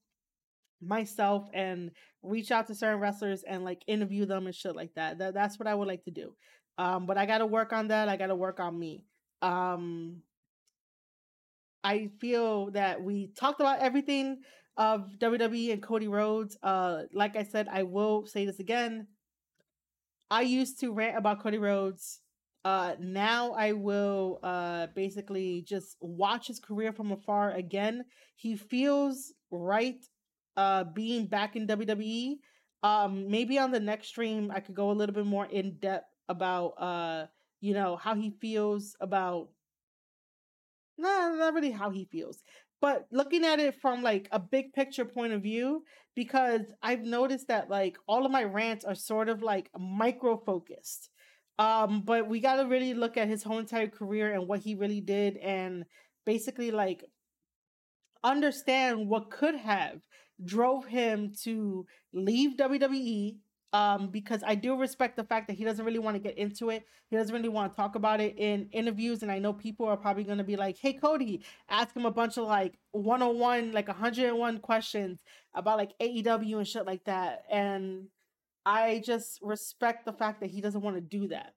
myself 0.81 1.47
and 1.53 1.91
reach 2.25 2.51
out 2.51 2.67
to 2.67 2.75
certain 2.75 3.01
wrestlers 3.01 3.43
and 3.43 3.65
like 3.65 3.83
interview 3.87 4.27
them 4.27 4.47
and 4.47 4.55
shit 4.55 4.75
like 4.75 4.95
that. 4.95 5.19
that 5.19 5.35
that's 5.35 5.59
what 5.59 5.69
I 5.69 5.75
would 5.75 5.89
like 5.89 6.05
to 6.05 6.11
do. 6.11 6.35
Um, 6.79 7.07
but 7.07 7.19
I 7.19 7.27
got 7.27 7.39
to 7.39 7.47
work 7.47 7.73
on 7.73 7.89
that. 7.89 8.09
I 8.09 8.17
got 8.17 8.29
to 8.29 8.35
work 8.35 8.59
on 8.59 8.79
me. 8.79 9.05
Um, 9.43 10.23
I 11.85 12.09
feel 12.21 12.71
that 12.73 13.03
we 13.03 13.29
talked 13.39 13.61
about 13.61 13.81
everything 13.81 14.39
of 14.77 15.11
WWE 15.19 15.73
and 15.73 15.83
Cody 15.83 16.09
Rhodes. 16.09 16.57
Uh, 16.63 17.03
like 17.13 17.37
I 17.37 17.45
said, 17.45 17.69
I 17.71 17.83
will 17.85 18.27
say 18.27 18.47
this 18.47 18.59
again. 18.59 19.07
I 20.31 20.43
used 20.43 20.81
to 20.81 20.93
rant 20.93 21.17
about 21.17 21.43
Cody 21.43 21.59
Rhodes. 21.59 22.21
Uh, 22.65 22.95
now 22.99 23.53
I 23.53 23.73
will 23.73 24.41
uh 24.43 24.87
basically 24.95 25.63
just 25.69 25.99
watch 26.01 26.47
his 26.47 26.59
career 26.59 26.93
from 26.93 27.13
afar 27.13 27.51
again. 27.53 28.05
He 28.37 28.57
feels 28.57 29.35
right 29.51 30.03
uh 30.57 30.85
being 30.85 31.27
back 31.27 31.57
in 31.57 31.67
WWE. 31.67 32.37
Um 32.83 33.31
maybe 33.31 33.59
on 33.59 33.71
the 33.71 33.81
next 33.81 34.09
stream 34.09 34.51
I 34.55 34.61
could 34.61 34.75
go 34.75 34.91
a 34.91 34.93
little 34.99 35.15
bit 35.15 35.27
more 35.27 35.47
in 35.47 35.77
depth 35.81 36.11
about 36.29 36.75
uh 36.79 37.27
you 37.61 37.75
know 37.75 37.97
how 37.97 38.15
he 38.15 38.31
feels 38.41 38.97
about 39.01 39.49
nah, 40.99 41.29
not 41.31 41.55
really 41.55 41.71
how 41.71 41.91
he 41.91 42.05
feels, 42.05 42.43
but 42.81 43.07
looking 43.11 43.45
at 43.45 43.59
it 43.59 43.81
from 43.81 44.03
like 44.03 44.29
a 44.33 44.39
big 44.39 44.73
picture 44.73 45.05
point 45.05 45.33
of 45.33 45.43
view 45.43 45.83
because 46.15 46.63
I've 46.83 47.03
noticed 47.03 47.49
that 47.49 47.71
like 47.71 47.97
all 48.07 48.25
of 48.25 48.33
my 48.33 48.45
rants 48.45 48.85
are 48.85 48.95
sort 48.95 49.29
of 49.29 49.43
like 49.43 49.71
micro 49.79 50.37
focused. 50.37 51.11
Um 51.59 52.03
but 52.03 52.29
we 52.29 52.41
got 52.41 52.57
to 52.57 52.65
really 52.65 52.95
look 52.95 53.17
at 53.17 53.29
his 53.29 53.43
whole 53.43 53.59
entire 53.59 53.89
career 53.89 54.33
and 54.35 54.47
what 54.49 54.61
he 54.61 54.75
really 54.75 55.01
did 55.01 55.37
and 55.39 55.85
basically 56.27 56.71
like 56.71 57.05
understand 58.23 59.09
what 59.09 59.31
could 59.31 59.55
have 59.55 60.01
drove 60.43 60.87
him 60.87 61.33
to 61.43 61.87
leave 62.13 62.57
WWE 62.57 63.37
um, 63.75 64.07
because 64.07 64.45
I 64.47 64.55
do 64.55 64.77
respect 64.77 65.17
the 65.17 65.25
fact 65.25 65.49
that 65.49 65.55
he 65.55 65.65
doesn't 65.65 65.85
really 65.85 65.99
want 65.99 66.15
to 66.15 66.21
get 66.21 66.39
into 66.39 66.71
it. 66.71 66.87
He 67.09 67.17
doesn't 67.17 67.35
really 67.35 67.49
want 67.49 67.73
to 67.73 67.77
talk 67.77 67.97
about 67.97 68.21
it 68.21 68.39
in 68.39 68.69
interviews. 68.71 69.23
And 69.23 69.33
I 69.33 69.41
know 69.41 69.53
people 69.53 69.87
are 69.87 69.97
probably 69.97 70.23
going 70.23 70.39
to 70.39 70.45
be 70.45 70.55
like, 70.55 70.79
hey, 70.79 70.93
Cody, 70.93 71.43
ask 71.69 71.95
him 71.95 72.07
a 72.07 72.11
bunch 72.13 72.37
of 72.37 72.47
like 72.47 72.79
101, 72.93 73.73
like 73.73 73.89
101 73.89 74.59
questions 74.61 75.19
about 75.55 75.77
like 75.77 75.91
AEW 76.01 76.59
and 76.59 76.69
shit 76.69 76.87
like 76.87 77.05
that. 77.07 77.43
And 77.51 78.07
I 78.65 79.03
just 79.05 79.41
respect 79.43 80.07
the 80.07 80.13
fact 80.13 80.41
that 80.41 80.51
he 80.51 80.61
doesn't 80.61 80.81
want 80.81 80.95
to 80.95 81.01
do 81.01 81.27
that. 81.29 81.55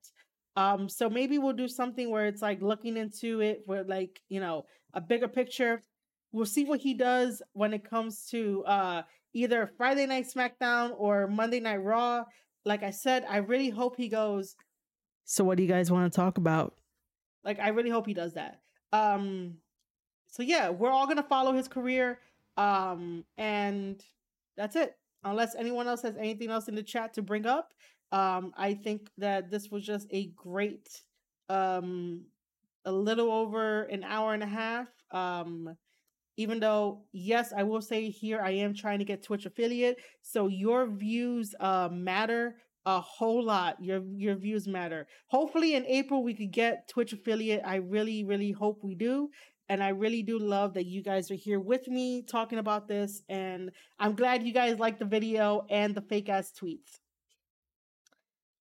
Um, 0.55 0.89
so 0.89 1.11
maybe 1.11 1.37
we'll 1.37 1.53
do 1.53 1.67
something 1.67 2.09
where 2.09 2.25
it's 2.25 2.41
like 2.41 2.63
looking 2.63 2.97
into 2.97 3.41
it 3.41 3.61
where 3.67 3.83
like, 3.83 4.21
you 4.27 4.39
know, 4.39 4.65
a 4.95 4.99
bigger 4.99 5.27
picture. 5.27 5.83
We'll 6.31 6.45
see 6.45 6.65
what 6.65 6.81
he 6.81 6.93
does 6.93 7.41
when 7.53 7.73
it 7.73 7.89
comes 7.89 8.27
to 8.31 8.63
uh 8.65 9.01
either 9.33 9.67
Friday 9.77 10.05
Night 10.05 10.25
SmackDown 10.25 10.93
or 10.97 11.27
Monday 11.27 11.59
Night 11.59 11.77
Raw. 11.83 12.25
Like 12.65 12.83
I 12.83 12.91
said, 12.91 13.25
I 13.29 13.37
really 13.37 13.69
hope 13.69 13.95
he 13.95 14.09
goes. 14.09 14.55
So 15.25 15.43
what 15.43 15.57
do 15.57 15.63
you 15.63 15.69
guys 15.69 15.91
want 15.91 16.11
to 16.11 16.15
talk 16.15 16.37
about? 16.37 16.75
Like 17.43 17.59
I 17.59 17.69
really 17.69 17.89
hope 17.89 18.07
he 18.07 18.13
does 18.13 18.33
that. 18.33 18.61
Um 18.91 19.57
so 20.27 20.43
yeah, 20.43 20.69
we're 20.69 20.91
all 20.91 21.05
going 21.05 21.17
to 21.17 21.23
follow 21.23 21.53
his 21.53 21.67
career 21.67 22.19
um 22.57 23.23
and 23.37 24.01
that's 24.55 24.75
it. 24.75 24.95
Unless 25.23 25.55
anyone 25.55 25.87
else 25.87 26.01
has 26.01 26.15
anything 26.17 26.49
else 26.49 26.67
in 26.67 26.75
the 26.75 26.83
chat 26.83 27.13
to 27.13 27.21
bring 27.21 27.45
up, 27.45 27.73
um 28.11 28.53
I 28.57 28.73
think 28.73 29.09
that 29.17 29.51
this 29.51 29.69
was 29.69 29.85
just 29.85 30.07
a 30.11 30.27
great 30.35 31.03
um 31.49 32.25
a 32.85 32.91
little 32.91 33.31
over 33.31 33.83
an 33.83 34.03
hour 34.03 34.33
and 34.33 34.43
a 34.43 34.47
half. 34.47 34.87
Um 35.11 35.77
even 36.37 36.59
though 36.59 37.03
yes 37.11 37.53
i 37.55 37.63
will 37.63 37.81
say 37.81 38.09
here 38.09 38.39
i 38.41 38.51
am 38.51 38.73
trying 38.73 38.99
to 38.99 39.05
get 39.05 39.23
twitch 39.23 39.45
affiliate 39.45 39.97
so 40.21 40.47
your 40.47 40.87
views 40.87 41.53
uh, 41.59 41.89
matter 41.91 42.55
a 42.87 43.01
whole 43.01 43.43
lot. 43.43 43.83
Your 43.83 44.01
your 44.15 44.35
views 44.35 44.65
matter. 44.65 45.07
Hopefully 45.27 45.75
in 45.75 45.85
april 45.87 46.23
we 46.23 46.33
could 46.33 46.51
get 46.51 46.87
twitch 46.87 47.11
affiliate. 47.11 47.61
I 47.65 47.75
really 47.75 48.23
really 48.23 48.53
hope 48.53 48.81
we 48.81 48.95
do 48.95 49.29
and 49.69 49.83
i 49.83 49.89
really 49.89 50.23
do 50.23 50.39
love 50.39 50.73
that 50.73 50.85
you 50.85 51.03
guys 51.03 51.29
are 51.29 51.35
here 51.35 51.59
with 51.59 51.87
me 51.87 52.21
talking 52.21 52.59
about 52.59 52.87
this 52.87 53.21
and 53.29 53.71
i'm 53.99 54.15
glad 54.15 54.43
you 54.43 54.53
guys 54.53 54.79
like 54.79 54.99
the 54.99 55.05
video 55.05 55.65
and 55.69 55.93
the 55.93 56.01
fake 56.01 56.29
ass 56.29 56.51
tweets. 56.59 56.99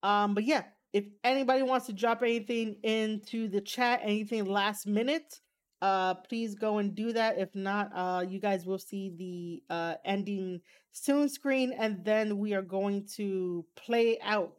Um 0.03 0.33
but 0.33 0.43
yeah 0.43 0.63
if 0.93 1.05
anybody 1.23 1.63
wants 1.63 1.85
to 1.87 1.93
drop 1.93 2.21
anything 2.21 2.75
into 2.83 3.47
the 3.47 3.61
chat 3.61 4.01
anything 4.03 4.45
last 4.45 4.87
minute 4.87 5.39
uh 5.81 6.15
please 6.15 6.55
go 6.55 6.79
and 6.79 6.95
do 6.95 7.13
that. 7.13 7.37
If 7.37 7.53
not 7.55 7.91
uh 7.95 8.25
you 8.27 8.39
guys 8.39 8.65
will 8.65 8.79
see 8.79 9.11
the 9.17 9.73
uh 9.73 9.95
ending 10.05 10.61
soon 10.91 11.29
screen 11.29 11.73
and 11.73 12.03
then 12.03 12.39
we 12.39 12.53
are 12.53 12.63
going 12.63 13.05
to 13.17 13.65
play 13.75 14.19
out 14.23 14.57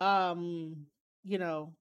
um 0.00 0.86
you 1.24 1.38
know 1.38 1.74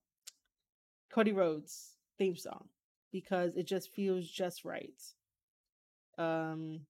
cody 1.12 1.32
rhodes 1.32 1.96
theme 2.18 2.36
song 2.36 2.68
because 3.12 3.56
it 3.56 3.64
just 3.68 3.92
feels 3.94 4.28
just 4.30 4.66
right. 4.66 5.02
Um 6.18 6.82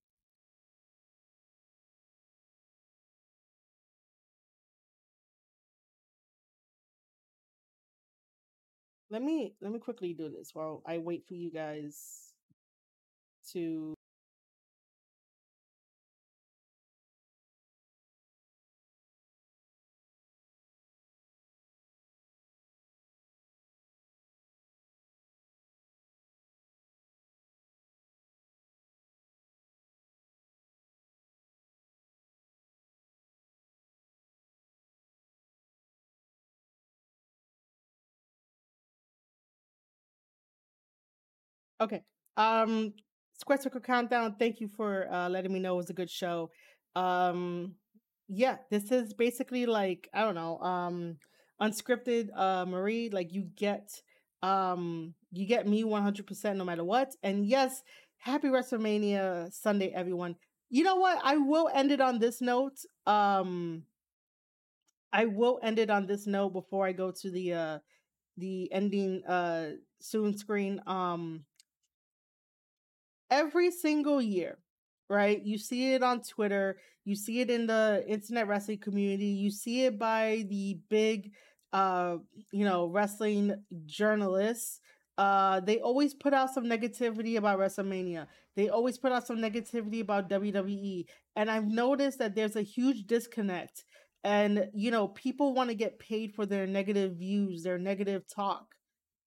let 9.09 9.21
me 9.21 9.55
let 9.61 9.71
me 9.71 9.79
quickly 9.79 10.13
do 10.13 10.29
this 10.29 10.51
while 10.53 10.81
I 10.85 10.97
wait 10.99 11.25
for 11.27 11.33
you 11.33 11.51
guys 11.51 12.33
to 13.53 13.95
Okay. 41.81 42.03
Um 42.37 42.93
Square 43.33 43.61
Circle 43.61 43.79
Countdown, 43.81 44.35
thank 44.37 44.59
you 44.59 44.67
for 44.67 45.11
uh 45.11 45.29
letting 45.29 45.53
me 45.53 45.59
know 45.59 45.73
it 45.75 45.77
was 45.77 45.89
a 45.89 45.93
good 45.93 46.09
show. 46.09 46.49
Um 46.95 47.75
yeah, 48.27 48.57
this 48.69 48.91
is 48.91 49.13
basically 49.13 49.65
like, 49.65 50.07
I 50.13 50.21
don't 50.21 50.35
know, 50.35 50.59
um 50.59 51.17
unscripted 51.61 52.29
uh 52.35 52.65
Marie, 52.65 53.09
like 53.09 53.33
you 53.33 53.43
get 53.55 53.89
um 54.41 55.13
you 55.31 55.45
get 55.45 55.67
me 55.67 55.83
100% 55.83 56.57
no 56.57 56.65
matter 56.65 56.83
what. 56.83 57.15
And 57.23 57.45
yes, 57.45 57.81
happy 58.17 58.47
WrestleMania 58.47 59.53
Sunday 59.53 59.91
everyone. 59.93 60.35
You 60.69 60.83
know 60.83 60.97
what? 60.97 61.19
I 61.23 61.37
will 61.37 61.69
end 61.73 61.91
it 61.91 62.01
on 62.01 62.19
this 62.19 62.41
note. 62.41 62.77
Um 63.05 63.83
I 65.11 65.25
will 65.25 65.59
end 65.63 65.79
it 65.79 65.89
on 65.89 66.05
this 66.05 66.27
note 66.27 66.51
before 66.51 66.85
I 66.85 66.91
go 66.91 67.11
to 67.11 67.31
the 67.31 67.53
uh 67.53 67.79
the 68.37 68.71
ending 68.71 69.23
uh 69.25 69.71
soon 69.99 70.37
screen. 70.37 70.81
Um 70.87 71.45
every 73.31 73.71
single 73.71 74.21
year, 74.21 74.57
right? 75.09 75.41
You 75.43 75.57
see 75.57 75.93
it 75.93 76.03
on 76.03 76.21
Twitter, 76.21 76.77
you 77.05 77.15
see 77.15 77.41
it 77.41 77.49
in 77.49 77.67
the 77.67 78.03
internet 78.07 78.47
wrestling 78.47 78.79
community, 78.79 79.27
you 79.27 79.51
see 79.51 79.85
it 79.85 79.97
by 79.99 80.45
the 80.49 80.79
big 80.89 81.31
uh, 81.73 82.17
you 82.51 82.65
know, 82.65 82.87
wrestling 82.87 83.55
journalists. 83.85 84.79
Uh, 85.17 85.59
they 85.59 85.79
always 85.79 86.13
put 86.13 86.33
out 86.33 86.49
some 86.53 86.65
negativity 86.65 87.37
about 87.37 87.59
WrestleMania. 87.59 88.27
They 88.55 88.69
always 88.69 88.97
put 88.97 89.11
out 89.11 89.27
some 89.27 89.37
negativity 89.37 90.01
about 90.01 90.29
WWE. 90.29 91.05
And 91.35 91.51
I've 91.51 91.67
noticed 91.67 92.19
that 92.19 92.35
there's 92.35 92.55
a 92.55 92.61
huge 92.61 93.05
disconnect. 93.05 93.83
And, 94.23 94.69
you 94.73 94.91
know, 94.91 95.09
people 95.09 95.53
want 95.53 95.69
to 95.69 95.75
get 95.75 95.99
paid 95.99 96.33
for 96.33 96.45
their 96.45 96.67
negative 96.67 97.17
views, 97.17 97.63
their 97.63 97.77
negative 97.77 98.23
talk. 98.33 98.75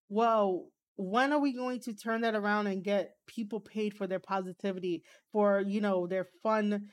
Well, 0.09 0.67
when 0.97 1.33
are 1.33 1.41
we 1.41 1.53
going 1.53 1.81
to 1.81 1.95
turn 1.95 2.21
that 2.21 2.35
around 2.35 2.67
and 2.67 2.85
get 2.85 3.17
people 3.27 3.61
paid 3.61 3.95
for 3.95 4.07
their 4.07 4.19
positivity 4.19 5.03
for 5.33 5.61
you 5.61 5.81
know 5.81 6.07
their 6.07 6.27
fun 6.43 6.89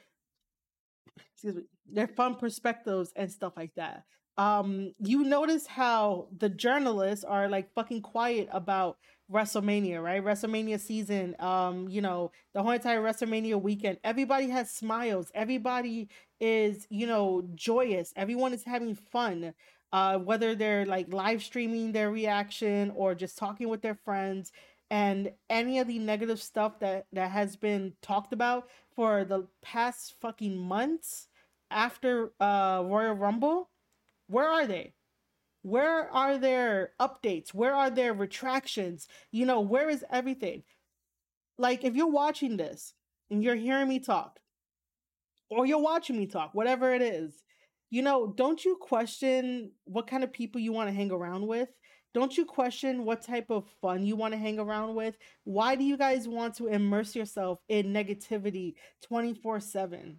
excuse 1.34 1.56
me 1.56 1.64
their 1.92 2.08
fun 2.08 2.36
perspectives 2.36 3.12
and 3.16 3.32
stuff 3.32 3.54
like 3.58 3.74
that 3.76 4.04
um 4.38 4.94
you 5.00 5.24
notice 5.24 5.68
how 5.68 6.28
the 6.38 6.50
journalists 6.50 7.26
are 7.26 7.50
like 7.50 7.74
fucking 7.74 8.02
quiet 8.02 8.48
about 8.52 8.98
WrestleMania, 9.32 10.02
right? 10.02 10.24
WrestleMania 10.24 10.80
season, 10.80 11.36
um, 11.40 11.88
you 11.88 12.02
know, 12.02 12.32
the 12.54 12.64
whole 12.64 12.72
entire 12.72 13.02
WrestleMania 13.02 13.62
weekend. 13.62 14.00
Everybody 14.04 14.50
has 14.50 14.72
smiles. 14.72 15.32
Everybody 15.36 16.10
is, 16.40 16.88
you 16.90 17.06
know, 17.06 17.48
joyous. 17.54 18.12
Everyone 18.16 18.54
is 18.54 18.64
having 18.64 18.96
fun 18.96 19.54
uh, 19.92 20.18
whether 20.18 20.56
they're 20.56 20.86
like 20.86 21.12
live 21.14 21.44
streaming 21.44 21.92
their 21.92 22.12
reaction 22.12 22.92
or 22.96 23.16
just 23.16 23.38
talking 23.38 23.70
with 23.70 23.82
their 23.82 23.96
friends 23.96 24.52
and 24.92 25.32
any 25.50 25.80
of 25.80 25.88
the 25.88 26.00
negative 26.00 26.42
stuff 26.42 26.80
that 26.80 27.06
that 27.14 27.32
has 27.32 27.56
been 27.56 27.94
talked 28.02 28.34
about 28.34 28.68
for 28.96 29.24
the 29.24 29.48
past 29.62 30.16
fucking 30.22 30.58
months 30.58 31.28
after 31.72 32.32
uh 32.40 32.82
Royal 32.86 33.14
Rumble 33.14 33.70
where 34.28 34.48
are 34.48 34.68
they? 34.68 34.94
Where 35.64 36.10
are 36.12 36.38
their 36.38 36.92
updates? 37.00 37.54
Where 37.54 37.74
are 37.74 37.90
their 37.90 38.14
retractions? 38.14 39.08
You 39.32 39.46
know 39.46 39.60
where 39.60 39.90
is 39.90 40.06
everything? 40.12 40.64
Like 41.58 41.84
if 41.84 41.96
you're 41.96 42.08
watching 42.08 42.56
this 42.58 42.94
and 43.30 43.44
you're 43.44 43.56
hearing 43.56 43.90
me 43.90 44.00
talk 44.00 44.40
or 45.50 45.66
you're 45.66 45.82
watching 45.82 46.18
me 46.18 46.28
talk 46.28 46.54
whatever 46.54 46.94
it 46.94 47.02
is 47.02 47.34
you 47.90 48.02
know, 48.02 48.34
don't 48.36 48.64
you 48.64 48.78
question 48.80 49.72
what 49.86 50.08
kind 50.08 50.24
of 50.24 50.32
people 50.32 50.62
you 50.62 50.72
want 50.72 50.90
to 50.90 50.96
hang 50.96 51.12
around 51.12 51.48
with? 51.48 51.70
Don't 52.14 52.36
you 52.38 52.46
question 52.46 53.06
what 53.06 53.22
type 53.22 53.50
of 53.50 53.66
fun 53.82 54.06
you 54.06 54.16
want 54.16 54.34
to 54.34 54.40
hang 54.40 54.60
around 54.60 54.96
with? 54.96 55.16
Why 55.44 55.76
do 55.76 55.84
you 55.84 55.98
guys 55.98 56.28
want 56.28 56.56
to 56.56 56.68
immerse 56.68 57.16
yourself 57.16 57.60
in 57.68 57.94
negativity 57.94 58.74
24 59.04 59.60
7 59.60 60.18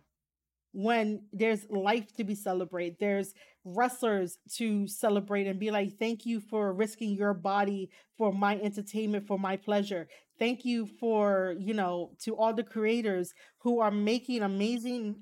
when 0.72 1.24
there's 1.32 1.66
life 1.68 2.12
to 2.16 2.24
be 2.24 2.34
celebrated? 2.34 2.96
There's 3.00 3.34
wrestlers 3.64 4.38
to 4.56 4.86
celebrate 4.86 5.46
and 5.48 5.58
be 5.58 5.70
like, 5.70 5.98
thank 5.98 6.24
you 6.24 6.40
for 6.40 6.72
risking 6.72 7.10
your 7.10 7.34
body 7.34 7.90
for 8.16 8.32
my 8.32 8.58
entertainment, 8.60 9.26
for 9.26 9.38
my 9.38 9.56
pleasure. 9.56 10.08
Thank 10.38 10.64
you 10.64 10.86
for, 10.86 11.56
you 11.58 11.74
know, 11.74 12.12
to 12.22 12.36
all 12.36 12.54
the 12.54 12.64
creators 12.64 13.34
who 13.58 13.80
are 13.80 13.90
making 13.90 14.42
amazing. 14.42 15.16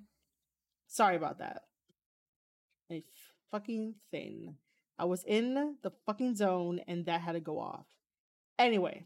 Sorry 0.86 1.16
about 1.16 1.38
that 1.38 1.62
a 2.90 3.04
fucking 3.50 3.94
thing. 4.10 4.56
I 4.98 5.04
was 5.04 5.24
in 5.24 5.76
the 5.82 5.92
fucking 6.06 6.36
zone 6.36 6.80
and 6.86 7.06
that 7.06 7.20
had 7.20 7.32
to 7.32 7.40
go 7.40 7.58
off. 7.58 7.86
Anyway, 8.58 9.04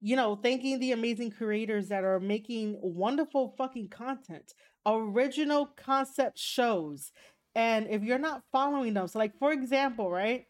you 0.00 0.14
know, 0.14 0.36
thanking 0.36 0.78
the 0.78 0.92
amazing 0.92 1.32
creators 1.32 1.88
that 1.88 2.04
are 2.04 2.20
making 2.20 2.78
wonderful 2.80 3.54
fucking 3.58 3.88
content, 3.88 4.54
original 4.86 5.66
concept 5.66 6.38
shows. 6.38 7.10
And 7.54 7.88
if 7.90 8.04
you're 8.04 8.18
not 8.18 8.42
following 8.52 8.94
them, 8.94 9.08
so 9.08 9.18
like 9.18 9.36
for 9.38 9.52
example, 9.52 10.10
right? 10.10 10.46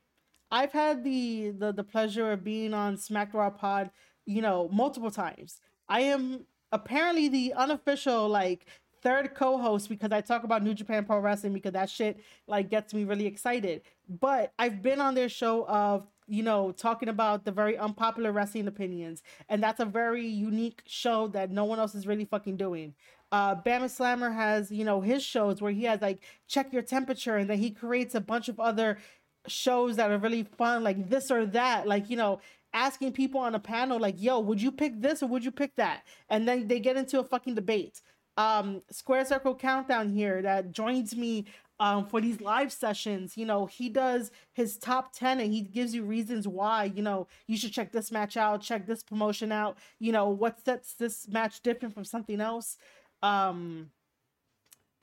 I've 0.50 0.72
had 0.72 1.04
the 1.04 1.52
the, 1.56 1.72
the 1.72 1.84
pleasure 1.84 2.32
of 2.32 2.44
being 2.44 2.74
on 2.74 2.98
Smack 2.98 3.32
Raw 3.32 3.50
Pod, 3.50 3.90
you 4.26 4.42
know, 4.42 4.68
multiple 4.70 5.10
times. 5.10 5.60
I 5.88 6.00
am 6.02 6.44
apparently 6.70 7.28
the 7.28 7.54
unofficial 7.54 8.28
like 8.28 8.66
third 9.02 9.34
co-host 9.34 9.88
because 9.88 10.12
I 10.12 10.20
talk 10.20 10.44
about 10.44 10.62
New 10.62 10.74
Japan 10.74 11.04
Pro 11.04 11.18
Wrestling 11.18 11.52
because 11.52 11.72
that 11.72 11.90
shit 11.90 12.20
like 12.46 12.70
gets 12.70 12.94
me 12.94 13.04
really 13.04 13.26
excited. 13.26 13.82
But 14.08 14.52
I've 14.58 14.82
been 14.82 15.00
on 15.00 15.14
their 15.14 15.28
show 15.28 15.66
of 15.66 16.06
you 16.26 16.42
know 16.42 16.72
talking 16.72 17.08
about 17.08 17.44
the 17.44 17.52
very 17.52 17.76
unpopular 17.76 18.32
wrestling 18.32 18.68
opinions, 18.68 19.22
and 19.48 19.62
that's 19.62 19.80
a 19.80 19.84
very 19.84 20.26
unique 20.26 20.82
show 20.86 21.28
that 21.28 21.50
no 21.50 21.64
one 21.64 21.78
else 21.78 21.94
is 21.94 22.06
really 22.06 22.24
fucking 22.24 22.56
doing. 22.56 22.94
Uh, 23.30 23.54
Bama 23.54 23.90
Slammer 23.90 24.30
has 24.30 24.70
you 24.70 24.84
know 24.84 25.00
his 25.00 25.22
shows 25.22 25.60
where 25.60 25.72
he 25.72 25.84
has 25.84 26.00
like 26.00 26.20
check 26.46 26.72
your 26.72 26.82
temperature, 26.82 27.36
and 27.36 27.48
then 27.48 27.58
he 27.58 27.70
creates 27.70 28.14
a 28.14 28.20
bunch 28.20 28.48
of 28.48 28.58
other 28.60 28.98
shows 29.46 29.96
that 29.96 30.10
are 30.10 30.18
really 30.18 30.42
fun, 30.42 30.84
like 30.84 31.08
this 31.08 31.30
or 31.30 31.46
that, 31.46 31.86
like 31.86 32.10
you 32.10 32.16
know 32.16 32.40
asking 32.74 33.12
people 33.12 33.40
on 33.40 33.54
a 33.54 33.58
panel 33.58 33.98
like 33.98 34.14
yo 34.18 34.38
would 34.38 34.60
you 34.60 34.70
pick 34.70 35.00
this 35.00 35.22
or 35.22 35.26
would 35.26 35.44
you 35.44 35.50
pick 35.50 35.74
that 35.76 36.02
and 36.28 36.46
then 36.46 36.68
they 36.68 36.78
get 36.78 36.96
into 36.96 37.18
a 37.18 37.24
fucking 37.24 37.54
debate 37.54 38.02
um, 38.38 38.82
Square 38.88 39.24
Circle 39.24 39.56
Countdown 39.56 40.10
here 40.10 40.40
that 40.42 40.70
joins 40.70 41.16
me 41.16 41.44
um, 41.80 42.06
for 42.06 42.20
these 42.20 42.40
live 42.40 42.72
sessions. 42.72 43.36
You 43.36 43.44
know, 43.44 43.66
he 43.66 43.88
does 43.88 44.30
his 44.52 44.78
top 44.78 45.12
10 45.12 45.40
and 45.40 45.52
he 45.52 45.60
gives 45.60 45.92
you 45.92 46.04
reasons 46.04 46.46
why, 46.46 46.84
you 46.84 47.02
know, 47.02 47.26
you 47.48 47.56
should 47.56 47.72
check 47.72 47.90
this 47.90 48.12
match 48.12 48.36
out, 48.36 48.62
check 48.62 48.86
this 48.86 49.02
promotion 49.02 49.50
out, 49.50 49.76
you 49.98 50.12
know, 50.12 50.28
what 50.28 50.64
sets 50.64 50.94
this 50.94 51.26
match 51.28 51.62
different 51.62 51.92
from 51.92 52.04
something 52.04 52.40
else. 52.40 52.78
Um, 53.22 53.90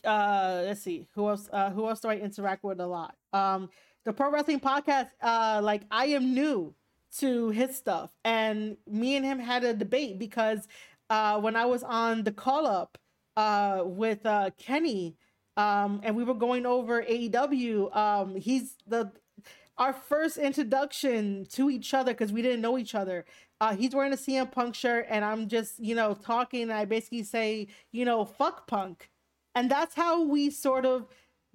uh, 0.06 0.62
let's 0.66 0.82
see, 0.82 1.06
who 1.14 1.28
else, 1.28 1.50
uh, 1.52 1.72
who 1.72 1.90
else 1.90 2.00
do 2.00 2.08
I 2.08 2.16
interact 2.16 2.64
with 2.64 2.80
a 2.80 2.88
lot? 2.88 3.16
Um, 3.34 3.70
the 4.06 4.14
Pro 4.14 4.32
Wrestling 4.32 4.62
Podcast, 4.62 5.10
uh, 5.22 5.60
like 5.62 5.82
I 5.92 6.06
am 6.08 6.34
new 6.34 6.74
to 7.18 7.50
his 7.50 7.76
stuff 7.76 8.12
and 8.24 8.78
me 8.90 9.18
and 9.18 9.26
him 9.26 9.40
had 9.40 9.66
a 9.66 9.74
debate 9.74 10.20
because 10.20 10.70
uh, 11.10 11.40
when 11.40 11.58
I 11.58 11.66
was 11.66 11.84
on 11.84 12.24
the 12.24 12.32
call 12.32 12.66
up, 12.66 12.98
uh, 13.38 13.84
with 13.86 14.26
uh, 14.26 14.50
Kenny, 14.58 15.16
um, 15.58 16.02
and 16.04 16.16
we 16.16 16.24
were 16.24 16.34
going 16.34 16.66
over 16.66 17.04
AEW. 17.04 17.96
Um, 17.96 18.36
he's 18.36 18.76
the 18.88 19.12
our 19.78 19.94
first 19.94 20.38
introduction 20.38 21.46
to 21.52 21.70
each 21.70 21.94
other 21.94 22.14
because 22.14 22.32
we 22.32 22.42
didn't 22.42 22.62
know 22.62 22.78
each 22.78 22.96
other. 22.96 23.26
Uh, 23.60 23.76
he's 23.76 23.94
wearing 23.94 24.14
a 24.14 24.18
CM 24.18 24.52
Punk 24.52 24.76
shirt, 24.76 25.06
and 25.10 25.24
I'm 25.26 25.48
just 25.48 25.80
you 25.80 25.96
know 25.96 26.14
talking. 26.14 26.72
I 26.72 26.86
basically 26.86 27.24
say 27.24 27.68
you 27.92 28.06
know 28.06 28.26
fuck 28.26 28.68
Punk, 28.68 29.10
and 29.54 29.70
that's 29.70 29.96
how 29.96 30.24
we 30.24 30.50
sort 30.50 30.86
of 30.86 31.08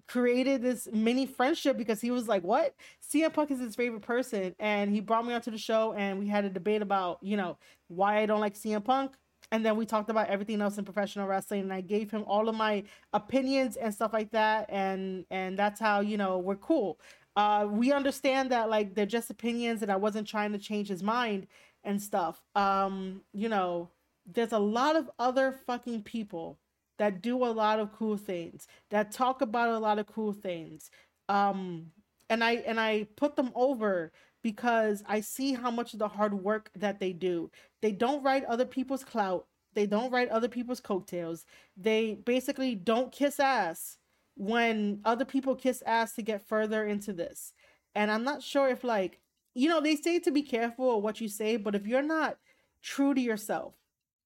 created 0.08 0.60
this 0.60 0.88
mini 0.92 1.24
friendship 1.24 1.76
because 1.76 2.00
he 2.00 2.10
was 2.10 2.28
like, 2.28 2.42
"What? 2.42 2.74
CM 3.02 3.32
Punk 3.32 3.50
is 3.50 3.60
his 3.60 3.76
favorite 3.76 4.02
person," 4.02 4.54
and 4.58 4.90
he 4.90 5.00
brought 5.00 5.26
me 5.26 5.34
onto 5.34 5.50
the 5.50 5.58
show, 5.58 5.92
and 5.94 6.18
we 6.18 6.26
had 6.28 6.44
a 6.44 6.50
debate 6.50 6.82
about 6.82 7.18
you 7.22 7.36
know 7.36 7.58
why 7.88 8.18
I 8.18 8.26
don't 8.26 8.40
like 8.40 8.54
CM 8.54 8.84
Punk 8.84 9.12
and 9.52 9.64
then 9.64 9.76
we 9.76 9.84
talked 9.84 10.10
about 10.10 10.28
everything 10.28 10.60
else 10.60 10.78
in 10.78 10.84
professional 10.84 11.26
wrestling 11.26 11.62
and 11.62 11.72
i 11.72 11.80
gave 11.80 12.10
him 12.10 12.24
all 12.26 12.48
of 12.48 12.54
my 12.54 12.82
opinions 13.12 13.76
and 13.76 13.92
stuff 13.94 14.12
like 14.12 14.30
that 14.30 14.66
and 14.70 15.24
and 15.30 15.58
that's 15.58 15.80
how 15.80 16.00
you 16.00 16.16
know 16.16 16.38
we're 16.38 16.56
cool. 16.56 16.98
Uh 17.36 17.66
we 17.70 17.92
understand 17.92 18.50
that 18.50 18.68
like 18.70 18.94
they're 18.94 19.06
just 19.06 19.30
opinions 19.30 19.82
and 19.82 19.90
i 19.92 19.96
wasn't 19.96 20.26
trying 20.26 20.52
to 20.52 20.58
change 20.58 20.88
his 20.88 21.02
mind 21.02 21.46
and 21.84 22.00
stuff. 22.02 22.42
Um 22.54 23.22
you 23.32 23.48
know 23.48 23.90
there's 24.26 24.52
a 24.52 24.58
lot 24.58 24.96
of 24.96 25.10
other 25.18 25.52
fucking 25.66 26.02
people 26.02 26.58
that 26.98 27.22
do 27.22 27.44
a 27.44 27.46
lot 27.46 27.80
of 27.80 27.92
cool 27.92 28.16
things 28.16 28.66
that 28.90 29.10
talk 29.10 29.40
about 29.40 29.70
a 29.70 29.78
lot 29.78 29.98
of 29.98 30.06
cool 30.06 30.32
things. 30.32 30.90
Um 31.28 31.92
and 32.28 32.44
i 32.44 32.54
and 32.66 32.78
i 32.80 33.06
put 33.16 33.36
them 33.36 33.50
over 33.54 34.12
because 34.42 35.02
I 35.06 35.20
see 35.20 35.54
how 35.54 35.70
much 35.70 35.92
of 35.92 35.98
the 35.98 36.08
hard 36.08 36.34
work 36.34 36.70
that 36.74 36.98
they 37.00 37.12
do. 37.12 37.50
They 37.82 37.92
don't 37.92 38.22
write 38.22 38.44
other 38.44 38.64
people's 38.64 39.04
clout. 39.04 39.46
They 39.74 39.86
don't 39.86 40.10
write 40.10 40.28
other 40.28 40.48
people's 40.48 40.80
coattails. 40.80 41.46
They 41.76 42.14
basically 42.14 42.74
don't 42.74 43.12
kiss 43.12 43.38
ass 43.38 43.98
when 44.36 45.00
other 45.04 45.24
people 45.24 45.54
kiss 45.54 45.82
ass 45.86 46.14
to 46.14 46.22
get 46.22 46.46
further 46.46 46.84
into 46.84 47.12
this. 47.12 47.52
And 47.94 48.10
I'm 48.10 48.24
not 48.24 48.42
sure 48.42 48.68
if 48.68 48.84
like, 48.84 49.20
you 49.54 49.68
know, 49.68 49.80
they 49.80 49.96
say 49.96 50.18
to 50.20 50.30
be 50.30 50.42
careful 50.42 50.96
of 50.96 51.02
what 51.02 51.20
you 51.20 51.28
say, 51.28 51.56
but 51.56 51.74
if 51.74 51.86
you're 51.86 52.02
not 52.02 52.38
true 52.82 53.14
to 53.14 53.20
yourself, 53.20 53.74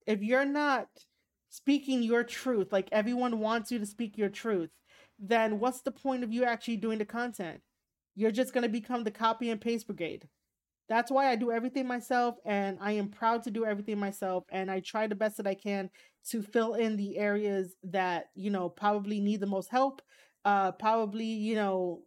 if 0.06 0.22
you're 0.22 0.44
not 0.44 0.88
speaking 1.48 2.02
your 2.02 2.24
truth, 2.24 2.72
like 2.72 2.88
everyone 2.92 3.38
wants 3.40 3.70
you 3.70 3.78
to 3.78 3.86
speak 3.86 4.18
your 4.18 4.28
truth, 4.28 4.70
then 5.18 5.60
what's 5.60 5.80
the 5.80 5.90
point 5.90 6.24
of 6.24 6.32
you 6.32 6.44
actually 6.44 6.76
doing 6.76 6.98
the 6.98 7.04
content? 7.04 7.60
You're 8.14 8.30
just 8.30 8.52
going 8.52 8.62
to 8.62 8.68
become 8.68 9.04
the 9.04 9.10
copy 9.10 9.50
and 9.50 9.60
paste 9.60 9.86
brigade. 9.86 10.28
That's 10.88 11.10
why 11.10 11.28
I 11.30 11.36
do 11.36 11.50
everything 11.50 11.86
myself 11.86 12.36
and 12.44 12.78
I 12.80 12.92
am 12.92 13.08
proud 13.08 13.42
to 13.44 13.50
do 13.50 13.64
everything 13.64 13.98
myself 13.98 14.44
and 14.50 14.70
I 14.70 14.80
try 14.80 15.06
the 15.06 15.14
best 15.14 15.38
that 15.38 15.46
I 15.46 15.54
can 15.54 15.90
to 16.30 16.42
fill 16.42 16.74
in 16.74 16.96
the 16.96 17.18
areas 17.18 17.74
that, 17.84 18.26
you 18.34 18.50
know, 18.50 18.68
probably 18.68 19.20
need 19.20 19.40
the 19.40 19.46
most 19.46 19.70
help, 19.70 20.02
uh 20.44 20.72
probably, 20.72 21.24
you 21.24 21.54
know, 21.54 22.02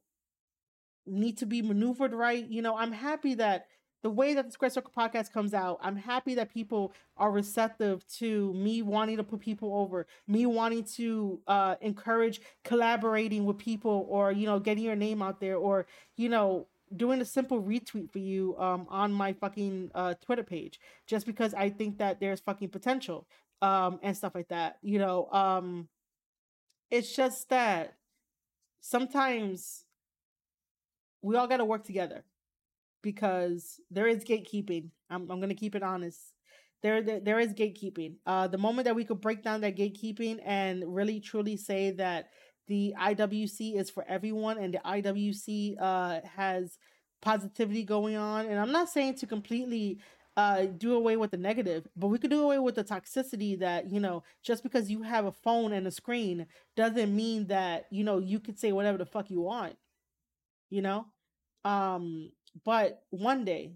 need 1.05 1.37
to 1.37 1.45
be 1.45 1.61
maneuvered 1.61 2.13
right. 2.13 2.45
You 2.47 2.61
know, 2.61 2.75
I'm 2.77 2.91
happy 2.91 3.35
that 3.35 3.65
the 4.03 4.09
way 4.09 4.33
that 4.35 4.45
the 4.45 4.51
Square 4.51 4.71
Circle 4.71 4.91
podcast 4.95 5.31
comes 5.31 5.53
out, 5.53 5.79
I'm 5.81 5.95
happy 5.95 6.35
that 6.35 6.53
people 6.53 6.93
are 7.17 7.31
receptive 7.31 8.05
to 8.19 8.53
me 8.53 8.81
wanting 8.81 9.17
to 9.17 9.23
put 9.23 9.39
people 9.39 9.75
over, 9.75 10.05
me 10.27 10.45
wanting 10.45 10.83
to 10.95 11.39
uh, 11.47 11.75
encourage 11.81 12.41
collaborating 12.63 13.45
with 13.45 13.57
people 13.57 14.05
or, 14.09 14.31
you 14.31 14.45
know, 14.45 14.59
getting 14.59 14.83
your 14.83 14.95
name 14.95 15.21
out 15.21 15.39
there 15.39 15.55
or, 15.57 15.87
you 16.15 16.29
know, 16.29 16.67
doing 16.95 17.21
a 17.21 17.25
simple 17.25 17.61
retweet 17.61 18.11
for 18.11 18.19
you 18.19 18.57
um, 18.57 18.87
on 18.89 19.11
my 19.11 19.33
fucking 19.33 19.91
uh, 19.93 20.13
Twitter 20.21 20.43
page 20.43 20.79
just 21.05 21.25
because 21.25 21.53
I 21.53 21.69
think 21.69 21.97
that 21.97 22.19
there's 22.19 22.39
fucking 22.39 22.69
potential 22.69 23.27
um, 23.61 23.99
and 24.01 24.15
stuff 24.15 24.35
like 24.35 24.49
that. 24.49 24.77
You 24.81 24.99
know, 24.99 25.29
um, 25.31 25.87
it's 26.89 27.15
just 27.15 27.49
that 27.49 27.95
sometimes 28.81 29.85
we 31.21 31.35
all 31.35 31.47
got 31.47 31.57
to 31.57 31.65
work 31.65 31.83
together 31.83 32.23
because 33.01 33.79
there 33.91 34.07
is 34.07 34.23
gatekeeping. 34.23 34.89
I'm 35.09 35.29
I'm 35.31 35.39
gonna 35.39 35.55
keep 35.55 35.75
it 35.75 35.83
honest. 35.83 36.33
There, 36.83 37.01
there, 37.01 37.19
there 37.19 37.39
is 37.39 37.53
gatekeeping. 37.53 38.17
Uh, 38.25 38.47
the 38.47 38.59
moment 38.59 38.85
that 38.85 38.95
we 38.95 39.03
could 39.03 39.19
break 39.19 39.43
down 39.43 39.61
that 39.61 39.75
gatekeeping 39.75 40.39
and 40.45 40.83
really 40.85 41.19
truly 41.19 41.57
say 41.57 41.91
that 41.91 42.29
the 42.67 42.93
IWC 42.99 43.75
is 43.75 43.89
for 43.89 44.05
everyone 44.07 44.57
and 44.57 44.73
the 44.73 44.79
IWC 44.79 45.75
uh, 45.79 46.19
has 46.35 46.77
positivity 47.21 47.83
going 47.83 48.15
on, 48.15 48.45
and 48.45 48.59
I'm 48.59 48.71
not 48.71 48.89
saying 48.89 49.15
to 49.15 49.27
completely 49.27 49.99
uh, 50.37 50.65
do 50.77 50.93
away 50.93 51.17
with 51.17 51.31
the 51.31 51.37
negative, 51.37 51.87
but 51.95 52.07
we 52.07 52.19
could 52.19 52.29
do 52.29 52.43
away 52.43 52.59
with 52.59 52.75
the 52.75 52.83
toxicity 52.83 53.57
that, 53.59 53.89
you 53.89 53.99
know, 53.99 54.21
just 54.43 54.61
because 54.61 54.89
you 54.89 55.01
have 55.01 55.25
a 55.25 55.31
phone 55.31 55.73
and 55.73 55.87
a 55.87 55.91
screen 55.91 56.45
doesn't 56.75 57.15
mean 57.15 57.47
that, 57.47 57.87
you 57.89 58.03
know, 58.03 58.19
you 58.19 58.39
could 58.39 58.59
say 58.59 58.71
whatever 58.71 58.99
the 58.99 59.05
fuck 59.05 59.31
you 59.31 59.41
want, 59.41 59.75
you 60.69 60.83
know? 60.83 61.07
Um, 61.65 62.31
but 62.63 63.01
one 63.09 63.45
day, 63.45 63.71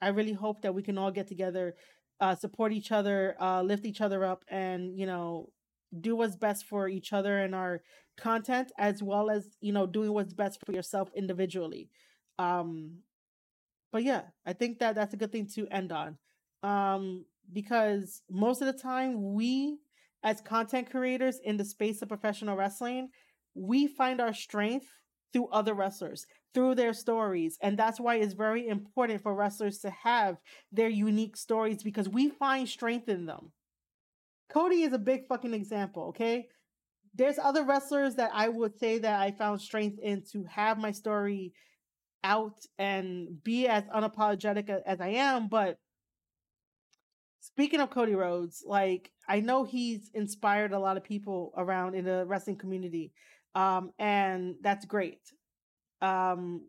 I 0.00 0.08
really 0.08 0.32
hope 0.32 0.62
that 0.62 0.74
we 0.74 0.82
can 0.82 0.98
all 0.98 1.12
get 1.12 1.28
together, 1.28 1.76
uh, 2.20 2.34
support 2.34 2.72
each 2.72 2.90
other, 2.90 3.36
uh, 3.40 3.62
lift 3.62 3.86
each 3.86 4.00
other 4.00 4.24
up, 4.24 4.44
and 4.48 4.98
you 4.98 5.06
know, 5.06 5.50
do 6.00 6.16
what's 6.16 6.36
best 6.36 6.66
for 6.66 6.88
each 6.88 7.12
other 7.12 7.38
and 7.38 7.54
our 7.54 7.82
content, 8.16 8.72
as 8.78 9.02
well 9.02 9.30
as 9.30 9.56
you 9.60 9.72
know, 9.72 9.86
doing 9.86 10.12
what's 10.12 10.34
best 10.34 10.58
for 10.64 10.72
yourself 10.72 11.10
individually. 11.14 11.90
Um, 12.38 12.98
but 13.92 14.02
yeah, 14.04 14.22
I 14.46 14.52
think 14.52 14.78
that 14.78 14.94
that's 14.94 15.14
a 15.14 15.18
good 15.18 15.32
thing 15.32 15.48
to 15.54 15.66
end 15.68 15.92
on, 15.92 16.18
um, 16.62 17.24
because 17.52 18.22
most 18.30 18.62
of 18.62 18.66
the 18.66 18.78
time 18.78 19.34
we, 19.34 19.78
as 20.22 20.40
content 20.40 20.90
creators 20.90 21.38
in 21.44 21.56
the 21.56 21.64
space 21.64 22.00
of 22.00 22.08
professional 22.08 22.56
wrestling, 22.56 23.10
we 23.54 23.86
find 23.86 24.20
our 24.20 24.32
strength 24.32 24.86
through 25.32 25.48
other 25.48 25.74
wrestlers 25.74 26.26
through 26.54 26.74
their 26.74 26.92
stories. 26.92 27.58
And 27.62 27.78
that's 27.78 28.00
why 28.00 28.16
it's 28.16 28.34
very 28.34 28.68
important 28.68 29.22
for 29.22 29.34
wrestlers 29.34 29.78
to 29.78 29.90
have 29.90 30.36
their 30.70 30.88
unique 30.88 31.36
stories 31.36 31.82
because 31.82 32.08
we 32.08 32.28
find 32.28 32.68
strength 32.68 33.08
in 33.08 33.26
them. 33.26 33.52
Cody 34.52 34.82
is 34.82 34.92
a 34.92 34.98
big 34.98 35.26
fucking 35.28 35.54
example, 35.54 36.08
okay? 36.08 36.48
There's 37.14 37.38
other 37.38 37.64
wrestlers 37.64 38.16
that 38.16 38.30
I 38.34 38.48
would 38.48 38.78
say 38.78 38.98
that 38.98 39.20
I 39.20 39.32
found 39.32 39.60
strength 39.60 39.98
in 40.02 40.22
to 40.32 40.44
have 40.44 40.78
my 40.78 40.92
story 40.92 41.52
out 42.24 42.58
and 42.78 43.42
be 43.42 43.66
as 43.66 43.84
unapologetic 43.84 44.70
as 44.86 45.00
I 45.00 45.08
am, 45.08 45.48
but 45.48 45.78
speaking 47.40 47.80
of 47.80 47.90
Cody 47.90 48.14
Rhodes, 48.14 48.62
like 48.64 49.10
I 49.28 49.40
know 49.40 49.64
he's 49.64 50.10
inspired 50.14 50.72
a 50.72 50.78
lot 50.78 50.96
of 50.96 51.04
people 51.04 51.52
around 51.56 51.94
in 51.94 52.04
the 52.04 52.24
wrestling 52.26 52.56
community. 52.56 53.12
Um, 53.54 53.90
and 53.98 54.54
that's 54.62 54.86
great. 54.86 55.20
Um, 56.00 56.62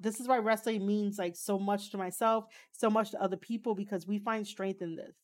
this 0.00 0.20
is 0.20 0.28
why 0.28 0.38
wrestling 0.38 0.86
means 0.86 1.18
like 1.18 1.36
so 1.36 1.58
much 1.58 1.90
to 1.90 1.96
myself, 1.96 2.46
so 2.72 2.90
much 2.90 3.12
to 3.12 3.22
other 3.22 3.36
people 3.36 3.74
because 3.74 4.06
we 4.06 4.18
find 4.18 4.46
strength 4.46 4.82
in 4.82 4.96
this. 4.96 5.14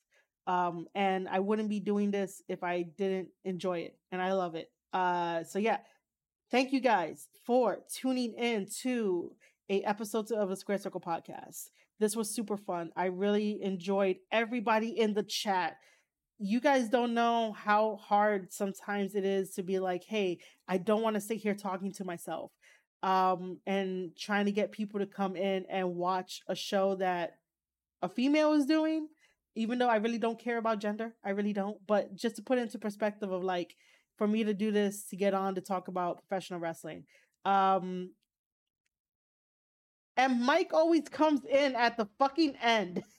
Um, 0.50 0.88
and 0.96 1.28
I 1.28 1.38
wouldn't 1.38 1.68
be 1.68 1.78
doing 1.78 2.10
this 2.10 2.42
if 2.48 2.64
I 2.64 2.82
didn't 2.82 3.28
enjoy 3.44 3.80
it, 3.80 3.96
and 4.10 4.20
I 4.20 4.32
love 4.32 4.56
it. 4.56 4.68
Uh, 4.92 5.44
so 5.44 5.60
yeah, 5.60 5.78
thank 6.50 6.72
you 6.72 6.80
guys 6.80 7.28
for 7.46 7.78
tuning 7.94 8.34
in 8.34 8.66
to 8.82 9.30
a 9.68 9.84
episode 9.84 10.32
of 10.32 10.48
the 10.48 10.56
Square 10.56 10.78
Circle 10.78 11.02
podcast. 11.02 11.68
This 12.00 12.16
was 12.16 12.34
super 12.34 12.56
fun. 12.56 12.90
I 12.96 13.04
really 13.04 13.62
enjoyed 13.62 14.16
everybody 14.32 14.88
in 14.88 15.14
the 15.14 15.22
chat. 15.22 15.76
You 16.40 16.58
guys 16.58 16.88
don't 16.88 17.14
know 17.14 17.52
how 17.52 18.00
hard 18.02 18.52
sometimes 18.52 19.14
it 19.14 19.24
is 19.24 19.50
to 19.50 19.62
be 19.62 19.78
like, 19.78 20.02
hey, 20.02 20.38
I 20.66 20.78
don't 20.78 21.02
want 21.02 21.14
to 21.14 21.20
sit 21.20 21.36
here 21.36 21.54
talking 21.54 21.92
to 21.92 22.04
myself 22.04 22.50
um, 23.04 23.58
and 23.68 24.16
trying 24.18 24.46
to 24.46 24.52
get 24.52 24.72
people 24.72 24.98
to 24.98 25.06
come 25.06 25.36
in 25.36 25.64
and 25.70 25.94
watch 25.94 26.40
a 26.48 26.56
show 26.56 26.96
that 26.96 27.34
a 28.02 28.08
female 28.08 28.54
is 28.54 28.66
doing, 28.66 29.06
even 29.60 29.78
though 29.78 29.88
I 29.88 29.96
really 29.96 30.18
don't 30.18 30.38
care 30.38 30.58
about 30.58 30.80
gender. 30.80 31.14
I 31.24 31.30
really 31.30 31.52
don't. 31.52 31.78
But 31.86 32.14
just 32.16 32.36
to 32.36 32.42
put 32.42 32.58
into 32.58 32.78
perspective 32.78 33.30
of 33.30 33.44
like, 33.44 33.76
for 34.16 34.26
me 34.26 34.44
to 34.44 34.54
do 34.54 34.72
this, 34.72 35.04
to 35.08 35.16
get 35.16 35.34
on 35.34 35.54
to 35.54 35.60
talk 35.60 35.88
about 35.88 36.18
professional 36.26 36.60
wrestling. 36.60 37.04
Um, 37.44 38.10
and 40.16 40.40
Mike 40.42 40.72
always 40.72 41.08
comes 41.08 41.44
in 41.44 41.74
at 41.74 41.96
the 41.96 42.06
fucking 42.18 42.56
end. 42.62 43.02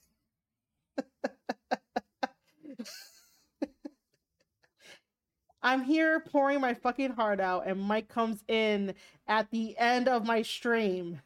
I'm 5.63 5.83
here 5.83 6.19
pouring 6.19 6.59
my 6.59 6.73
fucking 6.73 7.11
heart 7.11 7.39
out, 7.39 7.67
and 7.67 7.79
Mike 7.79 8.07
comes 8.09 8.43
in 8.47 8.95
at 9.27 9.51
the 9.51 9.77
end 9.77 10.07
of 10.07 10.25
my 10.25 10.41
stream. 10.41 11.21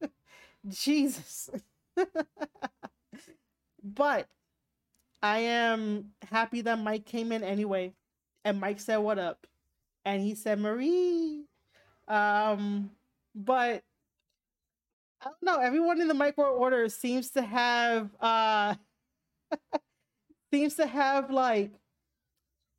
Jesus. 0.68 1.50
but 3.94 4.28
I 5.22 5.38
am 5.38 6.12
happy 6.30 6.62
that 6.62 6.78
Mike 6.78 7.06
came 7.06 7.32
in 7.32 7.42
anyway. 7.42 7.94
And 8.44 8.60
Mike 8.60 8.80
said, 8.80 8.98
What 8.98 9.18
up? 9.18 9.46
And 10.04 10.22
he 10.22 10.34
said, 10.34 10.60
Marie. 10.60 11.44
Um, 12.08 12.90
but 13.34 13.82
I 15.20 15.24
don't 15.24 15.42
know. 15.42 15.58
Everyone 15.60 16.00
in 16.00 16.08
the 16.08 16.14
micro 16.14 16.50
order 16.50 16.88
seems 16.88 17.30
to 17.32 17.42
have 17.42 18.10
uh 18.20 18.74
seems 20.52 20.74
to 20.76 20.86
have 20.86 21.30
like 21.30 21.72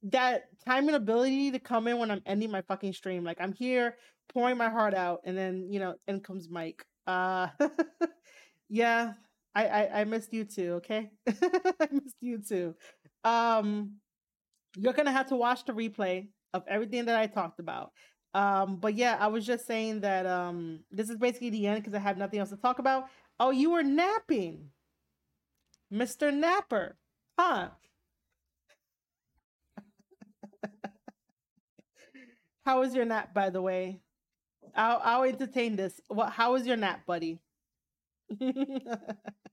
that 0.04 0.46
time 0.66 0.88
and 0.88 0.96
ability 0.96 1.52
to 1.52 1.60
come 1.60 1.88
in 1.88 1.98
when 1.98 2.12
I'm 2.12 2.22
ending 2.26 2.52
my 2.52 2.62
fucking 2.62 2.94
stream. 2.94 3.24
Like 3.24 3.38
I'm 3.42 3.54
here 3.54 3.98
pouring 4.30 4.58
my 4.58 4.70
heart 4.70 4.94
out, 4.94 5.22
and 5.24 5.38
then 5.38 5.68
you 5.72 5.80
know, 5.80 5.96
in 6.08 6.22
comes 6.22 6.50
Mike. 6.50 6.86
Uh, 7.06 7.48
yeah, 8.70 9.14
I, 9.58 9.66
I 9.68 10.02
I 10.02 10.04
missed 10.06 10.34
you 10.34 10.46
too. 10.46 10.74
Okay, 10.76 11.12
I 11.28 11.88
missed 11.92 12.18
you 12.22 12.40
too. 12.40 12.76
Um, 13.24 13.94
you're 14.78 14.94
gonna 14.94 15.12
have 15.12 15.28
to 15.30 15.36
watch 15.36 15.66
the 15.66 15.74
replay 15.74 16.30
of 16.54 16.64
everything 16.68 17.06
that 17.06 17.20
I 17.20 17.28
talked 17.28 17.60
about. 17.60 17.92
Um, 18.34 18.78
but 18.78 18.96
yeah, 18.96 19.18
I 19.20 19.28
was 19.28 19.46
just 19.46 19.68
saying 19.68 20.02
that 20.02 20.26
um, 20.28 20.82
this 20.92 21.10
is 21.10 21.18
basically 21.18 21.52
the 21.52 21.68
end 21.68 21.82
because 21.84 21.96
I 21.96 22.00
have 22.00 22.18
nothing 22.18 22.40
else 22.40 22.50
to 22.52 22.58
talk 22.58 22.80
about. 22.80 23.06
Oh, 23.40 23.52
you 23.52 23.72
were 23.72 23.84
napping, 23.84 24.70
Mister 25.90 26.32
Napper, 26.32 26.96
huh? 27.38 27.72
How 32.66 32.80
was 32.82 32.94
your 32.94 33.06
nap, 33.06 33.34
by 33.34 33.50
the 33.50 33.62
way? 33.62 34.02
I'll 34.76 35.02
I'll 35.04 35.24
entertain 35.24 35.76
this. 35.78 36.02
What? 36.10 36.32
How 36.34 36.54
was 36.54 36.68
your 36.68 36.78
nap, 36.78 37.06
buddy? 37.08 37.42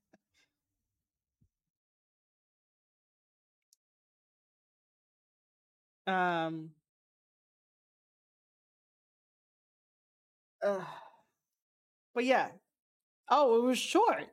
um. 6.06 6.70
Uh, 10.62 10.81
but 12.14 12.24
yeah. 12.24 12.48
Oh, 13.28 13.56
it 13.59 13.66
was 13.66 13.78
short. 13.78 14.26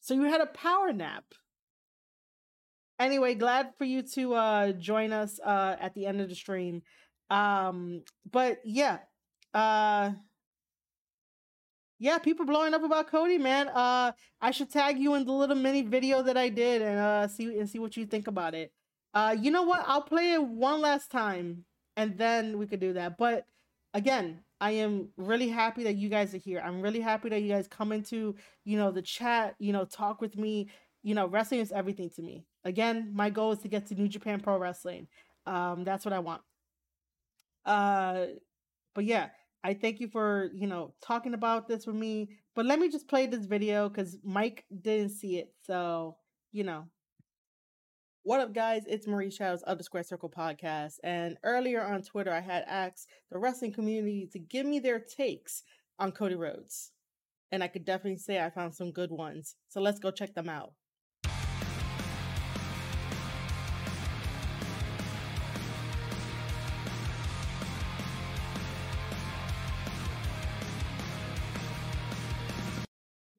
So 0.00 0.14
you 0.14 0.24
had 0.24 0.40
a 0.40 0.46
power 0.46 0.92
nap. 0.92 1.24
Anyway, 2.98 3.34
glad 3.34 3.72
for 3.78 3.84
you 3.84 4.02
to 4.02 4.34
uh 4.34 4.72
join 4.72 5.12
us 5.12 5.40
uh 5.44 5.76
at 5.80 5.94
the 5.94 6.06
end 6.06 6.20
of 6.20 6.28
the 6.28 6.34
stream. 6.34 6.82
Um, 7.30 8.02
but 8.30 8.58
yeah, 8.64 8.98
uh, 9.54 10.12
yeah, 11.98 12.18
people 12.18 12.44
blowing 12.46 12.74
up 12.74 12.82
about 12.82 13.08
Cody, 13.08 13.38
man. 13.38 13.68
Uh, 13.68 14.12
I 14.40 14.50
should 14.50 14.70
tag 14.70 14.98
you 14.98 15.14
in 15.14 15.24
the 15.24 15.32
little 15.32 15.56
mini 15.56 15.82
video 15.82 16.22
that 16.22 16.36
I 16.36 16.48
did 16.48 16.82
and 16.82 16.98
uh 16.98 17.28
see 17.28 17.58
and 17.58 17.68
see 17.68 17.78
what 17.78 17.96
you 17.96 18.06
think 18.06 18.26
about 18.26 18.54
it. 18.54 18.72
Uh, 19.14 19.36
you 19.38 19.50
know 19.50 19.62
what? 19.62 19.84
I'll 19.86 20.02
play 20.02 20.32
it 20.32 20.42
one 20.42 20.80
last 20.80 21.10
time 21.10 21.64
and 21.96 22.16
then 22.16 22.58
we 22.58 22.66
could 22.66 22.80
do 22.80 22.94
that. 22.94 23.18
But 23.18 23.46
again, 23.94 24.40
I 24.60 24.72
am 24.72 25.08
really 25.16 25.48
happy 25.48 25.84
that 25.84 25.96
you 25.96 26.08
guys 26.08 26.34
are 26.34 26.38
here. 26.38 26.62
I'm 26.64 26.80
really 26.80 27.00
happy 27.00 27.28
that 27.30 27.42
you 27.42 27.48
guys 27.48 27.68
come 27.68 27.92
into, 27.92 28.36
you 28.64 28.76
know, 28.76 28.90
the 28.90 29.02
chat, 29.02 29.56
you 29.58 29.72
know, 29.72 29.84
talk 29.84 30.20
with 30.20 30.36
me. 30.36 30.68
You 31.02 31.14
know, 31.14 31.26
wrestling 31.26 31.60
is 31.60 31.72
everything 31.72 32.10
to 32.10 32.22
me. 32.22 32.46
Again, 32.64 33.10
my 33.12 33.28
goal 33.28 33.52
is 33.52 33.58
to 33.60 33.68
get 33.68 33.86
to 33.86 33.94
New 33.94 34.08
Japan 34.08 34.40
Pro 34.40 34.56
Wrestling. 34.56 35.08
Um, 35.46 35.82
that's 35.82 36.04
what 36.04 36.14
I 36.14 36.20
want. 36.20 36.42
Uh, 37.66 38.26
but 38.94 39.04
yeah, 39.04 39.30
I 39.64 39.74
thank 39.74 40.00
you 40.00 40.08
for 40.08 40.50
you 40.54 40.66
know 40.66 40.94
talking 41.02 41.34
about 41.34 41.66
this 41.66 41.86
with 41.86 41.96
me. 41.96 42.30
But 42.54 42.66
let 42.66 42.78
me 42.78 42.88
just 42.88 43.08
play 43.08 43.26
this 43.26 43.46
video 43.46 43.88
because 43.88 44.16
Mike 44.22 44.64
didn't 44.80 45.10
see 45.10 45.38
it, 45.38 45.52
so 45.66 46.16
you 46.52 46.64
know. 46.64 46.86
What 48.24 48.38
up, 48.38 48.54
guys? 48.54 48.84
It's 48.86 49.08
Marie 49.08 49.32
Shadows 49.32 49.64
of 49.64 49.78
the 49.78 49.82
Square 49.82 50.04
Circle 50.04 50.30
podcast. 50.30 50.98
And 51.02 51.36
earlier 51.42 51.82
on 51.82 52.02
Twitter, 52.02 52.32
I 52.32 52.38
had 52.38 52.62
asked 52.68 53.08
the 53.32 53.38
wrestling 53.40 53.72
community 53.72 54.28
to 54.30 54.38
give 54.38 54.64
me 54.64 54.78
their 54.78 55.00
takes 55.00 55.64
on 55.98 56.12
Cody 56.12 56.36
Rhodes. 56.36 56.92
And 57.50 57.64
I 57.64 57.66
could 57.66 57.84
definitely 57.84 58.18
say 58.18 58.38
I 58.38 58.48
found 58.48 58.76
some 58.76 58.92
good 58.92 59.10
ones. 59.10 59.56
So 59.70 59.80
let's 59.80 59.98
go 59.98 60.12
check 60.12 60.36
them 60.36 60.48
out. 60.48 60.72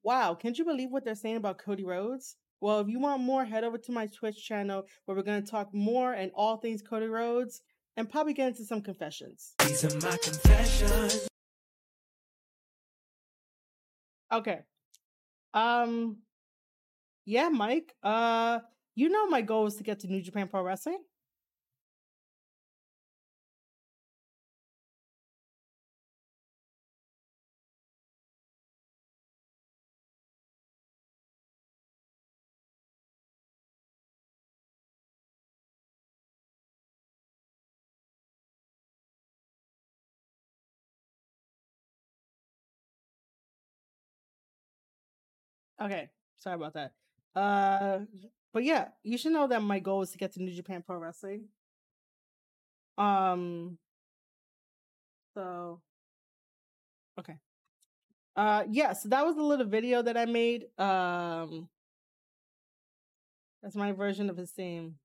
Wow, 0.04 0.36
can't 0.36 0.58
you 0.60 0.66
believe 0.66 0.92
what 0.92 1.06
they're 1.06 1.16
saying 1.16 1.38
about 1.38 1.58
Cody 1.58 1.86
Rhodes? 1.86 2.36
Well, 2.64 2.80
if 2.80 2.88
you 2.88 2.98
want 2.98 3.22
more, 3.22 3.44
head 3.44 3.66
over 3.66 3.78
to 3.78 3.92
my 3.92 4.08
Twitch 4.08 4.42
channel 4.42 4.88
where 5.04 5.18
we're 5.18 5.24
going 5.24 5.44
to 5.44 5.52
talk 5.52 5.74
more 5.74 6.14
and 6.14 6.32
all 6.34 6.56
things 6.56 6.82
Cody 6.82 7.08
Rhodes 7.08 7.60
and 7.98 8.10
probably 8.10 8.32
get 8.32 8.48
into 8.48 8.64
some 8.64 8.80
confessions. 8.80 9.54
These 9.68 9.84
are 9.84 10.10
my 10.10 10.16
confessions. 10.16 11.28
Okay. 14.32 14.60
Um 15.54 16.20
yeah, 17.26 17.50
Mike. 17.50 17.94
Uh 18.02 18.60
you 18.96 19.10
know 19.10 19.28
my 19.28 19.42
goal 19.42 19.68
is 19.68 19.76
to 19.76 19.84
get 19.84 20.00
to 20.00 20.08
New 20.08 20.22
Japan 20.22 20.48
Pro 20.48 20.64
Wrestling. 20.64 21.04
Okay, 45.84 46.10
sorry 46.40 46.56
about 46.56 46.74
that. 46.76 46.94
Uh, 47.36 48.00
but 48.54 48.64
yeah, 48.64 48.90
you 49.04 49.18
should 49.18 49.34
know 49.34 49.48
that 49.48 49.62
my 49.62 49.80
goal 49.80 50.02
is 50.02 50.12
to 50.12 50.18
get 50.18 50.32
to 50.34 50.42
New 50.42 50.54
Japan 50.54 50.84
Pro 50.86 50.98
Wrestling. 50.98 51.46
Um, 52.98 53.78
so 55.34 55.82
okay. 57.20 57.38
Uh, 58.36 58.64
yeah, 58.70 58.94
so 58.94 59.10
that 59.10 59.26
was 59.26 59.36
a 59.36 59.42
little 59.42 59.66
video 59.66 60.02
that 60.02 60.18
I 60.18 60.26
made. 60.26 60.66
Um, 60.80 61.70
that's 63.62 63.76
my 63.76 63.92
version 63.92 64.30
of 64.30 64.38
his 64.38 64.52
theme. 64.52 64.96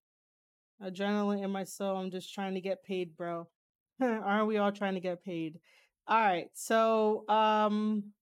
Adrenaline 0.83 1.43
in 1.43 1.51
my 1.51 1.65
soul. 1.65 1.97
I'm 1.97 2.11
just 2.11 2.33
trying 2.33 2.55
to 2.55 2.61
get 2.61 2.85
paid, 2.85 3.17
bro. 3.17 3.49
Aren't 4.01 4.47
we 4.47 4.59
all 4.59 4.73
trying 4.73 4.95
to 4.95 5.01
get 5.01 5.25
paid? 5.25 5.59
All 6.07 6.19
right, 6.19 6.49
so 6.55 7.29
um, 7.29 8.13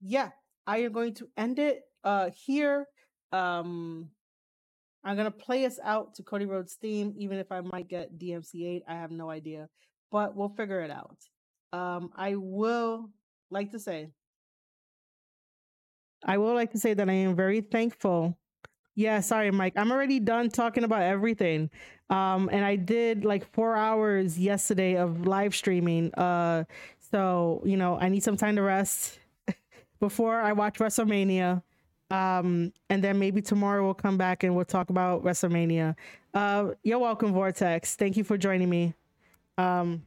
yeah, 0.00 0.30
I 0.66 0.78
am 0.78 0.92
going 0.92 1.14
to 1.14 1.28
end 1.36 1.58
it 1.58 1.82
uh 2.04 2.30
here. 2.46 2.86
Um 3.32 4.08
I'm 5.04 5.16
gonna 5.16 5.30
play 5.30 5.64
us 5.66 5.78
out 5.82 6.14
to 6.16 6.22
Cody 6.22 6.46
Rhodes 6.46 6.74
theme, 6.74 7.14
even 7.16 7.38
if 7.38 7.50
I 7.50 7.60
might 7.60 7.88
get 7.88 8.18
DMCA. 8.18 8.82
I 8.88 8.94
have 8.94 9.10
no 9.10 9.30
idea. 9.30 9.68
But 10.10 10.36
we'll 10.36 10.50
figure 10.50 10.80
it 10.80 10.90
out. 10.90 11.18
Um 11.72 12.10
I 12.16 12.36
will 12.36 13.10
like 13.50 13.72
to 13.72 13.78
say, 13.78 14.10
I 16.24 16.38
will 16.38 16.54
like 16.54 16.72
to 16.72 16.78
say 16.78 16.94
that 16.94 17.08
I 17.08 17.12
am 17.12 17.34
very 17.36 17.60
thankful. 17.60 18.38
Yeah, 18.94 19.20
sorry, 19.20 19.50
Mike. 19.50 19.72
I'm 19.76 19.90
already 19.90 20.20
done 20.20 20.50
talking 20.50 20.84
about 20.84 21.02
everything. 21.02 21.70
Um, 22.10 22.50
and 22.52 22.64
I 22.64 22.76
did 22.76 23.24
like 23.24 23.50
four 23.54 23.74
hours 23.74 24.38
yesterday 24.38 24.96
of 24.96 25.26
live 25.26 25.54
streaming. 25.54 26.12
Uh, 26.14 26.64
so 27.10 27.62
you 27.64 27.76
know, 27.76 27.98
I 27.98 28.08
need 28.10 28.22
some 28.22 28.36
time 28.36 28.56
to 28.56 28.62
rest 28.62 29.18
before 30.02 30.40
I 30.40 30.52
watch 30.52 30.80
WrestleMania. 30.80 31.62
Um, 32.10 32.72
and 32.90 33.04
then 33.04 33.20
maybe 33.20 33.40
tomorrow 33.40 33.84
we'll 33.84 33.94
come 33.94 34.18
back 34.18 34.42
and 34.42 34.56
we'll 34.56 34.64
talk 34.64 34.90
about 34.90 35.22
WrestleMania. 35.22 35.94
Uh, 36.34 36.70
you're 36.82 36.98
welcome, 36.98 37.32
Vortex. 37.32 37.94
Thank 37.94 38.16
you 38.16 38.24
for 38.24 38.36
joining 38.36 38.68
me. 38.68 38.94
Um, 39.56 40.02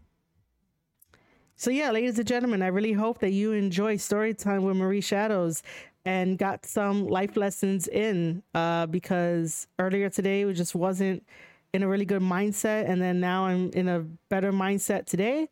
so 1.56 1.72
yeah, 1.72 1.92
ladies 1.92 2.20
and 2.20 2.28
gentlemen, 2.28 2.62
I 2.62 2.68
really 2.68 2.92
hope 2.92 3.20
that 3.20 3.32
you 3.32 3.54
enjoy 3.54 3.96
story 3.96 4.34
time 4.34 4.66
with 4.66 4.76
Marie 4.76 5.00
Shadows 5.00 5.64
and 6.04 6.38
got 6.38 6.66
some 6.66 7.08
life 7.08 7.38
lessons 7.38 7.88
in 7.88 8.44
uh, 8.54 8.88
because 8.88 9.66
earlier 9.80 10.10
today 10.10 10.44
we 10.44 10.52
just 10.54 10.76
wasn't 10.76 11.26
in 11.72 11.84
a 11.84 11.88
really 11.88 12.06
good 12.06 12.22
mindset 12.22 12.90
and 12.90 13.02
then 13.02 13.22
now 13.22 13.46
I'm 13.46 13.70
in 13.70 13.88
a 13.88 14.02
better 14.28 14.52
mindset 14.52 15.06
today. 15.06 15.48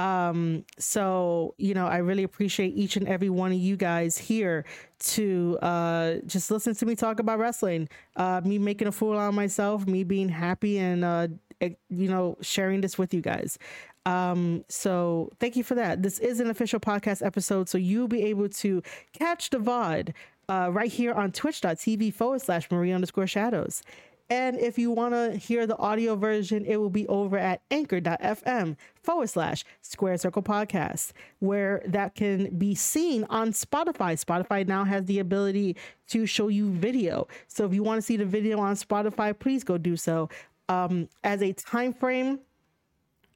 Um, 0.00 0.64
so 0.78 1.54
you 1.58 1.74
know, 1.74 1.86
I 1.86 1.98
really 1.98 2.22
appreciate 2.22 2.74
each 2.74 2.96
and 2.96 3.06
every 3.06 3.28
one 3.28 3.52
of 3.52 3.58
you 3.58 3.76
guys 3.76 4.16
here 4.16 4.64
to 5.00 5.58
uh, 5.60 6.14
just 6.26 6.50
listen 6.50 6.74
to 6.74 6.86
me 6.86 6.96
talk 6.96 7.20
about 7.20 7.38
wrestling, 7.38 7.88
uh, 8.16 8.40
me 8.42 8.58
making 8.58 8.88
a 8.88 8.92
fool 8.92 9.18
out 9.18 9.28
of 9.28 9.34
myself, 9.34 9.86
me 9.86 10.04
being 10.04 10.30
happy 10.30 10.78
and 10.78 11.04
uh, 11.04 11.28
you 11.60 12.08
know 12.08 12.38
sharing 12.40 12.80
this 12.80 12.96
with 12.96 13.12
you 13.12 13.20
guys. 13.20 13.58
Um, 14.06 14.64
so 14.68 15.28
thank 15.38 15.56
you 15.56 15.62
for 15.62 15.74
that. 15.74 16.02
This 16.02 16.18
is 16.18 16.40
an 16.40 16.48
official 16.48 16.80
podcast 16.80 17.24
episode, 17.24 17.68
so 17.68 17.76
you'll 17.76 18.08
be 18.08 18.22
able 18.24 18.48
to 18.48 18.82
catch 19.12 19.50
the 19.50 19.58
VOD 19.58 20.14
uh, 20.48 20.70
right 20.72 20.90
here 20.90 21.12
on 21.12 21.30
twitch.tv 21.30 22.14
forward 22.14 22.40
slash 22.40 22.70
Marie 22.70 22.92
underscore 22.92 23.26
shadows. 23.26 23.82
And 24.30 24.60
if 24.60 24.78
you 24.78 24.92
want 24.92 25.12
to 25.14 25.36
hear 25.36 25.66
the 25.66 25.76
audio 25.76 26.14
version, 26.14 26.64
it 26.64 26.76
will 26.76 26.88
be 26.88 27.06
over 27.08 27.36
at 27.36 27.62
anchor.fm 27.72 28.76
forward 29.02 29.28
slash 29.28 29.64
square 29.82 30.16
circle 30.16 30.42
podcast, 30.42 31.10
where 31.40 31.82
that 31.84 32.14
can 32.14 32.56
be 32.56 32.76
seen 32.76 33.24
on 33.28 33.50
Spotify. 33.50 34.24
Spotify 34.24 34.66
now 34.66 34.84
has 34.84 35.04
the 35.06 35.18
ability 35.18 35.76
to 36.08 36.26
show 36.26 36.46
you 36.46 36.70
video. 36.70 37.26
So 37.48 37.66
if 37.66 37.74
you 37.74 37.82
want 37.82 37.98
to 37.98 38.02
see 38.02 38.16
the 38.16 38.24
video 38.24 38.60
on 38.60 38.76
Spotify, 38.76 39.36
please 39.36 39.64
go 39.64 39.76
do 39.76 39.96
so. 39.96 40.28
Um, 40.68 41.08
as 41.24 41.42
a 41.42 41.52
time 41.52 41.92
frame, 41.92 42.38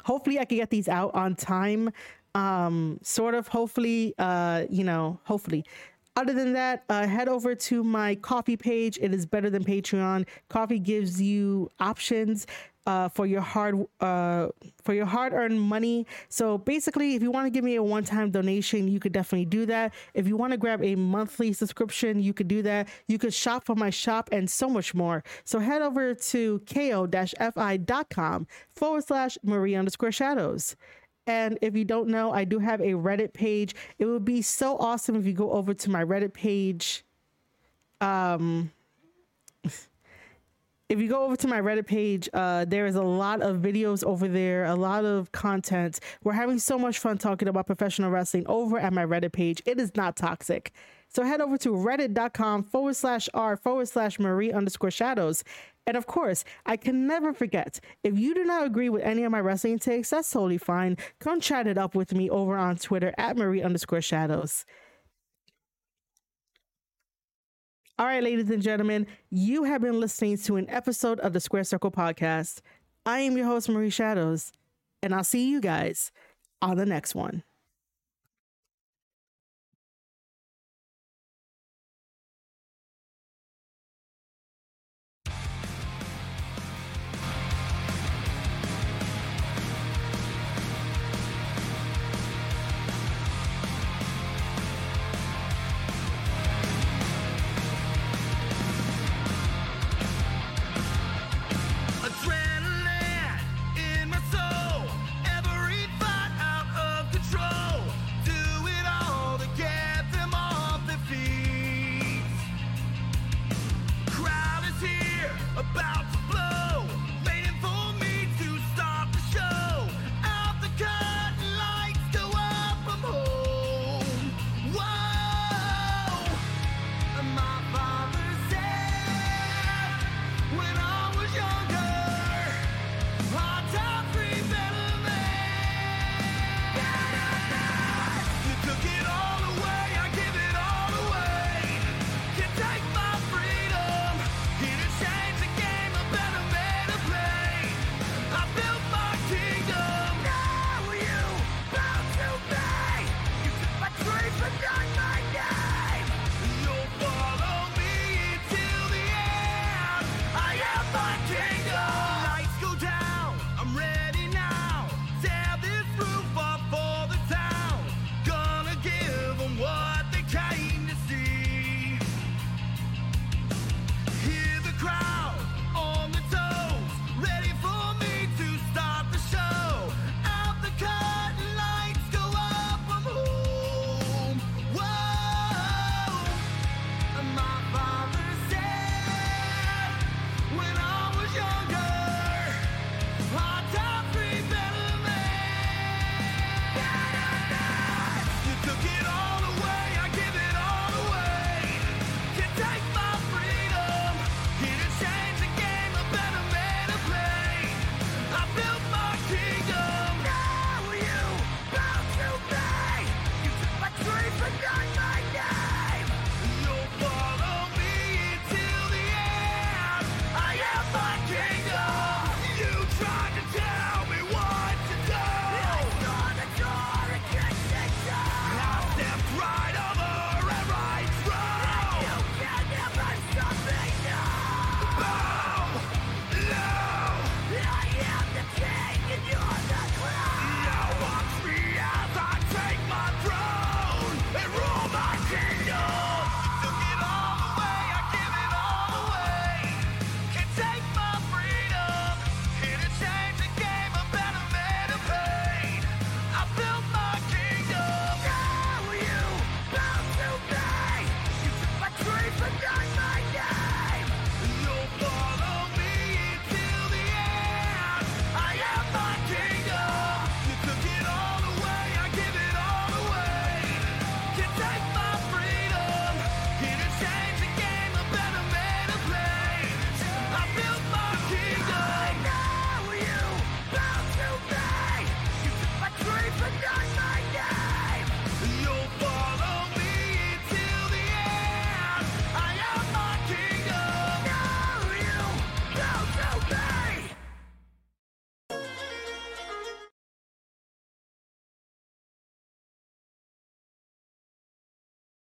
hopefully 0.05 0.39
I 0.39 0.45
can 0.45 0.59
get 0.59 0.71
these 0.71 0.89
out 0.89 1.13
on 1.15 1.35
time. 1.35 1.91
Um, 2.37 2.99
sort 3.03 3.35
of, 3.35 3.49
hopefully, 3.49 4.15
uh, 4.19 4.65
you 4.71 4.85
know, 4.85 5.19
hopefully. 5.25 5.65
Other 6.17 6.33
than 6.33 6.53
that, 6.53 6.85
uh, 6.89 7.07
head 7.07 7.29
over 7.29 7.55
to 7.57 7.83
my 7.83 8.15
Ko-fi 8.17 8.57
page. 8.57 8.99
It 9.01 9.13
is 9.13 9.27
better 9.27 9.51
than 9.51 9.65
Patreon. 9.65 10.27
Ko-fi 10.49 10.79
gives 10.79 11.21
you 11.21 11.69
options 11.81 12.47
uh, 12.87 13.09
for 13.09 13.27
your 13.27 13.41
hard 13.41 13.87
uh, 14.01 14.49
for 14.83 14.95
your 14.95 15.07
hard 15.07 15.33
earned 15.33 15.61
money. 15.61 16.07
So 16.29 16.59
basically, 16.59 17.15
if 17.15 17.23
you 17.23 17.31
want 17.31 17.47
to 17.47 17.51
give 17.51 17.65
me 17.65 17.77
a 17.77 17.83
one 17.83 18.05
time 18.05 18.31
donation, 18.31 18.89
you 18.89 19.01
could 19.01 19.13
definitely 19.13 19.47
do 19.47 19.67
that. 19.67 19.95
If 20.13 20.29
you 20.29 20.37
want 20.37 20.53
to 20.53 20.57
grab 20.57 20.83
a 20.83 20.95
monthly 20.95 21.53
subscription, 21.53 22.21
you 22.21 22.35
could 22.35 22.49
do 22.49 22.63
that. 22.63 22.89
You 23.09 23.19
could 23.19 23.35
shop 23.35 23.65
for 23.65 23.75
my 23.75 23.91
shop 23.91 24.29
and 24.33 24.49
so 24.49 24.69
much 24.69 24.95
more. 24.95 25.25
So 25.45 25.59
head 25.59 25.83
over 25.83 26.15
to 26.15 26.61
ko-fi.com 26.73 28.47
forward 28.75 29.05
slash 29.05 29.39
Marie 29.43 29.75
underscore 29.75 30.13
shadows. 30.13 30.77
And 31.27 31.59
if 31.63 31.75
you 31.75 31.85
don't 31.85 32.09
know, 32.09 32.33
I 32.33 32.45
do 32.45 32.59
have 32.59 32.81
a 32.81 32.93
Reddit 32.93 33.33
page. 33.33 33.75
It 33.99 34.05
would 34.05 34.25
be 34.25 34.43
so 34.43 34.77
awesome 34.79 35.17
if 35.17 35.27
you 35.27 35.33
go 35.33 35.53
over 35.53 35.73
to 35.73 35.91
my 35.91 36.05
Reddit 36.05 36.35
page. 36.35 37.05
Um, 38.01 38.71
if 39.65 41.01
you 41.01 41.09
go 41.09 41.25
over 41.25 41.37
to 41.37 41.49
my 41.49 41.61
Reddit 41.61 41.87
page, 41.87 42.29
uh, 42.35 42.67
there 42.67 42.87
is 42.87 42.95
a 42.95 43.03
lot 43.03 43.41
of 43.41 43.57
videos 43.57 44.05
over 44.05 44.29
there, 44.29 44.67
a 44.67 44.75
lot 44.75 45.07
of 45.07 45.33
content. 45.33 45.99
We're 46.23 46.33
having 46.33 46.59
so 46.59 46.79
much 46.79 46.99
fun 46.99 47.17
talking 47.17 47.49
about 47.49 47.67
professional 47.67 48.11
wrestling 48.11 48.45
over 48.47 48.79
at 48.79 48.93
my 48.93 49.05
Reddit 49.05 49.33
page. 49.33 49.63
It 49.65 49.81
is 49.81 49.97
not 49.97 50.17
toxic. 50.17 50.73
So 51.09 51.23
head 51.23 51.41
over 51.41 51.57
to 51.59 51.71
reddit.com 51.71 52.65
forward 52.65 52.97
slash 52.97 53.29
r 53.33 53.57
forward 53.57 53.89
slash 53.89 54.19
Marie 54.19 54.53
underscore 54.53 54.91
shadows 54.91 55.45
and 55.87 55.97
of 55.97 56.07
course, 56.07 56.45
I 56.65 56.77
can 56.77 57.07
never 57.07 57.33
forget 57.33 57.81
if 58.03 58.19
you 58.19 58.35
do 58.35 58.45
not 58.45 58.67
agree 58.67 58.89
with 58.89 59.03
any 59.03 59.25
of 59.25 59.33
my 59.33 59.41
wrestling 59.41 59.79
takes, 59.79 60.11
that's 60.11 60.31
totally 60.31 60.59
fine. 60.59 60.97
Come 61.19 61.41
chat 61.41 61.67
it 61.67 61.77
up 61.77 61.95
with 61.95 62.15
me 62.15 62.31
over 62.31 62.57
on 62.57 62.77
Twitter 62.77 63.13
at 63.19 63.37
Marie 63.37 63.63
underscore 63.63 64.01
shadows. 64.01 64.65
All 67.97 68.07
right, 68.07 68.25
ladies 68.25 68.51
and 68.51 68.63
gentlemen, 68.63 69.07
you 69.31 69.65
have 69.65 69.81
been 69.81 70.01
listening 70.01 70.37
to 70.39 70.57
an 70.57 70.69
episode 70.69 71.21
of 71.21 71.33
the 71.33 71.39
Square 71.41 71.65
Circle 71.65 71.93
podcast. 71.93 72.61
I 73.07 73.21
am 73.21 73.37
your 73.37 73.47
host, 73.47 73.69
Marie 73.69 73.91
Shadows, 73.91 74.51
and 75.01 75.15
I'll 75.15 75.23
see 75.23 75.49
you 75.49 75.61
guys 75.61 76.11
on 76.61 76.77
the 76.77 76.87
next 76.87 77.15
one. 77.15 77.45